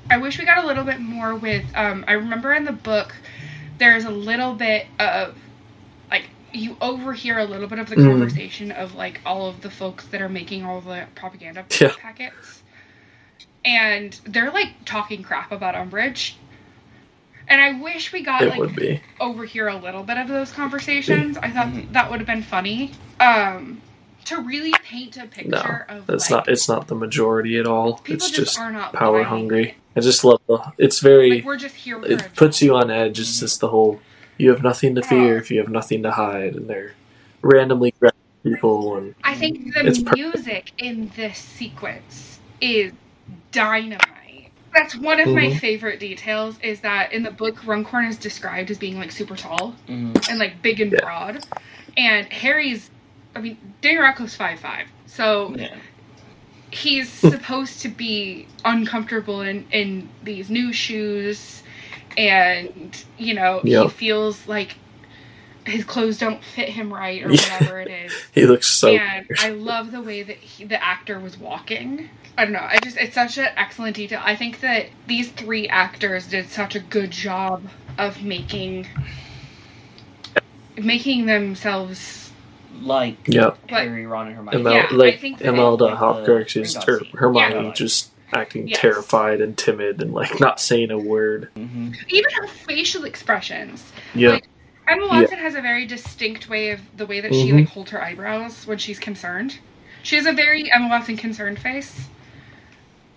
I 0.09 0.19
wish 0.19 0.39
we 0.39 0.45
got 0.45 0.63
a 0.63 0.67
little 0.67 0.85
bit 0.85 1.01
more 1.01 1.35
with. 1.35 1.65
Um, 1.75 2.05
I 2.07 2.13
remember 2.13 2.53
in 2.53 2.65
the 2.65 2.73
book, 2.73 3.13
there's 3.79 4.05
a 4.05 4.11
little 4.11 4.55
bit 4.55 4.87
of, 5.01 5.37
like, 6.11 6.29
you 6.53 6.77
overhear 6.81 7.39
a 7.39 7.45
little 7.45 7.67
bit 7.67 7.81
of 7.81 7.89
the 7.89 7.97
Mm. 7.97 8.11
conversation 8.11 8.71
of 8.71 8.95
like 8.95 9.21
all 9.27 9.49
of 9.49 9.63
the 9.63 9.71
folks 9.71 10.05
that 10.07 10.23
are 10.23 10.29
making 10.29 10.65
all 10.65 10.81
the 10.81 11.07
propaganda 11.17 11.65
Yeah. 11.81 11.93
packets, 11.99 12.63
and 13.65 14.13
they're 14.25 14.53
like 14.53 14.73
talking 14.85 15.23
crap 15.25 15.51
about 15.51 15.75
Umbridge, 15.75 16.35
And 17.49 17.61
I 17.61 17.81
wish 17.81 18.13
we 18.13 18.23
got 18.23 18.43
It 18.43 18.51
like 18.51 18.59
would 18.59 18.75
be. 18.77 19.01
overhear 19.21 19.69
a 19.69 19.77
little 19.77 20.03
bit 20.03 20.17
of 20.19 20.29
those 20.29 20.51
conversations. 20.51 21.37
I 21.39 21.51
thought 21.51 21.69
Mhm. 21.69 21.93
that 21.93 22.11
would 22.11 22.21
have 22.21 22.27
been 22.27 22.43
funny. 22.43 22.93
Um, 23.21 23.81
to 24.25 24.41
really 24.41 24.73
paint 24.83 25.17
a 25.19 25.21
No, 25.21 25.27
picture 25.27 25.85
of 25.89 26.07
that's 26.07 26.31
like, 26.31 26.47
not. 26.47 26.49
It's 26.49 26.69
not 26.69 26.89
the 26.89 26.95
majority 26.95 27.59
at 27.59 27.67
all. 27.67 27.99
people 27.99 28.15
It's 28.15 28.29
just, 28.31 28.37
just 28.55 28.59
are 28.59 28.73
not 28.73 28.95
power 28.95 29.19
buying 29.19 29.27
hungry. 29.27 29.75
I 29.95 30.01
just 30.01 30.25
love 30.25 30.41
the. 30.47 30.59
It's 30.79 31.01
very. 31.01 31.31
Like 31.31 31.45
we're 31.45 31.57
just 31.59 31.75
here. 31.77 32.01
For 32.01 32.07
it 32.07 32.23
a 32.27 32.31
puts 32.31 32.63
you 32.63 32.75
on 32.75 32.91
edge. 32.91 33.21
It's 33.21 33.39
just 33.41 33.61
the 33.61 33.69
whole. 33.69 34.01
You 34.39 34.49
have 34.51 34.63
nothing 34.63 34.95
to 34.97 35.03
fear 35.03 35.35
Oh. 35.35 35.39
if 35.39 35.51
you 35.51 35.59
have 35.59 35.69
nothing 35.69 36.03
to 36.05 36.11
hide, 36.13 36.55
and 36.57 36.69
they're 36.69 36.95
randomly 37.43 37.93
grabbing 38.01 38.19
people 38.43 38.97
and 38.97 39.15
I 39.23 39.35
think 39.35 39.75
the 39.75 39.87
It's 39.87 40.03
per- 40.03 40.13
music 40.17 40.73
in 40.79 41.11
this 41.17 41.39
sequence 41.39 42.39
is 42.61 42.93
dynamite. 43.53 44.01
That's 44.75 44.97
one 44.97 45.21
of 45.21 45.29
my 45.35 45.49
Mhm. 45.49 45.59
favorite 45.61 46.01
details. 46.01 46.59
Is 46.61 46.81
that 46.83 47.13
in 47.13 47.23
the 47.23 47.31
book, 47.31 47.65
Runcorn 47.67 48.07
is 48.07 48.19
described 48.19 48.71
as 48.71 48.79
being 48.79 48.99
like 48.99 49.13
super 49.13 49.37
tall 49.37 49.77
Mhm. 49.89 50.29
and 50.29 50.39
like 50.39 50.63
big 50.63 50.81
and 50.81 50.93
Yeah. 50.93 51.01
broad, 51.01 51.43
and 51.97 52.33
Harry's. 52.33 52.91
I 53.37 53.41
mean, 53.41 53.77
Danny 53.83 53.99
Rocco's 53.99 54.35
five 54.37 54.61
five, 54.61 54.89
so 55.07 55.55
Yeah. 55.59 55.77
he's 56.73 57.13
supposed 57.33 57.83
to 57.83 57.89
be 57.89 58.49
uncomfortable 58.65 59.43
in 59.43 59.67
in 59.71 60.11
these 60.23 60.51
new 60.51 60.73
shoes 60.73 61.63
and 62.17 63.05
you 63.19 63.35
know 63.35 63.61
he 63.65 63.89
feels 63.89 64.47
like 64.49 64.77
his 65.67 65.85
clothes 65.85 66.19
don't 66.19 66.43
fit 66.45 66.69
him 66.69 66.93
right 66.93 67.23
or 67.23 67.29
whatever 67.31 67.81
it 67.81 67.89
is 67.89 68.13
he 68.33 68.45
looks 68.47 68.67
so. 68.67 68.89
and 68.95 69.27
i 69.39 69.49
love 69.51 69.93
the 69.93 70.01
way 70.03 70.23
that 70.23 70.37
he, 70.37 70.65
the 70.65 70.83
actor 70.83 71.19
was 71.19 71.39
walking 71.39 72.09
i 72.37 72.45
don't 72.45 72.53
know 72.53 72.59
i 72.61 72.79
just 72.83 72.97
it's 72.97 73.15
such 73.15 73.39
an 73.39 73.49
excellent 73.57 73.97
detail 73.97 74.21
i 74.25 74.37
think 74.37 74.61
that 74.61 74.87
these 75.07 75.31
three 75.31 75.67
actors 75.69 76.27
did 76.27 76.49
such 76.49 76.75
a 76.75 76.81
good 76.81 77.11
job 77.11 77.63
of 77.99 78.23
making 78.23 78.87
making 80.77 81.27
themselves 81.27 82.31
Like 82.81 83.17
Yep. 83.29 83.59
But- 83.69 83.85
Harry, 83.85 84.07
Ron, 84.07 84.27
and 84.29 84.37
Hermione. 84.37 84.61
Imelda, 84.61 84.79
Yeah, 84.81 84.87
I 84.91 84.95
like 84.95 85.21
think 85.21 85.39
that- 85.39 85.47
Imelda 85.49 85.85
Like 85.85 85.95
the 85.99 86.05
Hopkirk, 86.05 86.49
just 86.49 86.77
Gringotts 86.79 86.89
or 86.89 86.99
scene. 87.05 87.11
Hermione, 87.17 87.67
Yeah. 87.69 87.73
just 87.73 88.11
acting 88.33 88.67
Yes. 88.67 88.81
terrified 88.81 89.41
and 89.41 89.57
timid 89.57 90.03
and 90.03 90.13
like 90.13 90.41
not 90.41 90.59
saying 90.61 90.91
a 90.91 90.99
word. 90.99 91.51
hmm 91.55 91.93
even 92.09 92.31
her 92.35 92.49
facial 92.49 93.05
expressions 93.05 93.93
Yeah, 94.15 94.31
Like, 94.31 94.49
Emma 94.87 95.07
Watson 95.09 95.39
has 95.39 95.55
a 95.55 95.63
very 95.63 95.87
distinct 95.87 96.49
way 96.49 96.71
of 96.71 96.81
the 96.97 97.07
way 97.07 97.21
that 97.21 97.33
she 97.35 97.51
Mhm. 97.51 97.61
like 97.61 97.69
holds 97.69 97.91
her 97.91 98.03
eyebrows 98.03 98.67
when 98.67 98.79
she's 98.79 98.99
concerned. 98.99 99.59
She 100.03 100.17
has 100.17 100.27
a 100.27 100.33
very 100.33 100.71
Emma 100.71 100.89
Watson 100.89 101.17
concerned 101.17 101.59
face. 101.59 102.09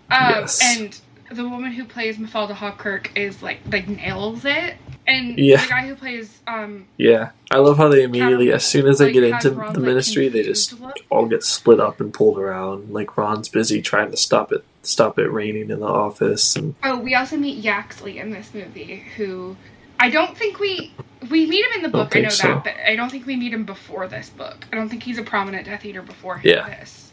Um, 0.10 0.30
Yes. 0.30 0.62
and 0.78 0.98
the 1.30 1.48
woman 1.48 1.74
who 1.74 1.84
plays 1.84 2.18
Mafalda 2.18 2.56
Hopkirk 2.56 3.08
is 3.18 3.42
like 3.44 3.60
like 3.72 3.88
nails 3.90 4.46
it. 4.46 4.76
And 5.06 5.38
Yeah. 5.38 5.62
the 5.62 5.68
guy 5.68 5.88
who 5.88 5.96
plays 5.96 6.40
um 6.48 6.86
yeah. 6.98 7.30
I 7.52 7.58
love 7.58 7.78
how 7.78 7.88
they 7.90 8.04
immediately, 8.04 8.52
as 8.52 8.66
soon 8.66 8.88
as 8.88 9.00
they 9.00 9.06
like, 9.06 9.14
get 9.14 9.24
into 9.24 9.52
Ron's, 9.52 9.74
the 9.74 9.80
like, 9.80 9.88
ministry, 9.88 10.28
they 10.30 10.44
just 10.44 10.74
all 11.10 11.26
get 11.26 11.44
split 11.44 11.80
up 11.80 12.00
and 12.02 12.14
pulled 12.14 12.38
around. 12.40 12.92
Like 12.94 13.18
Ron's 13.18 13.50
busy 13.50 13.82
trying 13.82 14.12
to 14.12 14.18
stop 14.18 14.52
it, 14.54 14.64
stop 14.84 15.18
it 15.20 15.30
raining 15.30 15.70
in 15.70 15.80
the 15.82 15.86
office, 15.88 16.56
and 16.56 16.76
Oh, 16.84 16.98
we 16.98 17.16
also 17.16 17.36
meet 17.38 17.58
Yaxley 17.58 18.20
in 18.20 18.32
this 18.32 18.54
movie, 18.54 19.04
who 19.18 19.56
I 20.00 20.10
don't 20.10 20.38
think 20.38 20.60
we 20.60 20.92
we 21.30 21.46
meet 21.46 21.64
him 21.66 21.72
in 21.76 21.82
the 21.84 21.90
book. 21.90 22.08
I 22.08 22.10
think 22.12 22.24
know 22.24 22.30
so. 22.30 22.48
that, 22.48 22.64
but 22.64 22.74
I 22.86 22.96
don't 22.96 23.10
think 23.12 23.26
we 23.26 23.36
meet 23.36 23.54
him 23.54 23.64
before 23.66 24.08
this 24.08 24.30
book. 24.30 24.66
I 24.72 24.76
don't 24.76 24.90
think 24.90 25.04
he's 25.04 25.18
a 25.18 25.24
prominent 25.24 25.66
Death 25.66 25.86
Eater 25.86 26.02
before 26.02 26.40
Yeah. 26.44 26.68
this. 26.68 27.12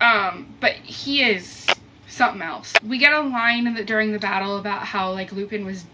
Um, 0.00 0.54
but 0.60 0.72
he 0.72 1.22
is 1.22 1.66
something 2.08 2.42
else. 2.42 2.72
We 2.86 2.98
get 2.98 3.12
a 3.12 3.20
line 3.20 3.66
in 3.66 3.74
the, 3.74 3.84
during 3.84 4.12
the 4.12 4.18
battle 4.18 4.58
about 4.58 4.82
how 4.82 5.12
like 5.12 5.32
Lupin 5.32 5.64
was 5.64 5.84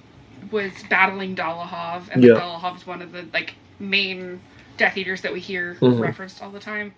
was 0.50 0.72
battling 0.90 1.34
Dolohov, 1.36 2.02
and 2.10 2.22
Yeah. 2.22 2.32
Dolohov's 2.34 2.86
one 2.86 3.00
of 3.00 3.12
the 3.12 3.24
like 3.32 3.54
main 3.78 4.40
Death 4.76 4.96
Eaters 4.96 5.20
that 5.22 5.32
we 5.32 5.40
hear 5.40 5.76
Mhm. 5.80 6.00
referenced 6.00 6.42
all 6.42 6.50
the 6.50 6.58
time. 6.60 6.92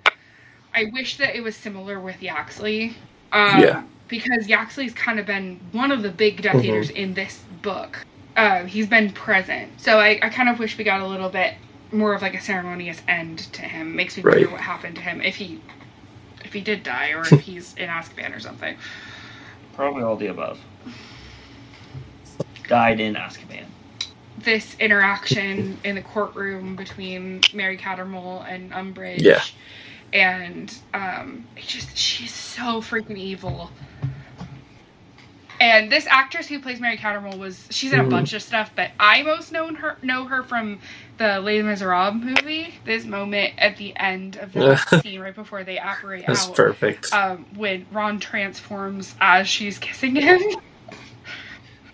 I 0.75 0.87
wish 0.93 1.19
that 1.19 1.37
it 1.37 1.43
was 1.43 1.55
similar 1.55 2.01
with 2.01 2.23
Yaxley. 2.23 2.97
Um, 3.33 3.61
Yeah. 3.61 3.83
Because 4.09 4.49
Yaxley's 4.49 4.93
kind 4.93 5.19
of 5.19 5.27
been 5.27 5.61
one 5.73 5.91
of 5.91 6.03
the 6.03 6.11
big 6.11 6.43
Death 6.43 6.57
Mhm. 6.57 6.65
Eaters 6.65 6.91
in 6.91 7.15
this 7.15 7.43
book. 7.63 8.05
Uh, 8.37 8.65
he's 8.65 8.87
been 8.89 9.11
present. 9.13 9.81
So 9.81 9.99
I, 9.99 10.19
I 10.23 10.29
kind 10.29 10.49
of 10.49 10.59
wish 10.59 10.77
we 10.77 10.85
got 10.85 11.01
a 11.01 11.07
little 11.07 11.29
bit 11.31 11.55
more 11.93 12.15
of 12.15 12.23
like 12.23 12.35
a 12.35 12.41
ceremonious 12.41 13.01
end 13.07 13.39
to 13.55 13.63
him. 13.63 13.95
Makes 13.95 14.17
me 14.17 14.23
Right. 14.25 14.37
wonder 14.37 14.51
what 14.51 14.61
happened 14.61 14.97
to 14.97 15.03
him 15.03 15.21
if 15.21 15.37
he 15.37 15.61
if 16.45 16.53
he 16.53 16.61
did 16.61 16.83
die 16.83 17.11
or 17.11 17.21
if 17.23 17.41
he's 17.41 17.75
in 17.75 17.89
Azkaban 17.89 18.35
or 18.37 18.41
something. 18.41 18.77
Probably 19.75 20.03
all 20.03 20.17
the 20.17 20.27
above. 20.29 20.59
Died 22.69 23.01
in 23.01 23.15
Azkaban. 23.15 23.67
This 24.39 24.75
interaction 24.81 25.79
in 25.85 25.95
the 25.95 26.03
courtroom 26.03 26.77
between 26.77 27.41
Mary 27.53 27.77
Cattermole 27.79 28.45
and 28.49 28.73
Umbridge. 28.73 29.21
Yeah. 29.23 29.43
And 30.13 30.75
um, 30.93 31.47
it 31.57 31.63
just 31.67 31.97
she's 31.97 32.33
so 32.35 32.81
freaking 32.81 33.17
evil. 33.17 33.71
And 35.61 35.91
this 35.91 36.07
actress 36.09 36.49
who 36.49 36.59
plays 36.61 36.81
Mary 36.81 36.97
Cattermole 36.97 37.39
was 37.39 37.67
she's 37.71 37.93
in 37.93 38.01
a 38.01 38.05
Mhm. 38.05 38.11
bunch 38.11 38.33
of 38.33 38.43
stuff, 38.43 38.73
but 38.75 38.91
I 38.99 39.23
most 39.23 39.53
known 39.53 39.77
her 39.77 39.97
know 40.03 40.27
her 40.27 40.43
from 40.43 40.81
the 41.17 41.39
Les 41.41 41.63
Miserables 41.63 42.23
movie. 42.23 42.75
This 42.85 43.05
moment 43.05 43.55
at 43.59 43.77
the 43.77 43.97
end 43.97 44.37
of 44.37 44.53
the 44.53 44.77
scene 45.03 45.21
right 45.21 45.35
before 45.35 45.63
they 45.65 45.79
operate 45.79 46.27
that's 46.27 46.47
out. 46.49 46.57
perfect. 46.57 47.13
Um, 47.15 47.47
when 47.57 47.87
Ron 47.93 48.19
transforms 48.19 49.15
as 49.21 49.49
she's 49.49 49.79
kissing 49.79 50.17
him. 50.17 50.41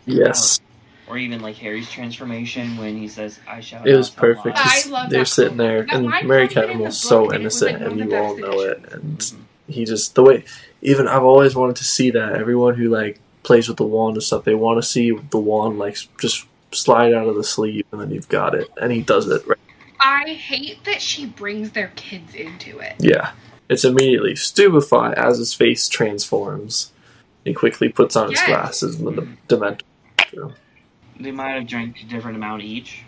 yes, 0.07 0.59
Or 1.07 1.19
even 1.19 1.41
like 1.41 1.57
Harry's 1.57 1.91
transformation 1.91 2.77
when 2.79 2.97
he 2.97 3.09
says, 3.09 3.39
I 3.47 3.61
shall 3.61 3.85
it 3.85 3.95
was 3.95 4.11
perfect. 4.11 4.57
lies." 4.57 4.87
I 4.87 4.91
love 4.91 5.11
they're 5.11 5.21
that 5.21 5.27
sitting 5.29 5.57
moment. 5.59 5.69
there, 5.69 5.83
That 5.87 5.97
and 5.97 6.07
line 6.07 6.29
Mary 6.29 6.47
wasn't 6.47 6.65
in 6.65 6.71
Cattermole's 6.79 6.99
so 6.99 7.21
book, 7.21 7.23
and 7.23 7.31
like, 7.31 7.41
innocent, 7.41 7.83
and 7.83 7.99
you 7.99 8.17
all 8.17 8.35
best 8.35 8.39
know 8.39 8.61
it. 8.61 8.79
additions. 8.85 9.33
And 9.33 9.41
Mhm. 9.41 9.45
he 9.75 9.85
just 9.85 10.15
the 10.15 10.23
way 10.23 10.45
even 10.83 11.07
I've 11.07 11.23
always 11.25 11.55
wanted 11.55 11.77
to 11.77 11.85
see 11.85 12.11
that 12.13 12.33
everyone 12.35 12.75
who 12.75 12.89
like 12.89 13.21
plays 13.51 13.67
with 13.69 13.79
the 13.79 13.85
wand 13.85 14.15
and 14.17 14.23
stuff 14.23 14.45
they 14.45 14.55
want 14.55 14.81
to 14.81 14.89
see 14.89 15.11
the 15.11 15.39
wand 15.39 15.77
like 15.77 15.97
just 16.21 16.47
slide 16.71 17.13
out 17.13 17.27
of 17.27 17.35
the 17.35 17.43
sleeve 17.43 17.85
and 17.91 18.01
then 18.01 18.09
you've 18.13 18.29
got 18.29 18.55
it 18.55 18.69
and 18.81 18.93
he 18.93 19.01
does 19.01 19.27
it 19.29 19.45
right 19.45 19.59
I 19.99 20.35
hate 20.35 20.85
that 20.85 21.03
she 21.03 21.27
brings 21.27 21.73
their 21.73 21.91
kids 21.97 22.33
into 22.37 22.79
it. 22.79 22.95
yeah 23.01 23.33
it's 23.69 23.85
immediately 23.85 24.37
stupefy 24.37 25.15
as 25.17 25.39
his 25.39 25.53
face 25.53 25.89
transforms 25.89 26.93
he 27.45 27.53
quickly 27.53 27.89
puts 27.89 28.15
on 28.15 28.31
his 28.31 28.41
glasses 28.43 29.01
and 29.01 29.09
then 29.09 29.17
the 29.49 29.57
dementor 29.57 30.55
They 31.19 31.33
might 31.33 31.55
have 31.57 31.67
drank 31.67 32.01
a 32.03 32.05
different 32.05 32.37
amount 32.37 32.63
each. 32.63 33.03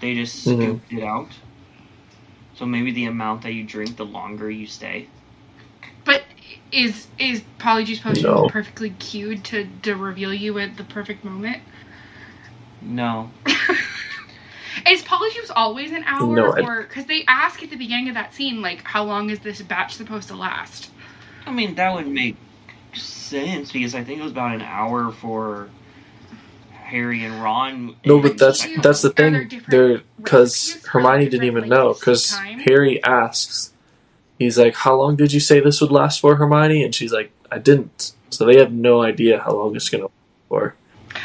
They 0.00 0.14
just 0.14 0.46
Mhm. 0.46 0.62
scooped 0.62 0.92
it 0.92 1.02
out. 1.02 1.30
So 2.54 2.66
maybe 2.66 2.92
the 2.92 3.06
amount 3.06 3.42
that 3.42 3.52
you 3.52 3.64
drink, 3.64 3.96
the 3.96 4.04
longer 4.04 4.48
you 4.50 4.66
stay. 4.66 5.08
But 6.72 6.78
is 6.78 7.06
is 7.18 7.42
Polyjuice 7.58 8.02
Potion 8.02 8.24
No. 8.24 8.48
perfectly 8.48 8.90
cued 8.90 9.44
to, 9.44 9.68
to 9.82 9.94
reveal 9.94 10.32
you 10.32 10.58
at 10.58 10.76
the 10.76 10.84
perfect 10.84 11.24
moment? 11.24 11.62
No. 12.80 13.30
Is 14.88 15.02
Polyjuice 15.02 15.50
always 15.54 15.92
an 15.92 16.02
hour, 16.04 16.34
No, 16.34 16.52
I- 16.52 16.60
or 16.62 16.82
because 16.82 17.04
they 17.04 17.24
ask 17.28 17.62
at 17.62 17.70
the 17.70 17.76
beginning 17.76 18.08
of 18.08 18.14
that 18.14 18.34
scene, 18.34 18.62
like, 18.62 18.82
how 18.82 19.04
long 19.04 19.30
is 19.30 19.38
this 19.40 19.60
batch 19.62 19.94
supposed 19.94 20.28
to 20.28 20.34
last? 20.34 20.90
I 21.46 21.52
mean, 21.52 21.74
that 21.76 21.94
would 21.94 22.08
make 22.08 22.36
sense 22.94 23.70
because 23.70 23.94
I 23.94 24.02
think 24.02 24.20
it 24.20 24.22
was 24.22 24.32
about 24.32 24.54
an 24.54 24.62
hour 24.62 25.12
for 25.12 25.68
Harry 26.72 27.24
and 27.24 27.42
Ron. 27.42 27.96
no 28.04 28.14
and 28.14 28.22
but 28.22 28.38
that's 28.38 28.66
you- 28.66 28.80
that's 28.80 29.02
the 29.02 29.10
are 29.10 29.30
there 29.30 29.44
thing 29.44 29.62
they're 29.68 30.02
because 30.16 30.78
Hermione 30.86 31.24
didn't 31.28 31.42
different 31.42 31.66
even 31.66 31.68
know 31.68 31.94
because? 31.94 32.30
Harry 32.66 33.02
asks 33.04 33.71
he's 34.38 34.58
like 34.58 34.74
how 34.74 34.94
long 34.96 35.16
did 35.16 35.32
you 35.32 35.40
say 35.40 35.60
this 35.60 35.80
would 35.80 35.92
last 35.92 36.20
for 36.20 36.36
Hermione 36.36 36.82
and 36.84 36.94
she's 36.94 37.12
like 37.12 37.32
I 37.50 37.58
didn't 37.58 38.12
so 38.30 38.44
they 38.44 38.56
have 38.58 38.72
no 38.72 39.02
idea 39.02 39.40
how 39.40 39.52
long 39.52 39.76
it's 39.76 39.88
gonna 39.88 40.04
last 40.04 40.12
for 40.48 40.74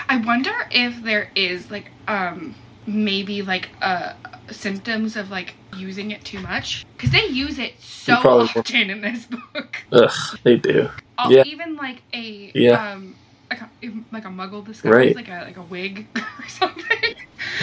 I 0.10 0.18
wonder 0.18 0.52
if 0.72 1.02
there 1.04 1.30
is 1.36 1.72
like 1.72 1.92
um 2.08 2.56
maybe 2.86 3.42
like 3.42 3.70
uh 3.82 4.14
symptoms 4.52 5.16
of 5.16 5.30
like 5.30 5.56
using 5.76 6.12
it 6.12 6.24
too 6.24 6.40
much 6.40 6.86
because 6.96 7.12
they 7.12 7.26
use 7.26 7.60
it 7.60 7.74
so 7.82 8.16
You 8.16 8.22
probably 8.22 8.44
will. 8.56 8.62
often 8.62 8.90
in 8.90 9.02
this 9.02 9.26
book. 9.54 9.84
ugh 9.92 10.38
they 10.44 10.58
do 10.58 10.90
Uh, 11.18 11.30
Yeah. 11.32 11.44
Even 11.46 11.76
like 11.76 12.04
a 12.14 12.52
Yeah. 12.54 12.94
um 12.94 13.16
like 13.50 13.62
a, 13.62 13.70
like 14.12 14.26
a 14.26 14.30
muggle 14.30 14.64
disguise, 14.66 14.94
Right. 14.94 15.16
like 15.16 15.30
a 15.30 15.44
like 15.46 15.58
a 15.58 15.62
wig 15.62 16.06
or 16.18 16.48
something, 16.50 17.16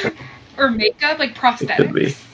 or 0.59 0.71
makeup, 0.71 1.19
like 1.19 1.35
prosthetics. 1.35 2.25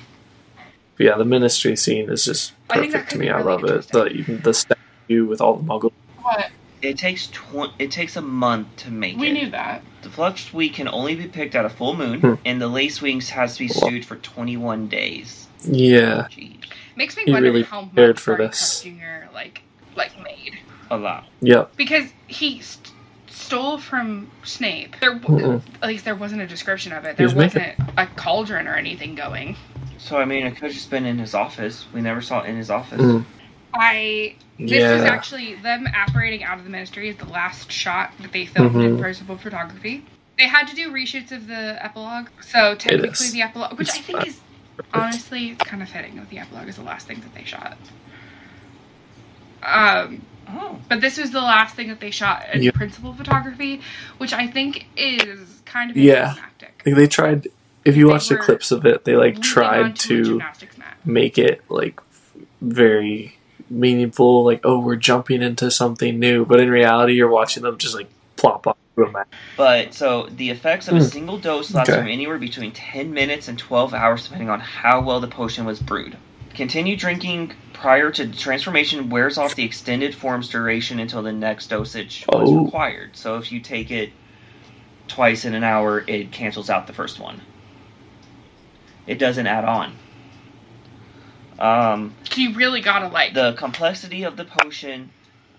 Could 1.00 1.04
be. 1.04 1.04
But 1.06 1.12
yeah, 1.12 1.18
the 1.18 1.24
ministry 1.24 1.76
scene 1.76 2.10
is 2.10 2.24
just 2.24 2.52
I 2.68 2.78
think 2.80 2.92
that 2.92 2.98
perfect 2.98 3.12
to 3.12 3.18
me. 3.18 3.26
be 3.26 3.30
I 3.32 3.40
love 3.42 3.64
it. 3.64 3.88
The 3.88 4.06
even 4.08 4.40
the 4.42 4.54
statue 4.54 5.26
with 5.26 5.40
all 5.40 5.56
the 5.56 5.62
muggles. 5.64 5.92
What? 6.22 6.50
It 6.82 6.96
takes 6.96 7.26
tw- 7.26 7.72
It 7.78 7.90
takes 7.90 8.16
a 8.16 8.22
month 8.22 8.68
to 8.78 8.90
make 8.90 9.18
We 9.18 9.28
it. 9.28 9.32
knew 9.34 9.50
that. 9.50 9.82
The 10.02 10.08
Fluxweed 10.08 10.72
can 10.74 10.88
only 10.88 11.14
be 11.14 11.26
picked 11.26 11.54
at 11.54 11.64
a 11.66 11.68
full 11.68 11.94
moon, 11.94 12.20
Hmm. 12.20 12.34
and 12.46 12.60
the 12.60 12.68
Lace 12.68 13.02
Wings 13.02 13.28
has 13.30 13.54
to 13.56 13.60
be 13.66 13.70
Well. 13.74 13.88
stewed 13.88 14.04
for 14.06 14.16
21 14.16 14.86
days. 14.88 15.46
Yeah, 15.64 16.26
Jeez, 16.30 16.56
Makes 16.96 17.16
me 17.18 17.24
You 17.26 17.34
wonder 17.34 17.50
really 17.50 17.64
how 17.64 17.82
prepared 17.82 18.16
much 18.16 18.20
for 18.22 18.36
this. 18.38 18.80
Jr. 18.82 19.32
like 19.34 19.62
like 19.94 20.12
made 20.22 20.58
a 20.90 20.96
lot. 20.96 21.26
yep, 21.42 21.76
because 21.76 22.04
he 22.28 22.60
st- 22.60 22.92
stole 23.28 23.76
from 23.76 24.30
Snape. 24.42 24.96
There, 25.00 25.18
Mm-mm. 25.18 25.60
at 25.82 25.88
least 25.88 26.04
there 26.06 26.14
wasn't 26.14 26.40
a 26.42 26.46
description 26.46 26.92
of 26.92 27.04
it. 27.04 27.16
There 27.18 27.26
was 27.26 27.34
making- 27.34 27.60
wasn't 27.78 27.90
a 27.98 28.06
cauldron 28.06 28.66
or 28.66 28.74
anything 28.76 29.14
going. 29.14 29.56
So 30.00 30.16
I 30.18 30.24
mean, 30.24 30.46
it 30.46 30.52
could 30.52 30.64
have 30.64 30.72
just 30.72 30.90
been 30.90 31.04
in 31.06 31.18
his 31.18 31.34
office. 31.34 31.84
We 31.92 32.00
never 32.00 32.20
saw 32.20 32.40
it 32.42 32.48
in 32.48 32.56
his 32.56 32.70
office. 32.70 33.00
Mm. 33.00 33.24
I 33.74 34.34
this 34.58 34.70
yeah. 34.70 34.94
was 34.94 35.02
actually 35.04 35.54
them 35.54 35.86
operating 35.94 36.42
out 36.42 36.58
of 36.58 36.64
the 36.64 36.70
ministry 36.70 37.08
is 37.08 37.16
the 37.16 37.26
last 37.26 37.70
shot 37.70 38.12
that 38.20 38.32
they 38.32 38.44
filmed 38.46 38.74
in 38.76 38.96
Mhm. 38.96 39.00
principal 39.00 39.38
photography. 39.38 40.04
They 40.38 40.46
had 40.46 40.66
to 40.68 40.74
do 40.74 40.90
reshoots 40.90 41.32
of 41.32 41.46
the 41.46 41.78
epilogue, 41.84 42.28
so 42.40 42.74
technically 42.74 43.30
the 43.30 43.42
epilogue, 43.42 43.78
which 43.78 43.90
I 43.90 43.98
think 43.98 44.18
fine. 44.20 44.26
is 44.28 44.40
honestly 44.92 45.54
kind 45.56 45.82
of 45.82 45.88
fitting 45.88 46.16
that 46.16 46.28
the 46.30 46.38
epilogue 46.38 46.68
is 46.68 46.76
the 46.76 46.82
last 46.82 47.06
thing 47.06 47.20
that 47.20 47.34
they 47.34 47.44
shot. 47.44 47.76
Um, 49.62 50.22
Oh, 50.52 50.80
but 50.88 51.00
this 51.00 51.16
was 51.16 51.30
the 51.30 51.40
last 51.40 51.76
thing 51.76 51.88
that 51.90 52.00
they 52.00 52.10
shot 52.10 52.44
in 52.52 52.62
Yeah. 52.62 52.70
principal 52.72 53.14
photography, 53.14 53.82
which 54.18 54.32
I 54.32 54.48
think 54.48 54.86
is 54.96 55.62
kind 55.64 55.90
of 55.92 55.96
Yeah. 55.96 56.22
anticlimactic. 56.30 56.82
Like 56.84 56.94
they 56.96 57.06
tried. 57.06 57.46
If 57.90 57.96
you 57.96 58.06
They 58.06 58.12
watch 58.12 58.28
the 58.28 58.36
clips 58.36 58.70
of 58.70 58.86
it, 58.86 59.04
they 59.04 59.16
like 59.16 59.40
tried 59.42 59.96
to 60.00 60.40
make 61.04 61.38
it 61.38 61.62
like 61.68 62.00
very 62.60 63.36
meaningful. 63.68 64.44
Like, 64.44 64.60
oh, 64.64 64.78
we're 64.78 64.94
jumping 64.94 65.42
into 65.42 65.72
something 65.72 66.18
new, 66.18 66.44
but 66.44 66.60
in 66.60 66.70
reality, 66.70 67.14
you're 67.14 67.28
watching 67.28 67.64
them 67.64 67.78
just 67.78 67.96
like 67.96 68.08
plop 68.36 68.66
off. 68.68 68.76
but 69.56 69.92
so 69.92 70.28
the 70.36 70.50
effects 70.50 70.86
of 70.86 70.94
a 70.94 71.00
Hmm. 71.00 71.06
single 71.06 71.38
dose 71.38 71.74
last 71.74 71.88
Okay. 71.88 71.98
from 71.98 72.08
anywhere 72.08 72.38
between 72.38 72.70
10 72.70 73.12
minutes 73.12 73.48
and 73.48 73.58
12 73.58 73.92
hours, 73.92 74.22
depending 74.24 74.48
on 74.50 74.60
how 74.60 75.00
well 75.00 75.18
the 75.20 75.26
potion 75.26 75.64
was 75.64 75.80
brewed. 75.80 76.16
Continue 76.54 76.96
drinking 76.96 77.52
prior 77.72 78.10
to 78.12 78.28
transformation 78.28 79.08
wears 79.08 79.36
off 79.36 79.54
the 79.56 79.64
extended 79.64 80.14
form's 80.14 80.48
duration 80.48 81.00
until 81.00 81.22
the 81.22 81.32
next 81.32 81.68
dosage 81.70 82.24
was 82.28 82.50
Oh. 82.50 82.64
required. 82.64 83.10
So 83.16 83.36
if 83.38 83.50
you 83.50 83.58
take 83.60 83.90
it 83.90 84.10
twice 85.08 85.44
in 85.44 85.54
an 85.54 85.64
hour, 85.64 86.04
it 86.06 86.30
cancels 86.30 86.70
out 86.70 86.86
the 86.86 86.92
first 86.92 87.18
one. 87.18 87.40
It 89.06 89.18
doesn't 89.18 89.46
add 89.46 89.64
on. 89.64 89.92
Um, 91.58 92.14
So 92.30 92.40
you 92.40 92.54
really 92.54 92.80
gotta 92.80 93.08
like 93.08 93.34
the 93.34 93.52
complexity 93.52 94.22
of 94.22 94.36
the 94.36 94.44
potion 94.44 95.10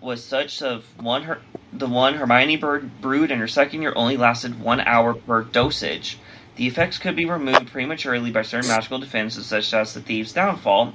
was 0.02 0.24
such 0.24 0.62
of 0.62 0.86
one 1.02 1.24
her 1.24 1.40
the 1.74 1.88
one 1.88 2.16
Hermione 2.16 2.58
Bird 2.58 3.02
brewed 3.02 3.32
in 3.32 3.40
her 3.40 3.48
second 3.48 3.82
year 3.82 3.94
only 3.96 4.18
lasted 4.18 4.60
one 4.60 4.82
hour 4.82 5.14
per 5.14 5.44
dosage. 5.44 6.18
The 6.58 6.68
effects 6.68 6.98
could 6.98 7.16
be 7.16 7.26
removed 7.26 7.72
prematurely 7.72 8.30
by 8.32 8.42
certain 8.42 8.68
magical 8.68 9.00
defenses 9.00 9.46
such 9.46 9.74
as 9.74 9.94
the 9.94 10.02
Thieves' 10.02 10.34
Downfall, 10.34 10.94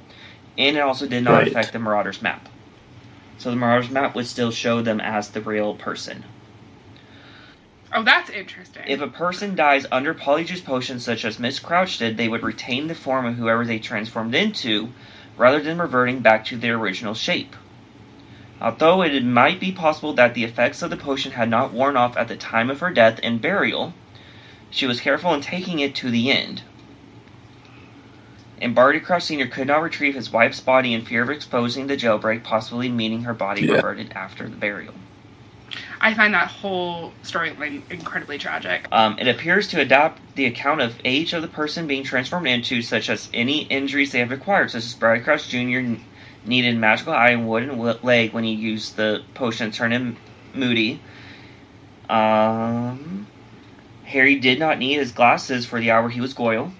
and 0.57 0.77
it 0.77 0.81
also 0.81 1.07
did 1.07 1.23
not 1.23 1.39
Right. 1.39 1.47
affect 1.47 1.73
the 1.73 1.79
Marauders 1.79 2.21
map. 2.21 2.47
So 3.39 3.49
the 3.49 3.55
Marauders 3.55 3.89
map 3.89 4.13
would 4.15 4.27
still 4.27 4.51
show 4.51 4.81
them 4.81 4.99
as 4.99 5.29
the 5.29 5.41
real 5.41 5.73
person. 5.73 6.25
Oh, 7.97 8.03
that's 8.03 8.29
interesting. 8.29 8.83
If 8.85 9.01
a 9.01 9.07
person 9.07 9.55
dies 9.55 9.87
under 9.91 10.13
Polyjuice 10.13 10.63
potion, 10.63 10.99
such 10.99 11.25
as 11.25 11.39
Miss 11.39 11.57
Crouch 11.57 11.97
did, 11.97 12.15
they 12.15 12.27
would 12.27 12.43
retain 12.43 12.85
the 12.85 12.93
form 12.93 13.25
of 13.25 13.37
whoever 13.37 13.65
they 13.65 13.79
transformed 13.79 14.35
into, 14.35 14.93
rather 15.35 15.59
than 15.63 15.79
reverting 15.79 16.19
back 16.19 16.45
to 16.45 16.57
their 16.57 16.75
original 16.75 17.15
shape. 17.15 17.55
Although 18.61 19.01
it 19.01 19.23
might 19.23 19.59
be 19.59 19.71
possible 19.71 20.13
that 20.13 20.35
the 20.35 20.43
effects 20.43 20.83
of 20.83 20.91
the 20.91 20.95
potion 20.95 21.31
had 21.31 21.49
not 21.49 21.73
worn 21.73 21.97
off 21.97 22.15
at 22.17 22.27
the 22.27 22.35
time 22.35 22.69
of 22.69 22.81
her 22.81 22.91
death 22.91 23.19
and 23.23 23.41
burial, 23.41 23.95
she 24.69 24.85
was 24.85 25.01
careful 25.01 25.33
in 25.33 25.41
taking 25.41 25.79
it 25.79 25.95
to 25.95 26.11
the 26.11 26.29
end. 26.29 26.61
And 28.61 28.75
Barty 28.75 28.99
Crouch 28.99 29.23
Sr. 29.23 29.47
could 29.47 29.65
not 29.65 29.81
retrieve 29.81 30.13
his 30.13 30.31
wife's 30.31 30.59
body 30.59 30.93
in 30.93 31.03
fear 31.03 31.23
of 31.23 31.31
exposing 31.31 31.87
the 31.87 31.97
jailbreak, 31.97 32.43
possibly 32.43 32.89
meaning 32.89 33.23
her 33.23 33.33
body 33.33 33.65
Yeah. 33.65 33.77
reverted 33.77 34.11
after 34.13 34.47
the 34.47 34.55
burial. 34.55 34.93
I 35.99 36.13
find 36.13 36.33
that 36.33 36.47
whole 36.47 37.13
storyline 37.23 37.81
incredibly 37.91 38.37
tragic. 38.37 38.87
Um, 38.91 39.17
it 39.19 39.27
appears 39.27 39.67
to 39.69 39.81
adopt 39.81 40.21
the 40.35 40.45
account 40.45 40.81
of 40.81 40.95
age 41.03 41.33
of 41.33 41.41
the 41.41 41.47
person 41.47 41.87
being 41.87 42.03
transformed 42.03 42.47
into, 42.47 42.81
such 42.81 43.09
as 43.09 43.29
any 43.33 43.63
injuries 43.63 44.11
they 44.11 44.19
have 44.19 44.31
acquired, 44.31 44.71
such 44.71 44.83
as 44.83 44.93
Barty 44.93 45.21
Crouch 45.21 45.49
Jr. 45.49 45.99
needed 46.45 46.77
magical 46.77 47.13
eye 47.13 47.31
and 47.31 47.47
wooden 47.47 47.77
leg 47.77 48.33
when 48.33 48.43
he 48.43 48.53
used 48.53 48.95
the 48.95 49.23
potion 49.33 49.71
to 49.71 49.77
turn 49.77 49.91
him 49.91 50.17
moody. 50.53 50.99
Um, 52.09 53.27
Harry 54.05 54.35
did 54.35 54.59
not 54.59 54.79
need 54.79 54.95
his 54.95 55.11
glasses 55.11 55.65
for 55.65 55.79
the 55.79 55.91
hour 55.91 56.09
he 56.09 56.21
was 56.21 56.33
Goyle, 56.33 56.71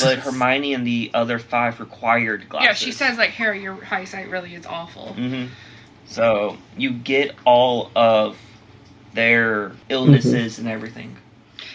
but 0.00 0.18
Hermione 0.20 0.74
and 0.74 0.86
the 0.86 1.10
other 1.14 1.38
five 1.38 1.80
required 1.80 2.48
glasses. 2.48 2.66
Yeah, 2.66 2.74
she 2.74 2.92
says 2.92 3.18
like 3.18 3.30
Harry, 3.30 3.62
your 3.62 3.78
eyesight 3.90 4.28
really 4.30 4.54
is 4.54 4.66
awful. 4.66 5.14
hmm 5.14 5.46
So 6.06 6.56
you 6.76 6.92
get 6.92 7.34
all 7.44 7.90
of 7.96 8.36
their 9.14 9.72
illnesses 9.88 10.58
and 10.58 10.68
everything. 10.68 11.16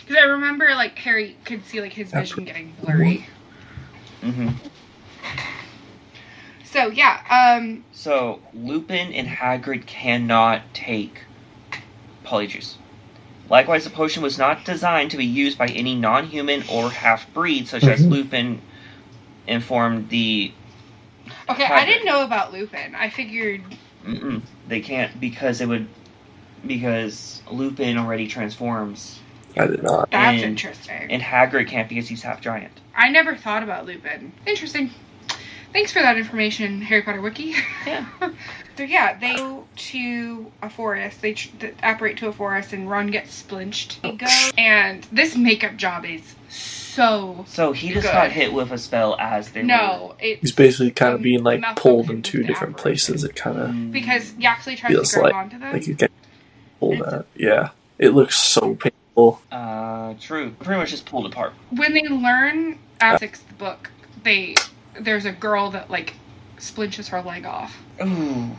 Because 0.01 0.17
I 0.21 0.25
remember 0.25 0.67
like 0.75 0.97
Harry 0.99 1.35
could 1.45 1.65
see 1.65 1.81
like 1.81 1.93
his 1.93 2.11
vision 2.11 2.45
getting 2.45 2.73
blurry. 2.81 3.25
hmm 4.21 4.49
So 6.63 6.87
yeah, 6.89 7.21
um, 7.57 7.83
So 7.93 8.41
Lupin 8.53 9.13
and 9.13 9.27
Hagrid 9.27 9.85
cannot 9.85 10.61
take 10.73 11.21
Polyjuice. 12.25 12.75
Likewise, 13.49 13.83
the 13.83 13.89
potion 13.91 14.23
was 14.23 14.37
not 14.37 14.65
designed 14.65 15.11
to 15.11 15.17
be 15.17 15.25
used 15.25 15.57
by 15.57 15.67
any 15.67 15.95
non-human 15.95 16.63
or 16.71 16.89
half-breed, 16.89 17.67
such 17.67 17.83
as 17.83 18.01
Mhm. 18.01 18.09
Lupin 18.11 18.61
informed 19.47 20.09
the. 20.09 20.51
okay, 21.49 21.65
I 21.65 21.85
didn't 21.85 22.05
know 22.05 22.23
about 22.23 22.51
Lupin. 22.51 22.95
I 22.95 23.09
figured 23.09 23.61
Mm-mm, 24.05 24.41
they 24.67 24.79
can't 24.81 25.19
because 25.19 25.61
it 25.61 25.67
would 25.67 25.87
because 26.67 27.41
Lupin 27.51 27.97
already 27.97 28.27
transforms, 28.27 29.19
I 29.57 29.67
did 29.67 29.83
not. 29.83 30.11
that's 30.11 30.35
And- 30.35 30.43
interesting. 30.43 31.07
and 31.11 31.21
Hagrid 31.21 31.67
can't 31.67 31.87
because 31.89 32.07
he's 32.07 32.21
half 32.23 32.41
giant. 32.41 32.71
I 32.95 33.09
never 33.09 33.35
thought 33.35 33.63
about 33.63 33.85
Lupin. 33.85 34.31
Interesting. 34.45 34.91
Thanks 35.73 35.91
for 35.91 36.01
that 36.01 36.17
information, 36.17 36.81
Harry 36.81 37.01
Potter 37.01 37.21
Wiki. 37.21 37.53
Yeah. 37.85 38.05
so 38.77 38.83
yeah, 38.83 39.17
they 39.19 39.35
go 39.35 39.65
to 39.75 40.51
a 40.61 40.69
forest. 40.69 41.21
They 41.21 41.33
tr- 41.33 41.49
th- 41.59 41.73
apparate 41.83 42.17
to 42.17 42.27
a 42.29 42.31
forest, 42.33 42.71
and 42.73 42.89
Ron 42.89 43.07
gets 43.07 43.33
splinched. 43.33 44.01
They 44.01 44.13
go, 44.13 44.25
and 44.57 45.05
this 45.11 45.35
makeup 45.35 45.75
job 45.75 46.05
is 46.05 46.35
so 46.49 47.43
So 47.47 47.73
he 47.73 47.89
just 47.89 48.05
Good. 48.07 48.13
got 48.13 48.31
hit 48.31 48.53
with 48.53 48.71
a 48.71 48.77
spell 48.77 49.17
as 49.19 49.49
they 49.51 49.63
no. 49.63 50.15
It's 50.19 50.41
He's 50.41 50.51
basically 50.53 50.91
kind 50.91 51.13
of 51.13 51.21
being 51.21 51.43
like 51.43 51.61
pulled 51.75 52.09
in 52.09 52.21
two 52.21 52.43
different 52.43 52.77
places. 52.77 53.23
It 53.25 53.35
kind 53.35 53.59
of 53.59 53.69
mm. 53.71 53.91
because 53.91 54.31
he 54.37 54.45
actually 54.45 54.77
tries 54.77 54.93
Feels 54.93 55.11
to 55.11 55.19
grab 55.19 55.25
like- 55.25 55.35
onto 55.35 55.59
them. 55.59 55.73
like 55.73 55.87
you 55.87 55.93
get 55.93 56.09
pulled 56.79 57.01
at. 57.01 57.25
Yeah, 57.35 57.69
it 57.99 58.09
looks 58.09 58.37
so 58.37 58.75
painful. 58.75 59.41
Uh, 59.51 60.13
true. 60.19 60.51
Pretty 60.59 60.79
much 60.79 60.89
just 60.91 61.05
pulled 61.05 61.25
apart. 61.25 61.53
when 61.71 61.93
they 61.93 62.03
learn 62.03 62.77
at 63.01 63.19
sixth 63.19 63.45
book, 63.57 63.91
they 64.23 64.55
there's 64.99 65.25
a 65.25 65.31
girl 65.31 65.71
that 65.71 65.89
like 65.89 66.15
splinches 66.57 67.09
her 67.09 67.21
leg 67.21 67.45
off. 67.45 67.77
Ooh. 68.03 68.51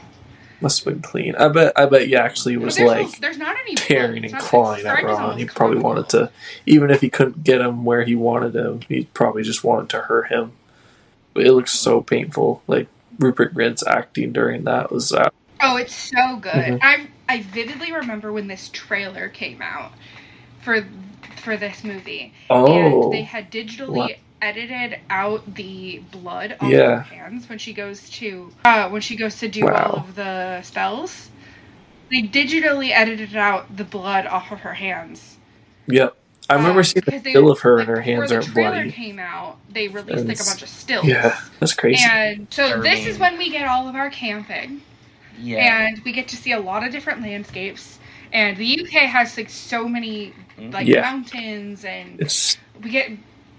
Must 0.62 0.82
have 0.84 0.94
been 0.94 1.02
clean. 1.02 1.34
I 1.36 1.48
bet. 1.48 1.74
I 1.76 1.84
bet 1.84 2.06
he 2.06 2.16
actually 2.16 2.56
was 2.56 2.76
there's, 2.76 2.88
like 2.88 3.06
no- 3.06 3.12
there's 3.20 3.36
not 3.36 3.56
any 3.60 3.74
tearing 3.74 4.24
It's 4.24 4.32
and 4.32 4.40
not- 4.40 4.48
clawing 4.48 4.82
the 4.84 4.88
at 4.88 4.98
stripe 4.98 5.18
Ron. 5.18 5.38
He 5.38 5.44
probably 5.44 5.78
wanted 5.78 6.08
to, 6.10 6.30
even 6.64 6.90
if 6.90 7.02
he 7.02 7.10
couldn't 7.10 7.44
get 7.44 7.60
him 7.60 7.84
where 7.84 8.04
he 8.04 8.14
wanted 8.14 8.54
him, 8.56 8.80
he 8.88 9.04
probably 9.12 9.42
just 9.42 9.62
wanted 9.64 9.90
to 9.90 10.00
hurt 10.00 10.28
him. 10.28 10.52
But 11.34 11.44
it 11.46 11.52
looks 11.52 11.72
so 11.72 12.00
painful. 12.00 12.62
Like 12.66 12.88
Rupert 13.18 13.52
Grint's 13.52 13.86
acting 13.86 14.32
during 14.32 14.64
that 14.64 14.90
was 14.90 15.12
uh, 15.12 15.28
Oh, 15.60 15.76
it's 15.76 15.94
so 15.94 16.36
good. 16.36 16.52
Mhm. 16.54 16.78
I 16.82 17.06
I 17.28 17.40
vividly 17.42 17.92
remember 17.92 18.32
when 18.32 18.46
this 18.46 18.70
trailer 18.72 19.28
came 19.28 19.60
out 19.62 19.92
for 20.60 20.84
for 21.36 21.56
this 21.56 21.84
movie, 21.84 22.32
oh 22.50 23.04
and 23.04 23.12
they 23.12 23.22
had 23.22 23.50
digitally 23.50 23.96
Wow. 23.96 24.08
edited 24.42 24.98
out 25.08 25.54
the 25.54 26.02
blood 26.10 26.56
on 26.60 26.70
Yeah. 26.70 26.96
her 26.96 27.14
hands 27.14 27.48
when 27.48 27.58
she 27.58 27.72
goes 27.72 28.08
to 28.10 28.52
uh, 28.64 28.88
when 28.88 29.00
she 29.00 29.16
goes 29.16 29.38
to 29.38 29.48
do 29.48 29.64
Wow. 29.64 29.74
all 29.94 29.96
of 30.00 30.14
the 30.14 30.60
spells. 30.62 31.30
They 32.10 32.22
digitally 32.22 32.90
edited 32.90 33.34
out 33.34 33.76
the 33.76 33.84
blood 33.84 34.26
off 34.26 34.52
of 34.52 34.60
her 34.60 34.74
hands. 34.74 35.36
yep. 35.86 36.16
I 36.48 36.54
remember 36.54 36.78
Um, 36.78 36.84
seeing 36.84 37.02
a 37.02 37.06
because 37.06 37.22
they- 37.22 37.30
still 37.30 37.50
of 37.50 37.58
her 37.60 37.78
and 37.80 37.88
her 37.88 38.00
hands 38.02 38.22
before 38.30 38.36
aren't 38.36 38.46
the 38.46 38.52
trailer 38.52 38.70
bloody. 38.74 38.92
came 38.92 39.18
out, 39.18 39.58
they 39.68 39.88
released 39.88 40.18
And 40.20 40.28
like 40.28 40.38
a 40.38 40.40
it's- 40.42 40.48
bunch 40.48 40.62
of 40.62 40.68
stills. 40.68 41.04
Yeah, 41.04 41.36
that's 41.58 41.74
crazy. 41.74 42.04
And 42.08 42.46
so 42.50 42.62
this 42.80 43.00
Disturbing. 43.00 43.06
is 43.08 43.18
when 43.18 43.38
we 43.38 43.50
get 43.50 43.66
all 43.66 43.88
of 43.88 43.96
our 43.96 44.10
camping. 44.10 44.82
Yeah. 45.40 45.86
and 45.86 46.00
we 46.04 46.12
get 46.12 46.28
to 46.28 46.36
see 46.36 46.52
a 46.52 46.60
lot 46.60 46.84
of 46.84 46.92
different 46.92 47.22
landscapes. 47.22 47.98
And 48.32 48.56
the 48.56 48.80
UK 48.80 49.02
has 49.08 49.36
like 49.36 49.50
so 49.50 49.88
many 49.88 50.32
like 50.58 50.86
Yeah. 50.86 51.02
mountains, 51.02 51.84
and 51.84 52.20
it's 52.20 52.56
we 52.82 52.90
get 52.90 53.10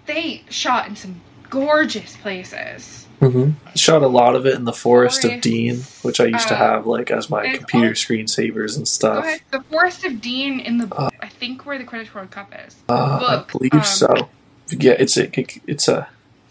they 0.06 0.44
shot 0.50 0.88
in 0.88 0.96
some 0.96 1.22
gorgeous 1.50 2.16
places. 2.18 3.06
hmm 3.20 3.52
shot 3.76 4.04
a 4.04 4.08
lot 4.08 4.36
of 4.36 4.46
it 4.46 4.56
in 4.56 4.66
the 4.66 4.74
forest 4.74 5.24
of 5.26 5.42
Dean, 5.42 5.78
which 6.04 6.20
I 6.20 6.26
used 6.26 6.48
to 6.50 6.54
uh, 6.54 6.58
have 6.58 6.86
like 6.86 7.10
as 7.12 7.30
my 7.30 7.56
computer 7.56 7.88
all- 7.88 7.94
screensavers 7.94 8.76
and 8.78 8.88
stuff. 8.88 9.24
ahead. 9.24 9.42
The 9.52 9.62
Forest 9.72 10.04
of 10.06 10.20
Dean 10.22 10.60
in 10.60 10.78
the 10.78 10.94
Uh, 10.94 11.10
I 11.22 11.28
think 11.30 11.66
where 11.66 11.78
the 11.78 11.84
Quidditch 11.84 12.14
World 12.14 12.30
Cup 12.32 12.54
is. 12.68 12.76
Uh, 12.90 13.20
Look, 13.22 13.48
I 13.50 13.52
believe 13.52 13.74
um, 13.74 13.84
so. 13.84 14.30
Yeah, 14.70 14.94
it's 15.00 15.18
a 15.18 15.30
it's 15.72 15.88
a 15.88 16.08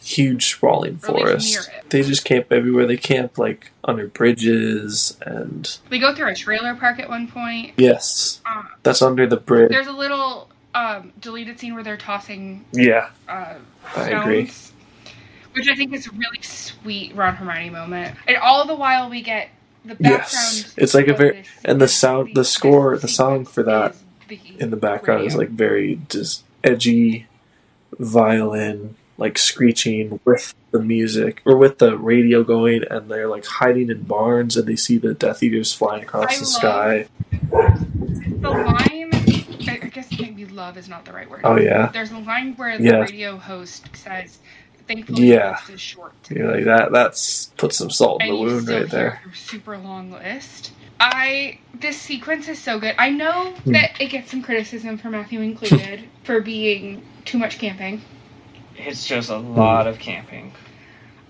huge 0.07 0.51
sprawling 0.53 1.01
Or 1.09 1.29
at 1.31 1.39
least 1.41 1.67
forest. 1.67 1.71
They 1.91 2.03
just 2.03 2.25
camp 2.25 2.53
everywhere. 2.53 2.87
They 2.87 2.97
camp 2.97 3.39
like 3.39 3.73
under 3.85 4.07
bridges 4.07 5.17
and 5.27 5.77
They 5.91 5.99
go 5.99 6.15
through 6.15 6.29
a 6.31 6.35
trailer 6.35 6.75
park 6.75 7.01
at 7.01 7.09
one 7.09 7.27
point. 7.29 7.73
yes, 7.77 8.41
Uh, 8.47 8.63
that's 8.83 9.03
under 9.03 9.27
the 9.27 9.37
bridge. 9.37 9.71
there's 9.71 9.87
a 9.89 9.93
little 9.93 10.49
um, 10.75 11.13
deleted 11.21 11.59
scene 11.59 11.75
where 11.75 11.83
they're 11.83 11.97
tossing 11.97 12.65
Yeah, 12.73 13.09
uh, 13.29 13.55
I 13.97 14.11
agree. 14.11 14.51
which 15.55 15.69
I 15.69 15.75
think 15.75 15.93
is 15.95 16.07
a 16.07 16.11
really 16.13 16.43
sweet 16.43 17.15
Ron 17.17 17.35
Hermione 17.37 17.71
moment. 17.71 18.17
And 18.29 18.37
all 18.37 18.67
the 18.67 18.75
while 18.77 19.09
we 19.11 19.23
get 19.23 19.49
the 19.85 19.95
background. 19.95 20.23
Yes, 20.23 20.75
it's 20.77 20.95
like 20.95 21.09
a 21.09 21.15
very- 21.15 21.45
and 21.65 21.81
the 21.81 21.89
sound- 21.89 22.35
the 22.35 22.45
score- 22.45 22.97
the 22.99 23.09
song 23.09 23.45
for 23.47 23.63
that 23.65 23.97
the 24.29 24.39
in 24.59 24.71
the 24.71 24.77
background 24.77 25.25
is 25.25 25.35
like 25.37 25.49
very 25.51 25.99
just 26.09 26.43
edgy 26.63 27.27
violin, 27.99 28.95
like 29.19 29.39
screeching 29.39 30.21
with 30.25 30.55
the 30.73 30.81
music 30.81 31.41
or 31.47 31.57
with 31.57 31.79
the 31.79 31.97
radio 31.97 32.43
going, 32.45 32.83
and 32.91 33.11
they're 33.11 33.29
like 33.29 33.47
hiding 33.47 33.91
in 33.91 34.03
barns 34.03 34.57
and 34.57 34.67
they 34.67 34.77
see 34.77 34.99
the 34.99 35.15
Death 35.15 35.43
Eaters 35.43 35.73
flying 35.73 36.03
across 36.03 36.37
I 36.37 36.39
the 36.41 36.45
sky. 36.47 37.09
the 37.51 38.51
line. 38.51 39.11
I 39.69 39.89
guess 39.93 40.09
maybe 40.19 40.45
love 40.47 40.77
is 40.77 40.89
not 40.89 41.05
the 41.05 41.13
right 41.13 41.29
word. 41.29 41.41
Oh 41.45 41.57
yeah, 41.59 41.91
There's 41.93 42.11
a 42.13 42.19
line 42.19 42.55
where 42.57 42.77
the 42.79 42.85
Yeah. 42.85 43.01
radio 43.01 43.37
host 43.37 43.89
says, 43.97 44.39
"Thankfully, 44.87 45.29
Yeah. 45.33 45.57
is 45.73 45.81
short." 45.81 46.13
you're 46.31 46.55
like 46.55 46.65
that. 46.65 46.93
That's 46.93 47.47
put 47.57 47.73
some 47.73 47.91
salt 47.91 48.23
in 48.23 48.29
and 48.29 48.37
the 48.37 48.41
wound 48.43 48.69
right 48.69 48.89
there. 48.91 49.21
super 49.35 49.77
long 49.79 50.13
list. 50.13 50.73
I 51.01 51.59
this 51.79 51.97
sequence 52.01 52.49
is 52.49 52.59
so 52.59 52.79
good. 52.79 52.95
I 52.99 53.11
know 53.11 53.53
Hmm. 53.65 53.73
that 53.73 54.01
it 54.01 54.11
gets 54.11 54.31
some 54.31 54.43
criticism 54.43 54.97
for 54.99 55.11
Matthew 55.11 55.41
included 55.41 56.05
for 56.25 56.41
being 56.41 57.03
too 57.25 57.39
much 57.39 57.59
camping. 57.59 58.01
It's 58.79 59.07
just 59.07 59.31
a 59.31 59.37
lot 59.37 59.87
of 59.87 59.99
camping. 59.99 60.53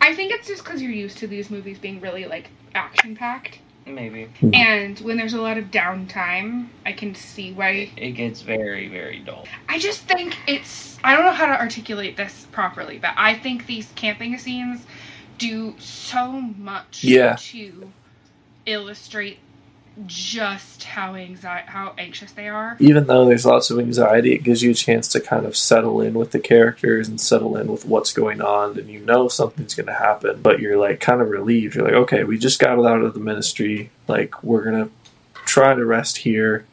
I 0.01 0.15
think 0.15 0.33
it's 0.33 0.49
just 0.49 0.65
because 0.65 0.83
you're 0.83 0.91
used 0.93 1.19
to 1.19 1.27
these 1.27 1.51
movies 1.51 1.79
being 1.79 2.01
really 2.01 2.27
like 2.27 2.51
action 2.75 3.17
packed, 3.17 3.59
Maybe 3.87 4.29
and 4.53 4.99
when 5.01 5.17
there's 5.17 5.35
a 5.35 5.41
lot 5.41 5.59
of 5.59 5.67
downtime, 5.67 6.69
I 6.85 6.93
can 6.93 7.15
see 7.15 7.53
why. 7.53 7.91
it 7.97 8.13
gets 8.13 8.43
very, 8.43 8.89
very 8.89 9.21
dull. 9.21 9.47
I 9.69 9.79
just 9.79 10.03
think 10.03 10.37
it's. 10.47 10.99
I 11.05 11.15
don't 11.15 11.25
know 11.25 11.33
how 11.33 11.47
to 11.47 11.61
articulate 11.61 12.17
this 12.17 12.47
properly, 12.53 12.99
but 12.99 13.15
I 13.17 13.35
think 13.35 13.67
these 13.67 13.91
camping 13.95 14.37
scenes 14.39 14.85
do 15.39 15.75
so 15.79 16.33
much 16.33 17.05
Yeah. 17.05 17.37
to 17.39 17.93
illustrate 18.67 19.39
just 20.05 20.85
how 20.85 21.15
anxi- 21.15 21.67
how 21.67 21.95
anxious 21.97 22.33
they 22.33 22.49
are. 22.49 22.77
Even 22.79 23.07
though 23.07 23.25
there's 23.25 23.47
lots 23.47 23.71
of 23.71 23.79
anxiety, 23.79 24.35
it 24.35 24.43
gives 24.43 24.63
you 24.63 24.73
a 24.73 24.75
chance 24.75 25.09
to 25.09 25.21
kind 25.21 25.47
of 25.47 25.57
settle 25.57 26.01
in 26.01 26.15
with 26.15 26.33
the 26.33 26.39
characters 26.39 27.09
and 27.09 27.21
settle 27.21 27.57
in 27.57 27.69
with 27.69 27.87
what's 27.87 28.13
going 28.13 28.43
on, 28.43 28.79
and 28.79 28.89
you 28.89 29.01
know 29.01 29.29
something's 29.29 29.75
going 29.75 29.87
to 29.87 29.95
happen, 29.95 30.41
but 30.43 30.61
you're 30.61 30.77
like 30.77 31.01
kind 31.01 31.23
of 31.23 31.31
relieved. 31.31 31.75
You're 31.75 31.85
like, 31.85 31.95
okay, 31.95 32.25
we 32.25 32.39
just 32.39 32.59
got 32.59 32.79
out 32.79 33.03
of 33.03 33.15
the 33.15 33.21
ministry. 33.21 33.91
Like, 34.07 34.43
we're 34.43 34.65
going 34.65 34.85
to 34.85 34.91
try 35.47 35.75
to 35.75 35.85
rest 35.85 36.19
here. 36.19 36.67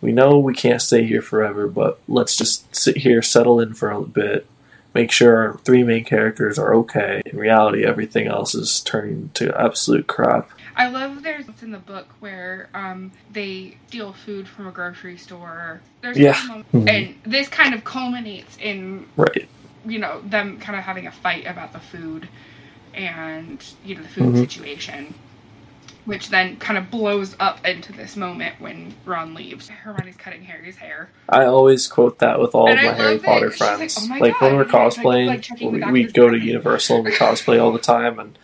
We 0.00 0.12
know 0.12 0.38
we 0.38 0.54
can't 0.54 0.82
stay 0.82 1.04
here 1.04 1.22
forever, 1.22 1.66
but 1.66 1.98
let's 2.06 2.36
just 2.36 2.74
sit 2.76 2.98
here, 2.98 3.22
settle 3.22 3.60
in 3.60 3.72
for 3.74 3.90
a 3.90 4.02
bit, 4.02 4.46
make 4.94 5.10
sure 5.10 5.36
our 5.36 5.58
three 5.58 5.82
main 5.82 6.04
characters 6.04 6.58
are 6.58 6.74
okay. 6.74 7.22
In 7.24 7.38
reality, 7.38 7.84
everything 7.84 8.26
else 8.26 8.54
is 8.54 8.80
turning 8.80 9.30
to 9.34 9.58
absolute 9.58 10.06
crap. 10.06 10.50
I 10.76 10.88
love 10.88 11.22
there's 11.22 11.48
it's 11.48 11.62
in 11.62 11.70
the 11.70 11.78
book 11.78 12.08
where 12.20 12.68
um, 12.74 13.12
they 13.32 13.78
steal 13.88 14.12
food 14.12 14.46
from 14.48 14.66
a 14.66 14.72
grocery 14.72 15.16
store. 15.16 15.80
There's 16.02 16.18
Yeah. 16.18 16.34
Mhm. 16.34 16.88
and 16.88 17.14
this 17.24 17.48
kind 17.48 17.74
of 17.74 17.84
culminates 17.84 18.56
in 18.60 19.06
Right. 19.16 19.48
you 19.86 19.98
know 19.98 20.20
them 20.22 20.58
kind 20.58 20.78
of 20.78 20.84
having 20.84 21.06
a 21.06 21.12
fight 21.12 21.46
about 21.46 21.72
the 21.72 21.78
food 21.80 22.28
and 22.94 23.64
you 23.84 23.94
know 23.94 24.02
the 24.02 24.08
food 24.08 24.34
Mhm. 24.34 24.38
situation 24.40 25.14
which 26.06 26.28
then 26.30 26.56
kind 26.58 26.78
of 26.78 26.90
blows 26.90 27.36
up 27.40 27.64
into 27.66 27.92
this 27.92 28.16
moment 28.16 28.54
when 28.60 28.94
ron 29.04 29.34
leaves 29.34 29.68
hermione's 29.68 30.16
cutting 30.16 30.42
harry's 30.42 30.76
hair 30.76 31.08
I 31.28 31.44
always 31.46 31.88
quote 31.88 32.18
that 32.20 32.40
with 32.40 32.54
all 32.54 32.68
And 32.68 32.78
of 32.78 32.84
my 32.84 32.92
Harry 32.92 33.14
love 33.14 33.24
it. 33.24 33.26
Potter 33.26 33.48
like, 33.48 33.56
friends. 33.58 33.98
"Oh 34.00 34.06
my 34.08 34.18
Like, 34.20 34.40
when 34.40 34.54
we're 34.56 34.64
like, 34.64 34.72
like, 34.72 34.92
cosplaying, 34.94 35.26
like, 35.26 35.58
the 35.58 35.68
we, 35.68 35.80
we 35.92 36.04
go 36.04 36.30
to. 36.30 36.38
Universal 36.38 36.96
and 36.98 37.04
we 37.06 37.12
cosplay 37.12 37.60
all 37.60 37.72
the 37.72 37.78
time, 37.80 38.18
and 38.20 38.38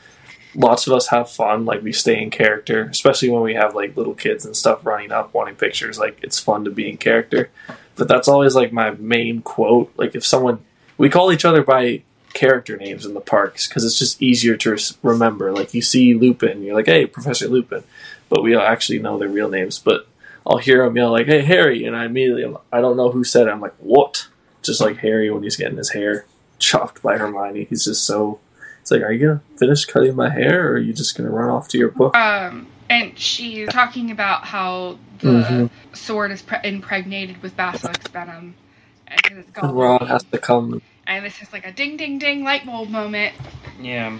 lots 0.54 0.86
of 0.86 0.92
us 0.92 1.08
have 1.08 1.30
fun. 1.30 1.64
Like 1.64 1.82
we 1.82 1.92
stay 1.92 2.22
in 2.22 2.30
character, 2.30 2.84
especially 2.84 3.30
when 3.30 3.42
we 3.42 3.54
have 3.54 3.74
like 3.74 3.96
little 3.96 4.14
kids 4.14 4.44
and 4.44 4.56
stuff 4.56 4.84
running 4.84 5.12
up 5.12 5.34
wanting 5.34 5.56
pictures. 5.56 5.98
Like 5.98 6.18
it's 6.22 6.38
fun 6.38 6.64
to 6.64 6.70
be 6.70 6.88
in 6.88 6.96
character. 6.96 7.50
But 7.96 8.08
that's 8.08 8.28
always 8.28 8.54
like 8.54 8.72
my 8.72 8.90
main 8.92 9.42
quote. 9.42 9.92
Like 9.96 10.14
if 10.14 10.24
someone 10.24 10.64
we 10.98 11.08
call 11.08 11.32
each 11.32 11.44
other 11.44 11.62
by 11.62 12.02
character 12.32 12.76
names 12.76 13.04
in 13.04 13.14
the 13.14 13.20
parks 13.20 13.68
because 13.68 13.84
it's 13.84 13.98
just 13.98 14.22
easier 14.22 14.56
to 14.56 14.76
remember. 15.02 15.52
Like 15.52 15.74
you 15.74 15.82
see 15.82 16.14
Lupin, 16.14 16.62
you're 16.62 16.74
like, 16.74 16.86
hey, 16.86 17.06
Professor 17.06 17.48
Lupin, 17.48 17.84
but 18.28 18.42
we 18.42 18.52
don't 18.52 18.64
actually 18.64 18.98
know 18.98 19.18
their 19.18 19.28
real 19.28 19.48
names. 19.48 19.78
But 19.78 20.06
I'll 20.46 20.58
hear 20.58 20.84
him 20.84 20.96
yell 20.96 21.12
like, 21.12 21.26
"Hey, 21.26 21.42
Harry!" 21.42 21.84
and 21.84 21.96
I 21.96 22.04
immediately, 22.06 22.56
I 22.72 22.80
don't 22.80 22.96
know 22.96 23.10
who 23.10 23.24
said 23.24 23.46
it. 23.46 23.50
I'm 23.50 23.60
like, 23.60 23.74
"What?" 23.78 24.28
Just 24.62 24.80
like 24.80 24.98
Harry 24.98 25.30
when 25.30 25.42
he's 25.42 25.56
getting 25.56 25.76
his 25.76 25.90
hair 25.90 26.24
chopped 26.58 27.02
by 27.02 27.18
Hermione. 27.18 27.64
He's 27.64 27.84
just 27.84 28.04
so. 28.04 28.38
It's 28.82 28.90
like, 28.90 29.02
are 29.02 29.12
you 29.12 29.26
gonna 29.28 29.42
finish 29.58 29.84
cutting 29.84 30.16
my 30.16 30.28
hair, 30.28 30.66
or 30.68 30.72
are 30.72 30.78
you 30.78 30.92
just 30.92 31.16
gonna 31.16 31.30
run 31.30 31.48
off 31.48 31.68
to 31.68 31.78
your 31.78 31.90
book? 31.90 32.16
um 32.16 32.66
and 32.90 33.18
she's 33.18 33.68
talking 33.70 34.10
about 34.10 34.44
how 34.44 34.98
the 35.20 35.28
Mhm. 35.28 35.70
sword 35.94 36.30
is 36.32 36.42
pre- 36.42 36.58
impregnated 36.64 37.40
with 37.42 37.56
basilisk 37.56 38.10
venom 38.12 38.54
and 39.08 39.22
'cause 39.22 39.38
it's 39.38 39.50
And 39.58 39.72
Ron 39.78 39.98
gone. 40.00 40.08
has 40.08 40.24
to 40.24 40.38
come. 40.38 40.82
and 41.06 41.24
this 41.24 41.40
is 41.40 41.52
like 41.52 41.64
a 41.66 41.72
ding 41.72 41.96
ding 41.96 42.18
ding 42.18 42.42
light 42.44 42.66
bulb 42.66 42.90
moment 42.90 43.34
Yeah. 43.80 44.10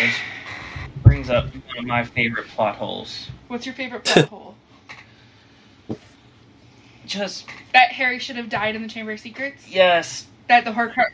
Which 0.00 0.14
brings 1.02 1.28
up 1.30 1.46
one 1.54 1.78
of 1.78 1.84
my 1.86 2.04
favorite 2.04 2.46
plot 2.48 2.76
holes. 2.76 3.28
what's 3.48 3.64
your 3.66 3.74
favorite 3.74 4.04
plot 4.04 4.28
hole 4.28 4.54
Just 7.06 7.46
that 7.72 7.90
harry 7.92 8.18
should 8.18 8.36
have 8.36 8.48
died 8.50 8.76
in 8.76 8.82
the 8.82 8.88
chamber 8.88 9.12
of 9.12 9.20
secrets 9.20 9.66
yes, 9.68 10.26
that 10.48 10.64
the 10.64 10.70
horcrux 10.72 11.08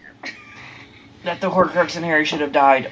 that 1.24 1.40
the 1.40 1.50
Horcrux 1.50 1.96
and 1.96 2.04
Harry 2.04 2.24
should 2.24 2.40
have 2.40 2.52
died. 2.52 2.90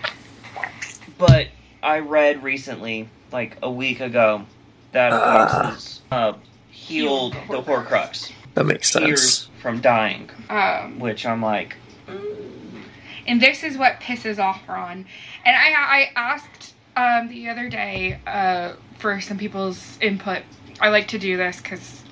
But 1.19 1.49
I 1.83 2.01
read 2.01 2.43
recently, 2.43 3.09
like 3.33 3.57
a 3.63 3.71
week 3.71 4.01
ago, 4.01 4.45
that 4.93 5.13
Ah. 5.13 5.49
Fawkes 5.71 6.01
uh, 6.11 6.33
healed 6.71 7.35
Healed 7.35 7.49
the 7.49 7.57
the 7.57 7.63
Horcrux. 7.63 7.87
Horcrux 7.89 8.33
That 8.55 8.65
makes 8.65 8.91
sense. 8.91 9.07
years 9.07 9.49
from 9.63 9.81
dying, 9.81 10.31
um 10.51 10.99
which 10.99 11.27
I'm 11.27 11.43
like, 11.43 11.77
and 13.27 13.41
this 13.41 13.65
is 13.65 13.77
what 13.77 14.01
pisses 14.01 14.39
off 14.39 14.61
Ron. 14.69 15.05
And 15.45 15.57
I 15.57 15.73
I 15.77 16.11
asked 16.17 16.75
um, 16.97 17.29
the 17.29 17.49
other 17.49 17.69
day 17.69 18.19
uh, 18.27 18.73
for 18.99 19.21
some 19.21 19.37
people's 19.39 19.99
input. 20.01 20.43
I 20.81 20.89
like 20.91 21.09
to 21.09 21.19
do 21.19 21.37
this 21.37 21.61
because 21.61 22.03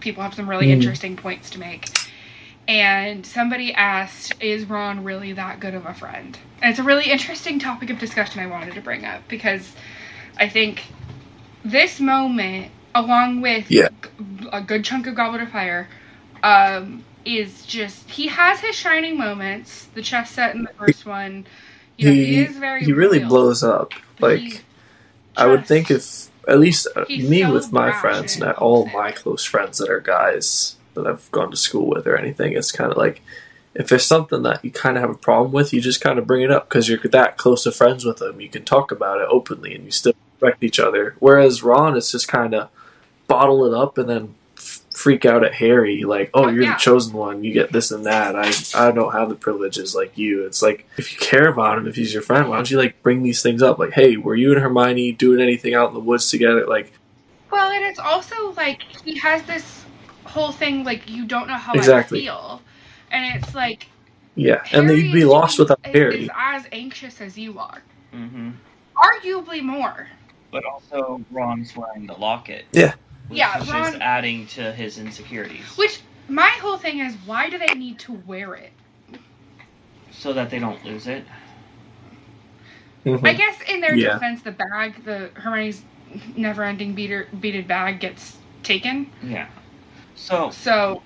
people 0.00 0.22
have 0.22 0.34
some 0.34 0.48
really 0.48 0.66
Mm. 0.66 0.72
interesting 0.72 1.16
points 1.16 1.50
to 1.50 1.58
make. 1.60 1.88
And 2.68 3.24
somebody 3.24 3.72
asked, 3.72 4.34
"Is 4.40 4.64
Ron 4.64 5.04
really 5.04 5.32
that 5.34 5.60
good 5.60 5.74
of 5.74 5.86
a 5.86 5.94
friend?" 5.94 6.36
And 6.60 6.70
it's 6.70 6.80
a 6.80 6.82
really 6.82 7.10
interesting 7.10 7.58
topic 7.58 7.90
of 7.90 7.98
discussion 7.98 8.40
I 8.40 8.46
wanted 8.46 8.74
to 8.74 8.80
bring 8.80 9.04
up 9.04 9.22
because 9.28 9.72
I 10.38 10.48
think 10.48 10.82
this 11.64 12.00
moment, 12.00 12.72
along 12.94 13.40
with 13.40 13.70
Yeah. 13.70 13.88
a 14.52 14.60
good 14.60 14.84
chunk 14.84 15.06
of 15.06 15.14
Goblet 15.14 15.42
of 15.42 15.50
Fire, 15.50 15.88
um, 16.42 17.04
is 17.24 17.64
just 17.66 18.08
he 18.10 18.28
has 18.28 18.60
his 18.60 18.74
shining 18.74 19.18
moments. 19.18 19.88
The 19.94 20.02
chess 20.02 20.30
set 20.30 20.54
in 20.54 20.62
the 20.62 20.72
first 20.78 21.06
one, 21.06 21.46
you 21.98 22.06
know, 22.06 22.12
he, 22.12 22.24
he 22.24 22.44
is 22.44 22.56
very 22.56 22.84
he 22.84 22.92
really 22.92 23.18
real, 23.18 23.28
blows 23.28 23.62
up. 23.62 23.92
Like 24.20 24.40
he 24.40 24.60
I 25.36 25.46
would 25.46 25.66
think 25.66 25.90
if 25.90 26.30
at 26.48 26.58
least 26.58 26.86
uh, 26.96 27.04
me 27.10 27.42
so 27.42 27.52
with 27.52 27.72
my 27.72 27.92
friends 27.92 28.36
and 28.36 28.52
all 28.52 28.86
my 28.86 29.12
close 29.12 29.44
friends 29.44 29.78
that 29.78 29.90
are 29.90 30.00
guys 30.00 30.75
that 30.96 31.06
I've 31.06 31.30
gone 31.30 31.50
to 31.52 31.56
school 31.56 31.86
with 31.86 32.06
or 32.06 32.16
anything, 32.16 32.52
it's 32.54 32.72
kind 32.72 32.90
of 32.90 32.98
like 32.98 33.22
if 33.74 33.88
there's 33.88 34.04
something 34.06 34.42
that 34.42 34.64
you 34.64 34.70
kind 34.70 34.96
of 34.96 35.02
have 35.02 35.10
a 35.10 35.14
problem 35.18 35.52
with, 35.52 35.72
you 35.72 35.80
just 35.80 36.00
kind 36.00 36.18
of 36.18 36.26
bring 36.26 36.42
it 36.42 36.50
up 36.50 36.68
because 36.68 36.88
you're 36.88 36.98
that 36.98 37.36
close 37.36 37.64
of 37.66 37.76
friends 37.76 38.04
with 38.04 38.16
them. 38.18 38.40
You 38.40 38.48
can 38.48 38.64
talk 38.64 38.90
about 38.90 39.20
it 39.20 39.28
openly 39.30 39.74
and 39.74 39.84
you 39.84 39.90
still 39.90 40.14
respect 40.40 40.64
each 40.64 40.80
other. 40.80 41.14
Whereas 41.20 41.62
Ron 41.62 41.96
is 41.96 42.10
just 42.10 42.26
kind 42.26 42.54
of 42.54 42.70
bottle 43.28 43.64
it 43.66 43.74
up 43.76 43.98
and 43.98 44.08
then 44.08 44.34
f- 44.56 44.80
freak 44.90 45.26
out 45.26 45.44
at 45.44 45.52
Harry 45.54 46.04
like, 46.04 46.30
"Oh, 46.32 46.44
Oh, 46.44 46.48
you're 46.48 46.62
yeah. 46.62 46.72
the 46.74 46.78
chosen 46.78 47.12
one. 47.12 47.44
You 47.44 47.52
get 47.52 47.70
this 47.72 47.90
and 47.90 48.06
that. 48.06 48.34
I 48.34 48.50
I 48.88 48.92
don't 48.92 49.12
have 49.12 49.28
the 49.28 49.34
privileges 49.34 49.94
like 49.94 50.16
you." 50.16 50.46
It's 50.46 50.62
like 50.62 50.88
if 50.96 51.12
you 51.12 51.18
care 51.18 51.48
about 51.48 51.76
him, 51.76 51.86
if 51.86 51.96
he's 51.96 52.14
your 52.14 52.22
friend, 52.22 52.48
why 52.48 52.56
don't 52.56 52.70
you 52.70 52.78
like 52.78 53.02
bring 53.02 53.22
these 53.22 53.42
things 53.42 53.62
up? 53.62 53.78
Like, 53.78 53.92
"Hey, 53.92 54.16
were 54.16 54.36
you 54.36 54.52
and 54.52 54.60
Hermione 54.62 55.12
doing 55.12 55.40
anything 55.42 55.74
out 55.74 55.88
in 55.88 55.94
the 55.94 56.00
woods 56.00 56.30
together?" 56.30 56.64
Like, 56.66 56.92
Well, 57.50 57.70
and 57.70 57.84
it's 57.84 57.98
also 57.98 58.52
like 58.52 58.82
he 59.04 59.18
has 59.18 59.42
this 59.42 59.84
whole 60.36 60.52
thing 60.52 60.84
like 60.84 61.08
you 61.08 61.24
don't 61.26 61.48
know 61.48 61.54
how 61.66 61.72
Exactly. 61.72 62.20
I 62.20 62.22
feel, 62.24 62.62
and 63.10 63.22
it's 63.42 63.54
like 63.54 63.86
yeah, 64.34 64.62
and 64.72 64.88
then 64.88 64.96
you'd 64.98 65.12
be 65.12 65.24
lost 65.24 65.58
without 65.58 65.80
is, 65.84 65.92
Harry. 65.94 66.24
is 66.24 66.30
as 66.36 66.66
anxious 66.72 67.20
as 67.22 67.38
you 67.38 67.58
are, 67.58 67.82
mm-hmm. 68.12 68.50
arguably 69.08 69.62
more. 69.62 70.08
but 70.52 70.62
also 70.64 71.20
Ron's 71.30 71.74
wearing 71.76 72.06
the 72.06 72.14
locket. 72.14 72.66
Yeah. 72.72 72.92
Which 73.28 73.38
Yeah, 73.38 73.60
is 73.60 73.68
Ron- 73.72 73.92
just 73.92 74.02
adding 74.02 74.46
to 74.58 74.72
his 74.72 74.98
insecurities. 74.98 75.64
Which 75.76 76.00
my 76.28 76.52
whole 76.62 76.76
thing 76.78 77.00
is, 77.00 77.14
why 77.26 77.48
do 77.50 77.56
they 77.58 77.74
need 77.74 77.98
to 78.00 78.12
wear 78.26 78.54
it? 78.54 78.72
so 80.12 80.32
that 80.32 80.48
they 80.50 80.58
don't 80.58 80.82
lose 80.84 81.06
it. 81.06 81.24
Mhm. 83.04 83.26
I 83.26 83.32
guess 83.34 83.56
in 83.68 83.80
their 83.80 83.94
Yeah. 83.94 84.14
defense, 84.14 84.42
the 84.42 84.52
bag, 84.52 85.04
the 85.04 85.30
Hermione's 85.34 85.82
never-ending 86.36 86.94
beater, 86.94 87.28
beaded 87.40 87.66
bag, 87.68 88.00
gets 88.00 88.36
taken. 88.62 89.10
Yeah. 89.22 89.46
So, 90.16 90.50
So 90.50 91.02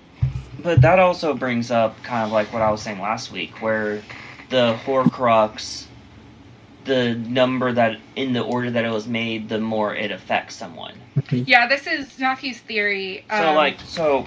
but 0.63 0.81
that 0.81 0.99
also 0.99 1.33
brings 1.33 1.71
up 1.71 2.01
kind 2.03 2.25
of 2.25 2.31
like 2.31 2.51
what 2.53 2.61
I 2.61 2.71
was 2.71 2.81
saying 2.81 2.99
last 2.99 3.31
week, 3.31 3.61
where 3.61 4.01
the 4.49 4.77
Horcrux, 4.85 5.85
the 6.85 7.15
number 7.15 7.71
that 7.71 7.99
in 8.15 8.33
the 8.33 8.41
order 8.41 8.71
that 8.71 8.85
it 8.85 8.91
was 8.91 9.07
made, 9.07 9.49
the 9.49 9.59
more 9.59 9.95
it 9.95 10.11
affects 10.11 10.55
someone. 10.55 10.93
yeah, 11.31 11.67
this 11.67 11.87
is 11.87 12.17
Matthew's 12.19 12.59
theory. 12.59 13.25
So 13.29 13.49
um, 13.49 13.55
like 13.55 13.79
so 13.81 14.25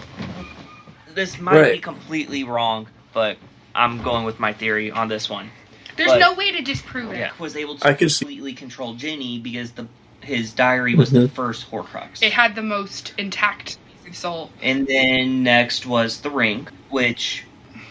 this 1.14 1.38
might 1.38 1.72
be 1.72 1.78
completely 1.78 2.44
wrong, 2.44 2.86
but 3.12 3.36
I'm 3.74 4.02
going 4.02 4.24
with 4.24 4.38
my 4.40 4.52
theory 4.52 4.90
on 4.90 5.08
this 5.08 5.28
one. 5.30 5.50
there's 5.96 6.10
but- 6.10 6.18
no 6.20 6.34
way 6.34 6.50
to 6.52 6.62
disprove 6.62 7.12
it. 7.12 7.18
Yeah. 7.18 7.30
Was 7.38 7.56
able 7.56 7.78
to 7.78 7.86
I 7.86 7.94
can 7.94 8.08
see- 8.08 8.24
completely 8.24 8.52
control 8.54 8.94
Ginny 8.94 9.38
because 9.38 9.72
the 9.72 9.86
his 10.20 10.52
diary 10.54 10.94
was 10.94 11.10
the 11.10 11.20
Mhm. 11.28 11.32
first 11.32 11.70
Horcrux. 11.70 12.22
It 12.22 12.32
had 12.32 12.54
the 12.54 12.62
most 12.62 13.12
intact 13.18 13.76
soul. 14.12 14.50
And 14.62 14.86
then 14.86 15.42
next 15.42 15.86
was 15.86 16.20
the 16.20 16.30
ring, 16.30 16.68
which 16.90 17.44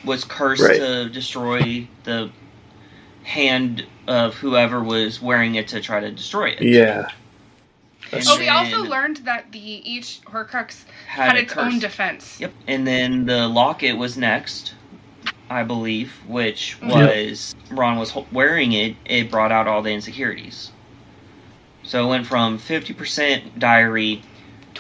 was 0.06 0.24
cursed 0.24 0.64
Right. 0.64 0.80
to 0.80 1.10
destroy 1.10 1.88
the 2.04 2.30
hand 3.24 3.86
of 4.08 4.36
whoever 4.36 4.84
was 4.84 5.22
wearing 5.22 5.56
it 5.56 5.70
to 5.70 5.82
try 5.82 6.00
to 6.00 6.12
destroy 6.12 6.50
it. 6.50 6.62
Yeah. 6.62 7.08
That's 8.12 8.30
Oh, 8.30 8.38
we 8.38 8.50
also 8.50 8.84
learned 8.84 9.18
that 9.18 9.52
the 9.52 9.60
each 9.60 10.20
Horcrux 10.26 10.84
had, 11.08 11.30
had 11.30 11.36
a 11.38 11.42
its 11.42 11.58
own 11.58 11.80
defense. 11.80 12.40
Yep. 12.40 12.54
And 12.68 12.86
then 12.86 13.26
the 13.26 13.48
locket 13.48 13.98
was 13.98 14.18
next, 14.18 14.76
I 15.50 15.64
believe, 15.64 16.12
which 16.28 16.78
mm-hmm. 16.80 16.90
Yep. 16.90 17.10
was 17.30 17.56
Ron 17.72 17.98
was 17.98 18.14
wearing 18.32 18.74
it. 18.74 18.98
It 19.06 19.32
brought 19.32 19.52
out 19.52 19.68
all 19.68 19.82
the 19.82 19.92
insecurities. 19.92 20.72
So 21.84 22.06
it 22.06 22.10
went 22.10 22.28
from 22.28 22.60
50% 22.60 23.60
diary, 23.60 24.22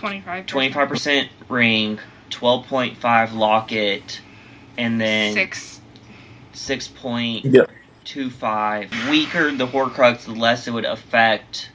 25. 0.04 0.46
25% 0.48 1.30
ring, 1.48 1.98
12.5 2.30 3.34
locket, 3.36 4.20
and 4.78 5.00
then 5.00 5.34
Six. 5.34 5.80
6.25. 6.54 7.44
Yep. 7.46 7.70
Weaker 9.10 9.52
the 9.52 9.66
Horcrux, 9.66 10.26
the 10.26 10.34
less 10.34 10.68
it 10.68 10.72
would 10.72 10.84
affect 10.84 11.70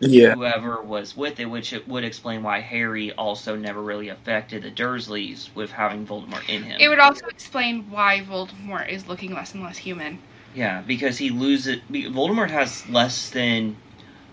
Yeah. 0.00 0.34
whoever 0.34 0.82
was 0.82 1.16
with 1.16 1.40
it, 1.40 1.46
which 1.46 1.72
it 1.72 1.88
would 1.88 2.04
explain 2.04 2.42
why 2.42 2.60
Harry 2.60 3.12
also 3.12 3.56
never 3.56 3.80
really 3.80 4.10
affected 4.10 4.62
the 4.62 4.70
Dursleys 4.70 5.48
with 5.54 5.72
having 5.72 6.06
Voldemort 6.06 6.46
in 6.50 6.64
him. 6.64 6.78
It 6.78 6.88
would 6.88 6.98
also 6.98 7.26
explain 7.28 7.88
why 7.88 8.20
Voldemort 8.28 8.90
is 8.90 9.08
looking 9.08 9.32
less 9.32 9.54
and 9.54 9.62
less 9.62 9.78
human. 9.78 10.18
Yeah, 10.54 10.82
because 10.82 11.16
he 11.16 11.30
loses. 11.30 11.78
Voldemort 11.90 12.50
has 12.50 12.86
less 12.90 13.30
than, 13.30 13.76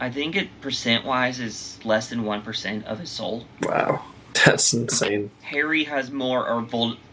I 0.02 0.10
think 0.10 0.36
it 0.36 0.50
percent 0.62 1.06
wise 1.06 1.40
is 1.40 1.80
less 1.86 2.10
than 2.10 2.24
one 2.24 2.42
percent 2.42 2.86
of 2.86 3.00
his 3.00 3.12
soul. 3.12 3.46
Wow. 3.62 4.04
That's 4.46 4.74
insane. 4.74 5.30
Harry 5.42 5.84
has 5.84 6.10
more, 6.10 6.50
or 6.50 6.68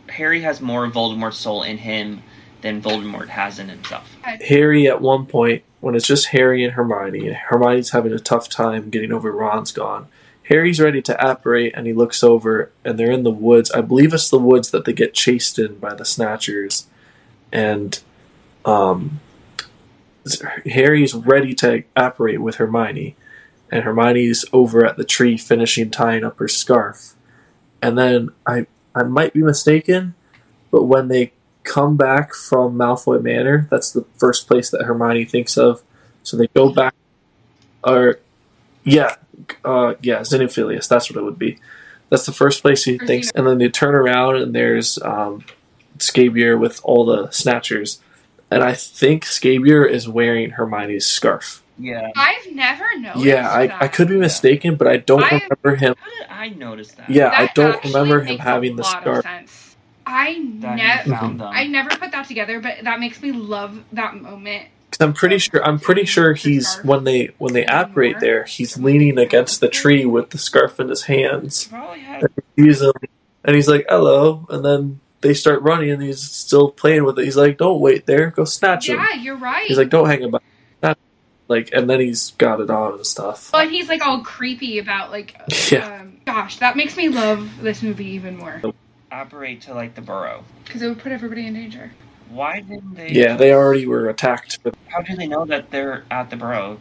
Harry 0.09 0.41
has 0.41 0.61
more 0.61 0.87
of 0.87 0.95
Voldemort's 0.95 1.37
soul 1.37 1.63
in 1.63 1.77
him 1.77 2.23
than 2.63 2.81
Voldemort 2.81 3.29
has 3.29 3.59
in 3.59 3.69
himself. 3.69 4.09
Harry 4.23 4.87
at 4.87 5.03
one 5.03 5.27
point, 5.27 5.63
when 5.81 5.95
it's 5.95 6.07
just 6.07 6.29
Harry 6.29 6.65
and 6.65 6.73
Hermione, 6.73 7.29
and 7.29 7.37
Hermione's 7.37 7.91
having 7.91 8.13
a 8.13 8.19
tough 8.19 8.49
time 8.49 8.89
getting 8.89 9.13
over 9.13 9.31
Ron's 9.31 9.71
gone. 9.71 10.09
Harry's 10.45 10.81
ready 10.81 11.03
to 11.03 11.31
apparate, 11.31 11.75
and 11.77 11.87
he 11.87 11.93
looks 11.93 12.25
over, 12.25 12.73
and 12.85 12.99
they're 12.99 13.11
in 13.11 13.23
the 13.23 13.31
woods. 13.31 13.71
I 13.73 13.83
believe 13.83 14.15
it's 14.15 14.31
the 14.31 14.39
woods 14.39 14.71
that 14.71 14.87
they 14.87 14.95
get 14.95 15.13
chased 15.13 15.59
in 15.59 15.75
by 15.77 15.95
the 15.95 16.07
Snatchers, 16.07 16.87
and 17.53 18.01
um, 18.65 19.21
Harry's 20.67 21.15
ready 21.15 21.55
to 21.57 21.85
apparate 21.97 22.41
with 22.41 22.57
Hermione, 22.57 23.17
and 23.71 23.85
Hermione's 23.85 24.45
over 24.53 24.85
at 24.85 24.97
the 24.97 25.05
tree 25.05 25.37
finishing 25.37 25.91
tying 25.91 26.25
up 26.25 26.39
her 26.39 26.49
scarf. 26.49 27.15
And 27.83 27.97
then 27.99 28.31
I 28.47 28.67
I 28.95 29.05
might 29.05 29.33
be 29.33 29.43
mistaken, 29.43 30.15
but 30.71 30.85
when 30.85 31.09
they 31.09 31.33
come 31.63 31.97
back 31.97 32.35
from 32.35 32.77
Malfoy 32.77 33.23
Manor, 33.23 33.69
that's 33.71 33.93
the 33.93 34.05
first 34.17 34.49
place 34.49 34.71
that 34.71 34.83
Hermione 34.83 35.25
thinks 35.25 35.57
of. 35.57 35.83
So 36.23 36.37
they 36.37 36.49
go 36.49 36.73
back, 36.73 36.95
or 37.85 38.21
yeah, 38.85 39.17
uh, 39.65 39.95
yeah, 40.03 40.21
Xenophilius. 40.21 40.89
That's 40.89 41.11
what 41.11 41.19
it 41.19 41.25
would 41.25 41.39
be. 41.39 41.59
That's 42.11 42.27
the 42.27 42.33
first 42.33 42.63
place 42.63 42.83
she 42.83 42.99
thinks, 42.99 43.31
and 43.33 43.47
then 43.47 43.59
they 43.59 43.69
turn 43.69 43.95
around 43.95 44.37
and 44.37 44.55
there's 44.55 45.01
um, 45.03 45.45
Scabior 45.99 46.59
with 46.59 46.81
all 46.83 47.05
the 47.05 47.31
Snatchers, 47.31 48.01
and 48.51 48.63
I 48.63 48.75
think 48.75 49.25
Scabior 49.25 49.89
is 49.89 50.09
wearing 50.09 50.51
Hermione's 50.51 51.07
scarf. 51.07 51.63
Yeah. 51.79 52.11
I've 52.17 52.53
never 52.53 52.85
noticed. 52.99 53.25
yeah, 53.25 53.51
I, 53.53 53.67
that. 53.69 53.83
I 53.83 53.89
could 53.89 54.09
be 54.09 54.17
mistaken, 54.17 54.75
but 54.77 54.89
I 54.89 54.97
don't 54.97 55.23
I- 55.23 55.43
remember 55.63 55.77
him. 55.77 55.95
How 55.99 56.11
did 56.11 56.27
I 56.31 56.49
notice 56.49 56.93
that? 56.93 57.09
Yeah, 57.09 57.29
I 57.29 57.51
don't 57.55 57.83
remember 57.85 58.21
him 58.21 58.27
makes 58.27 58.41
a 58.41 58.43
having 58.43 58.77
the 58.77 58.83
lot 58.83 58.97
of 58.97 59.03
scarf. 59.03 59.23
sense. 59.25 59.77
I 60.05 60.39
never. 60.39 61.03
he 61.05 61.11
found 61.11 61.41
them. 61.41 61.49
I 61.53 61.67
never 61.67 61.91
put 61.91 62.11
that 62.13 62.27
together, 62.27 62.61
but 62.61 62.77
that 62.83 62.99
makes 62.99 63.21
me 63.23 63.31
love 63.33 63.79
that 63.93 64.17
moment. 64.21 64.67
'Cause 64.91 65.03
I'm 65.07 65.13
pretty 65.13 65.37
sure 65.39 65.63
I'm 65.63 65.79
pretty 65.79 66.07
sure 66.07 66.33
he's 66.33 66.77
when 66.79 67.05
they 67.05 67.29
when 67.37 67.53
they 67.53 67.67
apparate 67.67 68.21
there, 68.21 68.45
he's 68.45 68.79
leaning 68.79 69.19
against 69.19 69.61
the 69.61 69.69
tree 69.69 70.07
with 70.07 70.31
the 70.31 70.39
scarf 70.39 70.81
in 70.81 70.89
his 70.89 71.03
hands. 71.05 71.67
Probably 71.67 72.01
had. 72.01 72.25
He's 72.57 72.83
um, 72.83 72.93
and 73.45 73.55
he's 73.55 73.69
like, 73.69 73.85
"Hello," 73.87 74.47
and 74.49 74.65
then 74.65 75.01
they 75.21 75.35
start 75.35 75.63
running, 75.63 75.91
and 75.91 76.03
he's 76.03 76.21
still 76.21 76.71
playing 76.71 77.05
with 77.05 77.19
it. 77.19 77.25
He's 77.25 77.37
like, 77.37 77.59
"Don't 77.59 77.81
wait 77.81 78.07
there, 78.07 78.31
go 78.31 78.45
snatch 78.45 78.89
him." 78.89 78.97
Yeah, 78.99 79.15
you're 79.15 79.37
right. 79.37 79.67
He's 79.67 79.79
like, 79.79 79.91
"Don't 79.91 80.07
hang 80.09 80.25
about." 80.25 80.43
Snatch. 80.81 80.99
Like, 81.49 81.71
and 81.73 81.89
then 81.89 82.01
he's 82.01 82.33
got 82.33 82.61
it 82.61 82.71
on 82.71 82.95
and 82.95 83.07
stuff. 83.07 83.51
But 83.53 83.71
he's 83.71 83.89
like 83.89 84.05
all 84.07 84.23
creepy 84.23 84.79
about 84.79 85.11
like. 85.11 85.35
Yeah. 85.71 86.01
Um, 86.01 86.17
gosh, 86.25 86.59
that 86.59 86.77
makes 86.77 86.97
me 86.97 87.09
love 87.09 87.51
this 87.61 87.83
movie 87.83 88.07
even 88.07 88.37
more 88.39 88.63
operate 89.11 89.63
to 89.63 89.75
like 89.75 89.95
the 89.95 90.01
burrow. 90.01 90.45
because 90.65 90.83
it 90.83 90.89
would 90.89 90.99
put 90.99 91.13
everybody 91.13 91.47
in 91.47 91.55
danger. 91.55 91.91
Why 92.31 92.61
didn't 92.61 92.95
they? 92.95 93.11
Yeah, 93.11 93.37
they 93.37 93.53
already 93.53 93.87
were 93.87 94.09
attacked. 94.09 94.59
How 94.89 95.01
do 95.01 95.17
they 95.17 95.27
know 95.27 95.45
that 95.47 95.71
they're 95.71 96.05
at 96.11 96.31
the 96.31 96.37
burrow? 96.37 96.79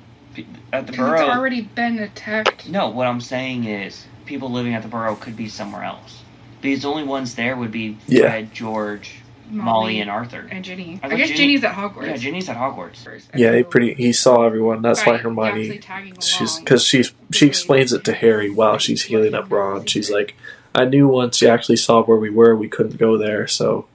At 0.73 0.85
the 0.85 0.91
Because 0.91 1.21
it's 1.21 1.29
already 1.29 1.61
been 1.61 1.99
attacked. 1.99 2.69
No, 2.69 2.89
what 2.89 3.07
I'm 3.07 3.21
saying 3.21 3.63
is 3.63 4.05
people 4.25 4.51
living 4.51 4.73
at 4.73 4.83
the 4.83 4.89
burrow 4.89 5.15
could 5.15 5.35
be 5.35 5.47
somewhere 5.47 5.83
else. 5.83 6.23
Because 6.61 6.81
the 6.83 6.89
only 6.89 7.03
ones 7.03 7.35
there 7.35 7.55
would 7.55 7.71
be 7.71 7.97
Yeah. 8.07 8.21
Fred, 8.29 8.53
George, 8.53 9.15
Molly, 9.49 9.99
and 10.01 10.09
Arthur. 10.09 10.47
and 10.51 10.63
Ginny. 10.65 10.99
I 11.03 11.07
I, 11.07 11.15
guess 11.15 11.27
Ginny- 11.29 11.37
Ginny's 11.39 11.63
at 11.63 11.73
Hogwarts. 11.75 12.07
Yeah, 12.07 12.17
Ginny's 12.17 12.49
at 12.49 12.57
Hogwarts. 12.57 13.23
Yeah, 13.35 13.55
he 13.55 13.63
pretty 13.63 13.93
he 13.93 14.11
saw 14.13 14.43
everyone. 14.45 14.81
That's 14.81 15.05
why 15.05 15.13
Right, 15.13 15.21
Hermione 15.21 15.79
actually 15.79 16.13
she's 16.21 16.59
because 16.59 16.83
she's 16.83 17.13
she 17.31 17.45
explains 17.47 17.93
it 17.93 18.03
to 18.05 18.13
Harry 18.13 18.49
while 18.49 18.77
she's 18.77 19.03
healing 19.03 19.33
up 19.33 19.49
Ron. 19.51 19.85
She's 19.85 20.09
like, 20.11 20.35
"I 20.75 20.85
knew 20.85 21.07
once 21.07 21.41
you 21.41 21.47
actually 21.47 21.77
saw 21.77 22.03
where 22.03 22.17
we 22.17 22.29
were, 22.29 22.55
we 22.55 22.67
couldn't 22.67 22.97
go 22.97 23.17
there." 23.17 23.47
So 23.47 23.87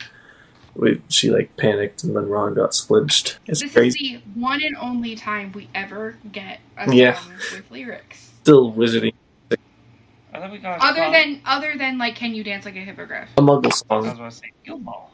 we 0.74 1.02
she 1.10 1.30
like 1.30 1.54
panicked, 1.58 2.02
and 2.04 2.16
then 2.16 2.28
Ron 2.30 2.54
got 2.54 2.74
splinched. 2.74 3.38
It's 3.46 3.60
This 3.60 3.76
is 3.76 3.94
the 3.94 4.20
one 4.34 4.62
and 4.62 4.74
only 4.80 5.16
time 5.16 5.52
we 5.52 5.68
ever 5.74 6.16
get 6.32 6.60
a 6.78 6.94
Yeah. 6.94 7.18
with 7.52 7.70
lyrics. 7.70 8.30
Still 8.42 8.72
wizarding. 8.72 9.12
I 10.42 10.46
thought 10.46 10.52
we 10.52 10.58
got 10.58 10.80
Other 10.80 11.02
song- 11.02 11.12
than 11.12 11.40
other 11.46 11.74
than 11.78 11.98
like 11.98 12.16
Can 12.16 12.34
You 12.34 12.42
Dance 12.42 12.64
Like 12.64 12.74
a 12.74 12.80
Hippogriff? 12.80 13.28
A 13.38 13.40
Muggle 13.42 13.64
I 13.64 13.68
was 13.68 13.78
song. 13.78 14.08
about 14.08 14.30
to 14.32 14.36
say 14.36 14.50
Yule 14.64 14.78
Ball. 14.80 15.10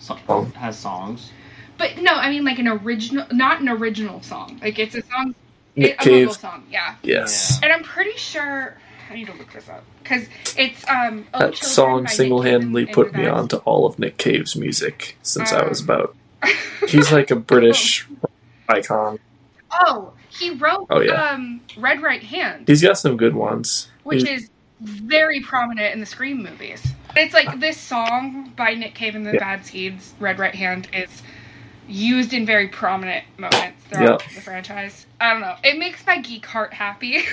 Song, 0.00 0.20
song. 0.26 0.52
has 0.52 0.78
songs. 0.78 1.30
But 1.76 1.98
no, 1.98 2.12
I 2.14 2.30
mean 2.30 2.44
like 2.44 2.58
an 2.58 2.68
original 2.68 3.26
not 3.30 3.60
an 3.60 3.68
original 3.68 4.22
song. 4.22 4.58
Like 4.62 4.78
it's 4.78 4.94
a 4.94 5.02
song 5.02 5.34
Nick 5.76 6.00
a 6.00 6.04
Cave. 6.04 6.28
Muggle 6.28 6.40
song, 6.40 6.64
yeah. 6.70 6.94
Yes. 7.02 7.60
And 7.62 7.70
I'm 7.72 7.82
pretty 7.82 8.16
sure 8.16 8.74
I 9.10 9.14
need 9.14 9.26
to 9.26 9.34
look 9.34 9.52
this 9.52 9.68
up. 9.68 9.84
Because 10.02 10.26
it's 10.56 10.88
um 10.88 11.26
Oh 11.34 11.40
That 11.40 11.52
Children 11.54 11.70
song 11.70 12.06
single 12.08 12.40
handedly 12.40 12.86
Cave 12.86 12.94
put 12.94 13.12
me 13.14 13.24
their 13.24 13.32
on 13.34 13.48
to 13.48 13.58
all 13.58 13.84
of 13.84 13.98
Nick 13.98 14.16
Cave's 14.16 14.56
music 14.56 15.18
since 15.22 15.52
I 15.52 15.68
was 15.68 15.80
Um, 15.80 15.84
about. 15.90 16.16
He's 16.88 17.12
like 17.12 17.30
a 17.30 17.36
British 17.36 18.06
icon. 18.70 19.18
Oh, 19.70 20.12
he 20.30 20.50
wrote 20.50 20.86
Oh, 20.88 21.00
yeah. 21.00 21.32
um 21.32 21.60
Red 21.76 22.00
Right 22.02 22.22
Hand. 22.22 22.66
He's 22.66 22.80
got 22.82 22.96
some 22.96 23.18
good 23.18 23.34
ones. 23.34 23.88
which 24.04 24.22
He's- 24.22 24.42
is 24.44 24.50
very 24.80 25.40
prominent 25.40 25.94
in 25.94 26.00
the 26.00 26.06
Scream 26.06 26.42
movies. 26.42 26.82
It's 27.16 27.34
like 27.34 27.60
this 27.60 27.78
song 27.78 28.52
by 28.56 28.74
Nick 28.74 28.94
Cave 28.94 29.14
and 29.14 29.24
the 29.24 29.32
Yeah. 29.32 29.38
Bad 29.38 29.66
Seeds, 29.66 30.14
Red 30.18 30.38
Right 30.38 30.54
Hand, 30.54 30.88
is 30.92 31.22
used 31.86 32.32
in 32.32 32.46
very 32.46 32.68
prominent 32.68 33.24
moments 33.38 33.84
throughout 33.84 34.20
the 34.34 34.40
franchise. 34.40 35.06
I 35.20 35.32
don't 35.32 35.42
know. 35.42 35.56
It 35.62 35.78
makes 35.78 36.04
my 36.06 36.18
geek 36.18 36.46
heart 36.46 36.72
happy. 36.72 37.22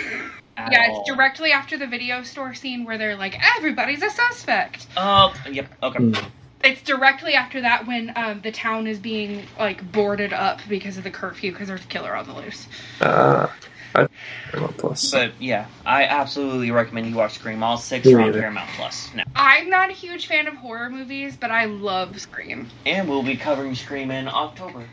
Yeah, 0.58 0.92
it's 0.92 1.10
directly 1.10 1.54
after 1.54 1.78
the 1.78 1.88
video 1.88 2.22
store 2.24 2.54
scene 2.54 2.86
where 2.86 2.98
they're 2.98 3.16
like, 3.16 3.36
everybody's 3.58 4.04
a 4.04 4.10
suspect. 4.10 4.86
Oh, 4.96 5.34
yep. 5.50 5.74
Okay. 5.82 6.00
Mm. 6.00 6.26
It's 6.64 6.84
directly 6.84 7.34
after 7.34 7.62
that 7.62 7.88
when 7.88 8.14
um, 8.16 8.42
the 8.42 8.52
town 8.52 8.86
is 8.86 9.00
being 9.00 9.46
like 9.58 9.90
boarded 9.92 10.34
up 10.34 10.60
because 10.70 10.98
of 10.98 11.04
the 11.04 11.10
curfew 11.10 11.52
because 11.52 11.68
there's 11.68 11.84
a 11.84 11.88
killer 11.88 12.16
on 12.16 12.28
the 12.28 12.34
loose. 12.34 12.68
Uh, 13.00 13.48
Paramount 13.94 14.78
Plus. 14.78 15.12
But 15.12 15.34
yeah, 15.40 15.68
I 15.86 16.06
absolutely 16.06 16.72
recommend 16.72 17.08
you 17.08 17.16
watch 17.16 17.34
Scream. 17.34 17.64
All 17.64 17.78
six 17.78 18.06
Me 18.06 18.14
are 18.14 18.20
on 18.20 18.26
neither. 18.28 18.40
Paramount 18.42 18.70
Plus 18.76 19.10
now. 19.14 19.24
I'm 19.36 19.70
not 19.70 19.90
a 19.90 19.94
huge 19.94 20.28
fan 20.28 20.48
of 20.48 20.56
horror 20.56 20.90
movies, 20.90 21.38
but 21.38 21.52
I 21.52 21.66
love 21.66 22.20
Scream. 22.20 22.68
And 22.86 23.08
we'll 23.10 23.24
be 23.24 23.38
covering 23.38 23.76
Scream 23.76 24.12
in 24.12 24.28
October. 24.28 24.86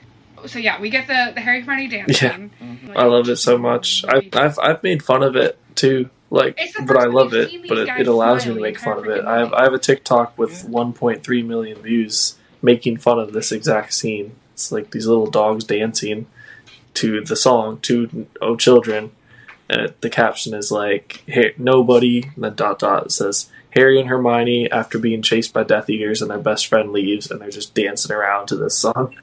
So 0.46 0.58
yeah, 0.58 0.80
we 0.80 0.90
get 0.90 1.06
the 1.06 1.32
the 1.34 1.40
Harry 1.40 1.62
Connick 1.64 1.90
dance 1.90 2.22
Yeah. 2.22 2.36
scene. 2.36 2.50
Mhm. 2.62 2.96
I 2.96 3.04
love 3.06 3.28
it 3.28 3.36
so 3.36 3.58
much. 3.58 4.04
I, 4.08 4.28
I've 4.34 4.58
I've 4.58 4.82
made 4.82 5.02
fun 5.02 5.22
of 5.22 5.34
it 5.36 5.58
too. 5.74 6.10
Like, 6.30 6.56
It's 6.58 6.74
the 6.76 6.82
but 6.82 6.88
first 6.88 7.00
I 7.00 7.04
time 7.06 7.14
love 7.14 7.32
you've 7.32 7.42
it. 7.44 7.50
seen 7.50 7.64
But 7.68 7.78
it, 7.78 7.86
guys 7.86 8.00
it 8.02 8.06
allows 8.08 8.36
me 8.46 8.52
smile 8.52 8.54
to 8.56 8.60
make 8.60 8.78
fun 8.78 8.98
of 8.98 9.04
entire 9.06 9.16
it. 9.20 9.24
I 9.24 9.38
have 9.38 9.52
I 9.54 9.62
have 9.64 9.72
a 9.72 9.78
TikTok 9.78 10.36
with 10.38 10.62
Yeah. 10.64 10.70
1.3 10.70 11.46
million 11.46 11.80
views 11.82 12.36
making 12.60 12.98
fun 12.98 13.18
of 13.18 13.32
this 13.32 13.50
exact 13.50 13.94
scene. 13.94 14.32
It's 14.52 14.70
like 14.70 14.90
these 14.90 15.06
little 15.06 15.26
dogs 15.30 15.64
dancing 15.64 16.26
to 16.98 17.20
the 17.22 17.36
song 17.36 17.78
to 17.82 18.26
"Oh 18.40 18.56
Children," 18.56 19.10
and 19.68 19.80
it, 19.82 20.00
the 20.00 20.10
caption 20.10 20.54
is 20.54 20.70
like 20.70 21.22
"Hey, 21.26 21.54
"Nobody," 21.58 22.22
and 22.34 22.44
then 22.44 22.54
dot 22.54 22.78
dot 22.78 23.06
it 23.06 23.12
says 23.12 23.50
Harry 23.70 24.00
and 24.00 24.08
Hermione 24.08 24.70
after 24.70 24.98
being 24.98 25.22
chased 25.22 25.52
by 25.52 25.62
Death 25.64 25.90
Eaters 25.90 26.22
and 26.22 26.30
their 26.30 26.38
best 26.38 26.66
friend 26.66 26.90
leaves 26.92 27.30
and 27.30 27.40
they're 27.40 27.50
just 27.50 27.74
dancing 27.74 28.14
around 28.14 28.46
to 28.48 28.56
this 28.56 28.78
song. 28.78 29.14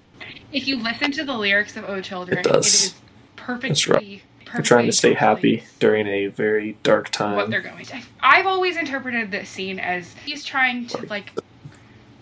If 0.51 0.67
you 0.67 0.77
listen 0.81 1.11
to 1.13 1.23
the 1.25 1.33
lyrics 1.37 1.75
of 1.77 1.85
"Oh 1.87 2.01
Children," 2.01 2.39
It 2.39 2.43
does. 2.45 2.65
it 2.67 2.69
is 2.87 2.93
perfectly. 3.35 3.69
That's 3.69 3.87
right. 3.87 4.21
They're 4.53 4.61
trying 4.61 4.85
to 4.85 4.91
stay 4.93 5.13
happy 5.13 5.63
during 5.79 6.07
a 6.07 6.27
very 6.27 6.77
dark 6.83 7.09
time. 7.09 7.35
What 7.35 7.41
time. 7.43 7.51
they're 7.51 7.61
going 7.61 7.83
to. 7.85 8.01
I've 8.21 8.45
always 8.45 8.77
interpreted 8.77 9.31
this 9.31 9.49
scene 9.49 9.79
as 9.79 10.13
he's 10.23 10.45
trying 10.45 10.87
to 10.87 11.05
like 11.07 11.31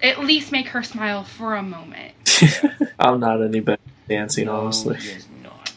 at 0.02 0.20
least 0.20 0.52
make 0.52 0.68
her 0.70 0.82
smile 0.82 1.24
for 1.24 1.56
a 1.56 1.62
moment. 1.62 2.14
I'm 3.00 3.20
not 3.20 3.42
any 3.44 3.60
better 3.60 3.82
at 4.04 4.10
dancing, 4.10 4.46
No, 4.48 4.56
honestly. 4.62 4.96
he 4.98 5.10
is 5.10 5.28
not. 5.28 5.33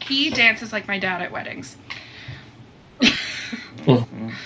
He 0.08 0.30
dances 0.30 0.72
like 0.72 0.86
my 0.88 0.98
dad 0.98 1.22
at 1.22 1.32
weddings. 1.32 1.76
Mhm. 3.00 4.32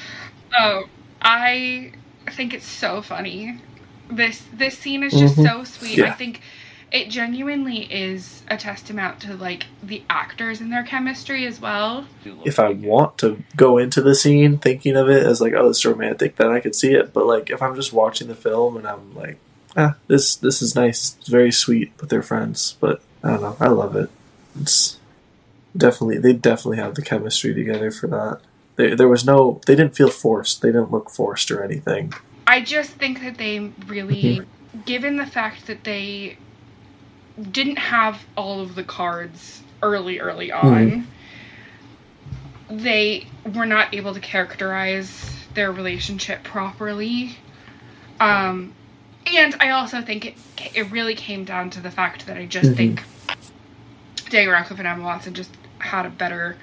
Oh, 0.58 0.82
I 1.22 1.92
think 2.32 2.52
it's 2.54 2.66
so 2.66 3.02
funny. 3.02 3.56
This 4.10 4.42
this 4.52 4.76
scene 4.76 5.04
is 5.04 5.12
just 5.12 5.36
Mhm. 5.36 5.46
so 5.46 5.64
sweet. 5.64 6.02
I 6.02 6.10
think 6.10 6.40
it 6.90 7.08
genuinely 7.08 7.82
is 7.84 8.42
a 8.48 8.56
testament 8.56 9.20
to 9.20 9.36
like 9.36 9.66
the 9.80 10.02
actors 10.10 10.60
and 10.60 10.72
their 10.72 10.82
chemistry 10.82 11.46
as 11.46 11.60
well. 11.60 12.04
If 12.44 12.58
I 12.58 12.70
want 12.70 13.16
to 13.18 13.40
go 13.54 13.78
into 13.78 14.02
the 14.02 14.16
scene 14.16 14.58
thinking 14.58 14.96
of 14.96 15.08
it 15.08 15.22
as 15.24 15.40
like, 15.40 15.52
oh, 15.52 15.68
it's 15.68 15.84
romantic, 15.84 16.34
then 16.34 16.50
I 16.50 16.58
could 16.58 16.74
see 16.74 16.94
it. 16.94 17.12
But 17.12 17.26
like, 17.26 17.48
if 17.50 17.62
I'm 17.62 17.76
just 17.76 17.92
watching 17.92 18.26
the 18.26 18.34
film 18.34 18.76
and 18.76 18.88
I'm 18.88 19.14
like, 19.14 19.38
ah, 19.76 19.94
this 20.08 20.34
this 20.34 20.60
is 20.62 20.74
nice, 20.74 21.16
it's 21.20 21.28
very 21.28 21.52
sweet 21.52 21.92
with 22.00 22.10
their 22.10 22.22
friends. 22.22 22.76
But 22.80 23.00
I 23.22 23.30
don't 23.30 23.42
know, 23.42 23.56
I 23.60 23.68
love 23.68 23.94
it. 23.94 24.10
It's 24.60 24.98
definitely 25.76 26.18
they 26.18 26.32
definitely 26.32 26.78
have 26.78 26.94
the 26.94 27.02
chemistry 27.02 27.54
together 27.54 27.90
for 27.90 28.06
that. 28.08 28.40
They, 28.76 28.94
there 28.94 29.08
was 29.08 29.24
no, 29.24 29.60
they 29.66 29.74
didn't 29.74 29.96
feel 29.96 30.10
forced. 30.10 30.62
They 30.62 30.68
didn't 30.68 30.90
look 30.90 31.10
forced 31.10 31.50
or 31.50 31.62
anything. 31.62 32.12
I 32.46 32.60
just 32.60 32.92
think 32.92 33.20
that 33.20 33.38
they 33.38 33.70
really, 33.86 34.42
given 34.86 35.16
the 35.16 35.26
fact 35.26 35.66
that 35.66 35.84
they 35.84 36.36
didn't 37.52 37.78
have 37.78 38.24
all 38.36 38.60
of 38.60 38.74
the 38.74 38.84
cards 38.84 39.62
early, 39.82 40.18
early 40.18 40.50
on, 40.50 41.06
they 42.68 43.26
were 43.54 43.66
not 43.66 43.94
able 43.94 44.14
to 44.14 44.20
characterize 44.20 45.36
their 45.54 45.72
relationship 45.72 46.42
properly. 46.44 47.36
Um, 48.20 48.72
and 49.26 49.54
I 49.60 49.70
also 49.70 50.02
think 50.02 50.26
it 50.26 50.34
it 50.74 50.90
really 50.90 51.14
came 51.14 51.44
down 51.44 51.70
to 51.70 51.80
the 51.80 51.90
fact 51.90 52.26
that 52.26 52.36
I 52.36 52.44
just 52.44 52.72
Mhm. 52.72 52.76
think 52.76 53.02
Daniel 54.28 54.52
Radcliffe 54.52 54.78
and 54.78 54.86
Emma 54.86 55.02
Watson 55.02 55.34
just 55.34 55.50
had 55.82 56.06
a 56.06 56.10
better 56.10 56.56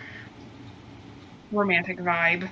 romantic 1.51 1.99
vibe. 1.99 2.49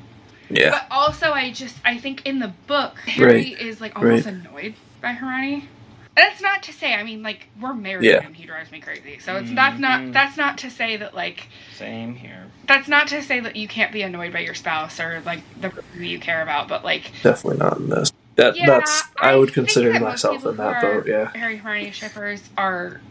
Yeah, 0.50 0.72
But 0.72 0.88
also, 0.92 1.32
I 1.32 1.52
just 1.52 1.76
I 1.84 1.98
think 1.98 2.26
in 2.26 2.40
the 2.40 2.54
book, 2.68 3.00
Harry 3.00 3.28
Right. 3.34 3.60
is 3.60 3.82
like 3.82 3.96
almost 3.96 4.26
Right. 4.26 4.34
annoyed 4.36 4.76
by 5.02 5.14
Hermione. 5.14 5.70
That's 6.16 6.40
not 6.42 6.64
to 6.64 6.74
say. 6.74 6.94
I 6.94 7.04
mean, 7.04 7.24
like 7.24 7.48
we're 7.60 7.74
married 7.74 8.06
Yeah. 8.06 8.26
and 8.26 8.36
he 8.36 8.46
drives 8.46 8.72
me 8.72 8.80
crazy. 8.80 9.20
So 9.20 9.38
it's 9.38 9.52
that's 9.52 9.80
not 9.80 10.02
Mhm. 10.02 10.14
that's 10.14 10.38
not 10.38 10.58
to 10.60 10.70
say 10.70 10.98
that 10.98 11.14
like 11.16 11.48
Same 11.74 12.16
here. 12.16 12.46
that's 12.68 12.88
not 12.88 13.08
to 13.10 13.22
say 13.22 13.40
that 13.42 13.56
you 13.56 13.68
can't 13.68 13.92
be 13.92 14.02
annoyed 14.04 14.32
by 14.32 14.40
your 14.40 14.54
spouse 14.54 15.00
or 15.00 15.22
like 15.26 15.44
the 15.60 15.70
person 15.70 15.90
who 15.94 16.04
you 16.04 16.20
care 16.20 16.42
about. 16.42 16.68
But 16.68 16.86
like 16.86 17.12
definitely 17.24 17.58
not 17.58 17.78
in 17.78 17.90
this. 17.90 18.12
That 18.36 18.56
Yeah, 18.56 18.68
that's 18.68 19.04
I, 19.20 19.36
would 19.36 19.54
consider 19.54 19.92
myself 20.00 20.38
people 20.38 20.52
in 20.52 20.58
that 20.58 20.84
are 20.84 21.02
boat. 21.02 21.08
Yeah. 21.08 21.32
Harry 21.36 21.58
Hermione 21.58 21.92
shippers 21.92 22.50
are 22.58 23.02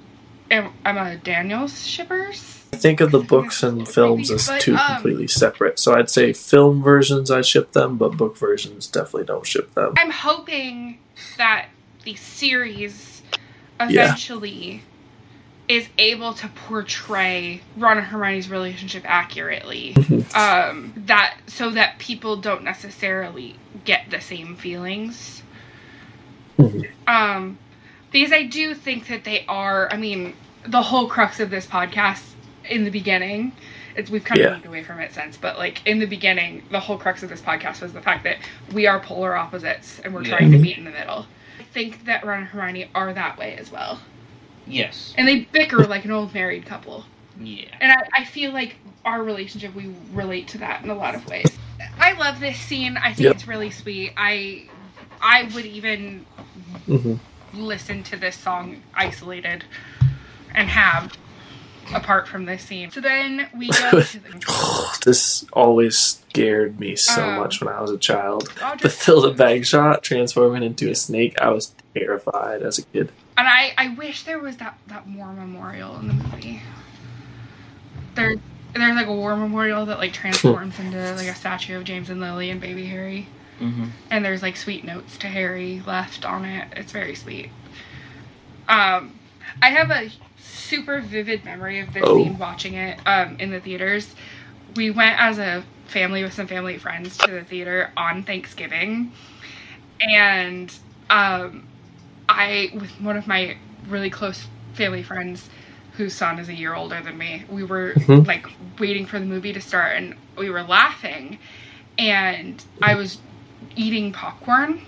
Em- 0.54 0.72
a 0.84 1.16
Daniels 1.16 1.86
shippers. 1.86 2.60
I 2.72 2.76
think 2.76 3.00
of 3.00 3.10
the 3.10 3.20
books 3.20 3.62
and 3.62 3.88
films 3.88 4.30
as 4.30 4.46
But, 4.48 4.60
two 4.60 4.74
um, 4.76 4.94
completely 4.96 5.28
separate. 5.28 5.78
So 5.78 5.94
I'd 5.94 6.10
say 6.10 6.32
film 6.32 6.82
versions 6.82 7.30
I 7.30 7.40
ship 7.42 7.72
them, 7.72 7.96
but 7.96 8.16
book 8.16 8.36
versions 8.36 8.86
definitely 8.86 9.24
don't 9.26 9.46
ship 9.46 9.74
them. 9.74 9.94
I'm 9.96 10.10
hoping 10.10 10.98
that 11.38 11.68
the 12.04 12.14
series 12.16 13.22
Yeah. 13.80 14.04
eventually 14.06 14.82
is 15.68 15.88
able 15.98 16.34
to 16.34 16.48
portray 16.48 17.62
Ron 17.76 17.96
and 17.98 18.06
Hermione's 18.06 18.50
relationship 18.50 19.02
accurately. 19.06 19.96
um, 20.34 20.92
that 20.96 21.36
so 21.46 21.70
that 21.70 21.98
people 21.98 22.36
don't 22.36 22.62
necessarily 22.64 23.56
get 23.84 24.10
the 24.10 24.20
same 24.20 24.56
feelings. 24.56 25.42
Mhm. 26.58 26.86
Um, 27.06 27.58
because 28.12 28.32
I 28.32 28.42
do 28.44 28.74
think 28.74 29.08
that 29.08 29.24
they 29.24 29.44
are. 29.48 29.88
I 29.92 29.96
mean, 29.96 30.34
the 30.66 30.82
whole 30.82 31.08
crux 31.08 31.40
of 31.40 31.50
this 31.50 31.66
podcast 31.66 32.34
in 32.68 32.84
the 32.84 32.90
beginning. 32.90 33.52
It's, 33.96 34.10
we've 34.10 34.24
kind 34.24 34.40
of 34.40 34.46
Yeah. 34.46 34.54
moved 34.54 34.66
away 34.66 34.82
from 34.82 35.00
it 35.00 35.12
since, 35.12 35.36
but 35.36 35.58
like 35.58 35.86
in 35.86 35.98
the 35.98 36.06
beginning, 36.06 36.62
the 36.70 36.80
whole 36.80 36.98
crux 36.98 37.22
of 37.22 37.28
this 37.28 37.40
podcast 37.40 37.82
was 37.82 37.92
the 37.92 38.00
fact 38.00 38.24
that 38.24 38.38
we 38.72 38.86
are 38.86 39.00
polar 39.00 39.34
opposites 39.36 40.00
and 40.00 40.14
we're 40.14 40.24
Yeah. 40.24 40.36
trying 40.36 40.50
to 40.52 40.58
meet 40.58 40.78
in 40.78 40.84
the 40.84 40.90
middle. 40.90 41.26
I 41.60 41.62
think 41.62 42.04
that 42.06 42.24
Ron 42.24 42.40
and 42.40 42.48
Hermione 42.48 42.90
are 42.94 43.12
that 43.12 43.38
way 43.38 43.56
as 43.56 43.70
well, 43.70 44.00
Yes. 44.66 45.14
and 45.16 45.28
they 45.28 45.46
bicker 45.52 45.86
like 45.86 46.04
an 46.04 46.10
old 46.10 46.34
married 46.34 46.66
couple. 46.66 47.04
Yeah. 47.40 47.66
And 47.80 47.92
I, 47.92 48.20
I 48.20 48.24
feel 48.24 48.52
like 48.52 48.76
our 49.04 49.22
relationship, 49.22 49.74
we 49.74 49.92
relate 50.12 50.48
to 50.48 50.58
that 50.58 50.82
in 50.82 50.90
a 50.90 50.94
lot 50.94 51.14
of 51.14 51.26
ways. 51.26 51.58
I 51.98 52.12
love 52.14 52.40
this 52.40 52.58
scene. 52.58 52.96
I 52.96 53.12
think 53.12 53.26
Yep. 53.26 53.34
it's 53.34 53.46
really 53.46 53.70
sweet. 53.70 54.12
I 54.16 54.64
I 55.20 55.44
would 55.54 55.66
even 55.66 56.26
hmm 56.86 57.14
listen 57.54 58.02
to 58.04 58.16
this 58.16 58.36
song 58.36 58.82
isolated 58.94 59.64
and 60.54 60.68
have 60.68 61.12
apart 61.94 62.26
from 62.26 62.46
this 62.46 62.62
scene. 62.62 62.90
So 62.90 63.00
then 63.00 63.46
we 63.56 63.68
go 63.68 64.00
to 64.02 64.18
the 64.18 64.98
this 65.04 65.44
always 65.52 65.98
scared 65.98 66.80
me 66.80 66.96
so 66.96 67.22
Um, 67.22 67.36
much 67.40 67.60
when 67.60 67.72
I 67.72 67.80
was 67.80 67.90
a 67.90 67.98
child. 67.98 68.48
Audrey- 68.62 68.88
Bathilda 68.88 69.34
Bagshot 69.36 70.00
transforming 70.02 70.62
into 70.62 70.90
a 70.90 70.94
snake, 70.94 71.38
I 71.40 71.50
was 71.50 71.74
terrified 71.94 72.62
as 72.62 72.78
a 72.78 72.82
kid. 72.86 73.12
And 73.36 73.46
I, 73.48 73.74
I 73.76 73.88
wish 73.94 74.22
there 74.24 74.38
was 74.38 74.56
that, 74.58 74.78
that 74.86 75.06
war 75.08 75.32
memorial 75.32 75.96
in 75.98 76.08
the 76.08 76.14
movie. 76.14 76.62
There 78.14 78.36
there's 78.74 78.96
like 78.96 79.06
a 79.06 79.14
war 79.14 79.36
memorial 79.36 79.86
that 79.86 79.98
like 79.98 80.12
transforms 80.12 80.78
into 80.80 80.96
like 81.14 81.28
a 81.28 81.34
statue 81.34 81.76
of 81.76 81.84
James 81.84 82.10
and 82.10 82.20
Lily 82.20 82.50
and 82.50 82.60
baby 82.60 82.86
Harry. 82.86 83.28
Mm-hmm. 83.60 83.84
and 84.10 84.24
there's 84.24 84.42
like 84.42 84.56
sweet 84.56 84.82
notes 84.82 85.16
to 85.18 85.28
Harry 85.28 85.80
left 85.86 86.24
on 86.24 86.44
it. 86.44 86.66
It's 86.76 86.90
very 86.90 87.14
sweet. 87.14 87.50
Um, 88.68 89.16
I 89.62 89.70
have 89.70 89.90
a 89.92 90.10
super 90.54 91.00
vivid 91.00 91.44
memory 91.44 91.80
of 91.80 91.92
this 91.92 92.04
Oh. 92.06 92.16
scene 92.16 92.38
watching 92.38 92.74
it 92.74 92.98
um, 93.06 93.36
in 93.38 93.50
the 93.50 93.60
theaters. 93.60 94.14
We 94.76 94.90
went 94.90 95.20
as 95.20 95.38
a 95.38 95.64
family 95.86 96.22
with 96.24 96.32
some 96.32 96.46
family 96.46 96.78
friends 96.78 97.18
to 97.18 97.30
the 97.30 97.44
theater 97.44 97.90
on 97.96 98.22
Thanksgiving, 98.24 99.12
and 100.00 100.74
um, 101.10 101.66
I 102.28 102.70
with 102.74 102.90
one 103.00 103.16
of 103.16 103.26
my 103.26 103.56
really 103.88 104.10
close 104.10 104.46
family 104.74 105.02
friends 105.02 105.48
whose 105.96 106.14
son 106.14 106.38
is 106.38 106.48
a 106.48 106.54
year 106.54 106.74
older 106.74 107.00
than 107.02 107.18
me. 107.18 107.44
We 107.48 107.64
were 107.64 107.94
Mhm. 107.96 108.26
like 108.26 108.46
waiting 108.78 109.06
for 109.06 109.18
the 109.18 109.26
movie 109.26 109.52
to 109.52 109.60
start, 109.60 109.96
and 109.96 110.16
we 110.36 110.50
were 110.50 110.62
laughing, 110.62 111.38
and 111.98 112.64
I 112.82 112.94
was 112.94 113.18
eating 113.76 114.12
popcorn 114.12 114.80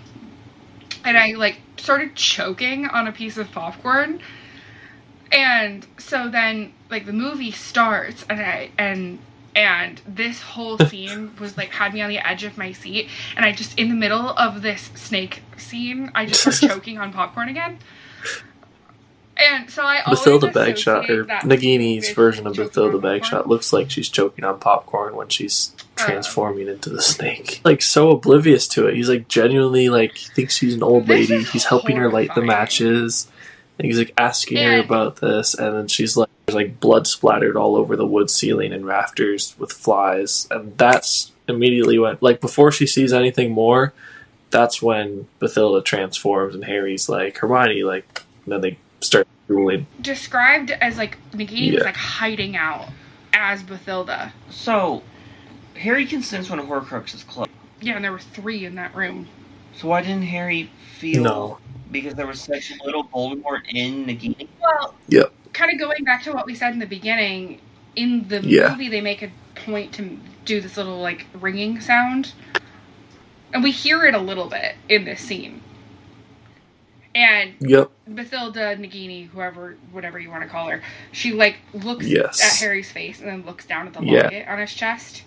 and 1.04 1.16
I 1.16 1.32
like 1.36 1.60
started 1.76 2.14
choking 2.16 2.86
on 2.86 3.06
a 3.06 3.12
piece 3.12 3.36
of 3.36 3.50
popcorn. 3.52 4.20
And 5.32 5.86
so 5.98 6.28
then 6.28 6.72
like 6.90 7.06
the 7.06 7.12
movie 7.12 7.50
starts 7.50 8.24
and 8.30 8.40
I 8.40 8.70
and 8.78 9.18
and 9.54 10.00
this 10.06 10.40
whole 10.40 10.78
scene 10.90 11.34
was 11.38 11.56
like 11.56 11.70
had 11.70 11.92
me 11.94 12.00
on 12.02 12.08
the 12.08 12.18
edge 12.18 12.44
of 12.44 12.56
my 12.58 12.72
seat 12.72 13.08
and 13.36 13.44
I 13.44 13.52
just 13.52 13.78
in 13.78 13.88
the 13.88 13.94
middle 13.94 14.30
of 14.30 14.62
this 14.62 14.90
snake 14.94 15.42
scene 15.56 16.10
I 16.14 16.26
just 16.26 16.40
started 16.42 16.68
choking 16.68 16.98
on 16.98 17.12
popcorn 17.12 17.48
again. 17.48 17.78
And 19.38 19.68
so 19.68 19.82
I 19.82 20.00
Bathilda 20.00 20.50
Bagshot, 20.50 21.10
or 21.10 21.24
Nagini's 21.46 22.10
version 22.12 22.46
of 22.46 22.54
Bathilda. 22.56 22.98
Bagshot, 22.98 23.46
looks 23.46 23.70
like 23.70 23.90
she's 23.90 24.08
choking 24.08 24.44
on 24.44 24.58
popcorn 24.58 25.14
when 25.14 25.28
she's 25.28 25.72
Uh. 25.98 26.06
transforming 26.06 26.68
into 26.68 26.88
the 26.88 27.02
snake. 27.02 27.60
Like 27.64 27.82
so 27.82 28.10
oblivious 28.10 28.66
to 28.68 28.86
it. 28.86 28.94
He's 28.94 29.10
like 29.10 29.28
genuinely 29.28 29.90
like 29.90 30.16
thinks 30.16 30.56
she's 30.56 30.74
an 30.74 30.82
old 30.82 31.08
lady. 31.08 31.42
He's 31.42 31.64
helping 31.64 31.96
her 31.96 32.10
light 32.10 32.34
the 32.34 32.40
matches, 32.42 33.28
And 33.78 33.86
he's 33.86 33.98
like 33.98 34.14
asking 34.16 34.56
her 34.58 34.80
about 34.80 35.16
this, 35.16 35.54
and 35.54 35.76
then 35.76 35.88
she's 35.88 36.16
like, 36.16 36.30
"There's 36.46 36.56
like 36.56 36.80
blood 36.80 37.06
splattered 37.06 37.56
all 37.56 37.76
over 37.76 37.94
the 37.94 38.06
wood 38.06 38.30
ceiling 38.30 38.72
and 38.72 38.86
rafters 38.86 39.54
with 39.58 39.70
flies," 39.72 40.48
and 40.50 40.76
that's 40.78 41.32
immediately 41.46 41.98
when, 41.98 42.16
like, 42.20 42.40
before 42.40 42.72
she 42.72 42.86
sees 42.86 43.12
anything 43.12 43.52
more, 43.52 43.92
that's 44.50 44.80
when 44.80 45.28
Bathilda 45.40 45.84
transforms, 45.84 46.54
and 46.54 46.64
Harry's 46.64 47.08
like, 47.08 47.36
"Hermione," 47.38 47.82
like, 47.82 48.22
and 48.44 48.52
then 48.54 48.60
they 48.62 48.78
start 49.00 49.28
dueling. 49.46 49.86
Described 50.00 50.70
as 50.70 50.96
like 50.96 51.18
Nagini 51.32 51.72
was 51.72 51.80
Yeah. 51.80 51.84
like 51.84 51.96
hiding 51.96 52.56
out 52.56 52.88
as 53.34 53.62
Bathilda. 53.62 54.32
So, 54.48 55.02
Harry 55.74 56.06
can 56.06 56.22
sense 56.22 56.48
when 56.48 56.58
a 56.58 56.62
Horcrux 56.64 57.14
is 57.14 57.22
close. 57.24 57.46
Yeah, 57.82 57.94
and 57.96 58.02
there 58.04 58.12
were 58.12 58.18
three 58.18 58.64
in 58.64 58.76
that 58.76 58.96
room. 58.96 59.28
So 59.76 59.88
why 59.88 60.00
didn't 60.00 60.22
Harry 60.22 60.70
feel? 60.98 61.22
No. 61.22 61.58
Because 61.90 62.14
there 62.14 62.26
was 62.26 62.40
such 62.40 62.70
a 62.72 62.84
little 62.84 63.04
Voldemort 63.04 63.62
in 63.72 64.06
Nagini. 64.06 64.48
Well, 64.60 64.94
Yep. 65.08 65.32
kind 65.52 65.72
of 65.72 65.78
going 65.78 66.04
back 66.04 66.22
to 66.24 66.32
what 66.32 66.46
we 66.46 66.54
said 66.54 66.72
in 66.72 66.78
the 66.78 66.86
beginning, 66.86 67.60
in 67.94 68.28
the 68.28 68.40
Yeah. 68.40 68.70
movie 68.70 68.88
they 68.88 69.00
make 69.00 69.22
a 69.22 69.30
point 69.54 69.92
to 69.94 70.18
do 70.44 70.60
this 70.60 70.76
little 70.76 71.00
like 71.00 71.26
ringing 71.34 71.80
sound, 71.80 72.32
and 73.52 73.62
we 73.62 73.70
hear 73.70 74.04
it 74.04 74.14
a 74.14 74.18
little 74.18 74.48
bit 74.48 74.74
in 74.88 75.04
this 75.04 75.20
scene. 75.20 75.62
And 77.14 77.54
Yep. 77.60 77.90
Bathilda 78.10 78.76
Nagini, 78.76 79.28
whoever, 79.28 79.76
whatever 79.90 80.18
you 80.18 80.28
want 80.30 80.42
to 80.42 80.48
call 80.48 80.68
her, 80.68 80.82
she 81.12 81.32
like 81.32 81.56
looks 81.72 82.06
Yes. 82.06 82.42
at 82.44 82.60
Harry's 82.60 82.90
face 82.92 83.20
and 83.20 83.28
then 83.28 83.46
looks 83.46 83.64
down 83.64 83.86
at 83.86 83.94
the 83.94 84.04
Yeah. 84.04 84.24
locket 84.24 84.48
on 84.48 84.58
his 84.58 84.74
chest. 84.74 85.22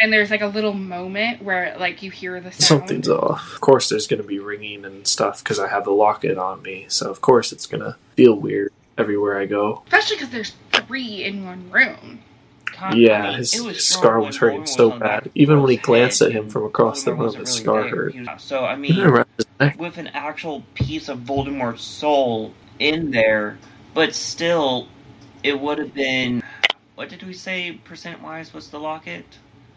And 0.00 0.12
there's 0.12 0.30
like 0.30 0.42
a 0.42 0.46
little 0.46 0.74
moment 0.74 1.42
where 1.42 1.76
like 1.78 2.02
you 2.02 2.10
hear 2.10 2.40
the 2.40 2.52
sound. 2.52 2.62
Something's 2.62 3.08
off. 3.08 3.54
Of 3.54 3.60
course, 3.60 3.88
there's 3.88 4.06
going 4.06 4.22
to 4.22 4.28
be 4.28 4.38
ringing 4.38 4.84
and 4.84 5.06
stuff 5.06 5.42
because 5.42 5.58
I 5.58 5.68
have 5.68 5.84
the 5.84 5.90
locket 5.90 6.38
on 6.38 6.62
me. 6.62 6.86
So 6.88 7.10
of 7.10 7.20
course, 7.20 7.52
it's 7.52 7.66
going 7.66 7.82
to 7.82 7.96
feel 8.16 8.34
weird 8.34 8.72
everywhere 8.96 9.38
I 9.38 9.46
go. 9.46 9.82
Especially 9.86 10.16
because 10.16 10.30
there's 10.30 10.52
three 10.72 11.24
in 11.24 11.44
one 11.44 11.70
room. 11.70 12.20
Con- 12.66 12.96
Yeah, 12.96 13.22
I 13.22 13.28
mean, 13.30 13.38
his, 13.38 13.60
was 13.60 13.84
scar 13.84 14.20
was 14.20 14.36
hurting 14.36 14.62
Voldemort 14.62 14.68
so 14.68 14.90
bad. 14.98 15.30
Even 15.34 15.60
when 15.62 15.70
he 15.70 15.76
Girl's 15.76 15.86
glanced 15.86 16.22
at 16.22 16.32
him 16.32 16.48
from 16.48 16.64
across 16.64 17.02
the 17.02 17.10
room, 17.12 17.20
wasn't 17.20 17.46
his 17.46 17.56
scar 17.56 17.82
there. 17.82 18.10
hurt. 18.10 18.40
So 18.40 18.64
I 18.64 18.76
mean, 18.76 19.00
around 19.00 19.26
his 19.36 19.46
neck. 19.58 19.78
with 19.80 19.98
an 19.98 20.08
actual 20.08 20.62
piece 20.74 21.08
of 21.08 21.18
Voldemort's 21.20 21.82
soul 21.82 22.52
in 22.78 23.10
there, 23.10 23.58
but 23.94 24.14
still, 24.14 24.86
it 25.42 25.58
would 25.58 25.78
have 25.78 25.92
been. 25.92 26.42
What 26.94 27.08
did 27.08 27.22
we 27.24 27.32
say 27.32 27.72
percent 27.84 28.22
wise 28.22 28.52
was 28.54 28.68
the 28.70 28.78
locket? 28.78 29.24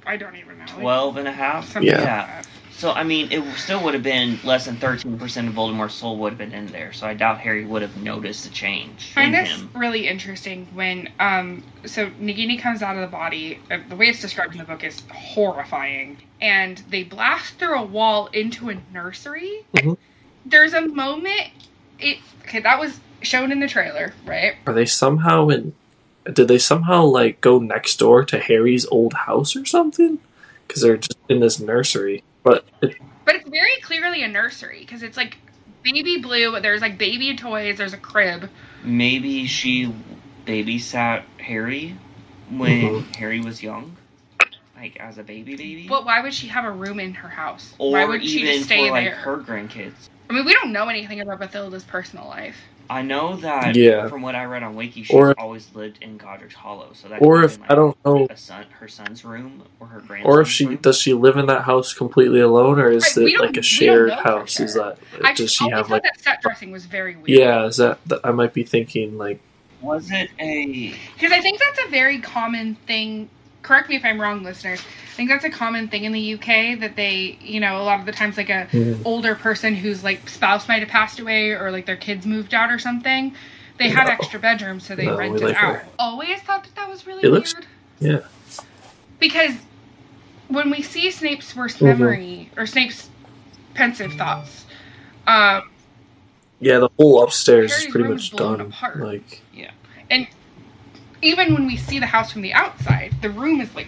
I 0.05 0.17
don't 0.17 0.35
even 0.35 0.57
know. 0.57 0.65
Twelve 0.67 1.17
and 1.17 1.27
a 1.27 1.31
half? 1.31 1.71
Something 1.71 1.91
Yeah. 1.91 1.97
like 1.97 2.05
that. 2.05 2.47
So, 2.73 2.91
I 2.93 3.03
mean, 3.03 3.27
it 3.31 3.43
still 3.57 3.83
would 3.83 3.93
have 3.93 4.01
been 4.01 4.39
less 4.43 4.65
than 4.65 4.75
13% 4.77 5.47
of 5.47 5.53
Voldemort's 5.53 5.93
soul 5.93 6.17
would 6.17 6.31
have 6.31 6.39
been 6.39 6.51
in 6.53 6.65
there. 6.67 6.93
So 6.93 7.05
I 7.05 7.13
doubt 7.13 7.37
Harry 7.39 7.63
would 7.63 7.83
have 7.83 7.95
noticed 8.01 8.43
the 8.43 8.49
change 8.49 9.13
I 9.15 9.25
in 9.25 9.33
find 9.33 9.45
this 9.45 9.55
him. 9.55 9.69
really 9.75 10.07
interesting 10.07 10.67
when 10.73 11.09
um 11.19 11.63
so 11.85 12.09
Nagini 12.11 12.59
comes 12.59 12.81
out 12.81 12.95
of 12.95 13.01
the 13.01 13.07
body. 13.15 13.59
Uh, 13.69 13.79
the 13.87 13.95
way 13.95 14.07
it's 14.07 14.19
described 14.21 14.53
in 14.53 14.57
the 14.57 14.63
book 14.63 14.83
is 14.83 14.99
horrifying, 15.11 16.17
and 16.41 16.79
they 16.89 17.03
blast 17.03 17.55
through 17.59 17.77
a 17.77 17.83
wall 17.85 18.27
into 18.33 18.69
a 18.69 18.77
nursery. 18.91 19.59
Mhm. 19.75 19.97
There's 20.45 20.73
a 20.73 20.81
moment. 20.87 21.49
It 21.99 22.17
okay. 22.45 22.61
That 22.61 22.79
was 22.79 22.99
shown 23.21 23.51
in 23.51 23.59
the 23.59 23.67
trailer, 23.67 24.13
right? 24.25 24.55
Are 24.65 24.73
they 24.73 24.85
somehow 24.87 25.49
in? 25.49 25.73
Did 26.31 26.47
they 26.47 26.57
somehow 26.59 27.05
like 27.05 27.41
go 27.41 27.59
next 27.59 27.97
door 27.97 28.23
to 28.25 28.39
Harry's 28.39 28.85
old 28.87 29.13
house 29.13 29.55
or 29.55 29.65
something? 29.65 30.19
Because 30.67 30.81
they're 30.81 30.97
just 30.97 31.17
in 31.29 31.39
this 31.39 31.59
nursery. 31.59 32.23
But 32.43 32.65
it, 32.81 32.95
But 33.25 33.35
it's 33.35 33.49
very 33.49 33.79
clearly 33.81 34.23
a 34.23 34.27
nursery 34.27 34.79
because 34.81 35.03
it's 35.03 35.17
like 35.17 35.37
baby 35.83 36.17
blue. 36.19 36.59
There's 36.59 36.81
like 36.81 36.97
baby 36.97 37.35
toys. 37.35 37.77
There's 37.77 37.93
a 37.93 37.97
crib. 37.97 38.49
Maybe 38.83 39.45
she 39.47 39.93
babysat 40.45 41.23
Harry 41.39 41.95
when 42.49 42.81
Mhm. 43.03 43.15
Harry 43.15 43.39
was 43.39 43.63
young, 43.63 43.95
like 44.75 44.97
as 44.97 45.17
a 45.17 45.23
baby 45.23 45.55
baby. 45.55 45.87
But 45.87 46.05
why 46.05 46.21
would 46.21 46.33
she 46.33 46.47
have 46.47 46.65
a 46.65 46.71
room 46.71 46.99
in 46.99 47.13
her 47.15 47.29
house? 47.29 47.73
or 47.79 47.91
why 47.93 48.05
would 48.05 48.23
she 48.23 48.41
just 48.41 48.65
stay 48.65 48.87
for 48.87 48.91
like 48.91 49.05
there? 49.05 49.15
her 49.15 49.37
grandkids. 49.37 50.07
I 50.29 50.33
mean, 50.33 50.45
we 50.45 50.53
don't 50.53 50.71
know 50.71 50.87
anything 50.87 51.19
about 51.19 51.39
Bathilda's 51.39 51.83
personal 51.83 52.27
life. 52.27 52.57
I 52.91 53.01
know 53.03 53.37
that 53.37 53.73
Yeah. 53.75 54.09
from 54.09 54.21
what 54.21 54.35
I 54.35 54.43
read 54.43 54.63
on 54.63 54.75
Wiki, 54.75 55.03
she's 55.03 55.15
Or- 55.15 55.33
always 55.39 55.69
lived 55.73 55.99
in 56.01 56.17
Godric's 56.17 56.55
Hollow. 56.55 56.89
So 56.93 57.07
that 57.07 57.21
or 57.21 57.41
if 57.41 57.57
been, 57.57 57.67
I 57.71 57.75
don't 57.75 57.97
know, 58.05 58.27
a 58.29 58.35
son, 58.35 58.65
her 58.79 58.89
son's 58.89 59.23
room 59.23 59.63
or 59.79 59.87
her 59.87 60.01
grandson's 60.01 60.25
or 60.35 60.41
if 60.41 60.49
she 60.49 60.65
room. 60.65 60.75
does 60.81 60.99
she 60.99 61.13
live 61.13 61.37
in 61.37 61.45
that 61.45 61.61
house 61.61 61.93
completely 61.93 62.41
alone, 62.41 62.79
or 62.79 62.91
is 62.91 63.03
Right, 63.15 63.27
it 63.27 63.39
like 63.39 63.55
a 63.55 63.61
shared 63.61 64.09
know 64.09 64.17
for 64.17 64.21
house? 64.23 64.59
Is 64.59 64.73
that 64.73 64.97
I 65.23 65.29
does 65.29 65.37
just 65.37 65.55
she 65.57 65.69
have 65.69 65.89
like? 65.89 66.03
that 66.03 66.19
set 66.19 66.41
dressing 66.41 66.71
was 66.71 66.85
very 66.85 67.15
weird. 67.15 67.29
Yeah, 67.29 67.65
is 67.65 67.77
that, 67.77 67.99
that 68.07 68.19
I 68.25 68.31
might 68.31 68.53
be 68.53 68.63
thinking 68.63 69.17
like 69.17 69.39
Was 69.79 70.11
it 70.11 70.29
a 70.39 70.93
Because 71.13 71.31
I 71.31 71.39
think 71.39 71.59
that's 71.59 71.87
a 71.87 71.89
very 71.89 72.19
common 72.19 72.75
thing. 72.87 73.29
Correct 73.71 73.87
me 73.87 73.95
if 73.95 74.03
I'm 74.03 74.19
wrong, 74.19 74.43
listeners. 74.43 74.81
I 74.81 75.15
think 75.15 75.29
that's 75.29 75.45
a 75.45 75.49
common 75.49 75.87
thing 75.87 76.03
in 76.03 76.11
the 76.11 76.33
UK 76.33 76.75
that 76.81 76.97
they, 76.97 77.37
you 77.39 77.61
know, 77.61 77.81
a 77.81 77.83
lot 77.83 78.01
of 78.01 78.05
the 78.05 78.11
times, 78.11 78.35
like 78.35 78.49
a 78.49 78.67
Mhm. 78.69 79.01
older 79.05 79.33
person 79.33 79.75
whose 79.75 80.03
like 80.03 80.27
spouse 80.27 80.67
might 80.67 80.81
have 80.81 80.89
passed 80.89 81.21
away 81.21 81.51
or 81.51 81.71
like 81.71 81.85
their 81.85 81.95
kids 81.95 82.25
moved 82.25 82.53
out 82.53 82.69
or 82.69 82.77
something, 82.77 83.33
they 83.77 83.87
have 83.87 84.07
No. 84.07 84.11
extra 84.11 84.41
bedrooms, 84.41 84.85
so 84.85 84.93
they 84.93 85.05
No, 85.05 85.13
we 85.13 85.19
rent 85.19 85.35
it 85.37 85.41
live 85.45 85.55
out. 85.55 85.69
here. 85.75 85.85
Always 85.97 86.41
thought 86.41 86.65
that 86.65 86.75
that 86.75 86.89
was 86.89 87.07
really 87.07 87.23
It 87.23 87.29
looks- 87.29 87.53
weird. 88.01 88.21
yeah. 88.21 88.27
Because 89.21 89.53
when 90.49 90.69
we 90.69 90.81
see 90.81 91.09
Snape's 91.09 91.55
worst 91.55 91.79
Mhm. 91.79 91.97
memory 91.97 92.49
or 92.57 92.65
Snape's 92.65 93.07
Pensieve 93.73 94.15
thoughts, 94.15 94.65
um, 95.27 95.69
yeah, 96.59 96.79
the 96.79 96.89
whole 96.99 97.23
upstairs 97.23 97.71
is 97.71 97.85
pretty 97.85 98.09
much 98.09 98.23
is 98.23 98.29
blown 98.31 98.57
done. 98.57 98.67
apart. 98.67 98.99
Like 98.99 99.41
even 101.21 101.53
when 101.53 101.65
we 101.67 101.77
see 101.77 101.99
the 101.99 102.05
house 102.05 102.31
from 102.31 102.41
the 102.41 102.53
outside, 102.53 103.13
the 103.21 103.29
room 103.29 103.61
is 103.61 103.73
like 103.75 103.87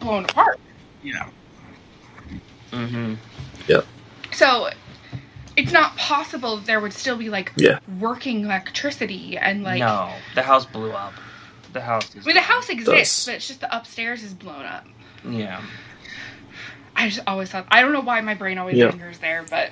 blown 0.00 0.24
apart. 0.24 0.58
yeah? 1.02 1.28
Mm-hmm. 2.72 3.14
So 4.32 4.70
it's 5.56 5.72
not 5.72 5.96
possible 5.96 6.56
that 6.56 6.66
there 6.66 6.80
would 6.80 6.92
still 6.92 7.16
be 7.16 7.28
like 7.28 7.52
Yeah. 7.56 7.80
working 7.98 8.44
electricity 8.44 9.36
and 9.36 9.62
like 9.64 9.80
no, 9.80 10.12
the 10.34 10.42
house 10.42 10.64
blew 10.66 10.92
up. 10.92 11.12
The 11.72 11.80
house. 11.80 12.14
Is 12.14 12.24
I 12.24 12.28
mean 12.28 12.36
the 12.36 12.40
house 12.42 12.68
exists, 12.68 13.24
Does. 13.24 13.26
but 13.26 13.34
it's 13.36 13.48
just 13.48 13.60
the 13.60 13.76
upstairs 13.76 14.22
is 14.22 14.32
blown 14.34 14.64
up. 14.64 14.86
Yeah. 15.28 15.60
I 16.96 17.08
just 17.08 17.20
always 17.26 17.50
thought 17.50 17.66
I 17.70 17.82
don't 17.82 17.92
know 17.92 18.00
why 18.00 18.20
my 18.20 18.34
brain 18.34 18.58
always 18.58 18.76
Yeah. 18.76 18.86
lingers 18.90 19.18
there, 19.18 19.44
but 19.50 19.70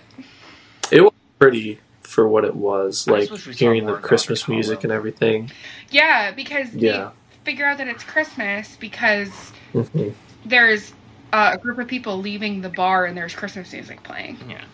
it 0.90 1.00
was 1.00 1.12
pretty 1.38 1.78
for 2.09 2.26
what 2.26 2.44
it 2.44 2.56
was. 2.56 3.06
Like 3.06 3.20
just 3.28 3.32
wish 3.32 3.47
we 3.47 3.52
saw 3.52 3.59
hearing 3.59 3.86
the 3.86 3.94
Christmas 3.97 4.48
music 4.48 4.82
and 4.82 4.93
everything. 4.93 5.51
yeah, 5.90 6.30
because 6.32 6.74
Yeah. 6.74 7.10
they 7.44 7.52
figure 7.52 7.66
out 7.66 7.78
that 7.78 7.89
it's 7.89 8.02
Christmas 8.05 8.76
because 8.80 9.52
Mhm. 9.74 10.14
there's 10.44 10.93
uh, 11.30 11.51
a 11.52 11.59
group 11.59 11.78
of 11.78 11.86
people 11.86 12.16
leaving 12.18 12.62
the 12.62 12.70
bar 12.70 13.05
and 13.05 13.14
there's 13.14 13.35
Christmas 13.35 13.70
music 13.74 14.02
playing. 14.02 14.39
Yeah. 14.48 14.64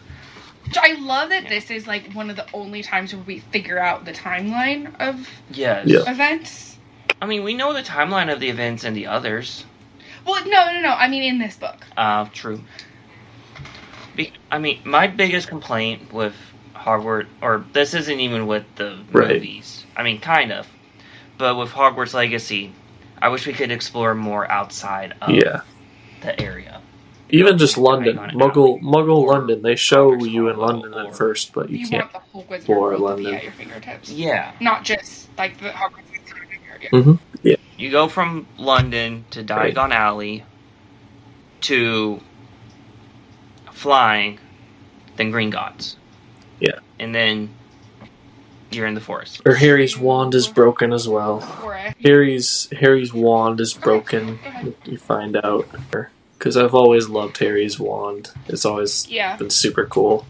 So 0.72 0.80
I 0.80 0.92
love 1.00 1.30
that 1.30 1.42
Yeah. 1.44 1.48
this 1.48 1.68
is 1.72 1.88
like 1.88 2.12
one 2.12 2.30
of 2.30 2.36
the 2.36 2.46
only 2.54 2.80
times 2.80 3.12
where 3.12 3.24
we 3.24 3.40
figure 3.40 3.80
out 3.80 4.04
the 4.04 4.12
timeline 4.12 4.94
of 5.00 5.28
Yes. 5.50 5.88
Yeah. 5.88 6.08
events. 6.08 6.78
I 7.20 7.26
mean, 7.26 7.42
we 7.42 7.54
know 7.54 7.72
the 7.72 7.82
timeline 7.82 8.32
of 8.32 8.38
the 8.38 8.48
events 8.48 8.84
and 8.84 8.96
the 8.96 9.08
others. 9.08 9.64
Well, 10.24 10.44
no, 10.46 10.72
no, 10.72 10.80
no. 10.80 10.90
I 10.90 11.08
mean, 11.08 11.24
in 11.24 11.38
this 11.40 11.56
book. 11.56 11.84
Uh, 11.96 12.26
true. 12.32 12.60
Be- 14.14 14.32
I 14.52 14.58
mean, 14.60 14.78
my 14.84 15.08
biggest 15.08 15.48
complaint 15.48 16.12
with 16.12 16.36
Hogwarts, 16.84 17.26
or 17.40 17.64
this 17.72 17.94
isn't 17.94 18.20
even 18.20 18.46
with 18.46 18.64
the 18.76 18.98
Right. 19.12 19.28
movies. 19.28 19.84
I 19.96 20.02
mean, 20.02 20.20
kind 20.20 20.52
of, 20.52 20.66
but 21.38 21.56
with 21.56 21.70
Hogwarts 21.70 22.12
Legacy, 22.14 22.72
I 23.22 23.28
wish 23.28 23.46
we 23.46 23.52
could 23.54 23.70
explore 23.70 24.14
more 24.14 24.50
outside 24.50 25.14
of 25.22 25.30
Yeah. 25.30 25.60
the 26.20 26.38
area. 26.40 26.80
Even 27.30 27.56
just 27.56 27.78
London, 27.78 28.18
on, 28.18 28.30
Muggle, 28.32 28.78
Alley. 28.78 28.80
Muggle 28.82 29.26
London. 29.26 29.62
They 29.62 29.76
show 29.76 30.10
Godric's 30.10 30.34
you 30.34 30.48
in 30.50 30.56
London 30.58 30.92
or- 30.94 31.06
at 31.08 31.16
first, 31.16 31.52
but 31.54 31.70
you 31.70 31.78
You, 31.78 31.88
can't. 31.88 32.12
want 32.12 32.48
the 32.48 32.54
explore 32.54 32.96
London. 32.98 33.34
at 33.34 33.42
your 33.42 33.52
fingertips. 33.52 34.10
Yeah, 34.10 34.52
Not 34.60 34.84
just 34.84 35.28
like 35.38 35.58
the 35.58 35.70
Hogwarts 35.70 36.04
surrounding 36.28 36.60
area. 36.70 36.90
Mhm. 36.92 37.18
Yeah. 37.42 37.56
you 37.78 37.90
go 37.90 38.08
from 38.08 38.46
London 38.58 39.24
to 39.30 39.40
Right. 39.42 39.74
Diagon 39.74 39.90
Alley 39.92 40.44
to 41.62 42.20
flying, 43.72 44.38
then 45.16 45.32
Gringotts. 45.32 45.96
Yeah. 46.60 46.78
and 46.98 47.14
then 47.14 47.50
you're 48.70 48.86
in 48.86 48.94
the 48.94 49.00
forest. 49.00 49.42
Or 49.46 49.54
Harry's 49.54 49.96
wand 49.96 50.34
is 50.34 50.48
broken 50.48 50.92
as 50.92 51.06
well. 51.08 51.40
Harry's 52.02 52.68
Harry's 52.80 53.12
wand 53.14 53.60
is 53.60 53.72
broken. 53.74 54.38
You 54.84 54.98
find 54.98 55.36
out 55.36 55.68
because 56.38 56.56
I've 56.56 56.74
always 56.74 57.08
loved 57.08 57.38
Harry's 57.38 57.78
wand. 57.78 58.30
It's 58.48 58.64
always 58.64 59.08
Yeah. 59.08 59.36
been 59.36 59.50
super 59.50 59.86
cool, 59.86 60.26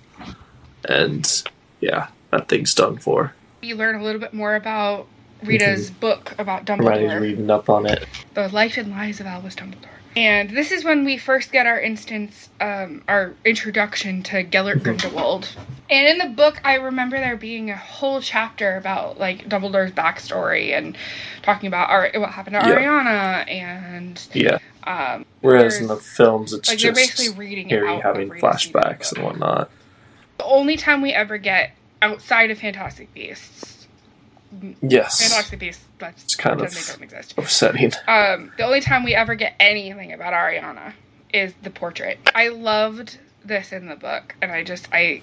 and 0.89 1.43
yeah, 1.81 2.09
that 2.31 2.49
thing's 2.49 2.75
done 2.75 2.99
for. 2.99 3.35
You 3.63 3.77
learn 3.77 3.95
a 3.97 4.03
little 4.05 4.21
bit 4.21 4.35
more 4.35 4.57
about 4.57 5.07
Rita's 5.43 5.91
mhm. 5.91 6.01
book 6.01 6.35
about 6.39 6.69
Hermione's 6.69 6.99
Dumbledore. 7.13 7.21
reading 7.21 7.51
up 7.51 7.71
on 7.71 7.87
it. 7.87 8.07
The 8.35 8.49
Life 8.49 8.77
and 8.77 8.91
Lies 8.91 9.21
of 9.21 9.27
Albus 9.27 9.55
Dumbledore. 9.55 9.89
And 10.17 10.51
this 10.51 10.71
is 10.71 10.85
when 10.85 11.05
we 11.05 11.19
first 11.19 11.51
get 11.51 11.67
our 11.67 11.81
instance, 11.81 12.49
um, 12.61 13.03
our 13.09 13.35
introduction 13.45 14.23
to 14.25 14.45
Gellert 14.45 14.83
Grindelwald. 14.83 15.49
And 15.91 16.07
in 16.07 16.19
the 16.19 16.35
book, 16.35 16.61
I 16.65 16.77
remember 16.77 17.19
there 17.19 17.37
being 17.37 17.71
a 17.71 17.77
whole 17.77 18.21
chapter 18.21 18.77
about 18.77 19.19
like 19.19 19.49
Dumbledore's 19.49 19.93
backstory 19.93 20.77
and 20.77 20.97
talking 21.43 21.67
about 21.67 21.91
Ar- 21.91 22.11
what 22.15 22.31
happened 22.31 22.55
to 22.55 22.69
Yeah. 22.69 22.77
Ariana 22.77 23.51
and 23.51 24.21
Yeah. 24.33 24.59
um, 24.85 25.25
Whereas 25.41 25.81
in 25.81 25.89
the 25.89 25.97
films, 25.97 26.53
it's 26.53 26.69
like 26.69 26.79
just 26.79 26.95
basically 26.95 27.37
reading 27.37 27.69
Harry 27.69 27.99
having 27.99 28.31
flashbacks 28.31 29.13
and 29.13 29.25
whatnot. 29.25 29.69
The 30.39 30.45
only 30.45 30.77
time 30.77 31.03
we 31.03 31.13
ever 31.13 31.39
get 31.39 31.73
outside 32.01 32.51
of 32.51 32.59
Fantastic 32.59 33.13
Beasts, 33.15 33.74
Yes. 34.83 35.21
Let's 36.01 36.25
It's 36.25 36.35
kind 36.37 36.61
of- 36.61 36.71
don't 36.73 37.03
exist. 37.03 37.35
Upsetting. 37.37 37.93
Um, 38.09 38.53
the 38.57 38.65
only 38.65 38.81
time 38.81 39.05
we 39.05 39.15
ever 39.15 39.35
get 39.35 39.55
anything 39.61 40.13
about 40.13 40.33
Ariana 40.33 40.93
is 41.33 41.53
the 41.63 41.71
portrait. 41.71 42.19
I 42.35 42.49
loved 42.49 43.19
this 43.45 43.73
in 43.73 43.87
the 43.87 43.97
book, 43.97 44.35
and 44.41 44.51
I 44.53 44.63
just 44.65 44.89
I 44.93 45.23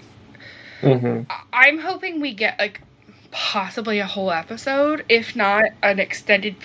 hmm 0.81 1.21
I'm 1.53 1.77
hoping 1.79 2.19
we 2.19 2.33
get 2.33 2.57
like 2.59 2.81
possibly 3.31 3.99
a 3.99 4.05
whole 4.05 4.31
episode, 4.31 5.05
if 5.09 5.35
not 5.35 5.63
an 5.83 5.99
extended 5.99 6.55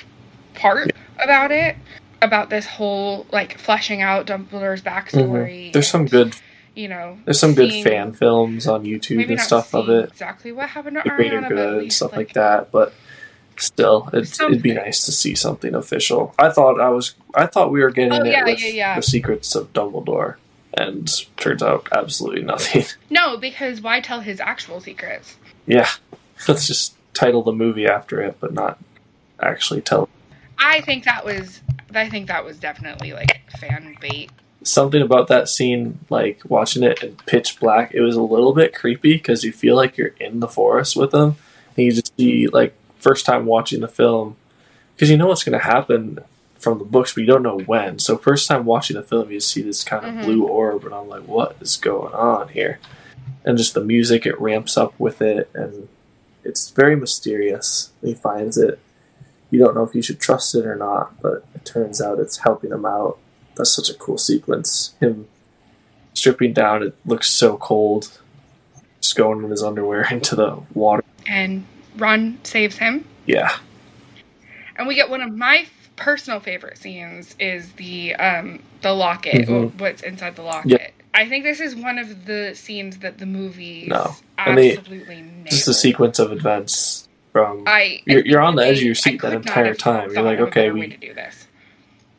part 0.54 0.90
about 1.18 1.52
it, 1.52 1.76
about 2.22 2.50
this 2.50 2.66
whole 2.66 3.26
like 3.30 3.58
fleshing 3.58 4.02
out 4.02 4.26
Dumbledore's 4.26 4.82
backstory. 4.82 5.66
hmm 5.66 5.72
There's 5.72 5.88
some 5.88 6.06
good. 6.06 6.34
You 6.76 6.86
know, 6.88 7.18
There's 7.24 7.40
some 7.40 7.54
good 7.54 7.72
fan 7.82 8.12
films 8.12 8.68
on 8.68 8.84
YouTube 8.84 9.28
and 9.28 9.40
stuff 9.40 9.74
of 9.74 9.88
it. 9.88 10.10
Exactly 10.10 10.52
what 10.52 10.68
happened 10.68 10.96
to 10.96 11.02
The 11.04 11.10
greater 11.16 11.40
Ariana, 11.40 11.48
good 11.48 11.82
and 11.84 11.92
stuff 11.92 12.12
like, 12.12 12.18
like 12.28 12.32
that, 12.34 12.70
but 12.70 12.92
still, 13.56 14.08
it'd, 14.12 14.32
it'd 14.40 14.62
be 14.62 14.74
nice 14.74 15.06
to 15.06 15.12
see 15.12 15.34
something 15.34 15.74
official. 15.74 16.34
I 16.38 16.50
thought 16.50 16.80
I 16.80 16.90
was. 16.90 17.14
I 17.34 17.46
thought 17.46 17.72
we 17.72 17.80
were 17.80 17.90
getting 17.90 18.12
Oh, 18.12 18.22
it 18.24 18.30
yeah, 18.30 18.44
with 18.44 18.62
yeah, 18.62 18.68
yeah. 18.68 18.96
the 18.96 19.02
secrets 19.02 19.54
of 19.54 19.72
Dumbledore, 19.72 20.36
and 20.74 21.10
turns 21.38 21.62
out 21.62 21.88
absolutely 21.92 22.42
nothing. 22.52 22.84
No, 23.10 23.38
because 23.38 23.80
why 23.80 24.00
tell 24.00 24.20
his 24.20 24.38
actual 24.40 24.80
secrets? 24.80 25.36
yeah, 25.66 25.88
let's 26.48 26.66
just 26.66 26.94
title 27.14 27.42
the 27.42 27.52
movie 27.52 27.86
after 27.86 28.20
it, 28.20 28.36
but 28.38 28.52
not 28.52 28.78
actually 29.40 29.80
tell 29.80 30.08
I 30.58 30.80
think 30.82 31.04
that 31.04 31.24
was 31.24 31.60
I 31.94 32.08
think 32.10 32.28
that 32.28 32.44
was 32.44 32.58
definitely 32.58 33.12
like 33.14 33.40
fan 33.58 33.96
bait. 34.00 34.30
Something 34.66 35.00
about 35.00 35.28
that 35.28 35.48
scene, 35.48 36.00
like 36.10 36.40
watching 36.48 36.82
it 36.82 37.02
in 37.02 37.16
pitch 37.26 37.58
black, 37.60 37.94
it 37.94 38.00
was 38.00 38.16
a 38.16 38.22
little 38.22 38.52
bit 38.52 38.74
creepy 38.74 39.14
because 39.14 39.44
you 39.44 39.52
feel 39.52 39.76
like 39.76 39.96
you're 39.96 40.14
in 40.20 40.40
the 40.40 40.48
forest 40.48 40.96
with 40.96 41.12
them. 41.12 41.36
And 41.76 41.84
you 41.84 41.92
just 41.92 42.16
see, 42.16 42.46
like, 42.48 42.74
first 42.98 43.26
time 43.26 43.46
watching 43.46 43.80
the 43.80 43.88
film, 43.88 44.36
because 44.94 45.10
you 45.10 45.16
know 45.16 45.26
what's 45.26 45.44
going 45.44 45.58
to 45.58 45.64
happen 45.64 46.18
from 46.58 46.78
the 46.78 46.84
books, 46.84 47.12
but 47.12 47.20
you 47.20 47.26
don't 47.26 47.42
know 47.42 47.58
when. 47.60 47.98
So, 47.98 48.16
first 48.16 48.48
time 48.48 48.64
watching 48.64 48.96
the 48.96 49.02
film, 49.02 49.30
you 49.30 49.40
see 49.40 49.62
this 49.62 49.84
kind 49.84 50.04
of 50.04 50.14
Mhm. 50.14 50.22
blue 50.22 50.46
orb, 50.46 50.84
and 50.84 50.94
I'm 50.94 51.08
like, 51.08 51.24
what 51.24 51.56
is 51.60 51.76
going 51.76 52.14
on 52.14 52.48
here? 52.48 52.78
And 53.44 53.58
just 53.58 53.74
the 53.74 53.84
music, 53.84 54.26
it 54.26 54.40
ramps 54.40 54.76
up 54.76 54.94
with 54.98 55.20
it, 55.20 55.50
and 55.54 55.88
it's 56.42 56.70
very 56.70 56.96
mysterious. 56.96 57.90
He 58.02 58.14
finds 58.14 58.56
it. 58.56 58.78
You 59.50 59.58
don't 59.58 59.74
know 59.74 59.84
if 59.84 59.94
you 59.94 60.02
should 60.02 60.18
trust 60.18 60.54
it 60.54 60.66
or 60.66 60.74
not, 60.76 61.20
but 61.20 61.44
it 61.54 61.64
turns 61.64 62.00
out 62.00 62.18
it's 62.18 62.38
helping 62.38 62.72
him 62.72 62.84
out 62.86 63.18
that's 63.56 63.72
such 63.72 63.88
a 63.90 63.94
cool 63.94 64.18
sequence. 64.18 64.94
Him 65.00 65.26
stripping 66.14 66.52
down, 66.52 66.82
it 66.82 66.94
looks 67.04 67.30
so 67.30 67.56
cold. 67.56 68.18
Just 69.00 69.16
going 69.16 69.42
in 69.44 69.50
his 69.50 69.62
underwear 69.62 70.06
into 70.10 70.36
the 70.36 70.58
water. 70.74 71.02
And 71.26 71.64
Ron 71.96 72.38
saves 72.44 72.76
him. 72.78 73.04
Yeah. 73.26 73.56
And 74.76 74.86
we 74.86 74.94
get 74.94 75.10
one 75.10 75.22
of 75.22 75.34
my 75.34 75.58
f- 75.58 75.90
personal 75.96 76.40
favorite 76.40 76.76
scenes 76.78 77.34
is 77.40 77.72
the 77.72 78.14
um 78.16 78.60
the 78.82 78.92
locket, 78.92 79.48
Mhm. 79.48 79.78
what's 79.80 80.02
inside 80.02 80.36
the 80.36 80.42
locket. 80.42 80.92
I 81.14 81.26
think 81.26 81.44
this 81.44 81.60
is 81.60 81.74
one 81.74 81.98
of 81.98 82.26
the 82.26 82.52
scenes 82.54 82.98
that 82.98 83.16
the 83.18 83.24
movie 83.26 83.86
No. 83.88 84.14
And 84.38 84.58
they- 84.58 84.76
absolutely 84.76 85.22
nailed. 85.22 85.46
Just 85.48 85.64
the 85.66 85.72
sequence 85.74 86.18
of 86.18 86.30
events 86.30 87.08
from 87.32 87.64
I 87.66 88.00
You're- 88.06 88.22
you're 88.28 88.42
on 88.42 88.54
the 88.56 88.66
edge 88.66 88.78
of 88.78 88.84
your 88.84 88.94
seat 88.94 89.22
that 89.22 89.32
entire 89.32 89.74
time. 89.74 90.10
You're 90.12 90.22
like, 90.22 90.40
okay, 90.40 90.70
we- 90.70 90.80
way 90.80 90.88
to 90.88 90.96
do 90.98 91.14
this. 91.14 91.46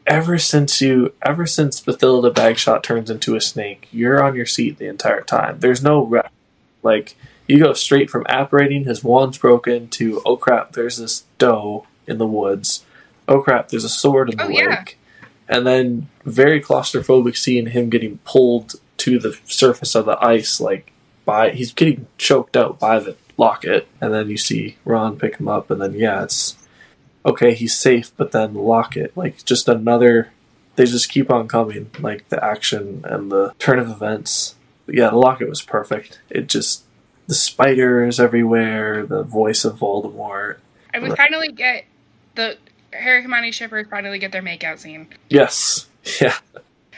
Ever 0.07 0.37
since 0.39 0.81
you 0.81 1.13
ever 1.21 1.45
since 1.45 1.81
Bathilda 1.81 2.33
Bagshot 2.33 2.81
turns 2.81 3.09
into 3.09 3.35
a 3.35 3.41
snake, 3.41 3.87
you're 3.91 4.23
on 4.23 4.35
your 4.35 4.45
seat 4.45 4.77
the 4.77 4.87
entire 4.87 5.21
time. 5.21 5.59
There's 5.59 5.83
no 5.83 6.03
rest. 6.05 6.29
Like 6.83 7.15
you 7.47 7.59
go 7.59 7.73
straight 7.73 8.09
from 8.09 8.25
apparating 8.27 8.85
his 8.85 9.03
wand's 9.03 9.37
broken 9.37 9.87
to 9.89 10.21
oh 10.25 10.37
crap, 10.37 10.71
there's 10.73 10.97
this 10.97 11.25
doe 11.37 11.85
in 12.07 12.17
the 12.17 12.27
woods. 12.27 12.85
Oh 13.27 13.41
crap, 13.41 13.69
there's 13.69 13.83
a 13.83 13.89
sword 13.89 14.29
in 14.31 14.37
the 14.37 14.43
Oh, 14.45 14.47
lake. 14.47 14.57
yeah. 14.57 14.85
And 15.49 15.65
then 15.65 16.09
very 16.25 16.61
claustrophobic 16.61 17.37
seeing 17.37 17.67
him 17.67 17.89
getting 17.89 18.17
pulled 18.25 18.75
to 18.97 19.19
the 19.19 19.37
surface 19.45 19.95
of 19.95 20.05
the 20.05 20.17
ice 20.23 20.59
like 20.59 20.91
by 21.23 21.51
he's 21.51 21.71
getting 21.73 22.07
choked 22.17 22.57
out 22.57 22.79
by 22.79 22.99
the 22.99 23.15
locket 23.37 23.87
and 24.01 24.11
then 24.13 24.29
you 24.29 24.37
see 24.37 24.75
Ron 24.83 25.17
pick 25.19 25.37
him 25.37 25.47
up 25.47 25.69
and 25.69 25.79
then 25.81 25.93
yeah, 25.93 26.23
it's 26.23 26.56
okay, 27.27 27.53
he's 27.53 27.77
safe, 27.77 28.11
but 28.17 28.31
then 28.31 28.53
lock 28.55 28.97
it. 28.97 29.15
Like 29.15 29.43
just 29.45 29.67
another 29.67 30.31
they 30.77 30.85
just 30.85 31.09
keep 31.09 31.29
on 31.31 31.47
coming. 31.47 31.89
Like 31.99 32.29
the 32.29 32.43
action 32.43 33.01
and 33.03 33.31
the 33.31 33.53
turn 33.59 33.79
of 33.79 33.89
events. 33.89 34.55
Yeah, 34.87 35.09
the 35.09 35.17
locket 35.17 35.49
was 35.49 35.61
perfect. 35.61 36.19
It 36.29 36.47
just 36.47 36.83
the 37.27 37.33
spiders 37.35 38.19
everywhere, 38.19 39.05
the 39.05 39.23
voice 39.23 39.65
of 39.65 39.77
Voldemort. 39.79 40.57
And 40.93 41.03
we 41.03 41.09
Right. 41.09 41.17
finally 41.17 41.51
get 41.51 41.83
the 42.35 42.57
Harry 42.93 43.21
Hermione 43.21 43.51
shippers 43.51 43.87
finally 43.89 44.17
get 44.17 44.31
their 44.31 44.41
makeout 44.41 44.79
scene. 44.79 45.07
Yes. 45.29 45.87
Yeah, 46.21 46.37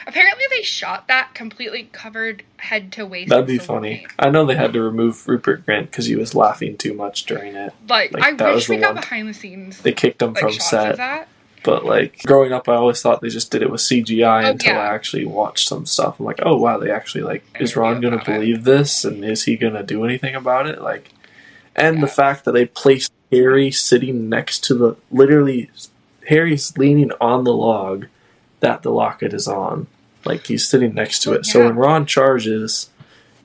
Apparently 0.08 0.44
they 0.50 0.62
shot 0.64 1.08
that 1.08 1.34
completely 1.34 1.90
covered 1.92 2.44
head 2.58 2.92
to 2.94 3.06
waist. 3.06 3.30
that'd 3.30 3.46
be 3.48 3.58
funny. 3.58 4.08
I 4.18 4.30
know 4.30 4.46
they 4.46 4.56
had 4.56 4.74
to 4.74 4.82
remove 4.82 5.28
Rupert 5.28 5.66
Grint 5.66 5.84
because 5.92 6.06
he 6.06 6.16
was 6.16 6.34
laughing 6.36 6.78
too 6.78 6.94
much 6.94 7.26
during 7.26 7.56
it. 7.56 7.74
Like, 7.88 8.12
Like, 8.14 8.24
I 8.24 8.32
that 8.34 8.54
was 8.56 8.68
wish 8.68 8.78
we 8.78 8.82
got 8.82 8.96
one- 8.96 9.02
behind 9.04 9.28
the 9.30 9.34
scenes 9.34 9.82
They 9.82 9.92
kicked 9.92 10.22
him 10.22 10.34
like 10.34 10.42
from 10.42 10.52
set. 10.54 11.28
But 11.64 11.84
like 11.84 12.24
growing 12.24 12.54
up, 12.54 12.70
I 12.70 12.76
always 12.76 13.02
thought 13.02 13.20
they 13.20 13.28
just 13.28 13.52
did 13.52 13.62
it 13.62 13.70
with 13.70 13.82
CGI 13.82 14.46
Oh, 14.46 14.52
until 14.52 14.76
yeah. 14.76 14.80
I 14.80 14.94
actually 14.96 15.26
watched 15.26 15.68
some 15.68 15.86
stuff. 15.86 16.18
I'm 16.20 16.26
like, 16.26 16.40
oh 16.42 16.56
wow, 16.56 16.78
they 16.78 16.90
actually 16.90 17.24
like 17.26 17.44
is 17.60 17.76
Ron 17.76 18.00
gonna 18.00 18.16
about 18.16 18.30
it. 18.30 18.34
believe 18.40 18.64
this, 18.64 19.04
and 19.04 19.26
is 19.26 19.44
he 19.44 19.58
gonna 19.58 19.84
do 19.84 20.06
anything 20.06 20.36
about 20.36 20.68
it? 20.68 20.82
Like, 20.82 21.10
and 21.76 22.02
the 22.02 22.08
fact 22.08 22.46
that 22.46 22.54
they 22.54 22.66
placed 22.66 23.12
Harry 23.30 23.72
sitting 23.72 24.30
next 24.30 24.64
to 24.66 24.74
the 24.74 24.96
literally 25.12 25.70
Harry's 26.30 26.78
leaning 26.78 27.12
on 27.20 27.44
the 27.44 27.54
log 27.54 28.06
that 28.60 28.84
the 28.84 28.91
locket 28.91 29.34
is 29.34 29.48
on, 29.48 29.88
like 30.26 30.48
he's 30.48 30.68
sitting 30.68 30.94
next 30.94 31.19
to 31.23 31.34
it. 31.34 31.45
So 31.45 31.65
when 31.65 31.76
Ron 31.76 32.06
charges, 32.06 32.90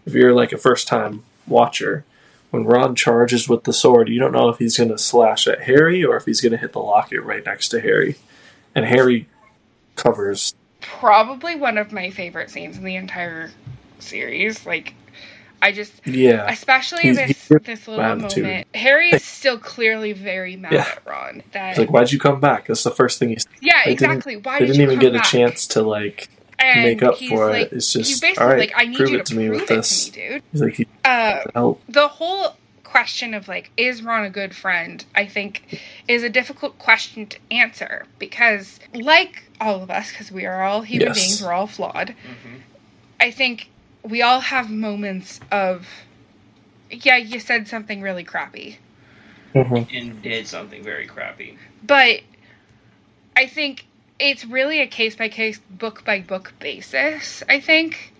if 0.06 0.14
you're 0.14 0.34
like 0.34 0.52
a 0.52 0.58
first 0.58 0.88
time 0.88 1.22
watcher. 1.46 2.04
When 2.50 2.64
Ron 2.64 2.94
charges 2.94 3.48
with 3.48 3.64
the 3.64 3.72
sword, 3.72 4.08
you 4.08 4.20
don't 4.20 4.32
know 4.32 4.48
if 4.48 4.58
he's 4.58 4.76
going 4.76 4.90
to 4.90 4.98
slash 4.98 5.48
at 5.48 5.62
Harry 5.62 6.04
or 6.04 6.16
if 6.16 6.24
he's 6.24 6.40
going 6.40 6.52
to 6.52 6.58
hit 6.58 6.72
the 6.72 6.80
locket 6.80 7.22
right 7.22 7.44
next 7.44 7.68
to 7.70 7.80
Harry. 7.80 8.16
And 8.74 8.84
Harry 8.84 9.28
covers. 9.96 10.54
Probably 10.80 11.56
one 11.56 11.78
of 11.78 11.92
my 11.92 12.10
favorite 12.10 12.50
scenes 12.50 12.76
in 12.76 12.84
the 12.84 12.96
entire 12.96 13.50
series. 13.98 14.64
Like, 14.66 14.94
I 15.64 15.72
just, 15.72 15.92
Yeah. 16.06 16.44
especially 16.50 17.02
He's- 17.04 17.16
this 17.16 17.26
he's 17.48 17.58
this 17.62 17.88
little 17.88 18.04
attitude. 18.04 18.44
moment. 18.44 18.66
Harry 18.74 19.08
is 19.10 19.24
still 19.24 19.58
clearly 19.58 20.12
very 20.12 20.56
mad 20.56 20.72
Yeah. 20.74 20.80
at 20.82 21.02
Ron. 21.06 21.42
That 21.52 21.70
It's 21.70 21.78
like, 21.78 21.90
why'd 21.90 22.12
you 22.12 22.18
come 22.18 22.38
back? 22.38 22.66
That's 22.66 22.82
the 22.82 22.90
first 22.90 23.18
thing 23.18 23.30
he 23.30 23.36
said. 23.38 23.50
yeah, 23.62 23.80
they 23.86 23.92
exactly. 23.92 24.36
Why 24.36 24.58
They 24.58 24.66
did 24.66 24.72
didn't 24.72 24.82
even 24.82 24.96
come 24.96 25.12
get 25.12 25.12
back? 25.14 25.26
a 25.26 25.28
chance 25.30 25.66
to, 25.68 25.80
like, 25.82 26.28
and 26.58 26.82
make 26.82 27.02
up 27.02 27.16
he's 27.16 27.30
for 27.30 27.48
like, 27.48 27.68
it. 27.68 27.72
It's 27.72 27.92
just, 27.92 28.20
basically 28.20 28.42
all 28.44 28.50
right, 28.50 28.58
like, 28.58 28.72
I 28.76 28.84
need 28.84 28.96
prove 28.98 29.10
you 29.10 29.18
it 29.20 29.26
to 29.26 29.32
to 29.32 29.38
me 29.38 29.48
with 29.48 29.62
it 29.62 29.68
this. 29.68 30.10
to 30.10 30.20
me, 30.20 30.28
dude. 30.28 30.42
He's 30.52 30.60
like, 30.62 30.74
he 30.74 30.86
Uh, 31.04 31.40
help. 31.54 31.82
the 31.88 32.08
whole 32.08 32.56
question 32.84 33.34
of 33.34 33.48
like 33.48 33.70
is 33.76 34.02
ron 34.02 34.24
a 34.24 34.30
good 34.30 34.54
friend 34.54 35.04
i 35.16 35.26
think 35.26 35.80
is 36.06 36.22
a 36.22 36.28
difficult 36.30 36.78
question 36.78 37.26
to 37.26 37.36
answer 37.50 38.06
because 38.20 38.78
like 38.94 39.42
all 39.60 39.82
of 39.82 39.90
us 39.90 40.10
because 40.12 40.30
we 40.30 40.46
are 40.46 40.62
all 40.62 40.82
human 40.82 41.08
Yes. 41.08 41.16
beings 41.18 41.42
we're 41.42 41.52
all 41.52 41.66
flawed 41.66 42.10
hmm 42.10 42.56
i 43.18 43.32
think 43.32 43.68
we 44.04 44.22
all 44.22 44.40
have 44.40 44.70
moments 44.70 45.40
of 45.50 45.88
yeah 46.90 47.16
you 47.16 47.40
said 47.40 47.66
something 47.66 48.00
really 48.00 48.24
crappy 48.24 48.78
Mhm. 49.54 49.88
And 49.94 50.22
did 50.22 50.46
something 50.48 50.82
very 50.82 51.06
crappy. 51.06 51.56
but 51.82 52.20
i 53.36 53.46
think 53.46 53.86
it's 54.18 54.44
really 54.44 54.80
a 54.80 54.86
case 54.86 55.16
by 55.16 55.28
case 55.28 55.58
book 55.70 56.04
by 56.04 56.20
book 56.20 56.52
basis 56.60 57.42
i 57.48 57.58
think 57.60 58.12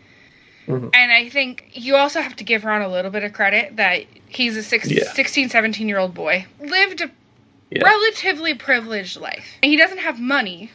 Mhm. 0.66 0.90
and 0.94 1.12
i 1.12 1.28
think 1.28 1.65
you 1.73 1.97
also 1.97 2.20
have 2.20 2.36
to 2.36 2.44
give 2.44 2.65
ron 2.65 2.82
a 2.82 2.89
little 2.89 3.11
bit 3.11 3.23
of 3.24 3.32
credit 3.32 3.77
that 3.77 4.05
he's 4.28 4.56
a 4.56 4.62
six, 4.62 4.90
Yeah. 4.90 5.12
16 5.12 5.48
17 5.48 5.89
year 5.89 5.98
old 5.98 6.15
boy 6.15 6.47
lived 6.61 7.01
a 7.01 7.11
Yeah. 7.70 7.82
relatively 7.85 8.55
privileged 8.55 9.16
life 9.20 9.59
he 9.62 9.77
doesn't 9.77 9.98
have 9.98 10.19
money 10.20 10.70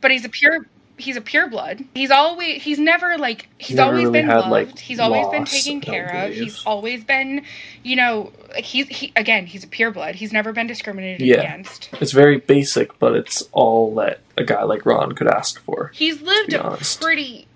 but 0.00 0.10
he's 0.10 0.24
a 0.24 0.28
pure 0.28 0.66
he's 1.00 1.16
a 1.16 1.20
pureblood. 1.20 1.84
He's 1.94 2.10
always 2.10 2.62
he's 2.62 2.78
never 2.78 3.18
like 3.18 3.48
he's 3.58 3.76
Never 3.76 3.90
always 3.90 4.02
really 4.06 4.20
been 4.20 4.26
had, 4.28 4.38
loved. 4.40 4.50
like, 4.50 4.78
he's 4.78 5.00
always 5.00 5.26
been 5.28 5.44
taken 5.44 5.80
care 5.80 6.06
of. 6.26 6.32
He's 6.32 6.64
always 6.66 7.02
been, 7.04 7.44
you 7.82 7.96
know, 7.96 8.32
like 8.54 8.64
he's 8.64 8.86
he 8.88 9.12
again 9.16 9.46
he's 9.46 9.64
a 9.64 9.66
pureblood. 9.68 10.14
He's 10.14 10.32
never 10.32 10.52
been 10.52 10.66
discriminated 10.66 11.26
Yeah. 11.26 11.36
against. 11.40 11.90
It's 12.00 12.12
very 12.12 12.38
basic, 12.38 12.98
but 12.98 13.14
it's 13.14 13.42
all 13.52 13.94
that 13.96 14.20
a 14.38 14.44
guy 14.44 14.62
like 14.64 14.86
Ron 14.86 15.12
could 15.12 15.28
ask 15.28 15.60
for. 15.60 15.90
He's 15.94 16.20
lived 16.22 16.52
a 16.52 16.62
honest. 16.62 17.00
pretty 17.00 17.46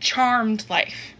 charmed 0.00 0.64
life. 0.68 1.14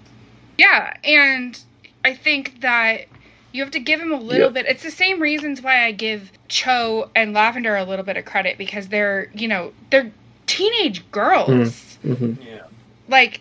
Yeah, 0.59 0.95
and 1.05 1.59
I 2.05 2.15
think 2.15 2.61
that 2.61 3.07
you 3.53 3.63
have 3.63 3.73
to 3.73 3.81
give 3.81 4.01
him 4.01 4.13
a 4.13 4.17
little 4.17 4.47
Yep. 4.47 4.55
bit. 4.55 4.67
It's 4.67 4.83
the 4.83 4.91
same 4.91 5.21
reasons 5.21 5.61
why 5.61 5.85
I 5.85 5.91
give 5.93 6.31
Cho 6.49 7.11
and 7.17 7.33
Lavender 7.33 7.77
a 7.77 7.85
little 7.85 8.05
bit 8.05 8.17
of 8.17 8.25
credit 8.25 8.57
because 8.59 8.89
they're, 8.89 9.29
you 9.35 9.49
know, 9.49 9.73
they're 9.91 10.13
teenage 10.51 11.11
girls. 11.11 11.97
hmm 12.03 12.33
Yeah. 12.41 12.63
Like 13.09 13.41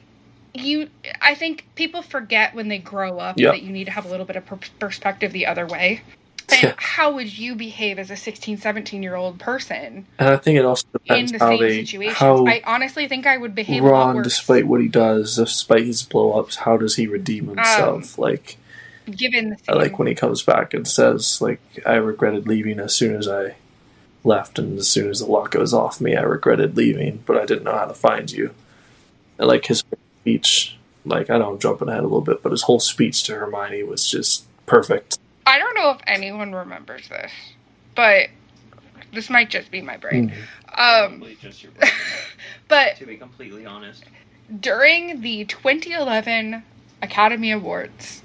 you 0.54 0.90
I 1.22 1.36
think 1.36 1.66
people 1.76 2.02
forget 2.02 2.56
when 2.56 2.68
they 2.70 2.80
grow 2.80 3.20
up 3.20 3.38
Yep. 3.38 3.54
that 3.54 3.62
you 3.62 3.72
need 3.72 3.86
to 3.86 3.92
have 3.92 4.06
a 4.06 4.10
little 4.10 4.26
bit 4.26 4.36
of 4.36 4.46
per- 4.46 4.60
perspective 4.80 5.32
the 5.32 5.46
other 5.48 5.66
way. 5.66 6.02
And 6.52 6.64
Yeah. 6.64 6.74
how 6.78 7.14
would 7.14 7.38
you 7.38 7.54
behave 7.54 8.00
as 8.00 8.10
a 8.10 8.16
16, 8.16 8.58
17 8.58 9.04
year 9.04 9.16
old 9.16 9.38
person 9.40 10.08
And 10.18 10.30
I 10.30 10.38
think 10.38 10.58
it 10.58 10.66
also 10.66 10.84
in 11.06 11.26
depends 11.28 11.32
the 11.34 11.40
how 11.40 11.52
same 11.52 11.60
they 11.60 11.76
situations? 11.86 12.18
how 12.18 12.46
I 12.48 12.64
honestly 12.66 13.08
think 13.08 13.28
I 13.28 13.38
would 13.38 13.54
behave 13.54 13.84
a 13.84 13.86
lot 13.86 13.92
Ron, 13.92 14.16
worse. 14.16 14.24
despite 14.26 14.66
what 14.66 14.82
he 14.82 14.88
does, 14.88 15.36
despite 15.36 15.86
his 15.86 16.02
blow 16.02 16.32
ups, 16.40 16.56
how 16.56 16.76
does 16.78 16.96
he 16.96 17.06
redeem 17.06 17.48
himself? 17.50 18.18
like 18.18 18.58
given 19.12 19.52
the 19.52 19.58
I 19.68 19.74
same, 19.74 19.82
like 19.82 20.00
when 20.00 20.08
he 20.08 20.16
comes 20.16 20.42
back 20.42 20.74
and 20.74 20.88
says, 20.88 21.40
like, 21.40 21.62
I 21.86 21.96
regretted 21.96 22.48
leaving 22.48 22.80
as 22.80 22.96
soon 22.96 23.16
as 23.16 23.28
I 23.28 23.56
left, 24.24 24.60
and 24.60 24.78
as 24.78 24.88
soon 24.88 25.10
as 25.10 25.20
the 25.20 25.26
lock 25.26 25.52
goes 25.52 25.74
off 25.74 26.02
me, 26.02 26.16
I 26.16 26.22
regretted 26.22 26.76
leaving, 26.78 27.24
but 27.26 27.38
I 27.38 27.46
didn't 27.46 27.64
know 27.64 27.78
how 27.78 27.86
to 27.86 27.94
find 27.94 28.32
you. 28.32 28.54
I 29.40 29.46
like 29.46 29.66
his 29.66 29.84
speech. 30.22 30.78
Like, 31.06 31.30
I 31.30 31.38
know 31.38 31.52
I'm 31.54 31.60
jumping 31.60 31.88
ahead 31.88 32.02
a 32.02 32.04
little 32.04 32.22
bit, 32.22 32.44
but 32.44 32.52
his 32.52 32.64
whole 32.64 32.80
speech 32.80 33.24
to 33.24 33.36
Hermione 33.36 33.84
was 33.84 34.10
just 34.10 34.46
perfect. 34.66 35.18
I 35.46 35.58
don't 35.58 35.74
know 35.76 35.92
if 35.92 36.00
anyone 36.06 36.54
remembers 36.54 37.08
this, 37.08 37.32
but 37.96 38.30
this 39.14 39.30
might 39.30 39.50
just 39.50 39.72
be 39.72 39.82
my 39.82 39.98
brain. 39.98 40.32
Um, 40.78 41.20
Probably 41.20 41.36
just 41.42 41.64
your 41.64 41.72
brain. 41.72 41.92
but 42.68 42.98
to 42.98 43.06
be 43.06 43.18
completely 43.18 43.66
honest. 43.66 44.04
during 44.60 45.22
the 45.22 45.46
2011 45.46 46.62
Academy 47.02 47.52
Awards, 47.52 48.22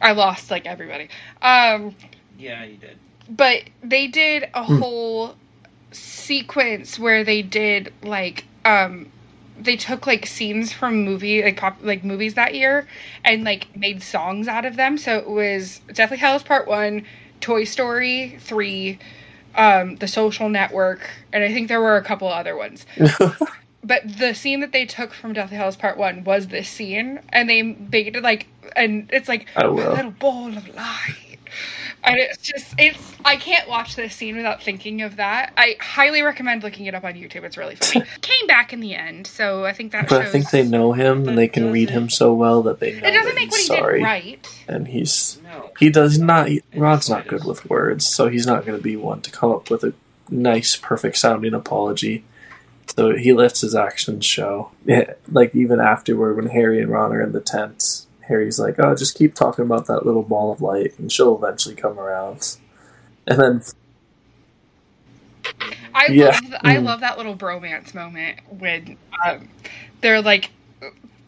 I 0.00 0.12
lost 0.12 0.50
like 0.50 0.66
everybody. 0.66 1.08
Um, 1.42 1.96
Yeah, 2.38 2.64
you 2.64 2.76
did. 2.76 2.98
But 3.28 3.62
they 3.82 4.06
did 4.06 4.48
a 4.54 4.64
Hmm. 4.64 4.78
whole 4.78 5.34
sequence 5.92 6.98
where 6.98 7.24
they 7.24 7.42
did 7.42 7.92
like 8.02 8.44
um 8.64 9.06
they 9.58 9.76
took 9.76 10.06
like 10.06 10.26
scenes 10.26 10.72
from 10.72 11.04
movie 11.04 11.42
like 11.42 11.56
pop 11.56 11.76
like 11.82 12.02
movies 12.02 12.34
that 12.34 12.54
year 12.54 12.86
and 13.24 13.44
like 13.44 13.74
made 13.76 14.02
songs 14.02 14.48
out 14.48 14.64
of 14.64 14.76
them 14.76 14.98
so 14.98 15.16
it 15.16 15.28
was 15.28 15.80
deathly 15.92 16.16
hallows 16.16 16.42
part 16.42 16.66
one 16.66 17.06
toy 17.40 17.62
story 17.64 18.36
three 18.40 18.98
um 19.54 19.94
the 19.96 20.08
social 20.08 20.48
network 20.48 21.08
and 21.32 21.44
i 21.44 21.52
think 21.52 21.68
there 21.68 21.80
were 21.80 21.96
a 21.96 22.02
couple 22.02 22.26
other 22.28 22.56
ones 22.56 22.84
but 23.84 24.02
the 24.18 24.34
scene 24.34 24.60
that 24.60 24.72
they 24.72 24.84
took 24.84 25.12
from 25.12 25.32
deathly 25.32 25.56
hallows 25.56 25.76
part 25.76 25.96
one 25.96 26.24
was 26.24 26.48
this 26.48 26.68
scene 26.68 27.20
and 27.28 27.48
they 27.48 27.62
made 27.62 28.16
it 28.16 28.22
like 28.22 28.48
and 28.74 29.08
it's 29.12 29.28
like 29.28 29.46
a 29.88 29.92
little 29.92 30.10
ball 30.10 30.48
of 30.48 30.68
light. 30.74 31.16
And 32.06 32.18
it's 32.18 32.38
just 32.38 32.74
it's 32.78 33.12
I 33.24 33.36
can't 33.36 33.68
watch 33.68 33.96
this 33.96 34.14
scene 34.14 34.36
without 34.36 34.62
thinking 34.62 35.00
of 35.02 35.16
that. 35.16 35.52
I 35.56 35.76
highly 35.80 36.20
recommend 36.22 36.62
looking 36.62 36.86
it 36.86 36.94
up 36.94 37.04
on 37.04 37.14
YouTube. 37.14 37.44
It's 37.44 37.56
really 37.56 37.76
funny. 37.76 38.04
Came 38.20 38.46
back 38.46 38.72
in 38.72 38.80
the 38.80 38.94
end, 38.94 39.26
so 39.26 39.64
I 39.64 39.72
think 39.72 39.92
that 39.92 40.08
But 40.08 40.18
shows 40.20 40.28
I 40.28 40.30
think 40.30 40.50
they 40.50 40.64
know 40.64 40.92
him 40.92 41.26
and 41.28 41.38
they 41.38 41.48
can 41.48 41.72
read 41.72 41.88
him 41.90 42.10
so 42.10 42.34
well 42.34 42.62
that 42.64 42.78
they 42.80 42.92
know 42.92 43.08
it 43.08 43.12
doesn't 43.12 43.24
that 43.26 43.34
make 43.34 43.50
what 43.50 43.60
he's 43.60 43.68
he 43.68 43.74
sorry. 43.76 43.98
did 44.00 44.04
right. 44.04 44.64
And 44.68 44.86
he's 44.88 45.40
No. 45.44 45.70
he 45.78 45.88
does 45.90 46.18
not. 46.18 46.48
He, 46.48 46.62
Ron's 46.74 47.08
not 47.08 47.26
good 47.26 47.44
with 47.44 47.68
words, 47.70 48.06
so 48.06 48.28
he's 48.28 48.46
not 48.46 48.66
going 48.66 48.76
to 48.78 48.82
be 48.82 48.96
one 48.96 49.22
to 49.22 49.30
come 49.30 49.50
up 49.50 49.70
with 49.70 49.82
a 49.84 49.94
nice, 50.30 50.76
perfect 50.76 51.16
sounding 51.16 51.54
apology. 51.54 52.24
So 52.94 53.16
he 53.16 53.32
lets 53.32 53.62
his 53.62 53.74
actions 53.74 54.24
show. 54.26 54.70
Yeah, 54.86 55.14
like 55.32 55.54
even 55.54 55.80
afterward, 55.80 56.36
when 56.36 56.48
Harry 56.48 56.82
and 56.82 56.90
Ron 56.90 57.12
are 57.14 57.22
in 57.22 57.32
the 57.32 57.40
tent, 57.40 58.03
Harry's 58.28 58.58
like, 58.58 58.76
"Oh, 58.78 58.94
just 58.94 59.16
keep 59.16 59.34
talking 59.34 59.64
about 59.64 59.86
that 59.86 60.06
little 60.06 60.22
ball 60.22 60.52
of 60.52 60.60
light, 60.62 60.98
and 60.98 61.10
she'll 61.12 61.36
eventually 61.36 61.74
come 61.74 61.98
around." 61.98 62.56
And 63.26 63.40
then, 63.40 63.62
I 65.94 66.08
Yeah. 66.08 66.32
love 66.32 66.54
I 66.64 66.78
Mm. 66.78 66.84
love 66.84 67.00
that 67.00 67.16
little 67.16 67.36
bromance 67.36 67.94
moment 67.94 68.40
when 68.48 68.96
um, 69.24 69.48
they're 70.00 70.22
like 70.22 70.50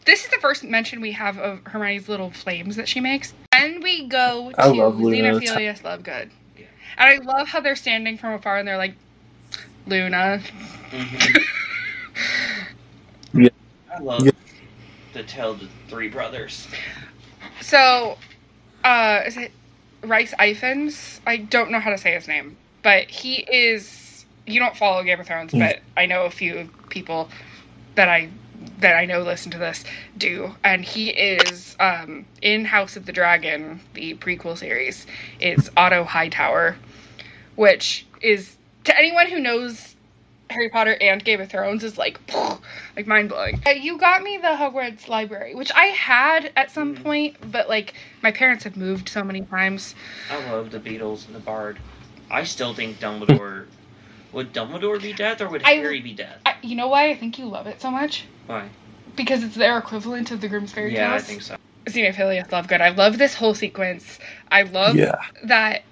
this 0.05 0.23
is 0.23 0.29
the 0.31 0.37
first 0.37 0.63
mention 0.63 1.01
we 1.01 1.11
have 1.11 1.37
of 1.37 1.59
Hermione's 1.65 2.07
little 2.09 2.31
flames 2.31 2.77
that 2.77 2.87
she 2.87 2.99
makes. 3.01 3.33
And 3.51 3.83
we 3.83 4.07
go 4.07 4.51
to 4.51 4.57
I 4.57 4.67
love 4.67 4.99
Luna. 4.99 5.41
Xenophilius 5.41 5.81
Lovegood. 5.81 6.31
Yeah. 6.57 6.65
And 6.97 7.09
I 7.09 7.17
love 7.23 7.47
how 7.47 7.59
they're 7.59 7.75
standing 7.75 8.17
from 8.17 8.33
afar 8.33 8.57
and 8.57 8.67
they're 8.67 8.77
like, 8.77 8.95
Luna. 9.85 10.41
Mhm. 10.91 11.43
Yeah. 13.33 13.49
I 13.93 14.01
love 14.01 14.21
Yeah. 14.23 14.31
Tale 15.23 15.51
of 15.51 15.59
the 15.59 15.67
three 15.87 16.09
brothers. 16.09 16.67
So, 17.61 18.17
uh, 18.83 19.21
is 19.25 19.37
it 19.37 19.51
Rhys 20.01 20.33
Ifans? 20.39 21.19
I 21.25 21.37
don't 21.37 21.71
know 21.71 21.79
how 21.79 21.89
to 21.89 21.97
say 21.97 22.13
his 22.13 22.27
name, 22.27 22.57
but 22.83 23.09
he 23.09 23.35
is. 23.35 24.25
You 24.45 24.59
don't 24.59 24.77
follow 24.77 25.03
Game 25.03 25.19
of 25.19 25.27
Thrones, 25.27 25.51
but 25.51 25.81
I 25.97 26.05
know 26.05 26.23
a 26.23 26.29
few 26.29 26.69
people 26.89 27.29
that 27.95 28.07
I 28.07 28.29
that 28.79 28.95
I 28.95 29.05
know 29.05 29.21
listen 29.21 29.51
to 29.51 29.57
this 29.57 29.83
do, 30.17 30.55
and 30.63 30.85
he 30.85 31.09
is 31.09 31.75
um, 31.79 32.25
in 32.41 32.63
House 32.63 32.95
of 32.95 33.05
the 33.05 33.11
Dragon, 33.11 33.81
the 33.93 34.15
prequel 34.15 34.57
series. 34.57 35.05
Is 35.39 35.69
Otto 35.75 36.05
Hightower, 36.05 36.77
which 37.55 38.05
is 38.21 38.55
to 38.85 38.97
anyone 38.97 39.27
who 39.29 39.39
knows 39.39 39.96
Harry 40.49 40.69
Potter 40.69 40.97
and 41.01 41.23
Game 41.23 41.41
of 41.41 41.49
Thrones 41.49 41.83
is 41.83 41.97
like 41.97 42.19
like 42.95 43.07
mind 43.07 43.29
blowing. 43.29 43.61
Uh, 43.65 43.71
you 43.71 43.97
got 43.97 44.21
me 44.23 44.37
the 44.37 44.47
Hogwarts 44.47 45.07
library, 45.07 45.55
which 45.55 45.71
I 45.75 45.85
had 45.87 46.51
at 46.55 46.71
some 46.71 46.95
Mhm. 46.95 47.03
point, 47.03 47.51
but 47.51 47.67
like 47.69 47.93
my 48.21 48.31
parents 48.31 48.63
have 48.63 48.77
moved 48.77 49.09
so 49.09 49.23
many 49.23 49.41
times. 49.41 49.95
I 50.31 50.51
love 50.51 50.71
the 50.71 50.79
Beedle 50.79 51.25
and 51.27 51.35
the 51.35 51.39
Bard. 51.39 51.79
I 52.31 52.43
still 52.43 52.73
think 52.73 52.99
Dumbledore. 52.99 53.65
would 54.33 54.53
Dumbledore 54.53 55.01
be 55.01 55.13
death 55.13 55.41
or 55.41 55.49
would 55.49 55.63
I- 55.63 55.75
Harry 55.75 55.99
be 56.01 56.13
death? 56.13 56.39
I, 56.45 56.55
you 56.61 56.75
know 56.75 56.87
why 56.87 57.09
I 57.09 57.15
think 57.15 57.39
you 57.39 57.45
love 57.45 57.67
it 57.67 57.81
so 57.81 57.91
much? 57.91 58.25
Why? 58.45 58.69
Because 59.15 59.43
it's 59.43 59.55
their 59.55 59.77
equivalent 59.77 60.31
of 60.31 60.41
the 60.41 60.47
Grimm's 60.47 60.71
fairy 60.71 60.91
tales. 60.91 60.99
Yeah, 60.99 61.13
I 61.15 61.19
think 61.19 61.41
so. 61.41 61.55
Xenophilius 61.87 62.49
Lovegood. 62.49 62.81
I 62.81 62.89
love 62.89 63.17
this 63.17 63.33
whole 63.33 63.53
sequence. 63.55 64.19
I 64.51 64.63
love 64.63 64.95
yeah, 64.95 65.15
that 65.45 65.83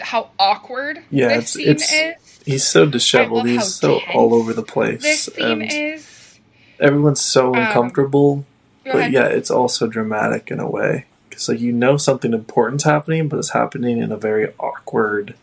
how 0.00 0.30
awkward 0.38 1.02
Yeah, 1.10 1.28
this 1.28 1.56
it's- 1.56 1.88
scene 1.88 2.02
it's- 2.08 2.18
is. 2.22 2.40
he's 2.46 2.66
so 2.66 2.86
disheveled. 2.86 3.46
He's 3.46 3.74
so 3.74 4.00
all 4.14 4.34
over 4.34 4.52
the 4.52 4.62
place, 4.62 5.02
This 5.02 5.22
scene 5.34 5.62
and 5.62 5.72
is. 5.72 6.38
everyone's 6.80 7.20
so 7.20 7.54
Um, 7.54 7.60
uncomfortable. 7.66 8.44
Go 8.84 8.92
but 8.92 8.98
ahead. 9.00 9.12
yeah, 9.12 9.26
it's 9.26 9.50
also 9.50 9.86
dramatic 9.86 10.50
in 10.50 10.58
a 10.58 10.68
way 10.68 11.04
because 11.30 11.48
like 11.48 11.60
you 11.60 11.72
know 11.72 11.96
something 11.96 12.32
important's 12.32 12.84
happening, 12.84 13.28
but 13.28 13.38
it's 13.38 13.50
happening 13.50 13.98
in 13.98 14.10
a 14.10 14.16
very 14.16 14.48
awkward, 14.58 15.34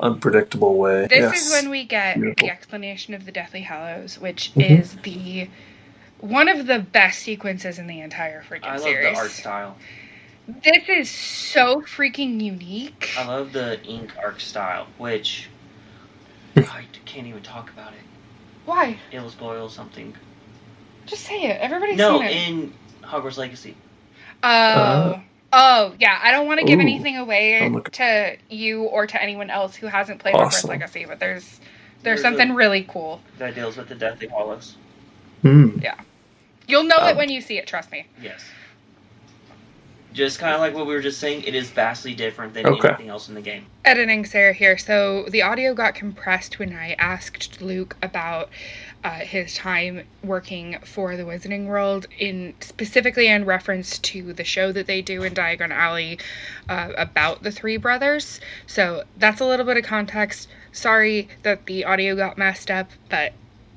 unpredictable 0.00 0.76
way. 0.78 1.06
This 1.08 1.18
yes. 1.18 1.46
is 1.46 1.52
when 1.52 1.70
we 1.70 1.84
get 1.84 2.14
Beautiful. 2.16 2.46
the 2.46 2.52
explanation 2.52 3.14
of 3.14 3.26
the 3.26 3.32
Deathly 3.32 3.60
Hallows, 3.62 4.18
which 4.18 4.52
Mhm. 4.54 4.80
is 4.80 4.94
the 5.02 5.48
one 6.20 6.48
of 6.48 6.66
the 6.66 6.78
best 6.80 7.20
sequences 7.20 7.78
in 7.78 7.86
the 7.86 8.00
entire 8.00 8.42
freaking 8.42 8.64
I 8.64 8.72
love 8.72 8.80
series. 8.82 9.14
the 9.14 9.20
art 9.20 9.30
style. 9.30 9.76
This 10.48 10.88
is 10.88 11.10
so 11.10 11.82
freaking 11.82 12.40
unique. 12.40 13.10
I 13.18 13.26
love 13.26 13.52
the 13.52 13.82
ink 13.84 14.12
art 14.22 14.40
style, 14.40 14.86
which 14.96 15.48
I 16.56 16.84
can't 17.04 17.26
even 17.26 17.42
talk 17.42 17.70
about 17.70 17.92
it. 17.92 17.98
Why? 18.64 18.96
It 19.12 19.20
will 19.20 19.28
spoil 19.30 19.68
something. 19.68 20.14
Just 21.04 21.24
say 21.24 21.44
it. 21.44 21.60
Everybody's 21.60 21.98
No, 21.98 22.18
seen 22.20 22.26
it. 22.28 22.32
No, 22.32 22.62
in 22.62 22.72
Hogwarts 23.02 23.36
Legacy. 23.36 23.76
Oh. 24.42 24.48
Uh, 24.48 25.20
oh, 25.52 25.94
yeah. 25.98 26.18
I 26.22 26.30
don't 26.30 26.46
want 26.46 26.60
to 26.60 26.66
give 26.66 26.78
ooh. 26.78 26.82
anything 26.82 27.16
away 27.18 27.62
I'm 27.62 27.82
to 27.82 28.36
you 28.48 28.84
or 28.84 29.06
to 29.06 29.22
anyone 29.22 29.50
else 29.50 29.74
who 29.76 29.86
hasn't 29.86 30.18
played 30.20 30.34
Awesome. 30.34 30.66
Hogwarts 30.66 30.70
Legacy, 30.70 31.04
but 31.06 31.18
there's 31.20 31.44
there's 31.44 31.60
There's 32.02 32.22
something 32.22 32.50
a- 32.50 32.54
really 32.54 32.84
cool. 32.88 33.20
that 33.38 33.54
deals 33.54 33.76
with 33.76 33.88
the 33.88 33.94
Deathly 33.94 34.28
Hallows. 34.28 34.76
Yeah. 35.42 35.94
You'll 36.66 36.84
know 36.84 36.96
it 37.06 37.12
Um, 37.12 37.16
when 37.18 37.28
you 37.30 37.40
see 37.40 37.58
it, 37.58 37.66
trust 37.66 37.90
me. 37.92 38.06
Yes. 38.22 38.44
Just 40.12 40.38
kind 40.38 40.54
of 40.54 40.60
like 40.60 40.74
what 40.74 40.86
we 40.86 40.94
were 40.94 41.02
just 41.02 41.20
saying, 41.20 41.42
it 41.42 41.54
is 41.54 41.70
vastly 41.70 42.14
different 42.14 42.54
than 42.54 42.66
Okay. 42.66 42.88
anything 42.88 43.08
else 43.08 43.28
in 43.28 43.34
the 43.34 43.42
game. 43.42 43.66
Editing 43.84 44.24
Sarah 44.24 44.52
here. 44.52 44.78
So 44.78 45.26
the 45.28 45.42
audio 45.42 45.74
got 45.74 45.94
compressed 45.94 46.58
when 46.58 46.74
I 46.74 46.94
asked 46.98 47.60
Luke 47.60 47.96
about 48.02 48.48
uh, 49.04 49.10
his 49.10 49.54
time 49.54 50.02
working 50.24 50.78
for 50.84 51.16
the 51.16 51.22
Wizarding 51.22 51.66
World, 51.66 52.06
in 52.18 52.54
specifically 52.60 53.28
in 53.28 53.44
reference 53.44 53.98
to 53.98 54.32
the 54.32 54.44
show 54.44 54.72
that 54.72 54.86
they 54.86 55.02
do 55.02 55.22
in 55.22 55.34
Diagon 55.34 55.70
Alley 55.70 56.18
uh, 56.68 56.92
about 56.96 57.42
the 57.42 57.52
three 57.52 57.76
brothers. 57.76 58.40
So 58.66 59.04
that's 59.18 59.40
a 59.40 59.44
little 59.44 59.66
bit 59.66 59.76
of 59.76 59.84
context. 59.84 60.48
Sorry 60.72 61.28
that 61.42 61.66
the 61.66 61.84
audio 61.84 62.16
got 62.16 62.38
messed 62.38 62.70
up, 62.70 62.90
but 63.08 63.32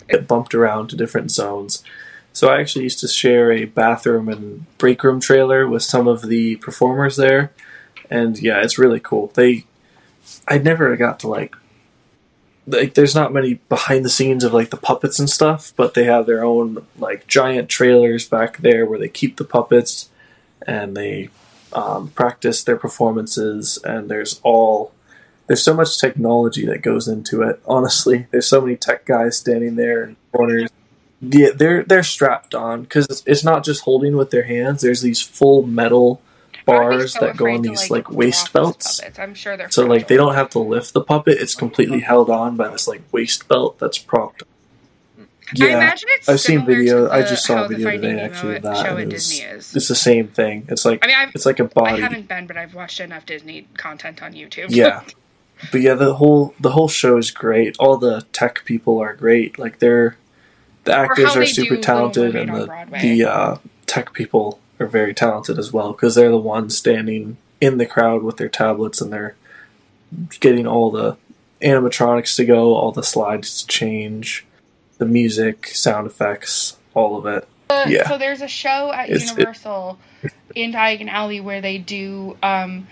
it 0.08 0.28
bumped 0.28 0.56
around 0.56 0.90
to 0.90 0.96
different 0.96 1.32
zones. 1.32 1.84
So 2.34 2.50
I 2.50 2.60
actually 2.60 2.84
used 2.84 3.00
to 3.02 3.08
share 3.08 3.52
a 3.52 3.66
bathroom 3.66 4.30
and 4.30 4.66
break 4.78 5.04
room 5.04 5.20
trailer 5.20 5.68
with 5.68 5.84
some 5.84 6.08
of 6.08 6.22
the 6.24 6.56
performers 6.58 7.18
there, 7.18 7.52
and 8.10 8.38
yeah, 8.40 8.62
it's 8.62 8.78
really 8.78 9.00
cool. 9.00 9.28
They, 9.34 9.66
I 10.48 10.58
never 10.58 10.96
got 10.96 11.20
to 11.22 11.28
like, 11.28 11.56
like 12.68 12.94
there's 12.94 13.16
not 13.16 13.34
many 13.34 13.56
behind 13.68 14.06
the 14.06 14.10
scenes 14.10 14.44
of 14.44 14.54
like 14.54 14.70
the 14.70 14.78
puppets 14.78 15.20
and 15.20 15.30
stuff, 15.30 15.74
but 15.76 15.94
they 15.94 16.06
have 16.06 16.26
their 16.26 16.44
own 16.44 16.86
like 16.98 17.28
giant 17.28 17.68
trailers 17.68 18.28
back 18.28 18.60
there 18.60 18.86
where 18.86 19.00
they 19.00 19.10
keep 19.10 19.38
the 19.38 19.44
puppets, 19.44 20.10
and 20.66 20.96
they 20.96 21.30
um, 21.74 22.10
practice 22.10 22.64
their 22.64 22.78
performances, 22.78 23.78
and 23.84 24.10
there's 24.10 24.40
all 24.44 24.94
there's 25.48 25.64
so 25.64 25.74
much 25.74 26.00
technology 26.00 26.66
that 26.66 26.82
goes 26.82 27.10
into 27.10 27.42
it. 27.42 27.62
Honestly, 27.66 28.28
there's 28.32 28.48
so 28.48 28.62
many 28.62 28.78
tech 28.78 29.06
guys 29.06 29.38
standing 29.38 29.76
there 29.76 30.04
in 30.06 30.16
corners. 30.32 30.70
Yeah, 31.22 31.50
they're 31.56 31.84
they're 31.84 32.04
strapped 32.04 32.56
on 32.56 32.82
because 32.82 33.06
it's, 33.06 33.24
it's 33.28 33.44
not 33.44 33.64
just 33.64 33.84
holding 33.84 34.18
with 34.18 34.32
their 34.32 34.44
hands. 34.44 34.82
There's 34.82 35.02
these 35.02 35.22
full 35.22 35.62
metal 35.64 36.20
I 36.56 36.60
bars 36.66 37.14
so 37.14 37.20
that 37.20 37.38
go 37.38 37.48
on 37.48 37.62
to, 37.62 37.70
these 37.70 37.92
like 37.92 38.10
waist 38.10 38.52
belts. 38.52 39.02
I'm 39.20 39.36
sure 39.36 39.56
they're 39.56 39.70
So 39.70 39.86
like 39.86 40.08
they 40.08 40.18
don't 40.18 40.34
have 40.34 40.50
to 40.52 40.60
lift 40.60 40.94
the 40.94 41.02
puppet; 41.02 41.38
it's 41.40 41.54
completely 41.54 41.98
mm-hmm. 41.98 42.08
held 42.08 42.30
on 42.32 42.56
by 42.56 42.70
this 42.70 42.88
like 42.88 43.02
waist 43.12 43.48
belt 43.48 43.78
that's 43.78 44.00
propped. 44.00 44.44
I 45.20 45.26
Yeah, 45.54 45.78
imagine 45.78 46.10
it's 46.14 46.28
I've 46.28 46.40
seen 46.40 46.66
video- 46.66 47.08
to 47.08 47.14
I 47.14 47.22
just 47.22 47.46
saw 47.46 47.66
a 47.66 47.68
the 47.68 47.76
video 47.76 47.92
today, 47.92 48.14
Nemo 48.14 48.24
actually, 48.24 48.56
of 48.56 48.64
that, 48.64 48.78
show 48.78 48.98
at 48.98 49.10
Disney 49.10 49.46
is. 49.46 49.76
it's 49.76 49.88
the 49.90 49.96
same 49.96 50.28
thing. 50.28 50.66
It's 50.70 50.86
like 50.86 51.04
I 51.04 51.08
mean, 51.08 51.16
I've, 51.18 51.36
it's 51.36 51.46
like 51.46 51.60
a 51.60 51.66
I 51.66 51.68
body. 51.68 51.98
I 51.98 52.00
haven't 52.00 52.28
been, 52.28 52.48
but 52.48 52.58
I've 52.58 52.74
watched 52.74 53.00
enough 53.00 53.28
Disney 53.28 53.68
content 53.78 54.24
on 54.24 54.34
YouTube. 54.34 54.68
yeah 54.70 55.04
but 55.72 55.82
yeah 55.82 55.94
the 55.94 56.16
whole 56.16 56.56
the 56.60 56.72
whole 56.72 56.88
show 56.88 57.18
is 57.18 57.30
great 57.30 57.76
all 57.78 57.98
the 57.98 58.26
tech 58.34 58.66
people 58.66 59.00
are 59.00 59.14
great 59.14 59.60
like 59.60 59.78
they're 59.78 60.18
the 60.84 60.94
actors 60.94 61.36
are 61.36 61.46
super 61.46 61.78
talented 61.78 62.36
and 62.36 62.54
the, 62.56 62.88
the 63.02 63.24
uh, 63.26 63.58
tech 63.86 64.14
people 64.14 64.60
are 64.80 64.88
very 64.88 65.14
talented 65.14 65.60
as 65.60 65.72
well 65.72 65.92
because 65.92 66.16
they're 66.16 66.32
the 66.32 66.38
ones 66.38 66.78
standing 66.78 67.38
in 67.60 67.78
the 67.78 67.86
crowd 67.86 68.24
with 68.24 68.38
their 68.38 68.50
tablets 68.50 69.00
and 69.02 69.14
they're 69.14 69.36
getting 70.40 70.66
all 70.66 70.90
the 70.92 71.16
animatronics 71.62 72.36
to 72.36 72.46
go 72.46 72.74
all 72.76 72.92
the 72.92 73.04
slides 73.04 73.62
to 73.62 73.68
change 73.68 74.46
the 74.98 75.06
music 75.06 75.68
sound 75.68 76.08
effects 76.08 76.78
all 76.96 77.18
of 77.18 77.26
it 77.26 77.48
Uh, 77.70 77.86
Yeah. 77.88 78.08
So 78.08 78.18
there's 78.18 78.42
a 78.42 78.48
show 78.48 78.92
at 78.92 79.10
It's- 79.10 79.32
it- 79.32 79.38
Universal 79.38 80.00
in 80.56 80.74
Diagon 80.74 81.08
Alley 81.10 81.40
where 81.40 81.62
they 81.62 81.78
do 81.78 82.36
um, 82.44 82.88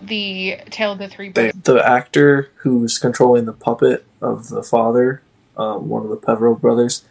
the 0.00 0.56
Tale 0.70 0.92
of 0.92 0.98
the 0.98 1.08
Three 1.08 1.28
they, 1.30 1.50
Brothers. 1.50 1.62
the 1.64 1.86
actor 1.86 2.48
who's 2.62 2.98
controlling 2.98 3.44
the 3.44 3.52
puppet 3.52 4.04
of 4.22 4.48
the 4.48 4.62
father, 4.62 5.20
um, 5.56 5.88
one 5.88 6.02
of 6.04 6.08
the 6.08 6.16
Peverell 6.16 6.54
brothers, 6.54 7.04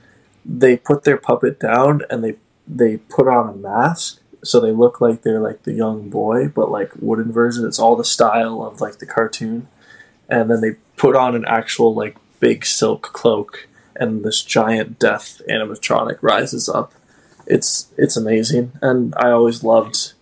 they 0.45 0.77
put 0.77 1.03
their 1.03 1.17
puppet 1.17 1.59
down 1.59 2.01
and 2.09 2.23
they 2.23 2.35
they 2.67 2.97
put 2.97 3.27
on 3.27 3.49
a 3.49 3.53
mask 3.53 4.21
so 4.43 4.59
they 4.59 4.71
look 4.71 5.01
like 5.01 5.21
they're 5.21 5.39
like 5.39 5.63
the 5.63 5.73
young 5.73 6.09
boy, 6.09 6.47
but 6.47 6.71
like 6.71 6.91
wooden 6.99 7.31
version. 7.31 7.65
It's 7.65 7.79
all 7.79 7.95
the 7.95 8.03
style 8.03 8.63
of 8.63 8.81
like 8.81 8.99
the 8.99 9.05
cartoon, 9.05 9.67
and 10.29 10.49
then 10.49 10.61
they 10.61 10.75
put 10.97 11.15
on 11.15 11.35
an 11.35 11.45
actual 11.47 11.93
like 11.93 12.17
big 12.39 12.65
silk 12.65 13.13
cloak, 13.13 13.67
and 13.95 14.23
this 14.23 14.43
giant 14.43 14.99
death 14.99 15.41
animatronic 15.49 16.17
rises 16.21 16.67
up. 16.67 16.93
It's 17.45 17.91
it's 17.97 18.17
amazing, 18.17 18.73
and 18.81 19.13
I 19.17 19.29
always 19.29 19.63
loved 19.63 20.13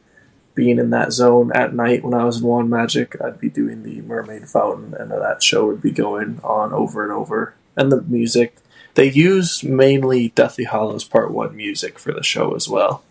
being 0.53 0.79
in 0.79 0.89
that 0.89 1.13
zone 1.13 1.51
at 1.55 1.73
night 1.73 2.03
when 2.03 2.13
I 2.13 2.25
was 2.25 2.41
in 2.41 2.47
Wand 2.47 2.69
Magic, 2.69 3.15
I'd 3.21 3.39
be 3.39 3.49
doing 3.49 3.83
the 3.83 4.01
Mermaid 4.01 4.49
Fountain, 4.49 4.93
and 4.93 5.09
that 5.11 5.41
show 5.41 5.67
would 5.67 5.81
be 5.81 5.91
going 5.91 6.41
on 6.43 6.73
over 6.73 7.03
and 7.03 7.13
over. 7.13 7.53
And 7.77 7.89
the 7.89 8.01
music, 8.01 8.57
they 8.95 9.09
use 9.09 9.63
mainly 9.63 10.29
Deathly 10.29 10.65
Hallows 10.65 11.03
Part 11.03 11.31
1 11.31 11.55
music 11.55 11.97
for 11.99 12.11
the 12.13 12.23
show 12.23 12.53
as 12.55 12.67
well. 12.67 13.03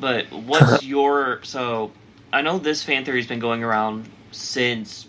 But 0.00 0.30
what's 0.32 0.82
your 0.84 1.40
so? 1.42 1.92
I 2.32 2.42
know 2.42 2.58
this 2.58 2.82
fan 2.84 3.04
theory's 3.04 3.26
been 3.26 3.38
going 3.40 3.64
around 3.64 4.08
since. 4.32 5.08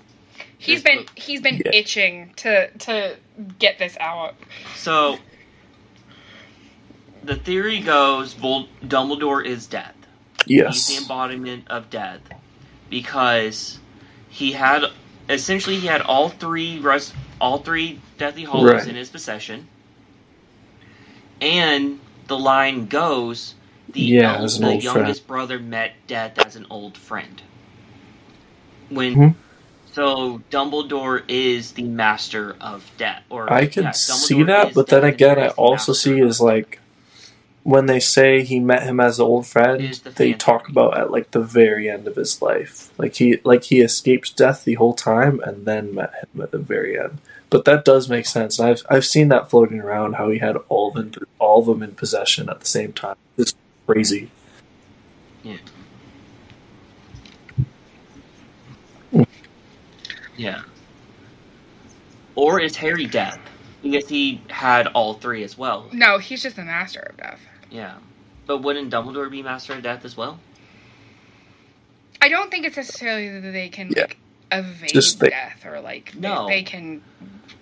He's 0.57 0.81
been 0.83 0.99
book- 0.99 1.17
he's 1.17 1.41
been 1.41 1.61
Yeah. 1.65 1.71
itching 1.73 2.33
to 2.37 2.69
to 2.69 3.15
get 3.59 3.77
this 3.79 3.95
out. 3.99 4.35
So 4.75 5.17
the 7.23 7.35
theory 7.35 7.79
goes 7.81 8.33
Vol- 8.33 8.67
Dumbledore 8.83 9.45
is 9.45 9.67
death. 9.67 9.95
Yes. 10.45 10.87
He's 10.87 10.97
the 10.97 11.01
embodiment 11.03 11.65
of 11.69 11.89
death 11.89 12.21
because 12.89 13.79
he 14.29 14.51
had 14.53 14.83
essentially 15.29 15.75
he 15.77 15.87
had 15.87 16.01
all 16.01 16.29
three 16.29 16.79
res- 16.79 17.13
all 17.41 17.59
three 17.59 18.01
Deathly 18.17 18.43
Hallows 18.45 18.71
Right. 18.71 18.87
in 18.87 18.95
his 18.95 19.09
possession, 19.09 19.67
and 21.41 21.99
the 22.27 22.37
line 22.37 22.87
goes 22.87 23.55
the 23.93 24.01
Yeah, 24.01 24.35
el- 24.35 24.47
the 24.49 24.75
youngest 24.75 25.27
brother 25.27 25.59
met 25.59 25.93
death 26.07 26.37
as 26.37 26.55
an 26.55 26.65
old 26.69 26.97
friend. 26.97 27.41
When 28.89 29.15
Mhm. 29.15 29.35
so 29.93 30.41
Dumbledore 30.51 31.23
is 31.27 31.73
the 31.73 31.83
master 31.83 32.55
of 32.61 32.91
death, 32.97 33.23
or 33.29 33.49
I 33.51 33.65
can 33.67 33.83
yeah, 33.85 33.91
see 33.91 34.43
that, 34.43 34.73
but 34.73 34.87
then 34.87 35.03
again, 35.03 35.39
I 35.39 35.49
also 35.49 35.93
see 35.93 36.19
is 36.19 36.39
like 36.41 36.81
when 37.63 37.85
they 37.85 37.99
say 37.99 38.43
he 38.43 38.59
met 38.59 38.83
him 38.83 38.99
as 38.99 39.19
an 39.19 39.25
old 39.25 39.45
friend, 39.45 39.93
the 39.93 40.09
they 40.11 40.33
talk 40.33 40.69
about 40.69 40.97
at 40.97 41.11
like 41.11 41.31
the 41.31 41.41
very 41.41 41.89
end 41.89 42.07
of 42.07 42.15
his 42.15 42.41
life, 42.41 42.91
like 42.97 43.15
he 43.15 43.39
like 43.43 43.65
he 43.65 43.81
escaped 43.81 44.37
death 44.37 44.63
the 44.63 44.75
whole 44.75 44.93
time 44.93 45.39
and 45.41 45.65
then 45.65 45.95
met 45.95 46.13
him 46.13 46.41
at 46.41 46.51
the 46.51 46.57
very 46.57 46.99
end. 46.99 47.19
But 47.49 47.65
that 47.65 47.83
does 47.83 48.09
make 48.09 48.25
sense. 48.25 48.59
I've 48.59 48.83
I've 48.89 49.05
seen 49.05 49.29
that 49.29 49.49
floating 49.49 49.79
around 49.79 50.13
how 50.13 50.29
he 50.29 50.39
had 50.39 50.55
all 50.69 50.89
of 50.89 50.93
them 50.95 51.27
all 51.39 51.59
of 51.59 51.65
them 51.65 51.83
in 51.83 51.95
possession 51.95 52.49
at 52.49 52.59
the 52.59 52.67
same 52.67 52.93
time. 52.93 53.15
It's 53.37 53.53
crazy. 53.85 54.31
Yeah. 55.43 55.57
Mm. 59.13 59.27
Yeah. 60.37 60.61
Or 62.35 62.59
is 62.61 62.75
Harry 62.77 63.05
death? 63.05 63.39
Because 63.81 64.07
he 64.09 64.41
had 64.49 64.87
all 64.87 65.13
three 65.13 65.43
as 65.43 65.57
well. 65.57 65.87
No, 65.93 66.17
he's 66.17 66.43
just 66.43 66.55
the 66.57 66.63
master 66.65 66.99
of 66.99 67.17
death. 67.17 67.39
Yeah. 67.71 67.95
But 68.45 68.57
wouldn't 68.63 68.91
Dumbledore 68.91 69.29
be 69.29 69.43
Master 69.43 69.73
of 69.73 69.83
Death 69.83 70.03
as 70.05 70.17
well? 70.17 70.39
I 72.21 72.29
don't 72.29 72.51
think 72.51 72.65
it's 72.65 72.75
necessarily 72.77 73.39
that 73.39 73.51
they 73.51 73.69
can 73.69 73.89
Yeah. 73.95 74.01
like 74.01 74.17
evade 74.51 74.89
Just 74.93 75.19
they- 75.19 75.29
death 75.29 75.65
or 75.65 75.79
like 75.79 76.11
they- 76.13 76.19
No. 76.27 76.47
they, 76.47 76.63
can 76.63 77.01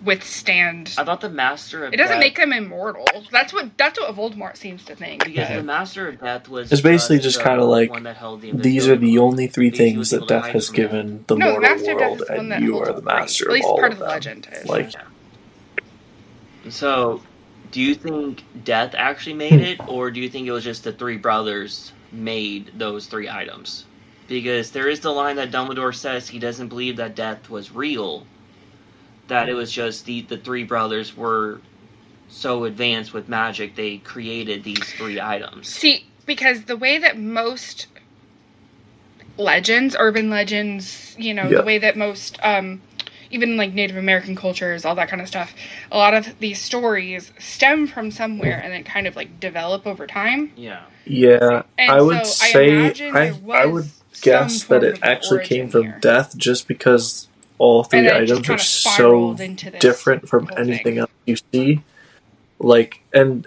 withstand. 0.02 0.94
I 0.98 1.04
thought 1.04 1.20
the 1.20 1.28
Master 1.28 1.84
of 1.84 1.92
It 1.92 1.98
doesn't 1.98 2.16
Death 2.16 2.20
make 2.24 2.36
them 2.36 2.52
immortal. 2.52 3.06
That's 3.30 3.52
what 3.52 3.76
that's 3.76 4.00
what 4.00 4.14
Voldemort 4.16 4.56
seems 4.56 4.84
to 4.86 4.96
think. 4.96 5.24
because 5.24 5.48
but- 5.48 5.56
the 5.56 5.62
Master 5.62 6.08
of 6.08 6.20
Death 6.20 6.48
was 6.48 6.72
It's 6.72 6.80
basically 6.80 7.18
just 7.18 7.42
kinda 7.42 7.64
like, 7.64 7.90
one 7.90 8.04
that 8.04 8.16
held 8.16 8.40
the 8.40 8.52
These 8.52 8.88
are 8.88 8.96
the 8.96 9.18
only 9.18 9.46
three 9.46 9.70
Because 9.70 9.78
things 9.78 10.10
that 10.10 10.26
death 10.26 10.46
has 10.46 10.70
given 10.70 11.24
the 11.26 11.36
no, 11.36 11.46
the 11.46 11.52
mortal 11.60 11.70
master 11.70 11.92
of 11.92 11.98
death 11.98 12.08
world, 12.08 12.20
is 12.22 12.26
the 12.26 12.32
one 12.32 12.40
and 12.40 12.52
that 12.52 12.62
you 12.62 12.78
are 12.78 12.86
the 12.86 12.92
all 12.94 12.98
three. 13.00 13.04
master 13.04 13.44
At 13.44 13.48
of 13.48 13.52
least 13.54 13.66
all 13.66 13.78
part 13.78 13.92
of 13.92 13.92
of 13.92 13.98
the 13.98 14.04
them. 14.06 14.12
legend 14.14 14.48
is. 14.52 14.66
Like- 14.68 14.92
So, 16.66 17.24
do 17.68 17.80
you 17.80 17.94
think 17.94 18.44
Death 18.62 18.94
actually 18.96 19.34
made 19.34 19.60
it, 19.60 19.80
or 19.86 20.10
do 20.10 20.20
you 20.20 20.28
think 20.28 20.46
it 20.46 20.52
was 20.52 20.64
just 20.64 20.84
the 20.84 20.92
three 20.92 21.16
brothers 21.16 21.92
made 22.10 22.72
those 22.74 23.06
three 23.06 23.28
items? 23.28 23.86
Because 24.26 24.70
there 24.72 24.88
is 24.88 25.00
the 25.00 25.10
line 25.12 25.36
that 25.36 25.50
Dumbledore 25.50 25.94
says 25.94 26.28
he 26.28 26.38
doesn't 26.38 26.68
believe 26.68 26.96
that 26.96 27.14
Death 27.16 27.48
was 27.48 27.72
real. 27.72 28.26
That 29.28 29.48
it 29.48 29.54
was 29.54 29.72
just 29.72 30.04
the 30.06 30.22
the 30.22 30.38
three 30.38 30.64
brothers 30.64 31.16
were 31.16 31.62
so 32.28 32.64
advanced 32.64 33.12
with 33.14 33.28
magic 33.28 33.74
they 33.74 33.98
created 33.98 34.64
these 34.64 34.92
three 34.92 35.20
items. 35.20 35.68
See, 35.68 36.06
because 36.26 36.64
the 36.64 36.76
way 36.76 36.98
that 36.98 37.18
most 37.18 37.88
legends, 39.38 39.96
urban 39.98 40.30
legends, 40.30 41.14
you 41.18 41.34
know, 41.34 41.50
Yeah. 41.50 41.58
the 41.58 41.62
way 41.64 41.78
that 41.78 41.96
most, 41.96 42.38
um, 42.42 42.82
even 43.30 43.56
like 43.56 43.72
Native 43.74 43.96
American 43.96 44.34
cultures, 44.36 44.84
all 44.84 44.94
that 44.96 45.08
kind 45.08 45.20
of 45.22 45.28
stuff, 45.28 45.54
a 45.92 45.96
lot 45.98 46.14
of 46.14 46.38
these 46.40 46.60
stories 46.60 47.32
stem 47.38 47.86
from 47.86 48.10
somewhere 48.10 48.60
and 48.62 48.72
then 48.72 48.84
kind 48.84 49.06
of 49.06 49.16
like 49.16 49.38
develop 49.40 49.86
over 49.86 50.06
time. 50.06 50.52
Yeah. 50.56 50.82
Yeah, 51.04 51.62
And 51.78 51.90
I 51.90 52.02
would 52.02 52.26
so 52.26 52.46
say 52.52 52.68
imagine 52.70 53.16
I, 53.16 53.38
I 53.52 53.64
would 53.66 53.88
guess 54.20 54.64
that 54.64 54.84
it 54.84 54.98
actually 55.02 55.44
came 55.44 55.68
from 55.70 55.84
here. 55.84 55.98
death 56.02 56.36
just 56.36 56.68
because 56.68 57.28
all 57.56 57.82
three 57.84 58.02
then 58.02 58.22
it 58.22 58.26
just 58.26 58.40
items 58.42 58.50
are 58.50 58.58
so 58.64 58.90
spiraled 58.90 59.40
into 59.40 59.70
this 59.70 59.80
different 59.80 60.28
from 60.28 60.50
anything 60.56 60.82
thing. 60.84 60.98
else 60.98 61.10
you 61.24 61.36
see. 61.52 61.82
Like, 62.58 63.00
and 63.14 63.46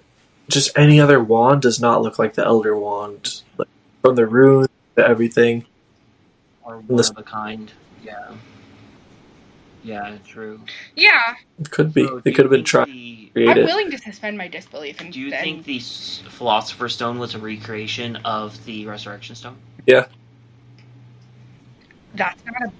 just 0.50 0.78
any 0.78 1.00
other 1.00 1.22
wand 1.24 1.62
does 1.62 1.80
not 1.80 2.02
look 2.02 2.18
like 2.18 2.34
the 2.34 2.46
Elder 2.46 2.76
Wand. 2.76 3.42
Like, 3.58 3.68
from 4.02 4.16
the 4.16 4.26
runes 4.26 4.68
to 4.96 5.08
everything. 5.08 5.66
Or 6.64 6.78
one 6.78 6.98
This- 6.98 7.10
of 7.12 7.18
a 7.20 7.24
kind. 7.24 7.72
Yeah. 8.04 8.32
Yeah, 9.84 10.18
true. 10.28 10.60
Yeah, 10.96 11.34
It 11.60 11.72
could 11.72 11.94
be. 11.94 12.06
So, 12.06 12.20
they 12.20 12.32
could 12.32 12.46
have 12.46 12.52
been 12.52 12.60
think 12.60 12.68
trying 12.68 12.86
the- 12.88 13.26
to 13.28 13.32
create 13.32 13.50
I'm 13.50 13.58
it. 13.60 13.66
willing 13.66 13.90
to 13.92 13.98
suspend 13.98 14.38
my 14.38 14.48
disbelief 14.48 15.02
and 15.02 15.12
Do 15.12 15.20
you 15.20 15.30
then 15.32 15.44
think 15.44 15.66
the 15.66 15.80
Philosopher's 15.80 16.94
Stone 16.94 17.18
was 17.20 17.34
a 17.34 17.40
recreation 17.40 18.18
of 18.18 18.64
the 18.66 18.86
Resurrection 18.86 19.36
Stone? 19.36 19.58
Yeah. 19.88 20.06
That's 22.14 22.44
not 22.46 22.56
a 22.62 22.72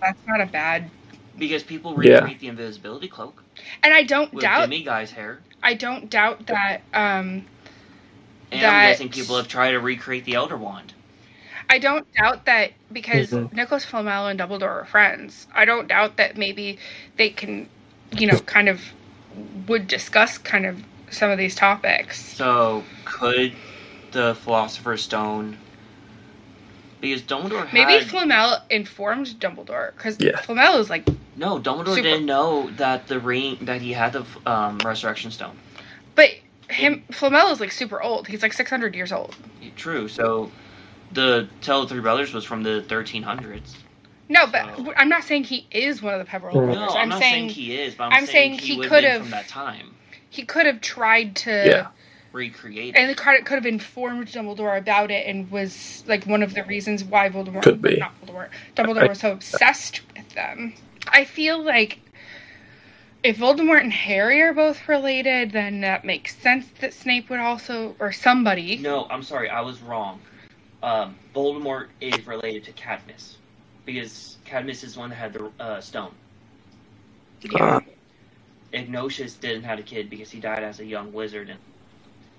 that's 0.00 0.18
not 0.26 0.40
a 0.40 0.46
bad 0.46 0.88
Because 1.36 1.62
people 1.62 1.92
Yeah. 2.02 2.14
recreate 2.20 2.40
the 2.40 2.48
invisibility 2.48 3.08
cloak. 3.08 3.42
And 3.82 3.92
I 3.92 4.02
don't 4.04 4.32
with 4.32 4.42
doubt 4.42 4.62
Jimmy 4.62 4.82
Guy's 4.84 5.10
hair. 5.10 5.40
I 5.62 5.74
don't 5.74 6.08
doubt 6.08 6.46
that 6.46 6.82
um 6.94 7.44
And 8.50 8.62
That- 8.62 8.72
I'm 8.74 8.90
guessing 8.90 9.08
people 9.10 9.36
have 9.36 9.48
tried 9.48 9.72
to 9.72 9.80
recreate 9.80 10.24
the 10.24 10.34
Elder 10.34 10.56
Wand. 10.56 10.94
I 11.70 11.78
don't 11.78 12.06
doubt 12.14 12.46
that 12.46 12.72
because 12.92 13.30
Mhm. 13.30 13.52
Nicholas 13.52 13.84
Flamel 13.84 14.26
and 14.28 14.40
Dumbledore 14.40 14.82
are 14.82 14.84
friends. 14.86 15.46
I 15.54 15.64
don't 15.64 15.86
doubt 15.88 16.16
that 16.16 16.36
maybe 16.36 16.78
they 17.16 17.30
can, 17.30 17.68
you 18.12 18.26
know, 18.26 18.38
kind 18.40 18.68
of 18.68 18.80
would 19.66 19.86
discuss 19.86 20.38
kind 20.38 20.64
of 20.66 20.82
some 21.10 21.30
of 21.30 21.38
these 21.38 21.54
topics. 21.54 22.20
So 22.20 22.84
could 23.04 23.52
the 24.12 24.34
Philosopher's 24.36 25.02
Stone? 25.02 25.58
Because 27.00 27.22
Dumbledore 27.22 27.66
had... 27.66 27.74
Maybe 27.74 28.04
Flamel 28.04 28.58
informed 28.70 29.26
Dumbledore 29.38 29.92
because 29.94 30.16
Yeah. 30.18 30.36
Flamel 30.40 30.78
is 30.78 30.90
like, 30.90 31.06
no. 31.36 31.58
Dumbledore 31.60 31.94
Super- 31.94 32.02
didn't 32.02 32.26
know 32.26 32.70
that 32.76 33.06
the 33.06 33.20
ring 33.20 33.58
that 33.62 33.80
he 33.80 33.92
had 33.92 34.12
the 34.14 34.24
um, 34.46 34.78
Resurrection 34.78 35.30
Stone. 35.30 35.56
but 36.14 36.30
him 36.68 37.02
Flamel 37.12 37.50
is 37.50 37.60
like 37.60 37.72
super 37.72 38.02
old. 38.02 38.26
He's 38.26 38.42
like 38.42 38.52
six 38.52 38.68
hundred 38.68 38.94
years 38.94 39.12
old. 39.12 39.34
True. 39.76 40.06
So 40.08 40.50
the 41.12 41.48
Tale 41.60 41.82
of 41.82 41.88
Three 41.88 42.00
Brothers 42.00 42.32
was 42.32 42.44
from 42.44 42.62
the 42.62 42.84
1300s. 42.88 43.74
No, 44.28 44.46
but 44.46 44.76
So- 44.76 44.92
I'm 44.96 45.08
not 45.08 45.24
saying 45.24 45.44
he 45.44 45.66
is 45.70 46.02
one 46.02 46.12
of 46.14 46.18
the 46.20 46.26
Peverell 46.26 46.52
brothers. 46.54 46.74
No, 46.76 46.88
I'm, 46.88 46.96
I'm, 46.96 47.08
not 47.08 47.18
saying, 47.20 47.32
saying, 47.34 47.48
he 47.50 47.78
is, 47.80 47.94
but 47.94 48.04
I'm, 48.04 48.12
I'm 48.12 48.26
saying, 48.26 48.58
saying 48.58 48.60
he, 48.60 48.74
he 48.82 48.88
could 48.88 49.04
have 49.04 49.12
have- 49.14 49.22
from 49.22 49.30
that 49.30 49.48
time 49.48 49.94
he 50.30 50.42
could 50.44 50.66
have 50.66 50.80
tried 50.82 51.34
to 51.36 51.50
Yeah. 51.50 51.86
recreate. 52.32 52.94
and 52.96 53.08
the 53.08 53.14
card 53.14 53.44
could 53.46 53.54
have 53.54 53.64
informed 53.64 54.26
Dumbledore 54.28 54.76
about 54.76 55.10
it 55.10 55.26
and 55.26 55.50
was 55.50 56.04
like 56.06 56.24
one 56.26 56.42
of 56.42 56.52
the 56.52 56.62
reasons 56.64 57.02
why 57.02 57.30
Voldemort 57.30 57.62
Could 57.62 57.80
be. 57.80 57.96
not 57.96 58.12
Voldemort 58.20 58.50
Dumbledore 58.76 59.04
I- 59.04 59.08
was 59.08 59.20
so 59.20 59.32
obsessed 59.32 60.02
with 60.14 60.28
them. 60.34 60.74
I 61.08 61.24
feel 61.24 61.62
like 61.62 62.00
if 63.22 63.38
Voldemort 63.38 63.80
and 63.80 63.92
Harry 63.92 64.42
are 64.42 64.52
both 64.52 64.86
related, 64.86 65.52
then 65.52 65.80
that 65.80 66.04
makes 66.04 66.36
sense 66.36 66.66
that 66.80 66.92
Snape 66.92 67.30
would 67.30 67.40
also 67.40 67.96
or 67.98 68.12
somebody. 68.12 68.76
No, 68.76 69.06
I'm 69.10 69.22
sorry, 69.22 69.48
I 69.48 69.62
was 69.62 69.80
wrong. 69.80 70.20
Um, 70.82 71.16
Voldemort 71.34 71.88
is 72.00 72.26
related 72.26 72.64
to 72.64 72.72
Cadmus 72.72 73.36
because 73.84 74.36
Cadmus 74.44 74.84
is 74.84 74.94
the 74.94 75.00
one 75.00 75.10
that 75.10 75.16
had 75.16 75.32
the 75.32 75.50
uh, 75.58 75.80
stone. 75.80 76.12
Uh, 77.58 77.80
Ignatius 78.72 79.34
didn't 79.34 79.62
have 79.64 79.78
a 79.78 79.82
kid 79.82 80.10
because 80.10 80.30
he 80.30 80.40
died 80.40 80.62
as 80.62 80.80
a 80.80 80.84
young 80.84 81.12
wizard, 81.12 81.48
and 81.50 81.58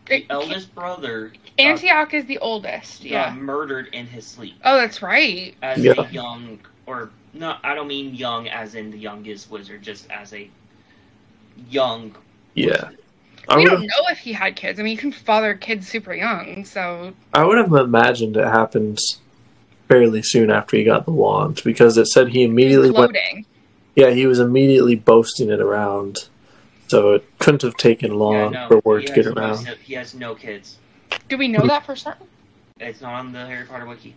It- 0.09 0.27
the 0.27 0.33
eldest 0.33 0.73
brother 0.75 1.33
got, 1.57 1.65
Antioch 1.65 2.13
is 2.13 2.25
the 2.25 2.37
oldest. 2.39 3.01
got 3.03 3.09
Yeah. 3.09 3.33
murdered 3.33 3.87
in 3.93 4.07
his 4.07 4.25
sleep 4.25 4.55
Oh, 4.63 4.77
that's 4.77 5.01
right. 5.01 5.55
as 5.61 5.83
Yeah. 5.83 5.93
a 5.97 6.09
young, 6.11 6.59
or 6.85 7.09
no, 7.33 7.57
I 7.63 7.73
don't 7.75 7.87
mean 7.87 8.13
young 8.15 8.47
as 8.47 8.75
in 8.75 8.91
the 8.91 8.97
youngest 8.97 9.49
wizard, 9.49 9.81
just 9.81 10.09
as 10.11 10.33
a 10.33 10.49
young. 11.69 12.15
yeah. 12.55 12.89
I 13.49 13.57
we 13.57 13.65
don't 13.65 13.81
know 13.81 14.03
if 14.09 14.19
he 14.19 14.31
had 14.31 14.55
kids. 14.55 14.79
I 14.79 14.83
mean, 14.83 14.91
you 14.91 14.97
can 14.97 15.11
father 15.11 15.55
kids 15.55 15.87
super 15.87 16.13
young, 16.13 16.65
so 16.65 17.13
I 17.33 17.43
would 17.43 17.57
have 17.57 17.73
imagined 17.73 18.37
it 18.37 18.45
happened 18.45 18.99
fairly 19.87 20.21
soon 20.21 20.51
after 20.51 20.77
he 20.77 20.83
got 20.83 21.05
the 21.05 21.11
wand 21.11 21.61
because 21.65 21.97
it 21.97 22.07
said 22.07 22.29
he 22.29 22.43
immediately 22.43 22.91
went. 22.91 23.17
Yeah, 23.95 24.11
he 24.11 24.27
was 24.27 24.39
immediately 24.39 24.95
boasting 24.95 25.49
it 25.49 25.59
around. 25.59 26.29
So 26.87 27.13
it 27.13 27.39
couldn't 27.39 27.61
have 27.63 27.75
taken 27.75 28.13
long 28.13 28.33
Yeah, 28.33 28.49
no, 28.49 28.67
for 28.67 28.81
word 28.83 29.07
to 29.07 29.13
get 29.13 29.25
has 29.25 29.35
no 29.35 29.41
around. 29.41 29.67
he 29.83 29.93
has 29.95 30.15
no 30.15 30.35
kids. 30.35 30.77
Do 31.27 31.37
we 31.37 31.47
know 31.47 31.59
hmm. 31.59 31.67
that 31.67 31.85
for 31.85 31.95
certain? 31.95 32.27
It's 32.79 33.01
not 33.01 33.13
on 33.13 33.31
the 33.31 33.45
Harry 33.45 33.65
Potter 33.65 33.85
wiki. 33.85 34.15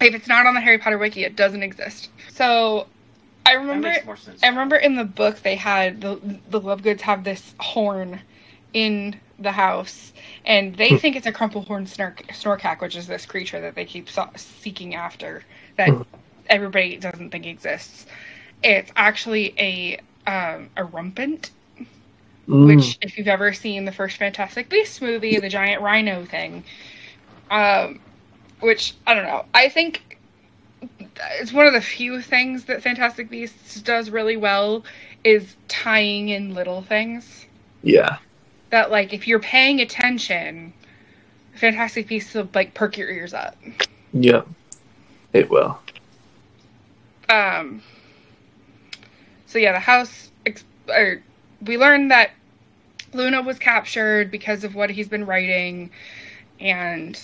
If 0.00 0.14
it's 0.14 0.28
not 0.28 0.46
on 0.46 0.54
the 0.54 0.60
Harry 0.60 0.78
Potter 0.78 0.98
wiki, 0.98 1.24
it 1.24 1.36
doesn't 1.36 1.62
exist. 1.62 2.10
So, 2.30 2.86
I 3.46 3.52
remember. 3.52 3.88
makes 3.88 4.04
more 4.04 4.16
sense. 4.16 4.42
I 4.42 4.48
remember 4.48 4.76
in 4.76 4.96
the 4.96 5.04
book 5.04 5.40
they 5.40 5.56
had 5.56 6.00
the 6.00 6.16
the 6.50 6.60
Lovegoods 6.60 7.00
have 7.02 7.24
this 7.24 7.54
horn 7.58 8.20
in 8.74 9.20
the 9.40 9.52
house, 9.52 10.12
and 10.46 10.76
they 10.76 10.96
think 10.96 11.16
it's 11.16 11.26
a 11.26 11.32
crumplehorn 11.32 11.86
snork, 11.88 12.26
snorkack, 12.28 12.82
which 12.82 12.96
is 12.96 13.08
this 13.08 13.26
creature 13.26 13.60
that 13.62 13.76
they 13.76 13.86
keep 13.86 14.10
so- 14.10 14.30
seeking 14.36 14.94
after 14.94 15.44
that 15.76 15.96
Hmm. 15.96 16.02
everybody 16.48 16.96
doesn't 16.98 17.30
think 17.30 17.46
exists. 17.46 18.06
It's 18.62 18.92
actually 18.96 19.54
a 19.58 19.98
um, 20.26 20.70
a 20.76 20.84
Erumpent, 20.84 21.50
Mm, 22.48 22.66
which 22.66 22.98
if 23.02 23.18
you've 23.18 23.28
ever 23.28 23.52
seen 23.52 23.86
the 23.86 23.92
first 23.92 24.18
Fantastic 24.18 24.70
Beasts 24.70 25.02
movie, 25.02 25.38
the 25.38 25.50
giant 25.50 25.82
rhino 25.82 26.24
thing, 26.26 26.64
um, 27.50 28.00
which 28.60 28.94
I 29.06 29.14
don't 29.14 29.24
know. 29.24 29.46
I 29.54 29.68
think 29.70 30.18
it's 31.40 31.52
one 31.52 31.66
of 31.66 31.74
the 31.74 31.82
few 31.82 32.20
things 32.22 32.64
that 32.66 32.82
Fantastic 32.82 33.30
Beasts 33.30 33.80
does 33.82 34.10
really 34.10 34.36
well 34.36 34.84
is 35.24 35.56
tying 35.68 36.28
in 36.30 36.54
little 36.54 36.82
things 36.82 37.46
yeah. 37.82 38.18
That 38.74 38.90
like 38.90 39.12
if 39.12 39.28
you're 39.28 39.38
paying 39.38 39.80
attention, 39.80 40.72
Fantastic 41.54 42.08
Beasts 42.08 42.34
will 42.34 42.48
like 42.54 42.74
perk 42.74 42.98
your 42.98 43.08
ears 43.08 43.32
up. 43.32 43.56
Yeah. 44.12 44.42
It 45.32 45.48
will. 45.48 45.78
Um. 47.28 47.82
So 49.46 49.58
yeah, 49.58 49.72
the 49.72 49.78
house. 49.78 50.30
Ex- 50.44 50.64
or 50.88 51.22
we 51.64 51.78
learned 51.78 52.10
that 52.10 52.32
Luna 53.12 53.42
was 53.42 53.60
captured 53.60 54.30
because 54.30 54.64
of 54.64 54.74
what 54.74 54.90
he's 54.90 55.08
been 55.08 55.24
writing, 55.24 55.90
and 56.58 57.20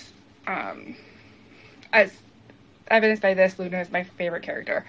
um, 0.47 0.95
as 1.91 2.13
evidenced 2.87 3.21
by 3.21 3.33
this, 3.33 3.59
Luna 3.59 3.81
is 3.81 3.91
my 3.91 4.03
favorite 4.03 4.43
character. 4.43 4.85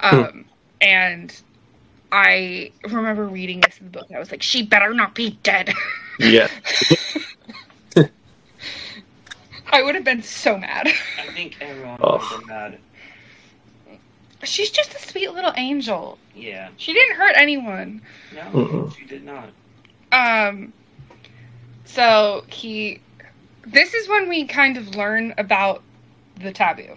Um, 0.00 0.44
and 0.82 1.34
I 2.12 2.70
remember 2.84 3.24
reading 3.26 3.60
this 3.62 3.78
in 3.78 3.86
the 3.86 3.90
book. 3.90 4.06
And 4.08 4.16
I 4.16 4.20
was 4.20 4.30
like, 4.30 4.42
she 4.42 4.62
better 4.62 4.92
not 4.92 5.14
be 5.14 5.38
dead. 5.42 5.72
Yeah. 6.18 6.48
I 9.72 9.82
would 9.82 9.94
have 9.94 10.04
been 10.04 10.22
so 10.22 10.58
mad. 10.58 10.86
I 11.18 11.26
think 11.32 11.56
everyone 11.60 11.98
Oh. 12.02 12.12
would 12.12 12.20
have 12.22 12.38
been 12.40 12.48
mad. 12.48 12.78
She's 14.44 14.70
just 14.70 14.92
a 14.94 14.98
sweet 14.98 15.32
little 15.32 15.52
angel. 15.56 16.18
Yeah. 16.34 16.68
She 16.76 16.92
didn't 16.92 17.16
hurt 17.16 17.34
anyone. 17.36 18.02
No, 18.34 18.42
Mm-mm. 18.52 18.96
she 18.96 19.06
did 19.06 19.24
not. 19.24 19.48
Um, 20.10 20.72
so 21.86 22.44
he, 22.48 23.00
this 23.66 23.94
is 23.94 24.08
when 24.08 24.28
we 24.28 24.44
kind 24.46 24.76
of 24.76 24.94
learn 24.96 25.32
about 25.38 25.82
the 26.40 26.52
taboo. 26.52 26.96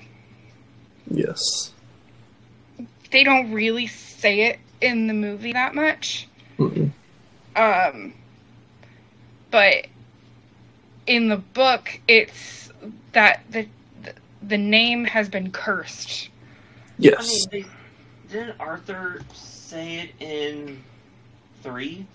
Yes. 1.09 1.71
They 3.11 3.23
don't 3.23 3.51
really 3.53 3.87
say 3.87 4.41
it 4.41 4.59
in 4.81 5.07
the 5.07 5.13
movie 5.13 5.53
that 5.53 5.75
much. 5.75 6.27
Mm-mm. 6.57 6.91
Um, 7.55 8.13
but 9.51 9.87
in 11.07 11.29
the 11.29 11.37
book, 11.37 11.99
it's 12.07 12.71
that 13.13 13.43
the 13.49 13.67
the, 14.03 14.13
the 14.41 14.57
name 14.57 15.05
has 15.05 15.29
been 15.29 15.51
cursed. 15.51 16.29
Yes. 16.97 17.15
I 17.19 17.27
mean, 17.27 17.65
they, 17.65 17.69
didn't 18.31 18.59
Arthur 18.59 19.21
say 19.33 19.99
it 19.99 20.11
in 20.19 20.83
three? 21.61 22.05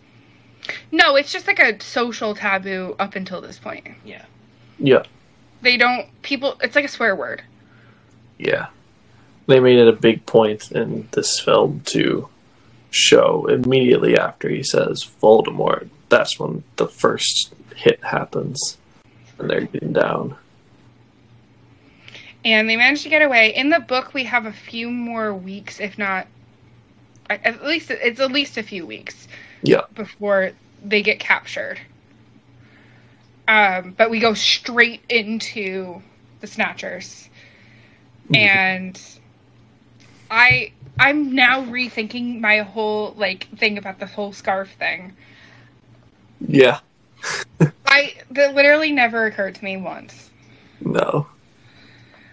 No, 0.92 1.16
it's 1.16 1.32
just 1.32 1.46
like 1.46 1.58
a 1.58 1.80
social 1.82 2.34
taboo 2.34 2.94
up 2.98 3.16
until 3.16 3.40
this 3.40 3.58
point. 3.58 3.86
Yeah. 4.04 4.24
yeah. 4.78 5.02
They 5.62 5.76
don't 5.76 6.06
people. 6.22 6.56
It's 6.62 6.76
like 6.76 6.84
a 6.84 6.88
swear 6.88 7.16
word. 7.16 7.42
Yeah. 8.38 8.68
They 9.46 9.60
made 9.60 9.78
it 9.78 9.88
a 9.88 9.92
big 9.92 10.26
point 10.26 10.70
in 10.70 11.08
this 11.12 11.40
film 11.40 11.80
to 11.86 12.28
show 12.90 13.46
immediately 13.46 14.16
after 14.18 14.48
he 14.48 14.62
says 14.62 15.08
Voldemort. 15.22 15.88
That's 16.08 16.38
when 16.38 16.64
the 16.76 16.88
first 16.88 17.54
hit 17.76 18.02
happens. 18.04 18.78
And 19.38 19.48
they're 19.48 19.62
getting 19.62 19.92
down. 19.92 20.36
and 22.44 22.68
they 22.68 22.76
managed 22.76 23.02
to 23.02 23.08
get 23.08 23.22
away. 23.22 23.54
In 23.54 23.68
the 23.70 23.80
book, 23.80 24.14
we 24.14 24.24
have 24.24 24.46
a 24.46 24.52
few 24.52 24.90
more 24.90 25.34
weeks, 25.34 25.78
if 25.80 25.98
not, 25.98 26.26
at 27.28 27.44
at 27.46 27.64
least 27.64 27.90
it's 27.90 28.20
at 28.20 28.32
least 28.32 28.56
a 28.56 28.62
few 28.62 28.86
weeks. 28.86 29.28
Yeah. 29.62 29.82
Before 29.94 30.52
they 30.82 31.02
get 31.02 31.20
captured. 31.20 31.78
Um, 33.46 33.94
but 33.96 34.10
we 34.10 34.20
go 34.20 34.34
straight 34.34 35.02
into 35.08 36.00
the 36.40 36.46
Snatchers, 36.46 37.28
and 38.34 39.00
I 40.30 40.72
I'm 40.98 41.34
now 41.34 41.64
rethinking 41.64 42.40
my 42.40 42.58
whole 42.58 43.14
like 43.16 43.48
thing 43.56 43.78
about 43.78 43.98
the 43.98 44.06
whole 44.06 44.32
scarf 44.32 44.70
thing. 44.78 45.14
Yeah. 46.40 46.80
I 47.86 48.14
that 48.30 48.54
literally 48.54 48.92
never 48.92 49.26
occurred 49.26 49.54
to 49.56 49.64
me 49.64 49.76
once. 49.76 50.30
No. 50.80 51.26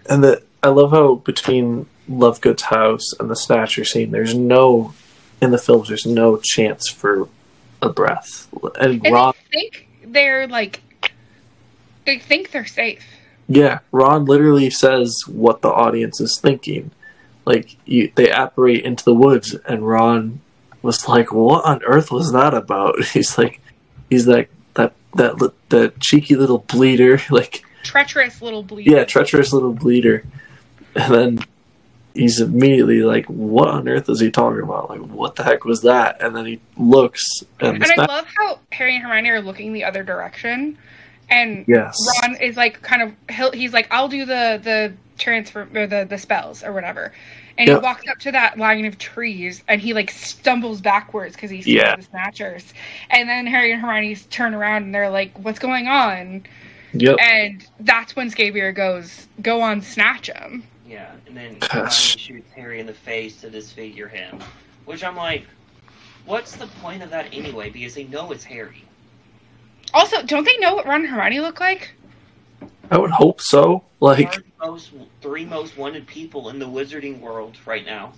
And 0.08 0.22
the 0.24 0.42
I 0.62 0.68
love 0.68 0.90
how 0.92 1.16
between 1.16 1.86
Lovegood's 2.08 2.62
house 2.62 3.12
and 3.20 3.30
the 3.30 3.36
Snatcher 3.36 3.84
scene, 3.84 4.10
there's 4.10 4.34
no 4.34 4.94
in 5.40 5.50
the 5.50 5.58
films. 5.58 5.88
There's 5.88 6.06
no 6.06 6.40
chance 6.42 6.88
for 6.88 7.28
a 7.82 7.88
breath. 7.88 8.48
And 8.80 9.04
And 9.04 9.14
Ron, 9.14 9.34
they 9.52 9.58
think 9.60 9.88
they're 10.04 10.46
like 10.46 10.80
they 12.06 12.18
think 12.18 12.50
they're 12.50 12.64
safe. 12.66 13.04
yeah, 13.48 13.80
Ron 13.92 14.24
literally 14.24 14.70
says 14.70 15.14
what 15.26 15.60
the 15.62 15.70
audience 15.70 16.20
is 16.20 16.38
thinking. 16.40 16.90
Like 17.48 17.76
you, 17.86 18.12
they 18.14 18.30
apparate 18.30 18.84
into 18.84 19.02
the 19.02 19.14
woods, 19.14 19.54
and 19.66 19.88
Ron 19.88 20.42
was 20.82 21.08
like, 21.08 21.32
"What 21.32 21.64
on 21.64 21.82
earth 21.82 22.10
was 22.10 22.30
that 22.32 22.52
about?" 22.52 23.02
He's 23.14 23.38
like, 23.38 23.62
he's 24.10 24.26
like 24.26 24.50
that 24.74 24.92
that 25.14 25.52
that 25.70 25.98
cheeky 25.98 26.36
little 26.36 26.58
bleeder, 26.58 27.22
like 27.30 27.64
Treacherous 27.84 28.42
little 28.42 28.62
bleeder." 28.62 28.90
yeah, 28.90 29.04
treacherous 29.04 29.54
little 29.54 29.72
bleeder, 29.72 30.26
and 30.94 31.14
then 31.14 31.38
he's 32.12 32.38
immediately 32.38 33.00
like, 33.00 33.24
"What 33.26 33.68
on 33.68 33.88
earth 33.88 34.10
is 34.10 34.20
he 34.20 34.30
talking 34.30 34.62
about? 34.62 34.90
Like, 34.90 35.00
what 35.00 35.36
the 35.36 35.42
heck 35.42 35.64
was 35.64 35.80
that?" 35.82 36.20
And 36.22 36.36
then 36.36 36.44
he 36.44 36.60
looks, 36.76 37.22
and, 37.60 37.76
And 37.76 37.84
I 37.84 37.96
sna- 37.96 38.08
love 38.08 38.26
how 38.36 38.58
Harry 38.72 38.94
and 38.94 39.02
Hermione 39.02 39.30
are 39.30 39.40
looking 39.40 39.72
the 39.72 39.84
other 39.84 40.02
direction, 40.02 40.76
and 41.30 41.64
yes, 41.66 41.96
Ron 42.22 42.36
is 42.42 42.58
like 42.58 42.82
kind 42.82 43.00
of 43.00 43.14
he'll, 43.34 43.52
he's 43.52 43.72
like 43.72 43.88
I'll 43.90 44.08
do 44.08 44.26
the 44.26 44.60
the 44.62 44.92
transfer 45.18 45.68
or 45.74 45.86
the 45.86 46.06
the 46.08 46.18
spells 46.18 46.62
or 46.64 46.72
whatever, 46.72 47.12
and 47.58 47.68
Yep. 47.68 47.78
he 47.78 47.82
walks 47.84 48.08
up 48.08 48.18
to 48.20 48.32
that 48.32 48.58
line 48.58 48.84
of 48.84 48.98
trees 48.98 49.62
and 49.68 49.80
he 49.80 49.92
like 49.92 50.10
stumbles 50.10 50.80
backwards 50.80 51.34
because 51.34 51.50
he's 51.50 51.66
Yeah. 51.66 51.96
the 51.96 52.02
Snatchers, 52.02 52.72
and 53.10 53.28
then 53.28 53.46
Harry 53.46 53.72
and 53.72 53.80
Hermione 53.80 54.16
turn 54.30 54.54
around 54.54 54.84
and 54.84 54.94
they're 54.94 55.10
like, 55.10 55.36
"What's 55.38 55.58
going 55.58 55.88
on?" 55.88 56.44
yep, 56.92 57.16
And 57.20 57.66
that's 57.80 58.16
when 58.16 58.30
Scabior 58.30 58.74
goes, 58.74 59.26
"Go 59.42 59.60
on, 59.60 59.82
snatch 59.82 60.28
him." 60.28 60.62
Yeah, 60.86 61.10
and 61.26 61.36
then 61.36 61.58
Gosh. 61.60 61.70
Hermione 61.72 62.18
shoots 62.18 62.52
Harry 62.56 62.80
in 62.80 62.86
the 62.86 62.94
face 62.94 63.40
to 63.42 63.50
disfigure 63.50 64.08
him. 64.08 64.38
Which 64.86 65.04
I'm 65.04 65.16
like, 65.16 65.44
what's 66.24 66.56
the 66.56 66.66
point 66.80 67.02
of 67.02 67.10
that 67.10 67.26
anyway? 67.32 67.68
Because 67.68 67.94
they 67.94 68.04
know 68.04 68.32
it's 68.32 68.44
Harry. 68.44 68.84
Also, 69.92 70.22
don't 70.22 70.44
they 70.44 70.56
know 70.58 70.74
what 70.74 70.86
Ron 70.86 71.00
and 71.02 71.10
Hermione 71.10 71.40
look 71.40 71.60
like? 71.60 71.90
I 72.90 72.96
would 72.98 73.10
hope 73.10 73.40
so. 73.42 73.84
Like, 74.00 74.38
are 74.38 74.40
the 74.40 74.47
most 74.60 74.90
three 75.20 75.44
most 75.44 75.76
wanted 75.76 76.06
people 76.06 76.48
in 76.50 76.58
the 76.58 76.66
wizarding 76.66 77.20
world 77.20 77.56
right 77.66 77.84
now. 77.86 78.12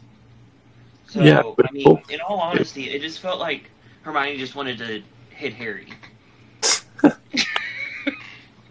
So 1.09 1.21
Yeah, 1.23 1.43
but 1.57 1.69
I 1.69 1.73
mean, 1.73 1.85
hope- 1.85 2.11
in 2.11 2.21
all 2.21 2.39
honesty, 2.39 2.91
it 2.91 3.01
just 3.03 3.21
felt 3.21 3.41
like 3.41 3.71
Hermione 4.03 4.39
just 4.39 4.55
wanted 4.55 4.79
to 4.79 5.03
hit 5.31 5.53
Harry. 5.55 5.89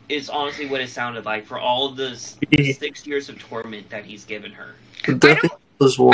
it's 0.10 0.30
honestly 0.30 0.66
what 0.68 0.82
it 0.82 0.90
sounded 0.90 1.26
like 1.26 1.46
for 1.46 1.60
all 1.60 1.88
of 1.88 1.96
the 1.98 2.10
s- 2.12 2.38
six 2.78 3.06
years 3.06 3.30
of 3.30 3.38
torment 3.40 3.90
that 3.90 4.06
he's 4.06 4.26
given 4.26 4.52
her. 4.52 4.76
Deathly 5.04 5.50
don't- 5.50 5.52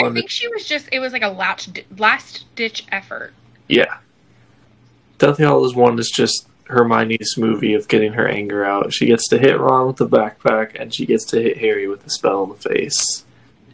I 0.04 0.14
think 0.14 0.30
she 0.30 0.48
was 0.50 0.66
just 0.68 0.88
it 0.92 1.00
was 1.00 1.12
like 1.12 1.24
a 1.24 1.30
last 1.30 1.80
last 1.98 2.46
ditch 2.56 2.86
effort. 2.92 3.34
Yeah. 3.68 3.98
Deathly 5.18 5.44
Hallows 5.46 5.74
1 5.74 5.98
is 5.98 6.12
just 6.12 6.48
Hermione's 6.66 7.38
movie 7.38 7.74
of 7.74 7.88
getting 7.88 8.14
her 8.14 8.28
anger 8.28 8.66
out. 8.66 8.94
She 8.94 9.06
gets 9.06 9.28
to 9.30 9.38
hit 9.38 9.60
Ron 9.60 9.88
with 9.88 9.98
the 9.98 10.08
backpack, 10.08 10.80
and 10.80 10.94
she 10.94 11.06
gets 11.06 11.24
to 11.26 11.42
hit 11.42 11.58
Harry 11.58 11.88
with 11.88 12.04
the 12.04 12.10
spell 12.10 12.44
in 12.44 12.50
the 12.50 12.56
face. 12.56 13.24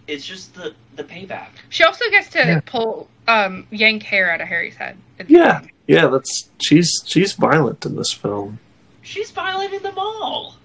It's 0.07 0.25
just 0.25 0.53
the 0.55 0.73
the 0.95 1.03
payback. 1.03 1.47
She 1.69 1.83
also 1.83 2.09
gets 2.09 2.29
to 2.31 2.39
Yeah. 2.39 2.59
pull 2.65 3.09
um 3.27 3.65
yank 3.71 4.03
hair 4.03 4.29
out 4.31 4.41
of 4.41 4.47
Harry's 4.47 4.75
head. 4.75 4.97
Yeah. 5.27 5.59
beginning. 5.59 5.71
Yeah, 5.87 6.07
that's 6.07 6.49
she's 6.61 6.91
she's 7.05 7.33
violent 7.33 7.85
in 7.85 7.95
this 7.95 8.11
film. 8.13 8.59
She's 9.01 9.31
violated 9.31 9.83
them 9.83 9.97
all 9.97 10.57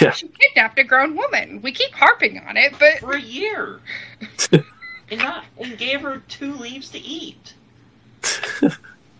Yeah. 0.00 0.10
She 0.12 0.28
kidnapped 0.28 0.78
a 0.78 0.84
grown 0.84 1.16
woman. 1.16 1.60
We 1.62 1.72
keep 1.72 1.92
harping 1.92 2.38
on 2.40 2.56
it, 2.56 2.74
but 2.78 2.98
for 2.98 3.12
a 3.12 3.20
year, 3.20 3.80
and 5.10 5.18
not 5.20 5.44
and 5.58 5.76
gave 5.78 6.00
her 6.00 6.22
two 6.28 6.54
leaves 6.54 6.88
to 6.90 6.98
eat. 6.98 7.54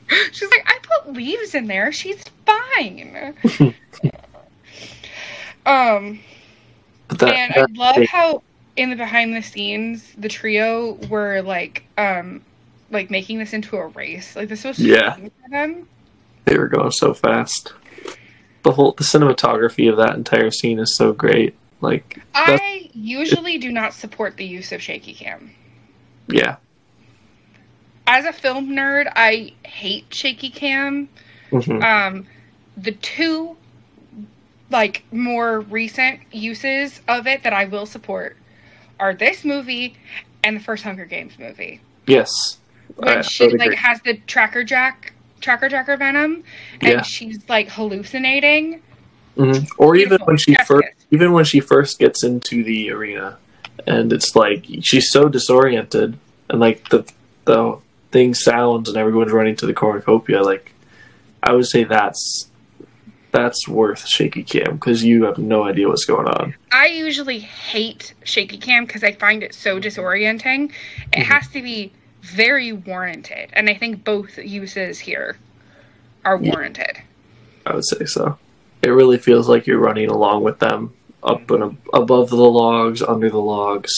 she's 0.33 0.51
like, 0.51 0.65
I 0.67 0.79
put 0.83 1.13
leaves 1.15 1.55
in 1.55 1.67
there. 1.67 1.93
She's 1.93 2.23
fine. 2.47 3.35
um, 5.67 6.21
that, 7.09 7.35
and 7.35 7.53
I 7.55 7.67
love 7.75 8.07
how 8.09 8.43
in 8.77 8.91
the 8.91 8.97
behind 8.97 9.35
the 9.35 9.43
scenes, 9.43 10.13
the 10.17 10.29
trio 10.29 10.95
were 11.09 11.43
like, 11.43 11.85
um, 11.99 12.43
like 12.91 13.11
making 13.11 13.39
this 13.39 13.53
into 13.53 13.77
a 13.77 13.87
race. 13.89 14.37
Like 14.37 14.49
this 14.49 14.65
was 14.65 14.79
Yeah. 14.79 15.15
for 15.17 15.31
them. 15.51 15.89
they 16.45 16.57
were 16.57 16.69
going 16.69 16.91
so 16.93 17.13
fast. 17.13 17.73
The 18.63 18.73
whole 18.73 18.93
the 18.93 19.05
cinematography 19.05 19.91
of 19.91 19.97
that 19.99 20.15
entire 20.15 20.51
scene 20.51 20.79
is 20.79 20.97
so 20.97 21.13
great. 21.13 21.55
Like 21.81 22.19
I 22.35 22.91
usually 22.93 23.59
do 23.59 23.71
not 23.71 23.93
support 23.95 24.37
the 24.37 24.45
use 24.45 24.73
of 24.73 24.83
shaky 24.83 25.15
cam. 25.15 25.53
yeah. 26.29 26.57
As 28.11 28.25
a 28.25 28.33
film 28.33 28.71
nerd, 28.71 29.13
I 29.15 29.53
hate 29.65 30.07
shaky 30.13 30.49
cam. 30.49 31.09
Mhm. 31.53 31.83
Um, 31.85 32.27
the 32.77 32.93
two 32.93 33.57
like 34.71 35.03
more 35.13 35.61
recent 35.61 36.21
uses 36.33 37.01
of 37.09 37.27
it 37.27 37.43
that 37.43 37.53
I 37.53 37.65
will 37.67 37.87
support 37.87 38.37
are 39.01 39.15
this 39.15 39.45
movie 39.45 39.97
and 40.45 40.57
the 40.57 40.61
first 40.61 40.85
Hunger 40.85 41.05
Games 41.05 41.35
movie. 41.39 41.81
Yes. 42.07 42.31
When 42.97 43.19
I- 43.19 43.21
she 43.23 43.45
would 43.45 43.59
like 43.59 43.67
agree. 43.69 43.77
has 43.77 44.01
the 44.03 44.15
tracker 44.27 44.65
jack 44.65 45.13
tracker 45.41 45.69
jacker 45.69 45.97
venom 45.97 46.43
and 46.81 46.93
Yeah. 46.93 47.03
she's 47.03 47.39
like 47.49 47.69
hallucinating. 47.71 48.81
Mhm. 49.37 49.69
Or 49.79 49.97
even 49.97 50.19
when 50.25 50.37
she 50.39 50.53
Yes, 50.53 50.67
first, 50.67 50.85
yes. 50.85 50.95
even 51.11 51.33
when 51.33 51.45
she 51.45 51.61
first 51.61 51.99
gets 51.99 52.25
into 52.25 52.65
the 52.65 52.91
arena, 52.91 53.37
and 53.87 54.13
it's 54.13 54.35
like 54.35 54.65
she's 54.83 55.11
so 55.11 55.29
disoriented, 55.29 56.19
and 56.49 56.59
like 56.61 56.89
the 56.89 57.05
the 57.45 57.79
thing 58.19 58.35
sounds, 58.35 58.89
and 58.89 58.99
everyone's 58.99 59.31
running 59.31 59.55
to 59.57 59.67
the 59.67 59.73
cornucopia. 59.73 60.43
Like, 60.43 60.73
I 61.43 61.53
would 61.53 61.67
say 61.67 61.85
that's 61.85 62.51
that's 63.31 63.69
worth 63.69 64.07
shaky 64.09 64.43
cam 64.43 64.75
because 64.77 65.05
you 65.05 65.25
have 65.25 65.37
no 65.39 65.63
idea 65.65 65.87
what's 65.87 66.07
going 66.07 66.27
on. 66.27 66.55
I 66.73 66.87
usually 66.87 67.39
hate 67.41 68.15
shaky 68.25 68.57
cam 68.57 68.87
because 68.87 69.05
I 69.05 69.13
find 69.13 69.43
it 69.43 69.55
so 69.55 69.79
disorienting. 69.79 70.73
It 71.13 71.21
Mhm. 71.21 71.25
has 71.25 71.47
to 71.49 71.63
be 71.63 71.93
very 72.23 72.73
warranted, 72.73 73.51
and 73.53 73.69
I 73.69 73.75
think 73.75 74.03
both 74.03 74.37
uses 74.39 74.99
here 74.99 75.37
are 76.25 76.39
Yeah. 76.43 76.51
warranted. 76.53 76.97
I 77.67 77.75
would 77.75 77.87
say 77.87 78.05
so. 78.07 78.37
It 78.83 78.89
really 78.91 79.19
feels 79.19 79.49
like 79.49 79.67
you're 79.67 79.79
running 79.79 80.09
along 80.09 80.43
with 80.43 80.59
them 80.59 80.93
up 81.23 81.49
and 81.51 81.63
ab- 81.63 81.77
above 81.93 82.31
the 82.31 82.37
logs, 82.37 83.03
under 83.03 83.29
the 83.31 83.39
logs. 83.55 83.93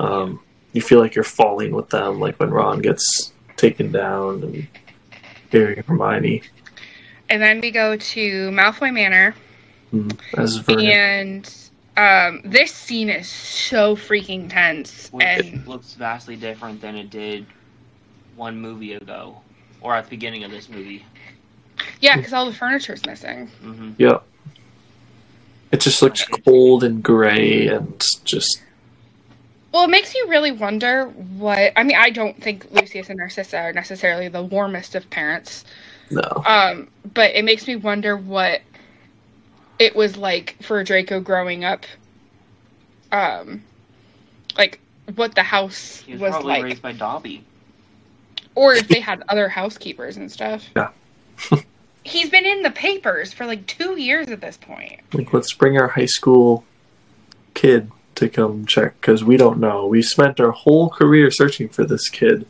Um, 0.00 0.40
you 0.74 0.82
feel 0.82 1.00
like 1.00 1.14
you're 1.14 1.24
falling 1.24 1.72
with 1.74 1.88
them, 1.88 2.20
like 2.20 2.38
when 2.38 2.50
Ron 2.50 2.80
gets 2.82 3.32
taken 3.56 3.90
down 3.92 4.42
and 4.42 4.68
Harry 5.50 5.76
and 5.76 5.86
Hermione 5.86 6.42
And 7.30 7.40
then 7.40 7.60
we 7.60 7.70
go 7.70 7.96
to 7.96 8.50
Malfoy 8.50 8.92
Manor, 8.92 9.34
mm, 9.94 10.18
as 10.36 10.56
Vernon. 10.56 10.86
and 10.86 11.54
um, 11.96 12.40
this 12.44 12.72
scene 12.74 13.08
is 13.08 13.28
so 13.28 13.94
freaking 13.96 14.50
tense. 14.50 15.08
Which 15.12 15.24
And 15.24 15.66
looks 15.66 15.94
vastly 15.94 16.36
different 16.36 16.80
than 16.80 16.96
it 16.96 17.08
did 17.10 17.46
one 18.36 18.60
movie 18.60 18.94
ago, 18.94 19.40
or 19.80 19.94
at 19.94 20.04
the 20.04 20.10
beginning 20.10 20.42
of 20.44 20.50
this 20.50 20.68
movie. 20.68 21.04
yeah, 22.00 22.16
because 22.16 22.32
all 22.32 22.46
the 22.46 22.52
furniture's 22.52 23.06
missing. 23.06 23.46
hmm 23.62 23.92
Yeah. 23.96 24.18
It 25.70 25.80
just 25.80 26.02
looks 26.02 26.24
cold 26.44 26.84
and 26.84 27.02
gray 27.02 27.66
and 27.68 28.00
just 28.24 28.60
Well, 29.74 29.82
it 29.82 29.90
makes 29.90 30.14
you 30.14 30.28
really 30.28 30.52
wonder 30.52 31.06
what. 31.06 31.72
I 31.74 31.82
mean, 31.82 31.96
I 31.98 32.10
don't 32.10 32.40
think 32.40 32.70
Lucius 32.70 33.10
and 33.10 33.18
Narcissa 33.18 33.58
are 33.58 33.72
necessarily 33.72 34.28
the 34.28 34.40
warmest 34.40 34.94
of 34.94 35.10
parents, 35.10 35.64
no. 36.12 36.22
um, 36.46 36.86
but 37.12 37.32
it 37.34 37.44
makes 37.44 37.66
me 37.66 37.74
wonder 37.74 38.16
what 38.16 38.60
it 39.80 39.96
was 39.96 40.16
like 40.16 40.54
for 40.62 40.84
Draco 40.84 41.18
growing 41.18 41.64
up. 41.64 41.86
Um, 43.10 43.64
like 44.56 44.78
what 45.16 45.34
the 45.34 45.42
house 45.42 45.96
He 46.06 46.12
was, 46.12 46.20
was 46.20 46.30
probably 46.30 46.52
like, 46.52 46.62
raised 46.62 46.82
by 46.82 46.92
Dobby. 46.92 47.44
or 48.54 48.74
if 48.74 48.86
they 48.86 49.00
had 49.00 49.24
other 49.28 49.48
housekeepers 49.48 50.16
and 50.16 50.30
stuff. 50.30 50.68
Yeah. 50.76 50.90
He's 52.04 52.30
been 52.30 52.46
in 52.46 52.62
the 52.62 52.70
papers 52.70 53.32
for 53.32 53.44
like 53.44 53.66
two 53.66 54.00
years 54.00 54.28
at 54.28 54.40
this 54.40 54.56
point. 54.56 55.00
Like 55.12 55.32
let's 55.32 55.52
bring 55.52 55.76
our 55.80 55.88
high 55.88 56.06
school 56.06 56.64
kid 57.54 57.90
to 58.16 58.28
come 58.28 58.66
check 58.66 59.00
because 59.00 59.24
we 59.24 59.36
don't 59.36 59.58
know. 59.58 59.86
We 59.86 60.02
spent 60.02 60.40
our 60.40 60.50
whole 60.50 60.88
career 60.90 61.30
searching 61.30 61.68
for 61.68 61.84
this 61.84 62.08
kid, 62.08 62.46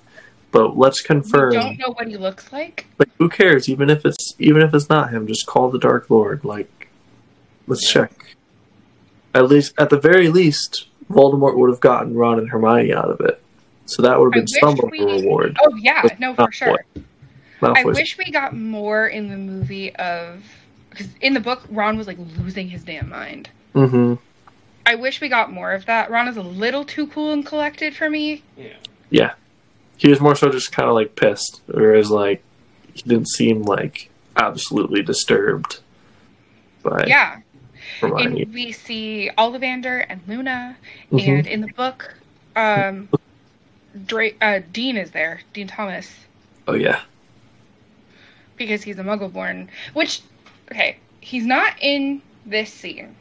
but 0.51 0.77
let's 0.77 1.03
We 1.03 1.07
confirm. 1.07 1.53
don't 1.53 1.79
know 1.79 1.93
what 1.93 2.09
he 2.09 2.17
looks 2.17 2.53
like. 2.53 2.87
Like 2.99 3.11
who 3.19 3.29
cares? 3.29 3.69
Even 3.69 3.91
if 3.91 4.05
it's 4.05 4.35
even 4.39 4.63
if 4.63 4.75
it's 4.75 4.89
not 4.89 5.11
him, 5.11 5.27
just 5.27 5.47
call 5.47 5.71
the 5.71 5.79
Dark 5.79 6.11
Lord. 6.11 6.45
Like 6.45 6.89
let's 7.67 7.85
Yeah. 7.95 8.03
check. 8.07 8.37
At 9.35 9.49
least, 9.49 9.75
at 9.79 9.91
the 9.91 9.99
very 9.99 10.29
least, 10.29 10.87
Voldemort 11.11 11.57
would 11.57 11.69
have 11.71 11.81
gotten 11.81 12.15
Ron 12.15 12.39
and 12.39 12.49
Hermione 12.51 12.93
out 12.95 13.11
of 13.11 13.21
it, 13.21 13.43
so 13.87 14.01
that 14.03 14.19
would 14.19 14.27
have 14.27 14.33
been 14.45 14.47
some 14.47 14.79
of 14.79 14.91
we- 14.91 15.05
reward. 15.05 15.57
Oh 15.65 15.75
yeah, 15.77 16.03
no, 16.19 16.35
for 16.35 16.53
sure. 16.53 16.85
I 17.63 17.83
wish 17.85 18.17
we 18.19 18.31
got 18.31 18.55
more 18.55 19.09
in 19.09 19.29
the 19.31 19.37
movie 19.37 19.95
of 19.97 20.45
because 20.91 21.09
in 21.21 21.35
the 21.35 21.41
book 21.41 21.63
Ron 21.71 21.97
was 21.97 22.07
like 22.07 22.19
losing 22.39 22.69
his 22.69 22.85
damn 22.85 23.09
mind. 23.09 23.49
Mhm. 23.75 24.19
I 24.87 24.95
wish 24.97 25.21
we 25.21 25.29
got 25.29 25.53
more 25.53 25.73
of 25.73 25.87
that. 25.87 26.11
Ron 26.11 26.29
is 26.29 26.37
a 26.37 26.43
little 26.43 26.85
too 26.85 27.07
cool 27.07 27.33
and 27.33 27.45
collected 27.45 27.95
for 27.97 28.11
me. 28.11 28.43
Yeah. 29.11 29.35
He 29.97 30.09
was 30.11 30.21
more 30.21 30.35
so 30.35 30.51
just 30.51 30.73
kind 30.73 30.89
of 30.89 30.95
like 30.95 31.15
pissed, 31.17 31.63
whereas 31.67 32.11
like 32.11 32.43
he 32.93 33.03
didn't 33.03 33.29
seem 33.29 33.63
like 33.63 34.11
absolutely 34.37 35.03
disturbed 35.03 35.81
by 36.83 37.05
Yeah, 37.07 37.39
Hermione. 38.01 38.43
and 38.43 38.53
we 38.53 38.73
see 38.73 39.31
Ollivander 39.39 40.05
and 40.09 40.21
Luna, 40.27 40.77
Mhm. 41.13 41.29
and 41.39 41.47
in 41.47 41.61
the 41.61 41.69
book, 41.69 42.15
um, 42.57 43.09
Drake, 44.07 44.37
uh, 44.43 44.61
Dean 44.73 44.97
is 44.97 45.13
there. 45.13 45.41
Dean 45.53 45.69
Thomas. 45.69 46.13
Oh 46.67 46.75
yeah. 46.75 47.01
because 48.57 48.83
he's 48.85 48.99
a 49.01 49.03
muggle 49.03 49.33
born 49.33 49.69
which 49.95 50.21
okay 50.71 50.97
he's 51.21 51.45
not 51.45 51.75
in 51.81 52.23
this 52.47 52.73
scene 52.73 53.13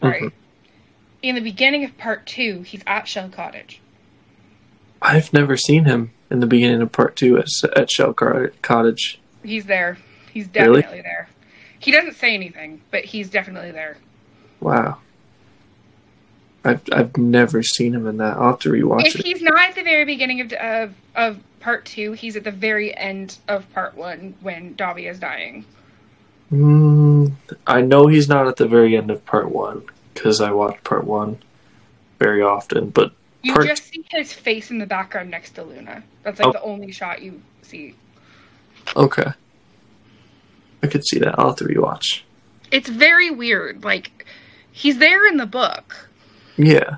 right 0.00 0.22
Mhm. 0.22 0.32
In 1.22 1.34
the 1.34 1.40
beginning 1.40 1.84
of 1.84 1.96
part 1.98 2.26
two 2.26 2.62
he's 2.62 2.82
at 2.86 3.06
shell 3.08 3.28
cottage 3.28 3.80
I've 5.02 5.32
never 5.32 5.56
seen 5.56 5.84
him 5.86 6.10
in 6.30 6.40
the 6.40 6.46
beginning 6.46 6.82
of 6.82 6.92
part 6.92 7.16
two 7.16 7.38
at, 7.38 7.46
at 7.74 7.90
Shell 7.90 8.12
Cottage. 8.14 9.18
he's 9.42 9.64
there 9.64 9.96
he's 10.32 10.46
Really? 10.54 10.82
definitely 10.82 11.00
there 11.02 11.28
he 11.78 11.90
doesn't 11.90 12.14
say 12.16 12.34
anything 12.34 12.80
but 12.90 13.04
he's 13.04 13.30
definitely 13.30 13.70
there 13.70 13.96
Wow. 14.60 14.98
I've 16.62 16.82
I've 16.92 17.16
never 17.16 17.62
seen 17.62 17.94
him 17.94 18.06
in 18.06 18.18
that. 18.18 18.36
I'll 18.36 18.48
have 18.50 18.58
to 18.60 18.68
rewatch 18.70 19.06
if 19.06 19.16
it. 19.20 19.24
he's 19.24 19.40
not 19.40 19.58
at 19.70 19.74
the 19.74 19.82
very 19.82 20.04
beginning 20.04 20.42
of, 20.42 20.52
of 20.52 20.94
of 21.16 21.38
part 21.60 21.86
two 21.86 22.12
he's 22.12 22.36
at 22.36 22.44
the 22.44 22.50
very 22.50 22.94
end 22.96 23.38
of 23.48 23.70
part 23.72 23.94
one 23.96 24.34
when 24.42 24.74
dobby 24.74 25.06
is 25.06 25.18
dying 25.18 25.64
Mm, 26.52 27.32
I 27.66 27.80
know 27.80 28.08
he's 28.08 28.28
not 28.28 28.48
at 28.48 28.56
the 28.56 28.66
very 28.66 28.96
end 28.96 29.10
of 29.10 29.24
part 29.24 29.50
one 29.50 29.82
because 30.20 30.40
I 30.42 30.50
watch 30.52 30.82
part 30.84 31.04
one 31.04 31.38
very 32.18 32.42
often. 32.42 32.90
But 32.90 33.12
you 33.42 33.54
Part- 33.54 33.66
just 33.66 33.84
see 33.84 34.04
his 34.10 34.32
face 34.34 34.70
in 34.70 34.78
the 34.78 34.84
background 34.86 35.30
next 35.30 35.52
to 35.52 35.62
luna 35.62 36.02
that's 36.22 36.38
like 36.38 36.48
Oh. 36.48 36.52
the 36.52 36.60
only 36.62 36.92
shot 36.92 37.22
you 37.22 37.40
see 37.62 37.94
okay, 38.94 39.30
I 40.82 40.86
could 40.86 41.06
see 41.06 41.18
that. 41.20 41.38
I'll 41.38 41.48
have 41.48 41.56
to 41.56 41.64
rewatch. 41.64 42.20
it's 42.70 42.88
very 42.90 43.30
weird. 43.30 43.82
Like 43.82 44.26
he's 44.72 44.98
there 44.98 45.26
in 45.26 45.38
the 45.38 45.46
book. 45.46 46.08
Yeah. 46.58 46.96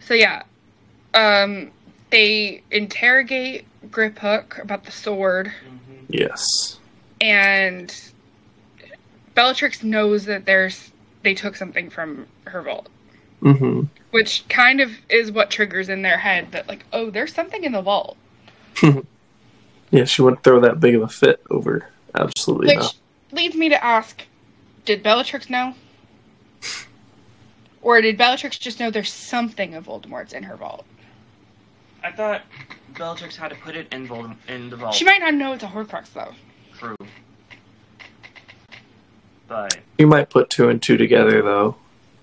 So 0.00 0.14
yeah. 0.14 0.42
Um 1.12 1.70
they 2.10 2.62
interrogate 2.70 3.66
Griphook 3.90 4.58
about 4.62 4.84
the 4.84 4.92
sword 4.92 5.48
hmm 5.48 6.04
Yes. 6.08 6.78
and 7.20 7.94
Bellatrix 9.38 9.84
knows 9.84 10.24
that 10.24 10.46
there's 10.46 10.90
they 11.22 11.32
took 11.32 11.54
something 11.54 11.90
from 11.90 12.26
her 12.46 12.60
vault. 12.60 12.88
Mm-hmm. 13.40 13.82
Which 14.10 14.44
kind 14.48 14.80
of 14.80 14.90
is 15.08 15.30
what 15.30 15.48
triggers 15.48 15.88
in 15.88 16.02
their 16.02 16.18
head 16.18 16.50
that 16.50 16.66
like, 16.66 16.84
oh, 16.92 17.08
there's 17.08 17.32
something 17.32 17.62
in 17.62 17.70
the 17.70 17.82
vault. 17.82 18.16
Yeah, 19.90 20.04
she 20.04 20.20
wouldn't 20.20 20.44
throw 20.44 20.60
that 20.60 20.80
big 20.80 20.94
of 20.96 21.00
a 21.00 21.08
fit 21.08 21.42
over. 21.48 21.88
Absolutely 22.14 22.66
Which 22.66 22.76
not. 22.76 22.96
leads 23.32 23.54
me 23.54 23.70
to 23.70 23.82
ask, 23.82 24.22
did 24.84 25.02
Bellatrix 25.02 25.48
know? 25.48 25.74
Or 27.80 28.00
did 28.02 28.18
Bellatrix 28.18 28.58
just 28.58 28.80
know 28.80 28.90
there's 28.90 29.10
something 29.12 29.74
of 29.76 29.86
Voldemort's 29.86 30.34
in 30.34 30.42
her 30.42 30.56
vault? 30.56 30.84
I 32.04 32.10
thought 32.12 32.42
Bellatrix 32.98 33.36
had 33.36 33.48
to 33.48 33.54
put 33.54 33.76
it 33.76 33.86
in, 33.92 34.06
Voldem- 34.06 34.36
in 34.48 34.68
the 34.68 34.76
vault. 34.76 34.94
She 34.94 35.04
might 35.06 35.20
not 35.20 35.32
know 35.32 35.52
it's 35.52 35.62
a 35.62 35.68
Horcrux 35.68 36.12
though. 36.12 36.34
True. 36.76 36.96
But 39.48 39.78
You 39.96 40.06
might 40.06 40.28
put 40.30 40.50
two 40.50 40.68
and 40.68 40.80
two 40.80 40.96
together 40.96 41.42
though, 41.42 41.76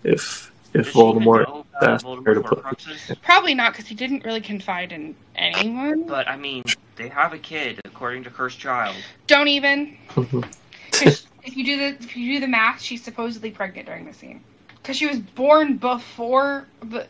if 0.03 0.51
if 0.73 0.85
does 0.85 0.93
she 0.93 0.99
even 0.99 1.23
Voldemort. 1.23 1.65
asked 1.81 2.05
Voldemort 2.05 2.25
her 2.27 2.33
to 2.35 2.41
put- 2.41 2.63
Horcruxes? 2.63 3.21
Probably 3.23 3.55
not, 3.55 3.71
because 3.73 3.87
he 3.87 3.95
didn't 3.95 4.23
really 4.23 4.41
confide 4.41 4.91
in 4.91 5.15
anyone. 5.35 6.03
But 6.03 6.29
I 6.29 6.37
mean, 6.37 6.63
they 6.97 7.07
have 7.09 7.33
a 7.33 7.37
kid, 7.39 7.79
according 7.85 8.23
to 8.25 8.29
Cursed 8.29 8.59
Child. 8.59 8.95
Don't 9.27 9.47
even. 9.47 9.97
Mhm. 10.09 10.45
'Cause 10.91 11.25
if 11.43 11.57
you 11.57 11.65
do 11.65 11.77
the 11.77 11.85
if 12.03 12.15
you 12.15 12.33
do 12.35 12.39
the 12.41 12.47
math, 12.47 12.81
she's 12.81 13.03
supposedly 13.03 13.51
pregnant 13.51 13.87
during 13.87 14.05
the 14.05 14.13
scene. 14.13 14.41
Because 14.81 14.97
she 14.97 15.07
was 15.07 15.17
born 15.19 15.77
before 15.77 16.67
the 16.83 17.07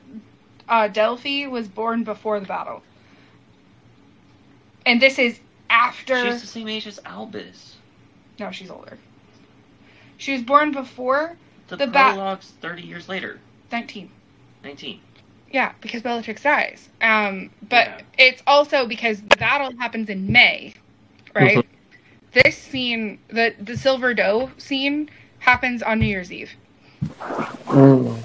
uh, 0.69 0.87
Delphi 0.87 1.45
was 1.47 1.67
born 1.67 2.03
before 2.05 2.39
the 2.39 2.45
battle, 2.47 2.81
and 4.85 5.01
this 5.01 5.19
is 5.19 5.39
after. 5.69 6.31
She's 6.31 6.41
the 6.41 6.47
same 6.47 6.67
age 6.69 6.87
as 6.87 6.99
Albus. 7.05 7.75
No, 8.39 8.51
she's 8.51 8.69
older. 8.71 8.97
She 10.17 10.33
was 10.33 10.41
born 10.41 10.71
before 10.71 11.35
The, 11.67 11.77
The 11.77 11.87
ba- 11.87 12.11
prologue's 12.13 12.51
30 12.61 12.81
years 12.83 13.09
later. 13.09 13.39
nineteen. 13.71 14.09
19. 14.63 14.99
Yeah, 15.51 15.73
because 15.81 16.01
Bellatrix 16.01 16.41
dies. 16.43 16.89
Um, 17.01 17.49
but 17.69 17.87
Yeah. 17.87 18.01
it's 18.17 18.41
also 18.47 18.85
because 18.87 19.21
the 19.21 19.37
battle 19.37 19.71
happens 19.77 20.09
in 20.09 20.31
May, 20.31 20.73
right? 21.33 21.65
This 22.33 22.57
scene, 22.57 23.19
the 23.29 23.53
the 23.59 23.77
Silver 23.77 24.13
Doe 24.13 24.51
scene, 24.57 25.09
happens 25.39 25.81
on 25.81 25.99
New 25.99 26.07
Year's 26.07 26.31
Eve. 26.31 26.51
Mm. 27.67 28.23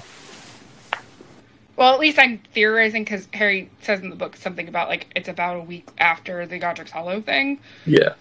Well, 1.77 1.93
at 1.93 1.99
least 1.99 2.19
I'm 2.19 2.39
theorizing 2.53 3.03
because 3.03 3.27
Harry 3.33 3.69
says 3.81 4.01
in 4.01 4.09
the 4.09 4.15
book 4.15 4.35
something 4.35 4.67
about 4.67 4.89
like 4.89 5.07
it's 5.15 5.29
about 5.29 5.57
a 5.57 5.61
week 5.61 5.87
after 5.97 6.45
the 6.45 6.57
Godric's 6.59 6.91
Hollow 6.91 7.21
thing, 7.21 7.59
Yeah. 7.85 8.13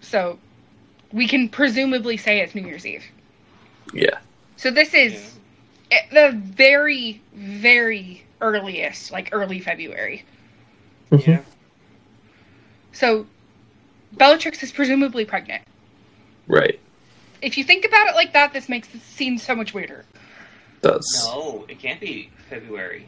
so 0.00 0.38
we 1.12 1.28
can 1.28 1.48
presumably 1.48 2.16
say 2.16 2.40
it's 2.40 2.54
New 2.54 2.66
Year's 2.66 2.86
Eve. 2.86 3.04
Yeah. 3.92 4.18
So 4.56 4.70
this 4.70 4.94
is 4.94 5.34
at 5.92 6.10
the 6.10 6.36
very, 6.36 7.20
very 7.34 8.24
earliest, 8.40 9.12
like 9.12 9.28
early 9.32 9.60
February. 9.60 10.24
Mhm. 11.10 11.26
Yeah. 11.26 11.42
So 12.92 13.26
Bellatrix 14.12 14.62
is 14.62 14.72
presumably 14.72 15.24
pregnant. 15.24 15.62
Right. 16.46 16.80
If 17.42 17.58
you 17.58 17.64
think 17.64 17.84
about 17.84 18.08
it 18.08 18.14
like 18.14 18.32
that, 18.32 18.52
this 18.52 18.68
makes 18.68 18.88
the 18.88 18.98
scene 18.98 19.38
so 19.38 19.54
much 19.54 19.74
weirder. 19.74 20.04
Does. 20.82 21.26
No, 21.26 21.64
it 21.68 21.78
can't 21.78 22.00
be 22.00 22.30
February. 22.48 23.06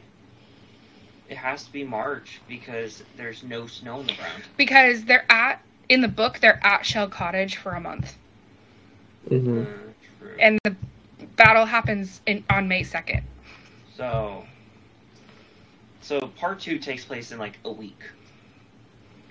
It 1.28 1.36
has 1.36 1.64
to 1.64 1.72
be 1.72 1.84
March 1.84 2.40
because 2.48 3.02
there's 3.16 3.42
no 3.42 3.66
snow 3.66 3.98
on 4.00 4.06
the 4.06 4.14
ground. 4.14 4.44
Because 4.56 5.04
they're 5.04 5.30
at 5.30 5.62
in 5.88 6.00
the 6.00 6.08
book, 6.08 6.38
they're 6.40 6.64
at 6.64 6.84
Shell 6.84 7.08
Cottage 7.08 7.56
for 7.56 7.72
a 7.72 7.80
month. 7.80 8.16
hmm 9.28 9.60
Uh. 9.60 9.64
And 10.40 10.58
the 10.64 10.76
battle 11.36 11.64
happens 11.64 12.20
in 12.26 12.44
on 12.50 12.68
May 12.68 12.82
second. 12.82 13.22
So, 13.96 14.44
so 16.00 16.20
part 16.20 16.60
two 16.60 16.78
takes 16.78 17.04
place 17.04 17.32
in 17.32 17.38
like 17.38 17.58
a 17.64 17.72
week. 17.72 18.02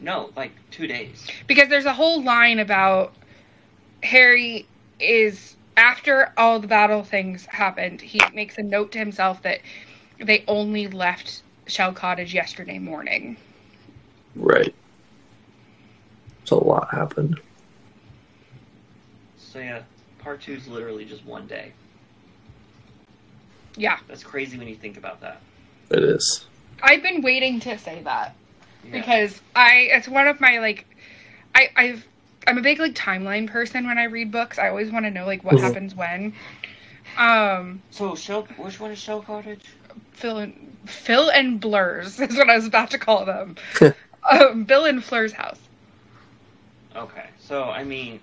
No, 0.02 0.32
like 0.36 0.52
two 0.72 0.88
days. 0.88 1.28
Because 1.48 1.70
there's 1.70 1.86
a 1.86 1.94
whole 1.94 2.22
line 2.22 2.60
about 2.60 3.14
Harry 4.04 4.66
is 5.00 5.56
after 5.76 6.32
all 6.38 6.60
the 6.60 6.68
battle 6.68 7.04
things 7.04 7.46
happened, 7.46 8.02
he 8.02 8.20
makes 8.34 8.58
a 8.58 8.64
note 8.64 8.92
to 8.92 9.00
himself 9.00 9.42
that 9.44 9.60
they 10.20 10.44
only 10.48 10.88
left 10.88 11.44
Shell 11.68 11.94
Cottage 11.94 12.34
yesterday 12.34 12.80
morning. 12.80 13.38
Right. 14.36 14.74
So 16.48 16.58
a 16.58 16.64
lot 16.64 16.88
happened. 16.92 17.42
So 19.38 19.60
yeah, 19.60 19.82
part 20.20 20.42
two 20.42 20.54
is 20.54 20.66
literally 20.66 21.04
just 21.04 21.26
one 21.26 21.46
day. 21.46 21.74
Yeah. 23.76 24.00
That's 24.08 24.24
crazy 24.24 24.58
when 24.58 24.70
you 24.70 24.76
think 24.76 24.96
about 24.96 25.20
that. 25.22 25.42
It 25.90 26.02
is. 26.04 26.46
I've 26.82 27.04
been 27.04 27.22
waiting 27.22 27.60
to 27.62 27.78
say 27.78 28.02
that. 28.04 28.34
Yeah. 28.86 28.92
because 28.94 29.42
I 29.58 29.90
it's 29.92 30.08
one 30.08 30.28
of 30.28 30.40
my 30.40 30.60
like 30.60 30.86
I 31.54 31.70
I've 31.76 32.08
I'm 32.48 32.58
a 32.58 32.62
big 32.62 32.80
like 32.80 32.94
timeline 32.96 33.50
person 33.50 33.86
when 33.86 33.98
I 33.98 34.06
read 34.06 34.32
books. 34.32 34.58
I 34.58 34.70
always 34.70 34.90
want 34.90 35.04
to 35.06 35.12
know 35.12 35.26
like 35.26 35.44
what 35.44 35.56
Mhm. 35.56 35.60
happens 35.60 35.96
when. 35.96 36.34
Um, 37.18 37.82
So 37.92 38.16
Shell, 38.16 38.44
which 38.58 38.80
one 38.80 38.92
is 38.92 39.00
Shell 39.00 39.24
Cottage? 39.24 39.66
Phil 40.14 40.38
and 40.38 40.78
Phil 40.86 41.30
and 41.30 41.60
Blur's 41.60 42.18
is 42.22 42.38
what 42.38 42.50
I 42.50 42.56
was 42.56 42.66
about 42.66 42.92
to 42.92 42.98
call 42.98 43.26
them. 43.26 43.58
um, 44.32 44.64
Bill 44.64 44.86
and 44.86 45.04
Fleur's 45.04 45.34
house. 45.34 45.60
Okay, 46.98 47.28
so 47.40 47.66
I 47.66 47.84
mean, 47.84 48.20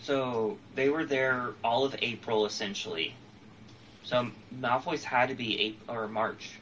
so 0.00 0.56
they 0.74 0.88
were 0.88 1.04
there 1.04 1.50
all 1.62 1.84
of 1.84 1.94
April 2.00 2.46
essentially. 2.46 3.14
So 4.02 4.30
Malfoy's 4.58 5.04
had 5.04 5.28
to 5.28 5.34
be 5.34 5.60
April 5.60 5.98
or 5.98 6.08
March. 6.08 6.52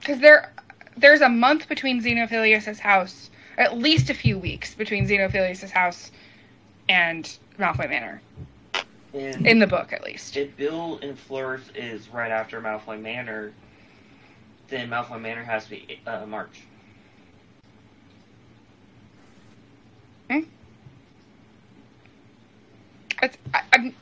Because 0.00 0.20
there, 0.20 0.52
there's 0.98 1.22
a 1.22 1.28
month 1.28 1.66
between 1.68 2.02
Xenophilius' 2.02 2.78
house, 2.78 3.30
at 3.56 3.78
least 3.78 4.10
a 4.10 4.14
few 4.14 4.38
weeks 4.38 4.74
between 4.74 5.08
Xenophilius' 5.08 5.70
house 5.70 6.10
and 6.90 7.38
Malfoy 7.58 7.88
Manor, 7.88 8.20
And 9.14 9.46
in 9.46 9.58
the 9.58 9.66
book 9.66 9.94
at 9.94 10.04
least. 10.04 10.36
if 10.36 10.54
Bill 10.58 10.98
and 11.02 11.18
Fleur 11.18 11.60
is 11.74 12.10
right 12.10 12.30
after 12.30 12.60
Malfoy 12.60 13.00
Manor, 13.00 13.52
then 14.68 14.90
Malfoy 14.90 15.20
Manor 15.20 15.44
has 15.44 15.64
to 15.64 15.70
be 15.70 16.00
uh, 16.06 16.26
March. 16.26 16.62
It's, 23.22 23.36
I, 23.54 23.62
I'm, 23.72 23.94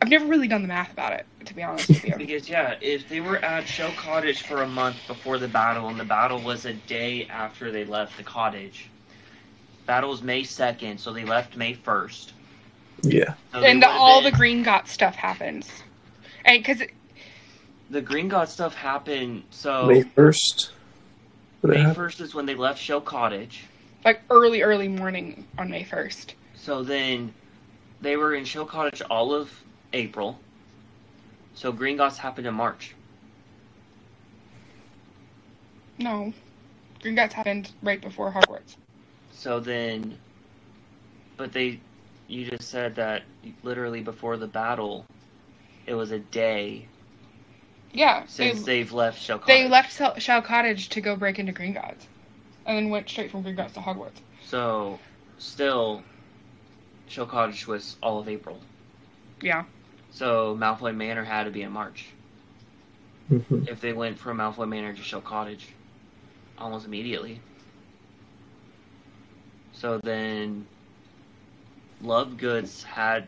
I've 0.00 0.08
never 0.08 0.26
really 0.26 0.48
done 0.48 0.62
the 0.62 0.68
math 0.68 0.92
about 0.92 1.12
it, 1.12 1.26
to 1.46 1.54
be 1.54 1.62
honest 1.62 1.88
with 1.88 2.04
you. 2.04 2.14
Because 2.18 2.48
yeah, 2.48 2.76
if 2.80 3.08
they 3.08 3.20
were 3.20 3.38
at 3.38 3.66
Shell 3.66 3.92
Cottage 3.96 4.42
for 4.42 4.62
a 4.62 4.68
month 4.68 4.96
before 5.06 5.38
the 5.38 5.48
battle, 5.48 5.88
and 5.88 5.98
the 5.98 6.04
battle 6.04 6.40
was 6.40 6.64
a 6.64 6.74
day 6.74 7.26
after 7.26 7.70
they 7.70 7.84
left 7.84 8.16
the 8.16 8.24
cottage, 8.24 8.90
battle 9.86 10.10
was 10.10 10.22
May 10.22 10.42
second, 10.44 10.98
so 10.98 11.12
they 11.12 11.24
left 11.24 11.56
May 11.56 11.74
first. 11.74 12.32
Yeah. 13.02 13.34
So 13.52 13.60
and 13.62 13.80
would've 13.80 13.96
all 13.96 14.22
the 14.22 14.32
Gringotts 14.32 14.88
stuff 14.88 15.16
happens 15.16 15.82
And 16.44 16.62
because 16.62 16.82
The 17.92 18.00
Gringotts 18.00 18.48
stuff 18.48 18.74
happened. 18.74 19.42
So 19.50 19.84
May 19.84 20.00
first. 20.00 20.70
May 21.62 21.92
first 21.92 22.22
is 22.22 22.34
when 22.34 22.46
they 22.46 22.54
left 22.54 22.80
Shell 22.80 23.02
Cottage. 23.02 23.64
like 24.02 24.22
early, 24.30 24.62
early 24.62 24.88
morning 24.88 25.46
on 25.58 25.68
May 25.68 25.84
first. 25.84 26.34
So 26.54 26.82
then 26.82 27.34
they 28.00 28.16
were 28.16 28.34
in 28.34 28.46
Shell 28.46 28.64
Cottage 28.64 29.02
all 29.02 29.34
of 29.34 29.50
April. 29.92 30.40
So 31.52 31.70
Gringotts 31.70 32.16
happened 32.16 32.46
in 32.46 32.54
March. 32.54 32.94
No, 35.98 36.32
Gringotts 37.02 37.32
happened 37.32 37.72
right 37.82 38.00
before 38.00 38.32
Hogwarts. 38.32 38.76
So 39.32 39.60
then, 39.60 40.16
but 41.36 41.52
they, 41.52 41.78
you 42.26 42.50
just 42.50 42.70
said 42.70 42.94
that 42.94 43.24
literally 43.62 44.00
before 44.00 44.38
the 44.38 44.46
battle, 44.46 45.04
it 45.86 45.92
was 45.92 46.10
a 46.10 46.18
day 46.18 46.86
Yeah, 47.92 48.20
they, 48.20 48.26
since 48.26 48.64
they've 48.64 48.92
left 48.92 49.20
Shell 49.20 49.40
Cottage. 49.40 49.54
they 49.54 49.68
left 49.68 49.96
Shell 49.96 50.18
Shell 50.18 50.42
Cottage 50.42 50.88
to 50.90 51.00
go 51.00 51.16
break 51.16 51.38
into 51.38 51.52
Gringotts, 51.52 52.06
and 52.66 52.76
then 52.76 52.90
went 52.90 53.08
straight 53.08 53.30
from 53.30 53.44
Gringotts 53.44 53.74
to 53.74 53.80
Hogwarts. 53.80 54.20
So, 54.46 54.98
still, 55.38 56.02
Shell 57.08 57.26
Cottage 57.26 57.66
was 57.66 57.96
all 58.02 58.18
of 58.18 58.28
April. 58.28 58.60
Yeah, 59.42 59.64
So 60.12 60.56
Malfoy 60.56 60.94
Manor 60.94 61.24
had 61.24 61.44
to 61.44 61.50
be 61.50 61.62
in 61.62 61.72
March. 61.72 62.06
Mhm. 63.30 63.68
If 63.68 63.80
they 63.80 63.92
went 63.92 64.18
from 64.18 64.38
Malfoy 64.38 64.68
Manor 64.68 64.92
to 64.92 65.02
Shell 65.02 65.22
Cottage, 65.22 65.68
almost 66.58 66.86
immediately. 66.86 67.40
So 69.72 69.98
then, 69.98 70.66
Lovegoods 72.02 72.84
had 72.84 73.26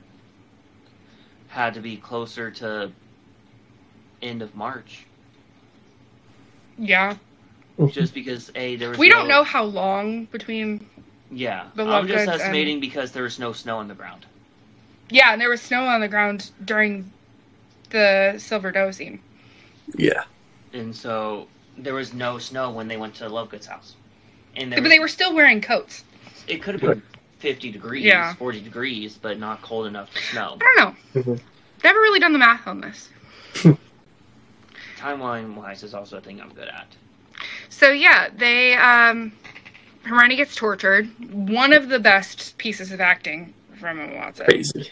had 1.49 1.74
to 1.74 1.81
be 1.81 1.97
closer 1.97 2.51
to 2.51 2.91
end 4.25 4.43
of 4.43 4.55
March, 4.57 5.05
yeah. 6.79 7.17
just 7.91 8.15
because 8.15 8.51
a 8.55 8.77
there 8.77 8.89
was 8.91 8.99
We 8.99 9.09
no- 9.09 9.17
don't 9.19 9.29
know 9.29 9.45
how 9.45 9.65
long 9.65 10.25
between. 10.27 10.87
Yeah, 11.31 11.67
the 11.75 11.85
I'm 11.85 12.07
just 12.07 12.19
Goods 12.19 12.33
and- 12.33 12.41
estimating 12.41 12.81
because 12.81 13.13
there 13.13 13.23
was 13.25 13.39
no 13.39 13.53
snow 13.53 13.79
on 13.79 13.89
the 13.89 13.95
ground. 13.95 14.27
Yeah, 15.11 15.33
and 15.33 15.41
there 15.41 15.51
was 15.51 15.61
snow 15.61 15.85
on 15.85 16.01
the 16.01 16.09
ground 16.09 16.51
during 16.65 17.11
the 17.91 18.35
Silver 18.39 18.73
Doe 18.73 18.91
scene. 18.91 19.21
Yeah. 19.97 20.25
and 20.73 20.95
so 20.97 21.47
there 21.79 21.95
was 21.95 22.13
no 22.15 22.39
snow 22.39 22.71
when 22.71 22.89
they 22.89 22.97
went 22.97 23.15
to 23.17 23.25
Lovegood's 23.29 23.67
house. 23.67 23.95
And 24.57 24.73
there 24.73 24.79
but 24.79 24.85
was- 24.85 24.91
they 24.93 24.99
were 24.99 25.09
still 25.09 25.35
wearing 25.35 25.61
coats. 25.61 26.03
it 26.49 26.63
could 26.63 26.75
have 26.75 26.81
been 26.81 27.03
50 27.39 27.71
degrees, 27.71 28.05
Yeah. 28.05 28.35
40 28.35 28.61
degrees, 28.61 29.17
but 29.21 29.39
not 29.39 29.61
cold 29.63 29.87
enough 29.87 30.13
to 30.15 30.21
snow. 30.23 30.57
I 30.61 30.75
don't 30.77 30.77
know. 31.15 31.23
Mhm. 31.23 31.41
Never 31.85 31.99
really 32.01 32.19
done 32.21 32.33
the 32.33 32.39
math 32.39 32.67
on 32.67 32.81
this. 32.81 33.09
Timeline 35.05 35.55
wise 35.55 35.83
is 35.83 35.93
also 35.93 36.17
a 36.17 36.21
thing 36.23 36.41
I'm 36.41 36.55
good 36.55 36.69
at. 36.69 36.87
So 37.69 37.91
yeah, 37.91 38.31
they 38.35 38.75
um 38.75 39.33
Hermione 40.03 40.37
gets 40.37 40.57
tortured. 40.57 41.11
One 41.31 41.75
of 41.75 41.91
the 41.91 41.99
best 41.99 42.57
pieces 42.57 42.91
of 42.91 43.03
acting 43.03 43.53
from 43.79 44.01
Emma 44.01 44.17
Watson. 44.17 44.47
Crazy. 44.47 44.91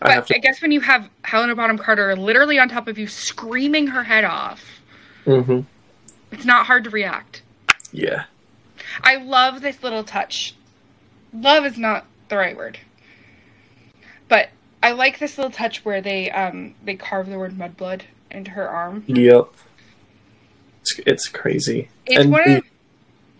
But 0.00 0.10
have 0.10 0.26
to. 0.28 0.36
I 0.36 0.38
guess 0.38 0.62
when 0.62 0.72
you 0.72 0.80
have 0.80 1.10
Helena 1.22 1.54
Bonham 1.54 1.76
Carter 1.76 2.16
literally 2.16 2.58
on 2.58 2.70
top 2.70 2.88
of 2.88 2.96
you 2.96 3.06
screaming 3.06 3.88
her 3.88 4.04
head 4.04 4.24
off, 4.24 4.64
hmm 5.26 5.60
it's 6.32 6.46
not 6.46 6.64
hard 6.64 6.84
to 6.84 6.90
react. 6.90 7.42
Yeah. 7.92 8.24
I 9.02 9.16
love 9.16 9.60
this 9.60 9.82
little 9.82 10.02
touch. 10.02 10.54
Love 11.34 11.66
is 11.66 11.76
not 11.76 12.06
the 12.30 12.38
right 12.38 12.56
word. 12.56 12.78
But 14.28 14.48
I 14.82 14.92
like 14.92 15.18
this 15.18 15.36
little 15.36 15.52
touch 15.52 15.84
where 15.84 16.00
they 16.00 16.30
um 16.30 16.74
they 16.82 16.94
carve 16.94 17.28
the 17.28 17.38
word 17.38 17.52
mudblood 17.52 18.02
into 18.34 18.50
her 18.50 18.68
arm. 18.68 19.04
Yep. 19.06 19.48
It's, 20.82 21.00
it's 21.06 21.28
crazy. 21.28 21.88
It's 22.06 22.22
And 22.22 22.32
one 22.32 22.50
of 22.50 22.64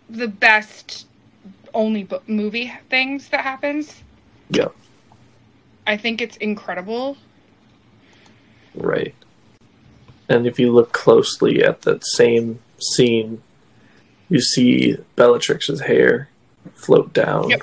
the 0.08 0.28
best 0.28 1.06
only 1.74 2.04
bo- 2.04 2.22
movie 2.26 2.72
things 2.88 3.28
that 3.28 3.40
happens. 3.40 4.02
Yep. 4.50 4.74
I 5.86 5.96
think 5.96 6.22
it's 6.22 6.36
incredible. 6.38 7.16
Right. 8.74 9.14
And 10.28 10.46
if 10.46 10.58
you 10.58 10.72
look 10.72 10.92
closely 10.92 11.62
at 11.62 11.82
that 11.82 12.04
same 12.06 12.60
scene, 12.78 13.42
you 14.28 14.40
see 14.40 14.96
Bellatrix's 15.16 15.80
hair 15.80 16.28
float 16.74 17.12
down. 17.12 17.50
Yep. 17.50 17.62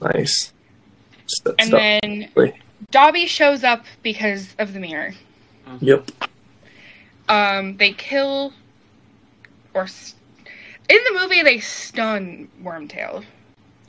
Nice. 0.00 0.52
And 1.58 1.72
then. 1.72 2.28
Dobby 2.90 3.26
shows 3.26 3.64
up 3.64 3.84
because 4.02 4.54
of 4.58 4.72
the 4.72 4.80
mirror. 4.80 5.14
Yep. 5.80 6.10
Um, 7.28 7.76
they 7.78 7.92
kill 7.92 8.52
or 9.72 9.84
s- 9.84 10.14
in 10.88 10.98
the 11.12 11.20
movie 11.20 11.42
they 11.42 11.58
stun 11.60 12.48
Wormtail. 12.62 13.24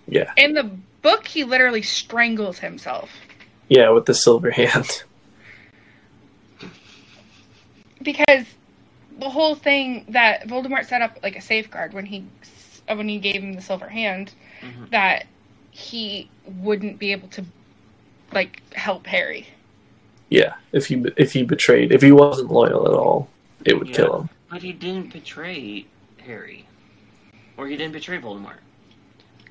Yeah. 0.08 0.32
In 0.38 0.54
the 0.54 0.64
book, 1.02 1.28
he 1.28 1.44
literally 1.44 1.82
strangles 1.82 2.60
himself 2.60 3.10
Yeah, 3.68 3.90
with 3.90 4.06
the 4.06 4.14
silver 4.14 4.52
hand. 4.62 5.04
because 8.02 8.46
the 9.20 9.30
whole 9.30 9.56
thing 9.56 10.06
that 10.10 10.48
Voldemort 10.48 10.86
set 10.86 11.02
up 11.02 11.18
like 11.24 11.36
a 11.36 11.42
safeguard 11.42 11.94
when 11.94 12.06
he 12.06 12.26
when 12.88 13.10
he 13.10 13.18
gave 13.18 13.42
him 13.42 13.54
the 13.54 13.62
silver 13.62 13.88
hand 13.90 14.32
Mhm. 14.62 14.90
that 14.92 15.26
he 15.72 16.30
wouldn't 16.46 17.00
be 17.00 17.12
able 17.12 17.28
to 17.30 17.44
like 18.32 18.62
help 18.74 19.08
Harry. 19.08 19.48
Yeah. 20.30 20.56
If 20.72 20.88
he 20.88 21.04
if 21.18 21.34
he 21.34 21.44
betrayed, 21.44 21.92
if 21.92 22.02
he 22.02 22.12
wasn't 22.12 22.52
loyal 22.52 22.88
at 22.88 22.94
all, 22.94 23.30
it 23.64 23.78
would 23.78 23.90
Yeah. 23.90 23.96
kill 23.96 24.20
him. 24.22 24.30
But 24.50 24.62
he 24.64 24.72
didn't 24.72 25.14
betray 25.14 25.86
Harry. 26.26 26.66
Or 27.58 27.68
he 27.68 27.78
didn't 27.78 27.94
betray 27.94 28.20
Voldemort. 28.20 28.58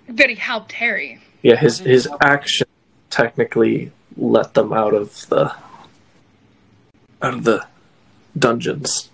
But 0.09 0.29
he 0.29 0.35
helped 0.37 0.73
Harry. 0.73 1.21
Yeah, 1.43 1.57
his 1.57 1.79
How 1.79 1.85
did 1.85 1.89
he 1.91 1.95
his 1.95 2.05
help? 2.07 2.23
action 2.25 2.67
technically 3.11 3.93
let 4.17 4.55
them 4.55 4.73
out 4.73 4.95
of 4.95 5.27
the 5.29 5.55
out 7.23 7.35
of 7.35 7.45
the 7.45 7.67
dungeons. 8.39 9.11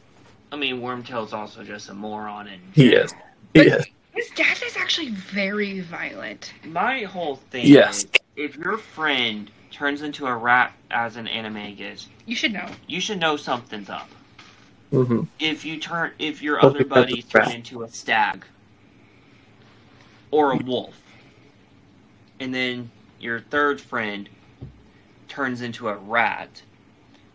I 0.53 0.57
mean, 0.57 0.81
Wormtail's 0.81 1.33
also 1.33 1.63
just 1.63 1.89
a 1.91 1.95
moron 1.95 2.49
and 2.49 2.61
He 2.75 2.93
is. 2.95 3.13
But- 3.55 3.67
Yes. 3.67 3.85
His 4.13 4.29
dad 4.31 4.59
is 4.67 4.77
actually 4.77 5.11
very 5.11 5.81
violent. 5.81 6.53
My 6.65 7.03
whole 7.05 7.37
thing 7.37 7.65
Yes. 7.67 7.99
is 8.05 8.07
if 8.37 8.57
your 8.57 8.77
friend 8.77 9.51
turns 9.71 10.03
into 10.03 10.27
a 10.27 10.37
rat 10.37 10.73
as 10.91 11.17
an 11.17 11.29
anime 11.29 11.55
animagus, 11.55 12.07
You 12.27 12.37
should 12.37 12.53
know. 12.53 12.67
you 12.87 13.01
should 13.01 13.21
know 13.21 13.37
something's 13.37 13.89
up. 13.89 14.09
hmm 14.91 15.23
If 15.39 15.65
you 15.65 15.79
turn 15.79 16.13
if 16.19 16.43
your 16.43 16.65
other 16.65 16.85
buddies 16.85 17.25
turn 17.25 17.51
into 17.53 17.83
a 17.83 17.89
stag 17.89 18.45
or 20.31 20.53
a 20.53 20.57
wolf, 20.57 21.01
and 22.39 22.55
then 22.55 22.91
your 23.21 23.41
third 23.41 23.81
friend 23.81 24.29
turns 25.29 25.63
into 25.63 25.89
a 25.89 25.97
rat, 25.97 26.63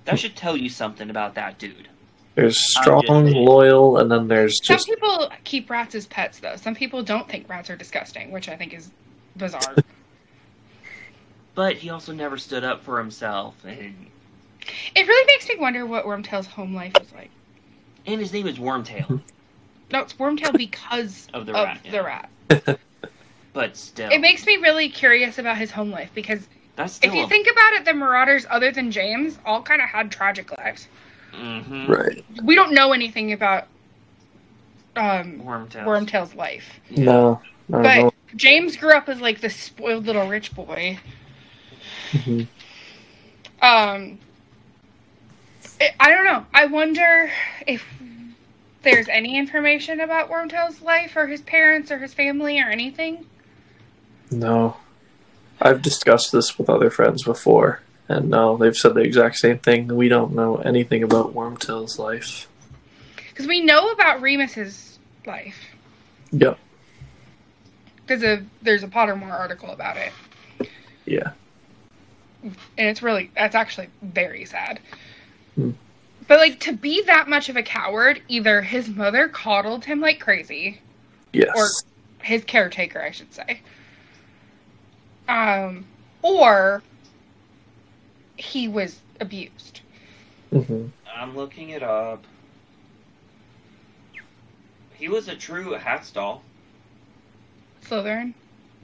that 0.05 0.19
should 0.19 0.35
tell 0.35 0.57
you 0.57 0.69
something 0.69 1.09
about 1.09 1.35
that 1.35 1.57
dude. 1.57 1.87
There's 2.35 2.57
I'm 2.77 2.83
strong, 2.83 3.31
loyal, 3.31 3.97
and 3.97 4.11
then 4.11 4.27
there's 4.27 4.57
Some 4.63 4.75
just 4.75 4.87
people 4.87 5.31
keep 5.45 5.69
rats 5.69 5.95
as 5.95 6.05
pets, 6.07 6.39
though. 6.39 6.57
Some 6.57 6.75
people 6.75 7.01
don't 7.01 7.29
think 7.29 7.47
rats 7.47 7.69
are 7.69 7.77
disgusting, 7.77 8.29
which 8.31 8.49
I 8.49 8.57
think 8.57 8.73
is 8.73 8.91
bizarre. 9.37 9.75
But 11.55 11.77
he 11.77 11.89
also 11.89 12.11
never 12.13 12.37
stood 12.37 12.63
up 12.63 12.83
for 12.83 12.97
himself, 12.97 13.55
and 13.65 14.07
it 14.95 15.07
really 15.07 15.25
makes 15.27 15.47
me 15.47 15.55
wonder 15.57 15.85
what 15.85 16.05
Wormtail's 16.05 16.47
home 16.47 16.73
life 16.75 16.93
is 17.01 17.11
like. 17.13 17.29
and 18.05 18.19
his 18.19 18.33
name 18.33 18.47
is 18.47 18.57
Wormtail. 18.57 19.21
No, 19.91 19.99
it's 20.01 20.13
Wormtail 20.13 20.57
because 20.57 21.27
Of 21.33 21.45
the 21.45 21.53
of 21.53 21.63
rat, 21.63 21.79
the 21.83 21.89
yeah. 21.91 22.19
rat. 22.59 22.79
But 23.53 23.77
still, 23.77 24.11
It 24.11 24.19
makes 24.19 24.45
me 24.45 24.57
really 24.57 24.89
curious 24.89 25.37
about 25.37 25.57
his 25.57 25.71
home 25.71 25.91
life 25.91 26.09
because 26.13 26.47
that's 26.75 26.99
if 27.01 27.13
you 27.13 27.25
think 27.27 27.47
about 27.49 27.73
it, 27.73 27.85
the 27.85 27.93
Marauders, 27.93 28.45
other 28.49 28.71
than 28.71 28.91
James, 28.91 29.39
all 29.45 29.61
kind 29.61 29.81
of 29.81 29.87
had 29.87 30.11
tragic 30.11 30.51
lives. 30.57 30.87
hmm 31.31 31.89
right. 31.89 32.25
We 32.43 32.55
don't 32.55 32.73
know 32.73 32.91
anything 32.91 33.31
about 33.31 33.67
um, 34.97 35.39
Wormtail. 35.41 35.85
Wormtail's 35.85 36.35
life. 36.35 36.79
No, 36.89 37.39
But 37.69 37.95
know. 37.97 38.13
James 38.35 38.75
grew 38.75 38.91
up 38.91 39.07
as 39.07 39.21
like 39.21 39.39
the 39.39 39.49
spoiled 39.49 40.05
little 40.07 40.27
rich 40.27 40.53
boy. 40.53 40.99
Mhm. 42.15 42.47
Um, 43.61 44.19
I 45.81 45.93
I 45.99 46.09
don't 46.11 46.25
know. 46.25 46.45
I 46.53 46.65
wonder 46.67 47.29
if 47.67 47.85
there's 48.83 49.09
any 49.09 49.37
information 49.37 49.99
about 49.99 50.29
Wormtail's 50.29 50.81
life 50.81 51.15
or 51.15 51.27
his 51.27 51.41
parents 51.41 51.91
or 51.91 51.97
his 51.97 52.13
family 52.13 52.61
or 52.61 52.69
anything. 52.69 53.25
No, 54.31 54.77
I've 55.61 55.81
discussed 55.81 56.31
this 56.31 56.57
with 56.57 56.69
other 56.69 56.89
friends 56.89 57.23
before, 57.23 57.81
and 58.07 58.29
no, 58.29 58.55
they've 58.55 58.75
said 58.75 58.93
the 58.93 59.01
exact 59.01 59.37
same 59.37 59.59
thing. 59.59 59.87
We 59.87 60.07
don't 60.07 60.33
know 60.33 60.57
anything 60.57 61.03
about 61.03 61.33
Wormtail's 61.33 61.99
life. 61.99 62.47
Because 63.17 63.47
we 63.47 63.61
know 63.61 63.91
about 63.91 64.21
Remus's 64.21 64.99
life. 65.25 65.65
Yep. 66.31 66.57
There's 68.07 68.23
a 68.23 68.45
there's 68.61 68.83
a 68.83 68.87
Pottermore 68.87 69.33
article 69.33 69.71
about 69.71 69.97
it. 69.97 70.13
Yeah. 71.05 71.31
And 72.45 72.87
it's 72.89 73.01
really 73.01 73.31
that's 73.35 73.55
actually 73.55 73.87
very 74.01 74.45
sad. 74.45 74.79
Hmm. 75.55 75.71
But 76.27 76.39
like 76.39 76.59
to 76.61 76.73
be 76.73 77.01
that 77.03 77.27
much 77.27 77.49
of 77.49 77.55
a 77.55 77.63
coward, 77.63 78.21
either 78.27 78.61
his 78.61 78.87
mother 78.89 79.27
coddled 79.27 79.85
him 79.85 79.99
like 79.99 80.19
crazy, 80.19 80.79
Yes. 81.33 81.51
or 81.55 81.67
his 82.25 82.43
caretaker, 82.43 83.01
I 83.01 83.11
should 83.11 83.33
say. 83.33 83.61
Um, 85.27 85.85
or 86.21 86.81
he 88.37 88.67
was 88.67 88.99
abused. 89.19 89.81
hmm 90.51 90.87
I'm 91.15 91.35
looking 91.35 91.69
it 91.69 91.81
up. 91.83 92.23
He 94.93 95.07
was 95.09 95.27
a 95.27 95.35
true 95.35 95.75
Hatstall. 95.77 96.41
Slytherin 97.83 98.33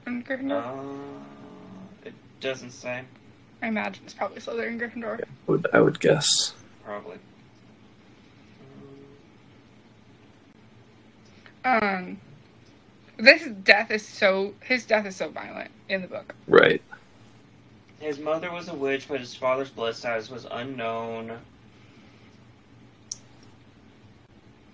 and 0.06 0.24
Gryffindor. 0.26 0.62
Uh, 0.62 2.06
it 2.06 2.14
doesn't 2.40 2.70
say. 2.70 3.02
I 3.62 3.68
imagine 3.68 4.02
it's 4.04 4.12
probably 4.12 4.40
Slytherin, 4.40 4.78
Gryffindor. 4.78 5.22
Would 5.46 5.66
I 5.72 5.80
would 5.80 6.00
guess. 6.00 6.54
Probably. 6.84 7.16
Um, 11.64 12.20
this 13.18 13.46
death 13.62 13.92
is 13.92 14.06
so 14.06 14.52
his 14.60 14.84
death 14.84 15.06
is 15.06 15.14
so 15.14 15.28
violent 15.28 15.70
in 15.88 16.02
the 16.02 16.08
book. 16.08 16.34
Right. 16.48 16.82
His 18.00 18.18
mother 18.18 18.50
was 18.50 18.66
a 18.66 18.74
witch, 18.74 19.06
but 19.06 19.20
his 19.20 19.36
father's 19.36 19.70
blood 19.70 19.94
status 19.94 20.28
was 20.28 20.44
unknown. 20.50 21.38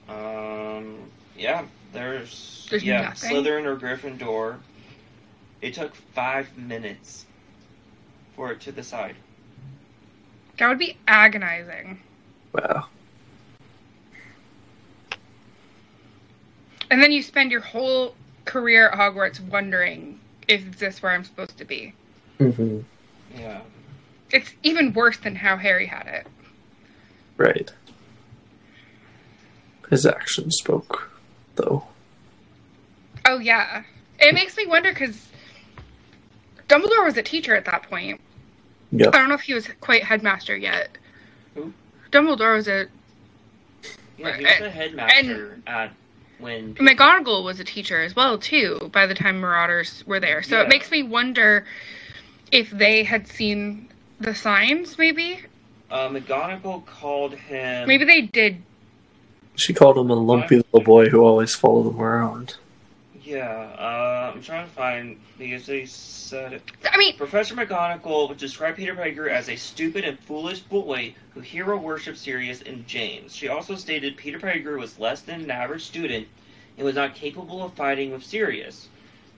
Um, 0.08 0.96
yeah, 1.36 1.66
there's, 1.92 2.66
There's 2.70 2.82
yeah, 2.82 3.02
nothing? 3.02 3.32
Slytherin 3.32 3.66
or 3.66 3.76
Gryffindor. 3.76 4.56
It 5.60 5.74
took 5.74 5.94
five 5.94 6.56
minutes 6.56 7.26
for 8.38 8.52
it 8.52 8.60
to 8.60 8.70
decide. 8.70 9.16
That 10.58 10.68
would 10.68 10.78
be 10.78 10.96
agonizing. 11.08 12.00
Wow. 12.52 12.86
And 16.88 17.02
then 17.02 17.10
you 17.10 17.20
spend 17.20 17.50
your 17.50 17.60
whole 17.60 18.14
career 18.44 18.90
at 18.90 18.96
Hogwarts 18.96 19.40
wondering, 19.40 20.20
is 20.46 20.62
this 20.78 21.02
where 21.02 21.10
I'm 21.10 21.24
supposed 21.24 21.58
to 21.58 21.64
be? 21.64 21.92
Mm-hmm. 22.38 22.78
Yeah. 23.36 23.60
It's 24.30 24.54
even 24.62 24.92
worse 24.92 25.18
than 25.18 25.34
how 25.34 25.56
Harry 25.56 25.86
had 25.86 26.06
it. 26.06 26.26
Right. 27.38 27.72
His 29.90 30.06
actions 30.06 30.58
spoke, 30.58 31.10
though. 31.56 31.88
Oh 33.24 33.38
yeah, 33.38 33.82
it 34.20 34.32
makes 34.32 34.56
me 34.56 34.64
wonder 34.66 34.92
because 34.92 35.28
Dumbledore 36.68 37.04
was 37.04 37.16
a 37.16 37.22
teacher 37.22 37.56
at 37.56 37.64
that 37.64 37.82
point. 37.82 38.20
Yep. 38.92 39.14
I 39.14 39.18
don't 39.18 39.28
know 39.28 39.34
if 39.34 39.42
he 39.42 39.54
was 39.54 39.68
quite 39.80 40.02
headmaster 40.04 40.56
yet. 40.56 40.90
Who? 41.54 41.72
Dumbledore 42.10 42.56
was 42.56 42.68
a 42.68 42.86
Yeah, 44.16 44.36
he 44.36 44.44
was 44.44 44.58
the 44.60 44.70
headmaster 44.70 45.58
at 45.66 45.92
when 46.38 46.74
people- 46.74 46.86
McGonagall 46.86 47.44
was 47.44 47.60
a 47.60 47.64
teacher 47.64 48.00
as 48.02 48.16
well 48.16 48.38
too. 48.38 48.90
By 48.92 49.06
the 49.06 49.14
time 49.14 49.40
Marauders 49.40 50.04
were 50.06 50.20
there, 50.20 50.42
so 50.42 50.56
Yeah. 50.56 50.62
it 50.62 50.68
makes 50.68 50.90
me 50.90 51.02
wonder 51.02 51.66
if 52.50 52.70
they 52.70 53.04
had 53.04 53.26
seen 53.28 53.88
the 54.20 54.34
signs. 54.34 54.96
Maybe, 54.98 55.40
uh, 55.90 56.08
McGonagall 56.08 56.86
called 56.86 57.34
him. 57.34 57.86
maybe 57.86 58.04
they 58.04 58.22
did. 58.22 58.62
She 59.56 59.74
called 59.74 59.98
him 59.98 60.08
a 60.10 60.14
lumpy 60.14 60.56
little 60.56 60.80
boy 60.80 61.08
who 61.08 61.20
always 61.24 61.54
followed 61.54 61.92
them 61.92 62.00
around. 62.00 62.56
Yeah, 63.28 63.44
uh, 63.78 64.32
I'm 64.34 64.40
trying 64.40 64.66
to 64.66 64.72
find 64.72 65.20
because 65.36 65.66
they 65.66 65.84
said 65.84 66.54
it. 66.54 66.62
I 66.90 66.96
mean, 66.96 67.14
Professor 67.18 67.54
McGonagall 67.54 68.26
would 68.30 68.38
describe 68.38 68.76
Peter 68.76 68.94
Pettigrew 68.94 69.28
as 69.28 69.50
a 69.50 69.56
stupid 69.56 70.06
and 70.06 70.18
foolish 70.20 70.60
boy 70.60 71.14
who 71.34 71.40
hero 71.40 71.76
worshipped 71.76 72.16
Sirius 72.16 72.62
and 72.62 72.86
James. 72.86 73.36
She 73.36 73.48
also 73.48 73.74
stated 73.74 74.16
Peter 74.16 74.38
Pettigrew 74.38 74.78
was 74.78 74.98
less 74.98 75.20
than 75.20 75.42
an 75.42 75.50
average 75.50 75.84
student 75.84 76.26
and 76.78 76.86
was 76.86 76.94
not 76.94 77.14
capable 77.14 77.62
of 77.62 77.74
fighting 77.74 78.12
with 78.12 78.24
Sirius. 78.24 78.88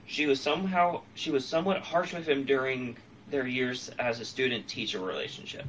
She 0.07 0.25
was 0.25 0.39
somehow 0.39 1.01
she 1.15 1.29
was 1.29 1.43
somewhat 1.43 1.81
harsh 1.81 2.13
with 2.13 2.25
him 2.25 2.45
during 2.45 2.95
their 3.29 3.45
years 3.45 3.91
as 3.99 4.21
a 4.21 4.25
student-teacher 4.25 5.01
relationship. 5.01 5.65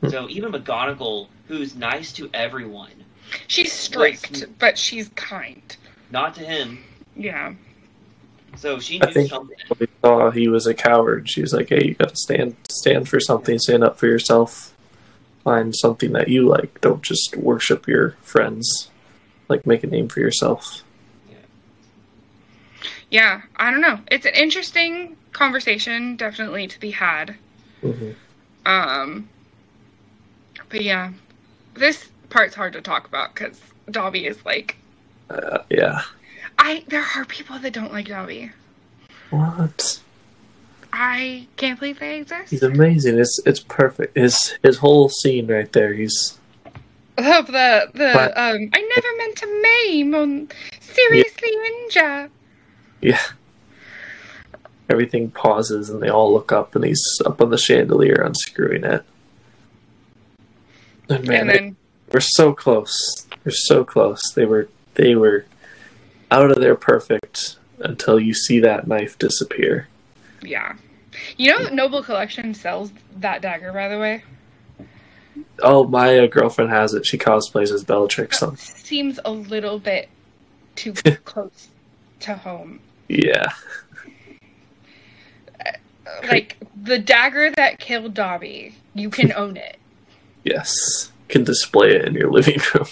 Hmm. 0.00 0.08
So 0.08 0.26
even 0.30 0.52
McGonagall, 0.52 1.28
who's 1.48 1.74
nice 1.74 2.14
to 2.14 2.30
everyone, 2.32 3.04
she's 3.46 3.74
strict, 3.74 4.30
Let's- 4.32 4.46
but 4.58 4.78
she's 4.78 5.10
kind. 5.16 5.76
not 6.10 6.34
to 6.36 6.40
him, 6.40 6.82
Yeah. 7.16 7.54
so 8.56 8.78
she 8.80 9.00
I 9.02 9.12
think- 9.12 9.30
something. 9.30 9.56
When 9.68 9.78
we 9.80 9.86
saw 10.02 10.30
he 10.30 10.48
was 10.48 10.66
a 10.66 10.74
coward, 10.74 11.28
she 11.28 11.40
was 11.40 11.52
like, 11.52 11.68
"Hey, 11.70 11.84
you 11.88 11.94
gotta 11.94 12.16
stand 12.16 12.56
stand 12.68 13.08
for 13.08 13.20
something. 13.20 13.58
Stand 13.58 13.82
up 13.84 13.98
for 13.98 14.06
yourself. 14.06 14.74
Find 15.42 15.74
something 15.76 16.12
that 16.12 16.28
you 16.28 16.46
like. 16.46 16.80
Don't 16.80 17.02
just 17.02 17.36
worship 17.36 17.86
your 17.86 18.12
friends. 18.22 18.90
Like, 19.48 19.66
make 19.66 19.84
a 19.84 19.86
name 19.86 20.08
for 20.08 20.20
yourself." 20.20 20.82
Yeah, 23.10 23.42
I 23.56 23.70
don't 23.70 23.80
know. 23.80 24.00
It's 24.10 24.26
an 24.26 24.34
interesting 24.34 25.16
conversation, 25.32 26.16
definitely 26.16 26.66
to 26.68 26.80
be 26.80 26.90
had. 26.90 27.36
hmm 27.80 28.10
Um, 28.66 29.28
but 30.68 30.82
yeah, 30.82 31.12
this 31.74 32.08
part's 32.30 32.54
hard 32.54 32.72
to 32.72 32.80
talk 32.80 33.06
about 33.06 33.34
because 33.34 33.60
Dobby 33.90 34.26
is 34.26 34.44
like, 34.44 34.76
Uh, 35.30 35.58
yeah. 35.70 36.02
I. 36.58 36.84
There 36.88 37.04
are 37.16 37.24
people 37.24 37.58
that 37.58 37.72
don't 37.72 37.92
like 37.92 38.08
Dobby. 38.08 38.52
What? 39.30 40.00
I 40.92 41.48
can't 41.56 41.78
believe 41.78 41.98
they 41.98 42.20
exist. 42.20 42.50
He's 42.50 42.62
amazing. 42.62 43.18
It's 43.18 43.40
it's 43.44 43.60
perfect. 43.60 44.16
His 44.16 44.56
his 44.62 44.78
whole 44.78 45.08
scene 45.08 45.46
right 45.48 45.70
there. 45.72 45.92
He's 45.92 46.38
Of 47.18 47.46
the 47.48 47.90
the 47.92 48.12
um, 48.40 48.70
I 48.72 48.92
never 48.96 49.16
meant 49.18 49.36
to 49.38 49.62
maim 49.62 50.14
on 50.14 50.48
seriously 50.80 51.50
injure. 51.82 52.30
yeah. 53.00 53.20
Everything 54.88 55.30
pauses 55.30 55.88
and 55.88 56.02
they 56.02 56.10
all 56.10 56.32
look 56.32 56.52
up 56.52 56.76
and 56.76 56.84
he's 56.84 57.02
up 57.24 57.40
on 57.40 57.50
the 57.50 57.56
chandelier 57.58 58.22
unscrewing 58.22 58.84
it. 58.84 59.02
And 61.08 61.26
man, 61.26 61.40
and 61.40 61.48
they 61.50 61.54
then 61.54 61.76
were 62.12 62.20
so 62.20 62.52
close. 62.52 63.26
They're 63.42 63.52
so 63.52 63.82
close. 63.84 64.30
They 64.32 64.44
were 64.44 64.68
they 64.94 65.14
were 65.16 65.46
out 66.30 66.50
of 66.50 66.60
there 66.60 66.74
perfect 66.74 67.56
until 67.80 68.18
you 68.20 68.34
see 68.34 68.60
that 68.60 68.86
knife 68.86 69.18
disappear. 69.18 69.88
yeah, 70.42 70.74
you 71.36 71.50
know, 71.50 71.68
Noble 71.68 72.02
Collection 72.02 72.54
sells 72.54 72.92
that 73.16 73.40
dagger. 73.42 73.72
By 73.72 73.88
the 73.88 73.98
way, 73.98 74.22
Oh, 75.62 75.84
my 75.84 76.18
uh, 76.18 76.26
girlfriend 76.26 76.70
has 76.70 76.94
it. 76.94 77.06
She 77.06 77.16
cosplays 77.18 77.70
as 77.72 77.84
Bellatrix. 77.84 78.40
that 78.40 78.58
seems 78.58 79.20
a 79.24 79.30
little 79.30 79.78
bit 79.78 80.08
too 80.74 80.92
close 81.24 81.68
to 82.20 82.34
home. 82.34 82.80
yeah, 83.08 83.52
Like 86.24 86.56
the 86.82 86.98
dagger 86.98 87.50
that 87.52 87.78
killed 87.78 88.14
Dobby, 88.14 88.74
you 88.94 89.10
can 89.10 89.32
own 89.36 89.56
it. 89.56 89.76
yes, 90.44 91.10
can 91.28 91.44
display 91.44 91.92
it 91.94 92.04
in 92.06 92.14
your 92.14 92.30
living 92.30 92.60
room. 92.74 92.86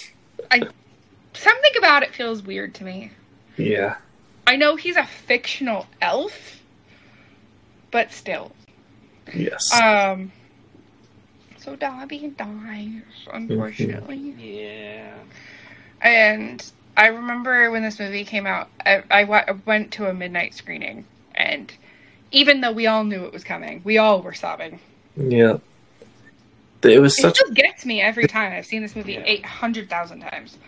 Something 1.34 1.72
about 1.78 2.02
it 2.02 2.14
feels 2.14 2.42
weird 2.42 2.74
to 2.76 2.84
me. 2.84 3.10
Yeah, 3.56 3.96
I 4.46 4.56
know 4.56 4.76
he's 4.76 4.96
a 4.96 5.04
fictional 5.06 5.86
elf, 6.00 6.62
but 7.90 8.12
still. 8.12 8.52
yes. 9.34 9.72
Um. 9.72 10.32
So 11.58 11.76
Dobby 11.76 12.32
dies, 12.36 13.02
unfortunately. 13.32 14.34
Yeah. 14.36 15.14
And 16.00 16.64
I 16.96 17.06
remember 17.06 17.70
when 17.70 17.82
this 17.82 18.00
movie 18.00 18.24
came 18.24 18.46
out, 18.46 18.68
I, 18.84 19.04
I 19.10 19.52
went 19.64 19.92
to 19.92 20.08
a 20.08 20.14
midnight 20.14 20.54
screening, 20.54 21.04
and 21.36 21.72
even 22.32 22.60
though 22.60 22.72
we 22.72 22.88
all 22.88 23.04
knew 23.04 23.24
it 23.24 23.32
was 23.32 23.44
coming, 23.44 23.80
we 23.84 23.98
all 23.98 24.22
were 24.22 24.34
sobbing. 24.34 24.80
Yeah. 25.16 25.58
It 26.82 27.00
was 27.00 27.16
It 27.16 27.22
such 27.22 27.36
still 27.36 27.52
gets 27.54 27.86
me 27.86 28.00
every 28.00 28.26
time. 28.26 28.52
I've 28.52 28.66
seen 28.66 28.82
this 28.82 28.96
movie 28.96 29.12
Yeah. 29.12 29.22
eight 29.24 29.44
hundred 29.44 29.88
thousand 29.88 30.20
times. 30.22 30.58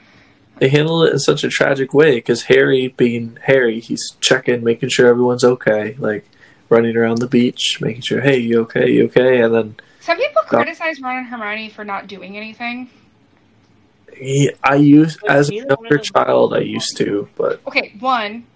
They 0.58 0.68
handle 0.68 1.02
it 1.02 1.12
in 1.12 1.18
such 1.18 1.44
a 1.44 1.48
tragic 1.48 1.92
way 1.94 2.16
because 2.16 2.44
Harry 2.44 2.88
being 2.88 3.38
Harry, 3.42 3.80
he's 3.80 4.16
checking, 4.20 4.62
making 4.64 4.88
sure 4.88 5.08
everyone's 5.08 5.44
okay, 5.44 5.94
like 5.98 6.24
running 6.68 6.96
around 6.96 7.18
the 7.18 7.26
beach, 7.26 7.78
making 7.80 8.02
sure, 8.02 8.20
hey, 8.20 8.38
you 8.38 8.60
okay, 8.62 8.90
you 8.90 9.04
okay, 9.06 9.40
and 9.42 9.54
then 9.54 9.76
Some 10.00 10.16
people 10.18 10.42
Yeah. 10.44 10.48
criticize 10.58 11.00
Ron 11.00 11.18
and 11.18 11.26
Hermione 11.26 11.68
for 11.70 11.84
not 11.84 12.06
doing 12.06 12.36
anything. 12.36 12.90
he, 14.16 14.50
I 14.62 14.76
used 14.76 15.20
But 15.22 15.30
as 15.30 15.48
a 15.48 15.52
neither 15.52 15.66
one 15.66 15.86
of 15.86 15.90
younger 15.90 15.98
child, 15.98 16.54
I 16.54 16.58
used 16.60 16.96
to, 16.98 17.28
but 17.36 17.60
Okay, 17.66 17.94
one, 18.00 18.46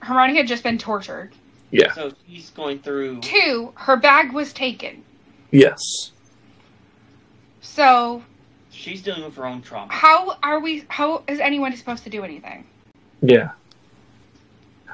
Hermione 0.00 0.36
had 0.36 0.46
just 0.46 0.62
been 0.62 0.78
tortured. 0.78 1.32
yeah, 1.70 1.92
So 1.92 2.12
he's 2.26 2.50
going 2.50 2.78
through. 2.78 3.20
Two, 3.20 3.72
her 3.76 3.96
bag 3.96 4.32
was 4.32 4.52
taken. 4.52 5.04
yes, 5.50 5.78
So 7.60 8.22
She's 8.84 9.00
dealing 9.00 9.24
with 9.24 9.34
her 9.36 9.46
own 9.46 9.62
trauma. 9.62 9.90
how 9.90 10.36
are 10.42 10.60
we? 10.60 10.84
How 10.88 11.22
is 11.26 11.40
anyone 11.40 11.74
supposed 11.74 12.04
to 12.04 12.10
do 12.10 12.22
anything? 12.22 12.66
yeah. 13.22 13.52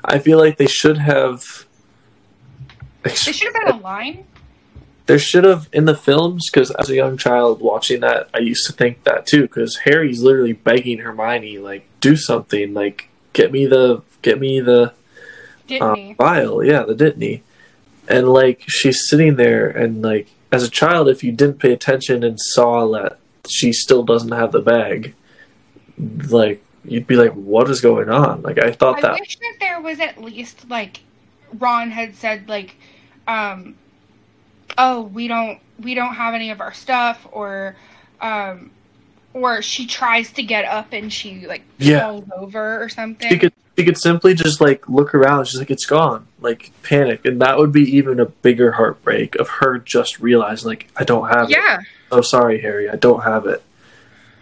I 0.04 0.20
feel 0.20 0.38
like 0.38 0.58
they 0.58 0.68
should 0.68 0.96
have. 0.98 1.66
They 3.02 3.14
should 3.14 3.52
have 3.52 3.54
been 3.54 3.74
a 3.74 3.82
line. 3.82 4.26
there 5.06 5.18
should 5.18 5.42
have 5.42 5.68
in 5.72 5.86
the 5.86 5.96
films 5.96 6.48
because 6.48 6.70
as 6.70 6.88
a 6.88 6.94
young 6.94 7.16
child 7.16 7.60
watching 7.60 8.00
that, 8.00 8.30
I 8.32 8.38
used 8.38 8.64
to 8.68 8.72
think 8.72 9.02
that 9.02 9.26
too. 9.26 9.42
Because 9.42 9.78
Harry's 9.78 10.22
literally 10.22 10.52
begging 10.52 10.98
Hermione, 10.98 11.58
like, 11.58 11.84
do 11.98 12.14
something, 12.14 12.72
like, 12.72 13.08
get 13.32 13.50
me 13.50 13.66
the, 13.66 14.02
get 14.22 14.38
me 14.38 14.60
the 14.60 14.92
Didn't 15.66 15.82
uh, 15.82 16.14
vial, 16.14 16.64
yeah, 16.64 16.84
the 16.84 16.94
Dittany, 16.94 17.40
and 18.06 18.28
like 18.28 18.62
she's 18.68 19.08
sitting 19.08 19.34
there, 19.34 19.68
and 19.68 20.00
like 20.00 20.28
as 20.52 20.62
a 20.62 20.70
child, 20.70 21.08
if 21.08 21.24
you 21.24 21.32
didn't 21.32 21.58
pay 21.58 21.72
attention 21.72 22.22
and 22.22 22.38
saw 22.38 22.86
that 22.92 23.18
she 23.50 23.72
still 23.72 24.02
doesn't 24.02 24.32
have 24.32 24.52
the 24.52 24.60
bag, 24.60 25.14
like 26.28 26.62
you'd 26.84 27.06
be 27.06 27.16
like, 27.16 27.32
what 27.32 27.68
is 27.68 27.80
going 27.80 28.08
on? 28.08 28.42
Like 28.42 28.62
I 28.62 28.72
thought 28.72 28.98
I 28.98 29.02
that, 29.02 29.20
wish 29.20 29.38
that 29.38 29.56
there 29.60 29.80
was 29.80 30.00
at 30.00 30.20
least 30.22 30.68
like 30.68 31.00
Ron 31.58 31.90
had 31.90 32.14
said 32.14 32.48
like, 32.48 32.76
um, 33.26 33.76
oh 34.78 35.02
we 35.02 35.28
don't 35.28 35.58
we 35.80 35.94
don't 35.94 36.14
have 36.14 36.34
any 36.34 36.50
of 36.50 36.60
our 36.60 36.72
stuff 36.72 37.26
or, 37.32 37.76
um, 38.20 38.70
or 39.32 39.62
she 39.62 39.86
tries 39.86 40.32
to 40.32 40.42
get 40.42 40.64
up 40.64 40.92
and 40.92 41.12
she 41.12 41.46
like 41.46 41.62
Yeah. 41.78 42.00
falls 42.00 42.24
over 42.36 42.82
or 42.82 42.88
something. 42.88 43.28
she 43.28 43.38
could 43.38 43.52
she 43.78 43.84
could 43.84 43.96
simply 43.98 44.34
just 44.34 44.60
like 44.60 44.88
look 44.88 45.14
around. 45.14 45.46
She's 45.46 45.58
like, 45.58 45.70
it's 45.70 45.86
gone, 45.86 46.26
like 46.40 46.70
panic, 46.82 47.24
and 47.24 47.40
that 47.40 47.56
would 47.56 47.72
be 47.72 47.82
even 47.96 48.20
a 48.20 48.26
bigger 48.26 48.72
heartbreak 48.72 49.36
of 49.36 49.48
her 49.48 49.78
just 49.78 50.20
realizing 50.20 50.68
like 50.68 50.88
I 50.96 51.04
don't 51.04 51.28
have 51.28 51.44
it. 51.50 51.52
yeah, 51.56 51.78
Oh, 52.12 52.20
sorry, 52.20 52.60
Harry, 52.60 52.90
I 52.90 52.96
don't 52.96 53.22
have 53.22 53.46
it, 53.46 53.62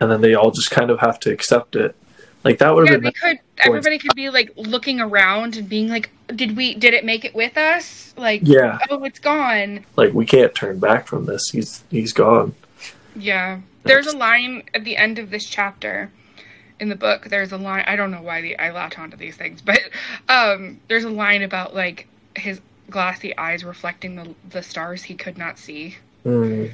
and 0.00 0.10
then 0.10 0.22
they 0.22 0.34
all 0.34 0.50
just 0.50 0.70
kind 0.70 0.90
of 0.90 0.98
have 1.00 1.20
to 1.20 1.30
accept 1.30 1.76
it. 1.76 1.94
Like 2.42 2.58
that 2.58 2.74
would 2.74 2.86
yeah. 2.86 2.92
have 2.92 3.02
They 3.02 3.10
been 3.10 3.12
could. 3.20 3.38
Everybody 3.58 3.98
could 3.98 4.14
be 4.14 4.30
like 4.30 4.52
looking 4.56 5.00
around 5.00 5.56
and 5.56 5.68
being 5.68 5.88
like, 5.88 6.10
"Did 6.34 6.56
we? 6.56 6.74
Did 6.74 6.94
it 6.94 7.04
make 7.04 7.24
it 7.24 7.34
with 7.34 7.56
us? 7.58 8.14
Like, 8.16 8.40
yeah, 8.44 8.78
oh, 8.90 9.04
it's 9.04 9.18
gone." 9.18 9.84
like 9.96 10.12
we 10.14 10.24
can't 10.24 10.54
turn 10.54 10.78
back 10.78 11.06
from 11.06 11.26
this. 11.26 11.50
He's 11.52 11.84
he's 11.90 12.12
gone. 12.12 12.54
Yeah. 13.18 13.60
There's 13.84 14.06
a 14.06 14.16
line 14.16 14.64
at 14.74 14.84
the 14.84 14.96
end 14.96 15.18
of 15.18 15.30
this 15.30 15.46
chapter 15.46 16.10
in 16.80 16.88
the 16.88 16.94
book. 16.96 17.24
There's 17.24 17.52
a 17.52 17.56
line. 17.56 17.84
I 17.86 17.96
don't 17.96 18.10
know 18.10 18.22
why 18.22 18.40
the, 18.42 18.58
I 18.58 18.70
latch 18.70 18.98
onto 18.98 19.16
these 19.16 19.36
things, 19.36 19.60
but 19.62 19.80
um, 20.28 20.80
there's 20.88 21.04
a 21.04 21.10
line 21.10 21.42
about 21.42 21.74
like 21.74 22.06
his 22.36 22.60
glassy 22.90 23.36
eyes 23.36 23.64
reflecting 23.64 24.16
the 24.16 24.34
the 24.50 24.62
stars 24.62 25.02
he 25.02 25.14
could 25.14 25.36
not 25.38 25.58
see, 25.58 25.96
Mm, 26.24 26.70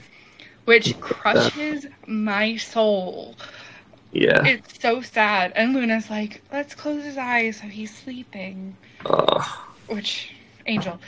which 0.65 0.99
crushes 1.01 1.87
my 2.07 2.57
soul. 2.57 3.37
yeah. 4.13 4.45
It's 4.45 4.81
so 4.81 5.01
sad. 5.03 5.53
And 5.57 5.73
Luna's 5.75 6.11
like, 6.11 6.43
"Let's 6.53 6.75
close 6.75 7.05
his 7.05 7.17
eyes 7.17 7.59
so 7.59 7.67
he's 7.67 7.95
sleeping." 7.95 8.77
Uh, 9.07 9.43
Which 9.89 10.35
Angel. 10.67 10.99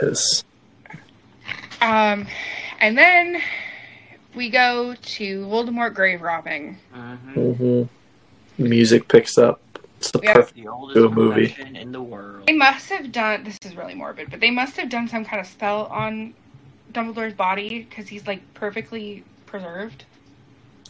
is 0.00 0.44
Um, 1.80 2.26
and 2.80 2.96
then 2.96 3.40
we 4.34 4.50
go 4.50 4.94
to 4.94 5.46
Voldemort 5.46 5.94
grave 5.94 6.22
robbing. 6.22 6.78
Mhm. 6.94 7.56
hmm 7.56 7.82
Music 8.62 9.08
picks 9.08 9.38
up. 9.38 9.60
It's 9.98 10.10
the 10.10 10.20
Yeah. 10.22 10.32
perfect. 10.34 10.56
The 10.56 10.68
oldest 10.68 10.94
Do 10.94 11.06
a 11.06 11.10
movie. 11.10 11.56
in 11.74 11.92
the 11.92 12.02
world. 12.02 12.46
They 12.46 12.52
must 12.52 12.88
have 12.90 13.12
done. 13.12 13.44
This 13.44 13.58
is 13.64 13.76
really 13.76 13.94
morbid, 13.94 14.30
but 14.30 14.40
they 14.40 14.50
must 14.50 14.76
have 14.76 14.88
done 14.88 15.08
some 15.08 15.24
kind 15.24 15.40
of 15.40 15.46
spell 15.46 15.86
on 15.86 16.34
Dumbledore's 16.92 17.34
body 17.34 17.86
because 17.88 18.08
he's 18.08 18.26
like 18.26 18.40
perfectly 18.54 19.24
preserved. 19.46 20.04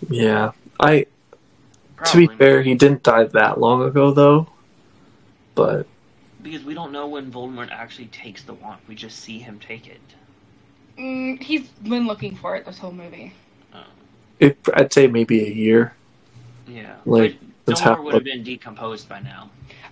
Yeah, 0.08 0.52
I. 0.80 1.06
To 2.06 2.16
be 2.16 2.26
Probably. 2.26 2.36
fair, 2.36 2.62
he 2.62 2.74
didn't 2.74 3.04
die 3.04 3.24
that 3.24 3.60
long 3.60 3.82
ago, 3.84 4.10
though. 4.10 4.48
But 5.54 5.86
because 6.42 6.64
we 6.64 6.74
don't 6.74 6.90
know 6.90 7.06
when 7.06 7.30
Voldemort 7.30 7.70
actually 7.70 8.06
takes 8.06 8.42
the 8.42 8.54
wand. 8.54 8.80
We 8.88 8.96
just 8.96 9.20
see 9.20 9.38
him 9.38 9.60
take 9.60 9.86
it. 9.86 10.00
Mm, 10.98 11.42
he's 11.42 11.68
been 11.68 12.06
looking 12.06 12.36
for 12.36 12.56
it 12.56 12.64
this 12.66 12.78
whole 12.78 12.92
movie. 12.92 13.32
Oh. 13.74 13.84
it, 14.38 14.58
I'd 14.74 14.92
say 14.92 15.06
maybe 15.06 15.44
a 15.46 15.50
year. 15.50 15.94
Yeah. 16.66 16.96
Like, 17.04 17.38
but 17.40 17.48
that's 17.64 17.80
Dumbledore 17.80 18.04
would 18.04 18.14
have 18.14 18.24
been 18.24 18.42
decomposed 18.42 19.08
by 19.08 19.20
now. 19.20 19.50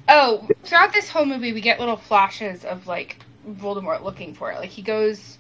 Oh, 0.09 0.49
throughout 0.65 0.93
this 0.93 1.09
whole 1.09 1.25
movie, 1.25 1.53
we 1.53 1.61
get 1.61 1.79
little 1.79 1.97
flashes 1.97 2.65
of 2.65 2.87
like 2.87 3.19
Voldemort 3.49 4.03
looking 4.03 4.35
for 4.35 4.51
it. 4.51 4.59
Like 4.59 4.71
he 4.71 4.83
goes 4.83 5.39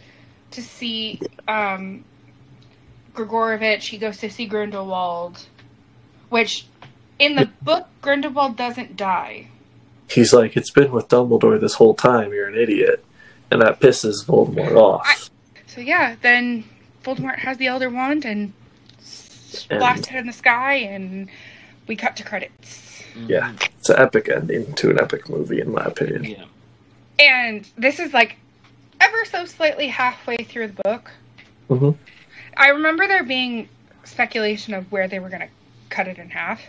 to 0.52 0.62
see 0.62 1.20
um, 1.48 2.04
Gregorovitch. 3.14 3.82
He 3.88 3.98
goes 3.98 4.18
to 4.18 4.30
see 4.30 4.46
Grindelwald, 4.46 5.44
which 6.28 6.66
in 7.18 7.34
the 7.34 7.50
book 7.62 7.88
Grindelwald 8.00 8.56
doesn't 8.56 8.96
die. 8.96 9.48
He's 10.08 10.32
like, 10.32 10.56
it's 10.56 10.70
been 10.70 10.90
with 10.90 11.08
Dumbledore 11.08 11.60
this 11.60 11.74
whole 11.74 11.94
time. 11.94 12.32
You're 12.32 12.48
an 12.48 12.56
idiot, 12.56 13.04
and 13.50 13.62
that 13.62 13.80
pisses 13.80 14.24
Voldemort 14.24 14.76
off. 14.76 15.29
So 15.74 15.80
yeah, 15.80 16.16
then 16.20 16.64
Voldemort 17.04 17.38
has 17.38 17.56
the 17.58 17.68
Elder 17.68 17.90
Wand 17.90 18.24
and 18.24 18.52
And- 19.68 19.78
blasts 19.78 20.08
it 20.08 20.14
in 20.16 20.26
the 20.26 20.32
sky, 20.32 20.74
and 20.74 21.28
we 21.86 21.94
cut 21.96 22.16
to 22.16 22.24
credits. 22.24 23.04
Yeah. 23.16 23.52
It's 23.78 23.88
an 23.88 23.98
epic 23.98 24.28
ending 24.28 24.72
to 24.74 24.90
an 24.90 25.00
epic 25.00 25.28
movie, 25.28 25.60
in 25.60 25.70
my 25.72 25.84
opinion. 25.84 26.24
Yeah. 26.24 26.44
And 27.18 27.68
this 27.76 27.98
is 28.00 28.12
like 28.12 28.36
ever 29.00 29.24
so 29.24 29.44
slightly 29.44 29.88
halfway 29.88 30.38
through 30.38 30.68
the 30.68 30.82
book. 30.84 31.10
Mhm. 31.68 31.96
I 32.56 32.68
remember 32.68 33.06
there 33.06 33.22
being 33.24 33.68
speculation 34.04 34.74
of 34.74 34.90
where 34.90 35.06
they 35.08 35.18
were 35.20 35.28
going 35.28 35.42
to 35.42 35.48
cut 35.88 36.08
it 36.08 36.18
in 36.18 36.30
half, 36.30 36.60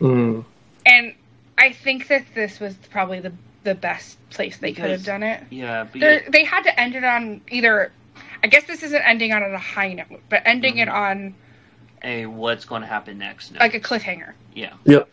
Mm, 0.00 0.44
and 0.86 1.14
I 1.58 1.70
think 1.72 2.08
that 2.08 2.24
this 2.34 2.58
was 2.60 2.74
probably 2.90 3.20
the 3.20 3.32
the 3.64 3.74
best 3.76 4.18
place 4.30 4.56
they 4.56 4.72
could 4.72 4.90
have 4.90 5.04
done 5.04 5.22
it. 5.22 5.44
Yeah. 5.50 5.84
But 5.84 6.00
They're, 6.00 6.24
they 6.28 6.42
had 6.44 6.64
to 6.64 6.80
end 6.80 6.96
it 6.96 7.04
on 7.04 7.40
either. 7.50 7.92
I 8.42 8.48
guess 8.48 8.64
this 8.64 8.82
isn't 8.82 9.02
ending 9.02 9.32
on 9.32 9.42
a 9.42 9.58
high 9.58 9.92
note, 9.92 10.20
but 10.28 10.42
ending 10.44 10.78
it 10.78 10.88
Mhm. 10.88 10.92
on 10.94 11.34
a 12.02 12.26
what's 12.26 12.64
going 12.64 12.82
to 12.82 12.88
happen 12.88 13.18
next? 13.18 13.54
like 13.56 13.74
a 13.74 13.80
cliffhanger. 13.80 14.32
yeah. 14.54 14.72
Yep. 14.84 15.08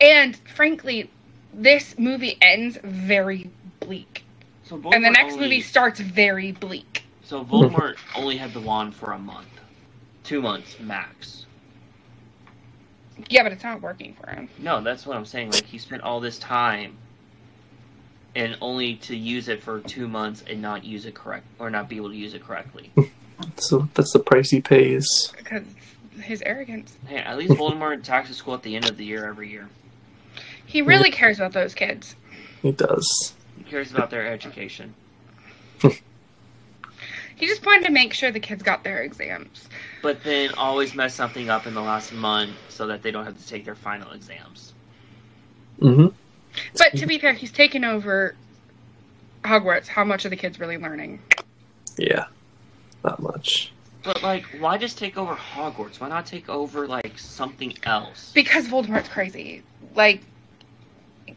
And 0.00 0.36
frankly, 0.54 1.10
this 1.52 1.98
movie 1.98 2.38
ends 2.40 2.78
very 2.82 3.50
bleak. 3.80 4.24
So 4.64 4.78
Voldemort 4.78 4.94
and 4.94 5.04
the 5.04 5.10
next 5.10 5.34
only, 5.34 5.44
movie 5.46 5.60
starts 5.60 5.98
very 6.00 6.52
bleak. 6.52 7.04
So 7.24 7.44
Voldemort 7.44 7.96
only 8.14 8.36
had 8.36 8.52
the 8.54 8.60
wand 8.60 8.94
for 8.94 9.12
a 9.12 9.18
month, 9.18 9.48
two 10.22 10.40
months 10.40 10.78
max. 10.78 11.46
Yeah, 13.28 13.42
but 13.42 13.52
it's 13.52 13.64
not 13.64 13.82
working 13.82 14.14
for 14.14 14.30
him. 14.30 14.48
No, 14.58 14.80
that's 14.80 15.04
what 15.04 15.16
I'm 15.16 15.26
saying. 15.26 15.50
Like 15.50 15.66
he 15.66 15.76
spent 15.76 16.02
all 16.02 16.20
this 16.20 16.38
time, 16.38 16.96
and 18.34 18.56
only 18.60 18.96
to 18.96 19.16
use 19.16 19.48
it 19.48 19.62
for 19.62 19.80
two 19.80 20.08
months 20.08 20.44
and 20.46 20.62
not 20.62 20.84
use 20.84 21.06
it 21.06 21.14
correct 21.14 21.46
or 21.58 21.70
not 21.70 21.88
be 21.88 21.96
able 21.96 22.10
to 22.10 22.16
use 22.16 22.34
it 22.34 22.44
correctly. 22.44 22.90
so 23.56 23.88
that's 23.94 24.12
the 24.12 24.18
price 24.20 24.50
he 24.50 24.60
pays. 24.60 25.32
Because 25.36 25.64
his 26.20 26.42
arrogance. 26.42 26.96
hey, 27.06 27.16
at 27.16 27.38
least 27.38 27.52
Voldemort 27.54 27.98
attacks 28.00 28.28
the 28.28 28.34
school 28.34 28.54
at 28.54 28.62
the 28.62 28.76
end 28.76 28.86
of 28.86 28.96
the 28.96 29.04
year 29.04 29.24
every 29.24 29.50
year. 29.50 29.68
He 30.66 30.82
really 30.82 31.10
cares 31.10 31.38
about 31.38 31.52
those 31.52 31.74
kids. 31.74 32.14
He 32.62 32.72
does. 32.72 33.34
He 33.56 33.64
cares 33.64 33.90
about 33.90 34.10
their 34.10 34.26
education. 34.26 34.94
He 37.40 37.46
just 37.46 37.64
wanted 37.64 37.86
to 37.86 37.92
make 37.92 38.12
sure 38.12 38.30
the 38.30 38.38
kids 38.38 38.62
got 38.62 38.84
their 38.84 39.00
exams. 39.00 39.66
But 40.02 40.22
then 40.22 40.52
always 40.58 40.94
mess 40.94 41.14
something 41.14 41.48
up 41.48 41.66
in 41.66 41.72
the 41.72 41.80
last 41.80 42.12
month 42.12 42.50
so 42.68 42.86
that 42.88 43.02
they 43.02 43.10
don't 43.10 43.24
have 43.24 43.38
to 43.38 43.48
take 43.48 43.64
their 43.64 43.74
final 43.74 44.12
exams. 44.12 44.74
hmm 45.78 46.08
But 46.76 46.96
to 46.96 47.06
be 47.06 47.18
fair, 47.18 47.32
he's 47.32 47.52
taken 47.52 47.84
over 47.84 48.34
Hogwarts. 49.44 49.86
How 49.86 50.04
much 50.04 50.24
are 50.26 50.28
the 50.28 50.36
kids 50.36 50.58
really 50.60 50.78
learning? 50.78 51.20
Yeah, 51.96 52.26
not 53.04 53.20
much. 53.20 53.72
But 54.02 54.22
like, 54.22 54.44
why 54.58 54.78
just 54.78 54.98
take 54.98 55.18
over 55.18 55.34
Hogwarts? 55.34 56.00
Why 56.00 56.08
not 56.08 56.26
take 56.26 56.48
over 56.48 56.86
like 56.86 57.18
something 57.18 57.74
else? 57.84 58.32
Because 58.34 58.66
Voldemort's 58.66 59.08
crazy. 59.08 59.62
Like, 59.94 60.22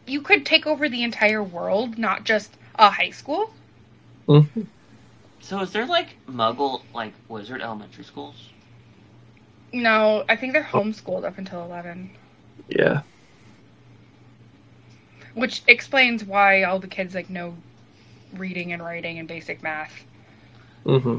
you 0.06 0.22
could 0.22 0.46
take 0.46 0.66
over 0.66 0.88
the 0.88 1.02
entire 1.02 1.42
world, 1.42 1.98
not 1.98 2.24
just 2.24 2.56
a 2.76 2.90
high 2.90 3.10
school. 3.10 3.52
hmm 4.26 4.62
So 5.40 5.60
is 5.60 5.72
there 5.72 5.86
like 5.86 6.16
Muggle 6.28 6.82
like 6.94 7.12
wizard 7.28 7.60
elementary 7.60 8.04
schools? 8.04 8.48
No, 9.72 10.24
I 10.28 10.36
think 10.36 10.52
they're 10.52 10.62
homeschooled 10.62 11.24
up 11.24 11.36
until 11.36 11.64
11. 11.64 12.10
Yeah. 12.68 13.02
Which 15.34 15.62
explains 15.66 16.24
why 16.24 16.62
all 16.62 16.78
the 16.78 16.86
kids, 16.86 17.14
like, 17.14 17.28
know 17.28 17.56
reading 18.32 18.72
and 18.72 18.82
writing 18.82 19.18
and 19.18 19.28
basic 19.28 19.62
math. 19.62 20.04
hmm 20.84 21.18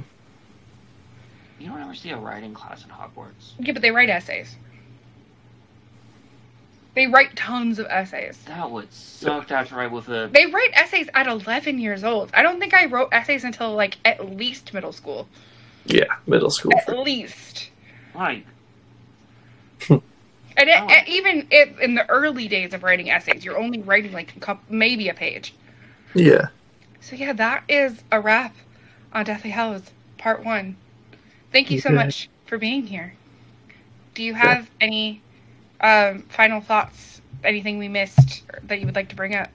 You 1.60 1.68
don't 1.68 1.82
ever 1.82 1.96
see 1.96 2.10
a 2.10 2.18
writing 2.18 2.54
class 2.54 2.84
in 2.84 2.90
Hogwarts. 2.90 3.54
Yeah, 3.60 3.74
but 3.74 3.82
they 3.82 3.92
write 3.92 4.10
essays. 4.10 4.56
They 6.94 7.08
write 7.08 7.36
tons 7.36 7.78
of 7.78 7.88
essays. 7.90 8.38
That 8.46 8.72
would 8.72 8.92
suck 8.94 9.48
to 9.48 9.58
have 9.58 9.68
to 9.70 9.76
write 9.76 9.92
with 9.92 10.08
a. 10.08 10.30
They 10.32 10.46
write 10.46 10.72
essays 10.74 11.10
at 11.14 11.28
11 11.28 11.78
years 11.78 12.06
old. 12.06 12.32
I 12.34 12.42
don't 12.42 12.58
think 12.58 12.74
I 12.74 12.86
wrote 12.86 13.10
essays 13.12 13.44
until, 13.44 13.74
like, 13.74 13.98
at 14.06 14.34
least 14.38 14.74
middle 14.74 14.94
school. 14.94 15.28
Yeah, 15.86 16.06
middle 16.26 16.50
school. 16.50 16.72
At 16.74 16.98
least. 16.98 17.70
Like, 18.16 18.46
And 20.58 20.70
it, 20.70 20.78
Oh. 20.82 20.88
it- 20.90 21.08
even 21.08 21.48
it, 21.52 21.76
in 21.82 21.96
the 21.96 22.08
early 22.10 22.48
days 22.48 22.74
of 22.74 22.84
writing 22.84 23.10
essays, 23.10 23.44
you're 23.44 23.58
only 23.58 23.80
writing, 23.82 24.12
like, 24.12 24.36
a 24.36 24.40
couple, 24.40 24.64
maybe 24.74 25.10
a 25.10 25.14
page. 25.14 25.54
Yeah. 26.14 26.48
So, 27.02 27.16
yeah, 27.16 27.34
that 27.34 27.64
is 27.68 28.04
a 28.12 28.20
wrap 28.22 28.56
on 29.14 29.26
Deathly 29.26 29.50
Hallows 29.52 29.92
Part 30.18 30.44
1. 30.46 30.76
Thank 31.52 31.72
you 31.72 31.80
so 31.80 31.90
Okay. 31.90 31.96
much 31.98 32.30
for 32.46 32.58
being 32.58 32.88
here. 32.88 33.14
Do 34.14 34.24
you 34.24 34.34
have 34.34 34.70
any 34.80 35.22
um, 35.82 36.24
final 36.30 36.62
thoughts? 36.62 37.22
Anything 37.44 37.78
we 37.78 37.90
missed 37.90 38.44
that 38.64 38.80
you 38.80 38.86
would 38.86 38.96
like 38.96 39.10
to 39.10 39.16
bring 39.16 39.36
up? 39.36 39.50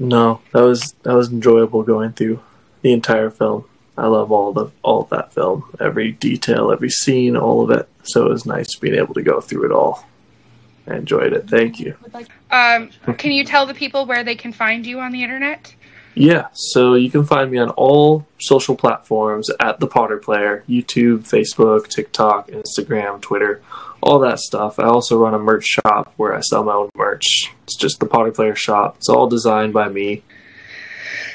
No, 0.00 0.40
that 0.52 0.60
was 0.62 0.94
that 1.04 1.14
was 1.14 1.30
enjoyable 1.30 1.84
going 1.84 2.12
through 2.12 2.40
the 2.82 2.92
entire 2.92 3.30
film. 3.30 3.64
I 3.96 4.08
love 4.08 4.32
all 4.32 4.52
the 4.52 4.66
all 4.82 5.02
of 5.02 5.10
that 5.10 5.32
film, 5.32 5.64
every 5.80 6.12
detail, 6.12 6.72
every 6.72 6.90
scene, 6.90 7.36
all 7.36 7.62
of 7.62 7.70
it. 7.70 7.88
So 8.02 8.26
it 8.26 8.30
was 8.30 8.44
nice 8.44 8.74
being 8.74 8.96
able 8.96 9.14
to 9.14 9.22
go 9.22 9.40
through 9.40 9.64
it 9.66 9.72
all. 9.72 10.04
I 10.86 10.96
enjoyed 10.96 11.32
it. 11.32 11.48
Thank 11.48 11.80
you. 11.80 11.96
Um, 12.50 12.90
can 13.16 13.32
you 13.32 13.44
tell 13.44 13.66
the 13.66 13.74
people 13.74 14.06
where 14.06 14.22
they 14.22 14.34
can 14.34 14.52
find 14.52 14.86
you 14.86 15.00
on 15.00 15.12
the 15.12 15.22
internet? 15.22 15.74
Yeah, 16.14 16.46
so 16.52 16.94
you 16.94 17.10
can 17.10 17.24
find 17.24 17.50
me 17.50 17.58
on 17.58 17.70
all 17.70 18.26
social 18.38 18.76
platforms 18.76 19.50
at 19.58 19.80
the 19.80 19.88
Potter 19.88 20.18
Player 20.18 20.62
YouTube, 20.68 21.28
Facebook, 21.28 21.88
TikTok, 21.88 22.48
Instagram, 22.50 23.20
Twitter, 23.20 23.62
all 24.00 24.20
that 24.20 24.38
stuff. 24.38 24.78
I 24.78 24.84
also 24.84 25.18
run 25.18 25.34
a 25.34 25.38
merch 25.38 25.64
shop 25.64 26.12
where 26.16 26.34
I 26.34 26.40
sell 26.40 26.62
my 26.62 26.74
own 26.74 26.90
merch. 26.96 27.52
It's 27.64 27.76
just 27.76 27.98
the 27.98 28.06
Potter 28.06 28.30
Player 28.30 28.54
shop. 28.54 28.96
It's 28.98 29.08
all 29.08 29.26
designed 29.28 29.72
by 29.72 29.88
me. 29.88 30.22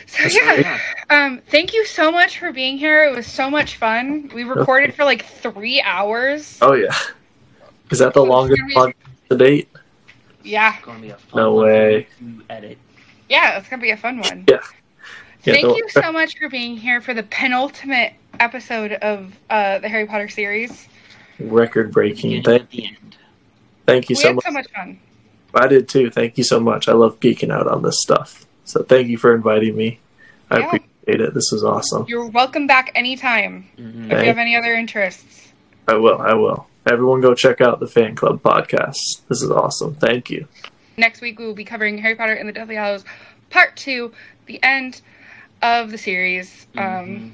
So 0.07 0.23
yeah, 0.41 0.79
um, 1.09 1.41
thank 1.49 1.73
you 1.73 1.85
so 1.85 2.11
much 2.11 2.39
for 2.39 2.51
being 2.51 2.77
here. 2.77 3.03
It 3.03 3.15
was 3.15 3.27
so 3.27 3.49
much 3.49 3.75
fun. 3.75 4.31
We 4.33 4.43
recorded 4.43 4.95
for 4.95 5.03
like 5.03 5.25
three 5.25 5.81
hours. 5.81 6.57
Oh 6.61 6.73
yeah. 6.73 6.95
Is 7.91 7.99
that 7.99 8.13
the 8.13 8.23
longest 8.23 8.61
podcast 8.73 8.93
to 9.29 9.37
date? 9.37 9.69
Yeah, 10.43 10.75
It's 10.75 10.85
gonna 10.85 10.99
be 10.99 11.09
a 11.09 11.17
fun 11.17 11.41
No 11.41 11.53
way. 11.55 12.07
edit. 12.49 12.77
yeah, 13.27 13.57
it's 13.57 13.67
gonna 13.69 13.81
be 13.81 13.91
a 13.91 13.97
fun 13.97 14.19
one. 14.19 14.45
Yeah. 14.47 14.57
Yeah, 15.43 15.53
Thank 15.53 15.65
don't- 15.67 15.77
you 15.77 15.87
so 15.89 16.11
much 16.11 16.37
for 16.37 16.49
being 16.49 16.75
here 16.77 17.01
for 17.01 17.13
the 17.13 17.23
penultimate 17.23 18.13
episode 18.39 18.93
of 18.93 19.33
uh, 19.49 19.79
the 19.79 19.87
Harry 19.89 20.05
Potter 20.05 20.27
series. 20.27 20.87
Record 21.39 21.91
breaking. 21.91 22.43
Thank, 22.43 22.63
at 22.63 22.69
the 22.71 22.85
end. 22.87 23.17
thank 23.85 24.09
you 24.09 24.15
we 24.15 24.21
so 24.21 24.27
had 24.29 24.35
much. 24.35 24.45
so 24.45 24.51
much 24.51 24.67
fun. 24.75 24.99
I 25.55 25.67
did 25.67 25.87
too. 25.87 26.09
Thank 26.09 26.37
you 26.37 26.43
so 26.43 26.59
much. 26.59 26.87
I 26.89 26.93
love 26.93 27.19
geeking 27.21 27.51
out 27.51 27.67
on 27.67 27.81
this 27.81 28.01
stuff. 28.01 28.45
So 28.65 28.83
thank 28.83 29.07
you 29.07 29.17
for 29.17 29.33
inviting 29.33 29.75
me. 29.75 29.99
I 30.51 30.59
Yeah. 30.59 30.65
appreciate 30.65 31.21
it. 31.21 31.33
This 31.33 31.49
was 31.51 31.63
awesome. 31.63 32.05
You're 32.07 32.27
welcome 32.27 32.67
back 32.67 32.91
anytime 32.95 33.67
Mhm. 33.77 34.03
if 34.05 34.09
Thank- 34.09 34.21
you 34.21 34.27
have 34.27 34.37
any 34.37 34.55
other 34.57 34.73
interests. 34.75 35.51
I 35.87 35.93
will. 35.95 36.19
I 36.19 36.33
will. 36.33 36.67
Everyone 36.85 37.21
go 37.21 37.33
check 37.35 37.61
out 37.61 37.79
the 37.79 37.87
fan 37.87 38.15
club 38.15 38.41
podcast. 38.41 38.97
This 39.27 39.41
is 39.41 39.49
awesome. 39.51 39.95
Thank 39.95 40.29
you. 40.29 40.47
Next 40.97 41.21
week 41.21 41.39
we 41.39 41.45
will 41.45 41.53
be 41.53 41.63
covering 41.65 41.97
Harry 41.97 42.15
Potter 42.15 42.33
and 42.33 42.47
the 42.49 42.53
Deathly 42.53 42.75
Hallows 42.75 43.05
Part 43.49 43.75
Two, 43.77 44.11
the 44.47 44.61
end 44.63 45.01
of 45.61 45.91
the 45.91 45.97
series, 45.97 46.67
um, 46.77 47.33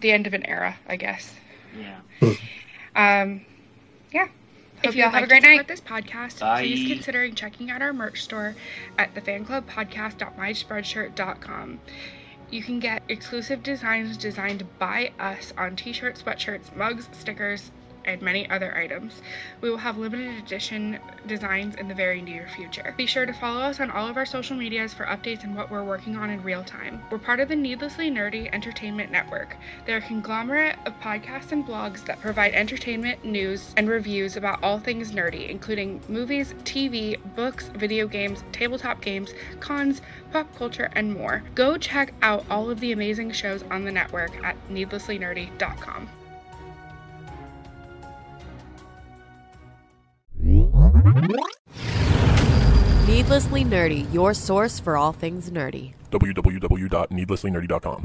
the 0.00 0.10
end 0.12 0.26
of 0.26 0.34
an 0.34 0.44
era, 0.46 0.76
I 0.88 0.96
guess. 0.96 1.34
Yeah. 1.78 2.00
Um, 2.96 3.42
yeah. 4.10 4.24
Hope 4.24 4.30
If 4.84 4.94
you 4.94 5.00
you 5.00 5.04
all 5.04 5.10
have 5.10 5.24
a 5.24 5.26
great 5.26 5.42
to 5.42 5.48
night. 5.48 5.56
support 5.58 5.68
this 5.68 5.80
podcast, 5.82 6.40
Bye. 6.40 6.62
please 6.62 6.88
consider 6.90 7.28
checking 7.30 7.70
out 7.70 7.82
our 7.82 7.92
merch 7.92 8.22
store 8.22 8.54
at 8.96 9.14
thefanclubpodcast.myspreadshirt.com. 9.14 11.80
You 12.50 12.62
can 12.62 12.80
get 12.80 13.02
exclusive 13.10 13.62
designs 13.62 14.16
designed 14.16 14.64
by 14.78 15.12
us 15.18 15.52
on 15.58 15.76
t-shirts, 15.76 16.22
sweatshirts, 16.22 16.74
mugs, 16.74 17.06
stickers, 17.12 17.70
and 18.06 18.22
many 18.22 18.48
other 18.48 18.76
items. 18.76 19.20
We 19.60 19.70
will 19.70 19.76
have 19.76 19.98
limited 19.98 20.38
edition 20.38 20.98
designs 21.26 21.74
in 21.74 21.88
the 21.88 21.94
very 21.94 22.22
near 22.22 22.48
future. 22.48 22.94
Be 22.96 23.06
sure 23.06 23.26
to 23.26 23.32
follow 23.32 23.60
us 23.60 23.80
on 23.80 23.90
all 23.90 24.08
of 24.08 24.16
our 24.16 24.26
social 24.26 24.56
medias 24.56 24.94
for 24.94 25.04
updates 25.06 25.44
on 25.44 25.54
what 25.54 25.70
we're 25.70 25.84
working 25.84 26.16
on 26.16 26.30
in 26.30 26.42
real 26.42 26.64
time. 26.64 27.02
We're 27.10 27.18
part 27.18 27.40
of 27.40 27.48
the 27.48 27.56
Needlessly 27.56 28.10
Nerdy 28.10 28.52
Entertainment 28.52 29.10
Network. 29.10 29.56
They're 29.86 29.98
a 29.98 30.02
conglomerate 30.02 30.76
of 30.86 30.98
podcasts 31.00 31.52
and 31.52 31.66
blogs 31.66 32.04
that 32.06 32.20
provide 32.20 32.54
entertainment, 32.54 33.24
news, 33.24 33.74
and 33.76 33.88
reviews 33.88 34.36
about 34.36 34.62
all 34.62 34.78
things 34.78 35.12
nerdy, 35.12 35.48
including 35.48 36.00
movies, 36.08 36.54
TV, 36.64 37.16
books, 37.34 37.68
video 37.74 38.06
games, 38.06 38.44
tabletop 38.52 39.00
games, 39.00 39.34
cons, 39.60 40.00
pop 40.32 40.54
culture, 40.56 40.90
and 40.92 41.12
more. 41.12 41.42
Go 41.54 41.76
check 41.76 42.12
out 42.22 42.44
all 42.50 42.70
of 42.70 42.80
the 42.80 42.92
amazing 42.92 43.32
shows 43.32 43.62
on 43.70 43.84
the 43.84 43.92
network 43.92 44.32
at 44.44 44.56
needlesslynerdy.com. 44.70 46.08
Needlessly 53.06 53.64
Nerdy, 53.64 54.12
your 54.12 54.34
source 54.34 54.78
for 54.78 54.96
all 54.96 55.12
things 55.12 55.50
nerdy. 55.50 55.94
www.needlesslynerdy.com. 56.10 58.04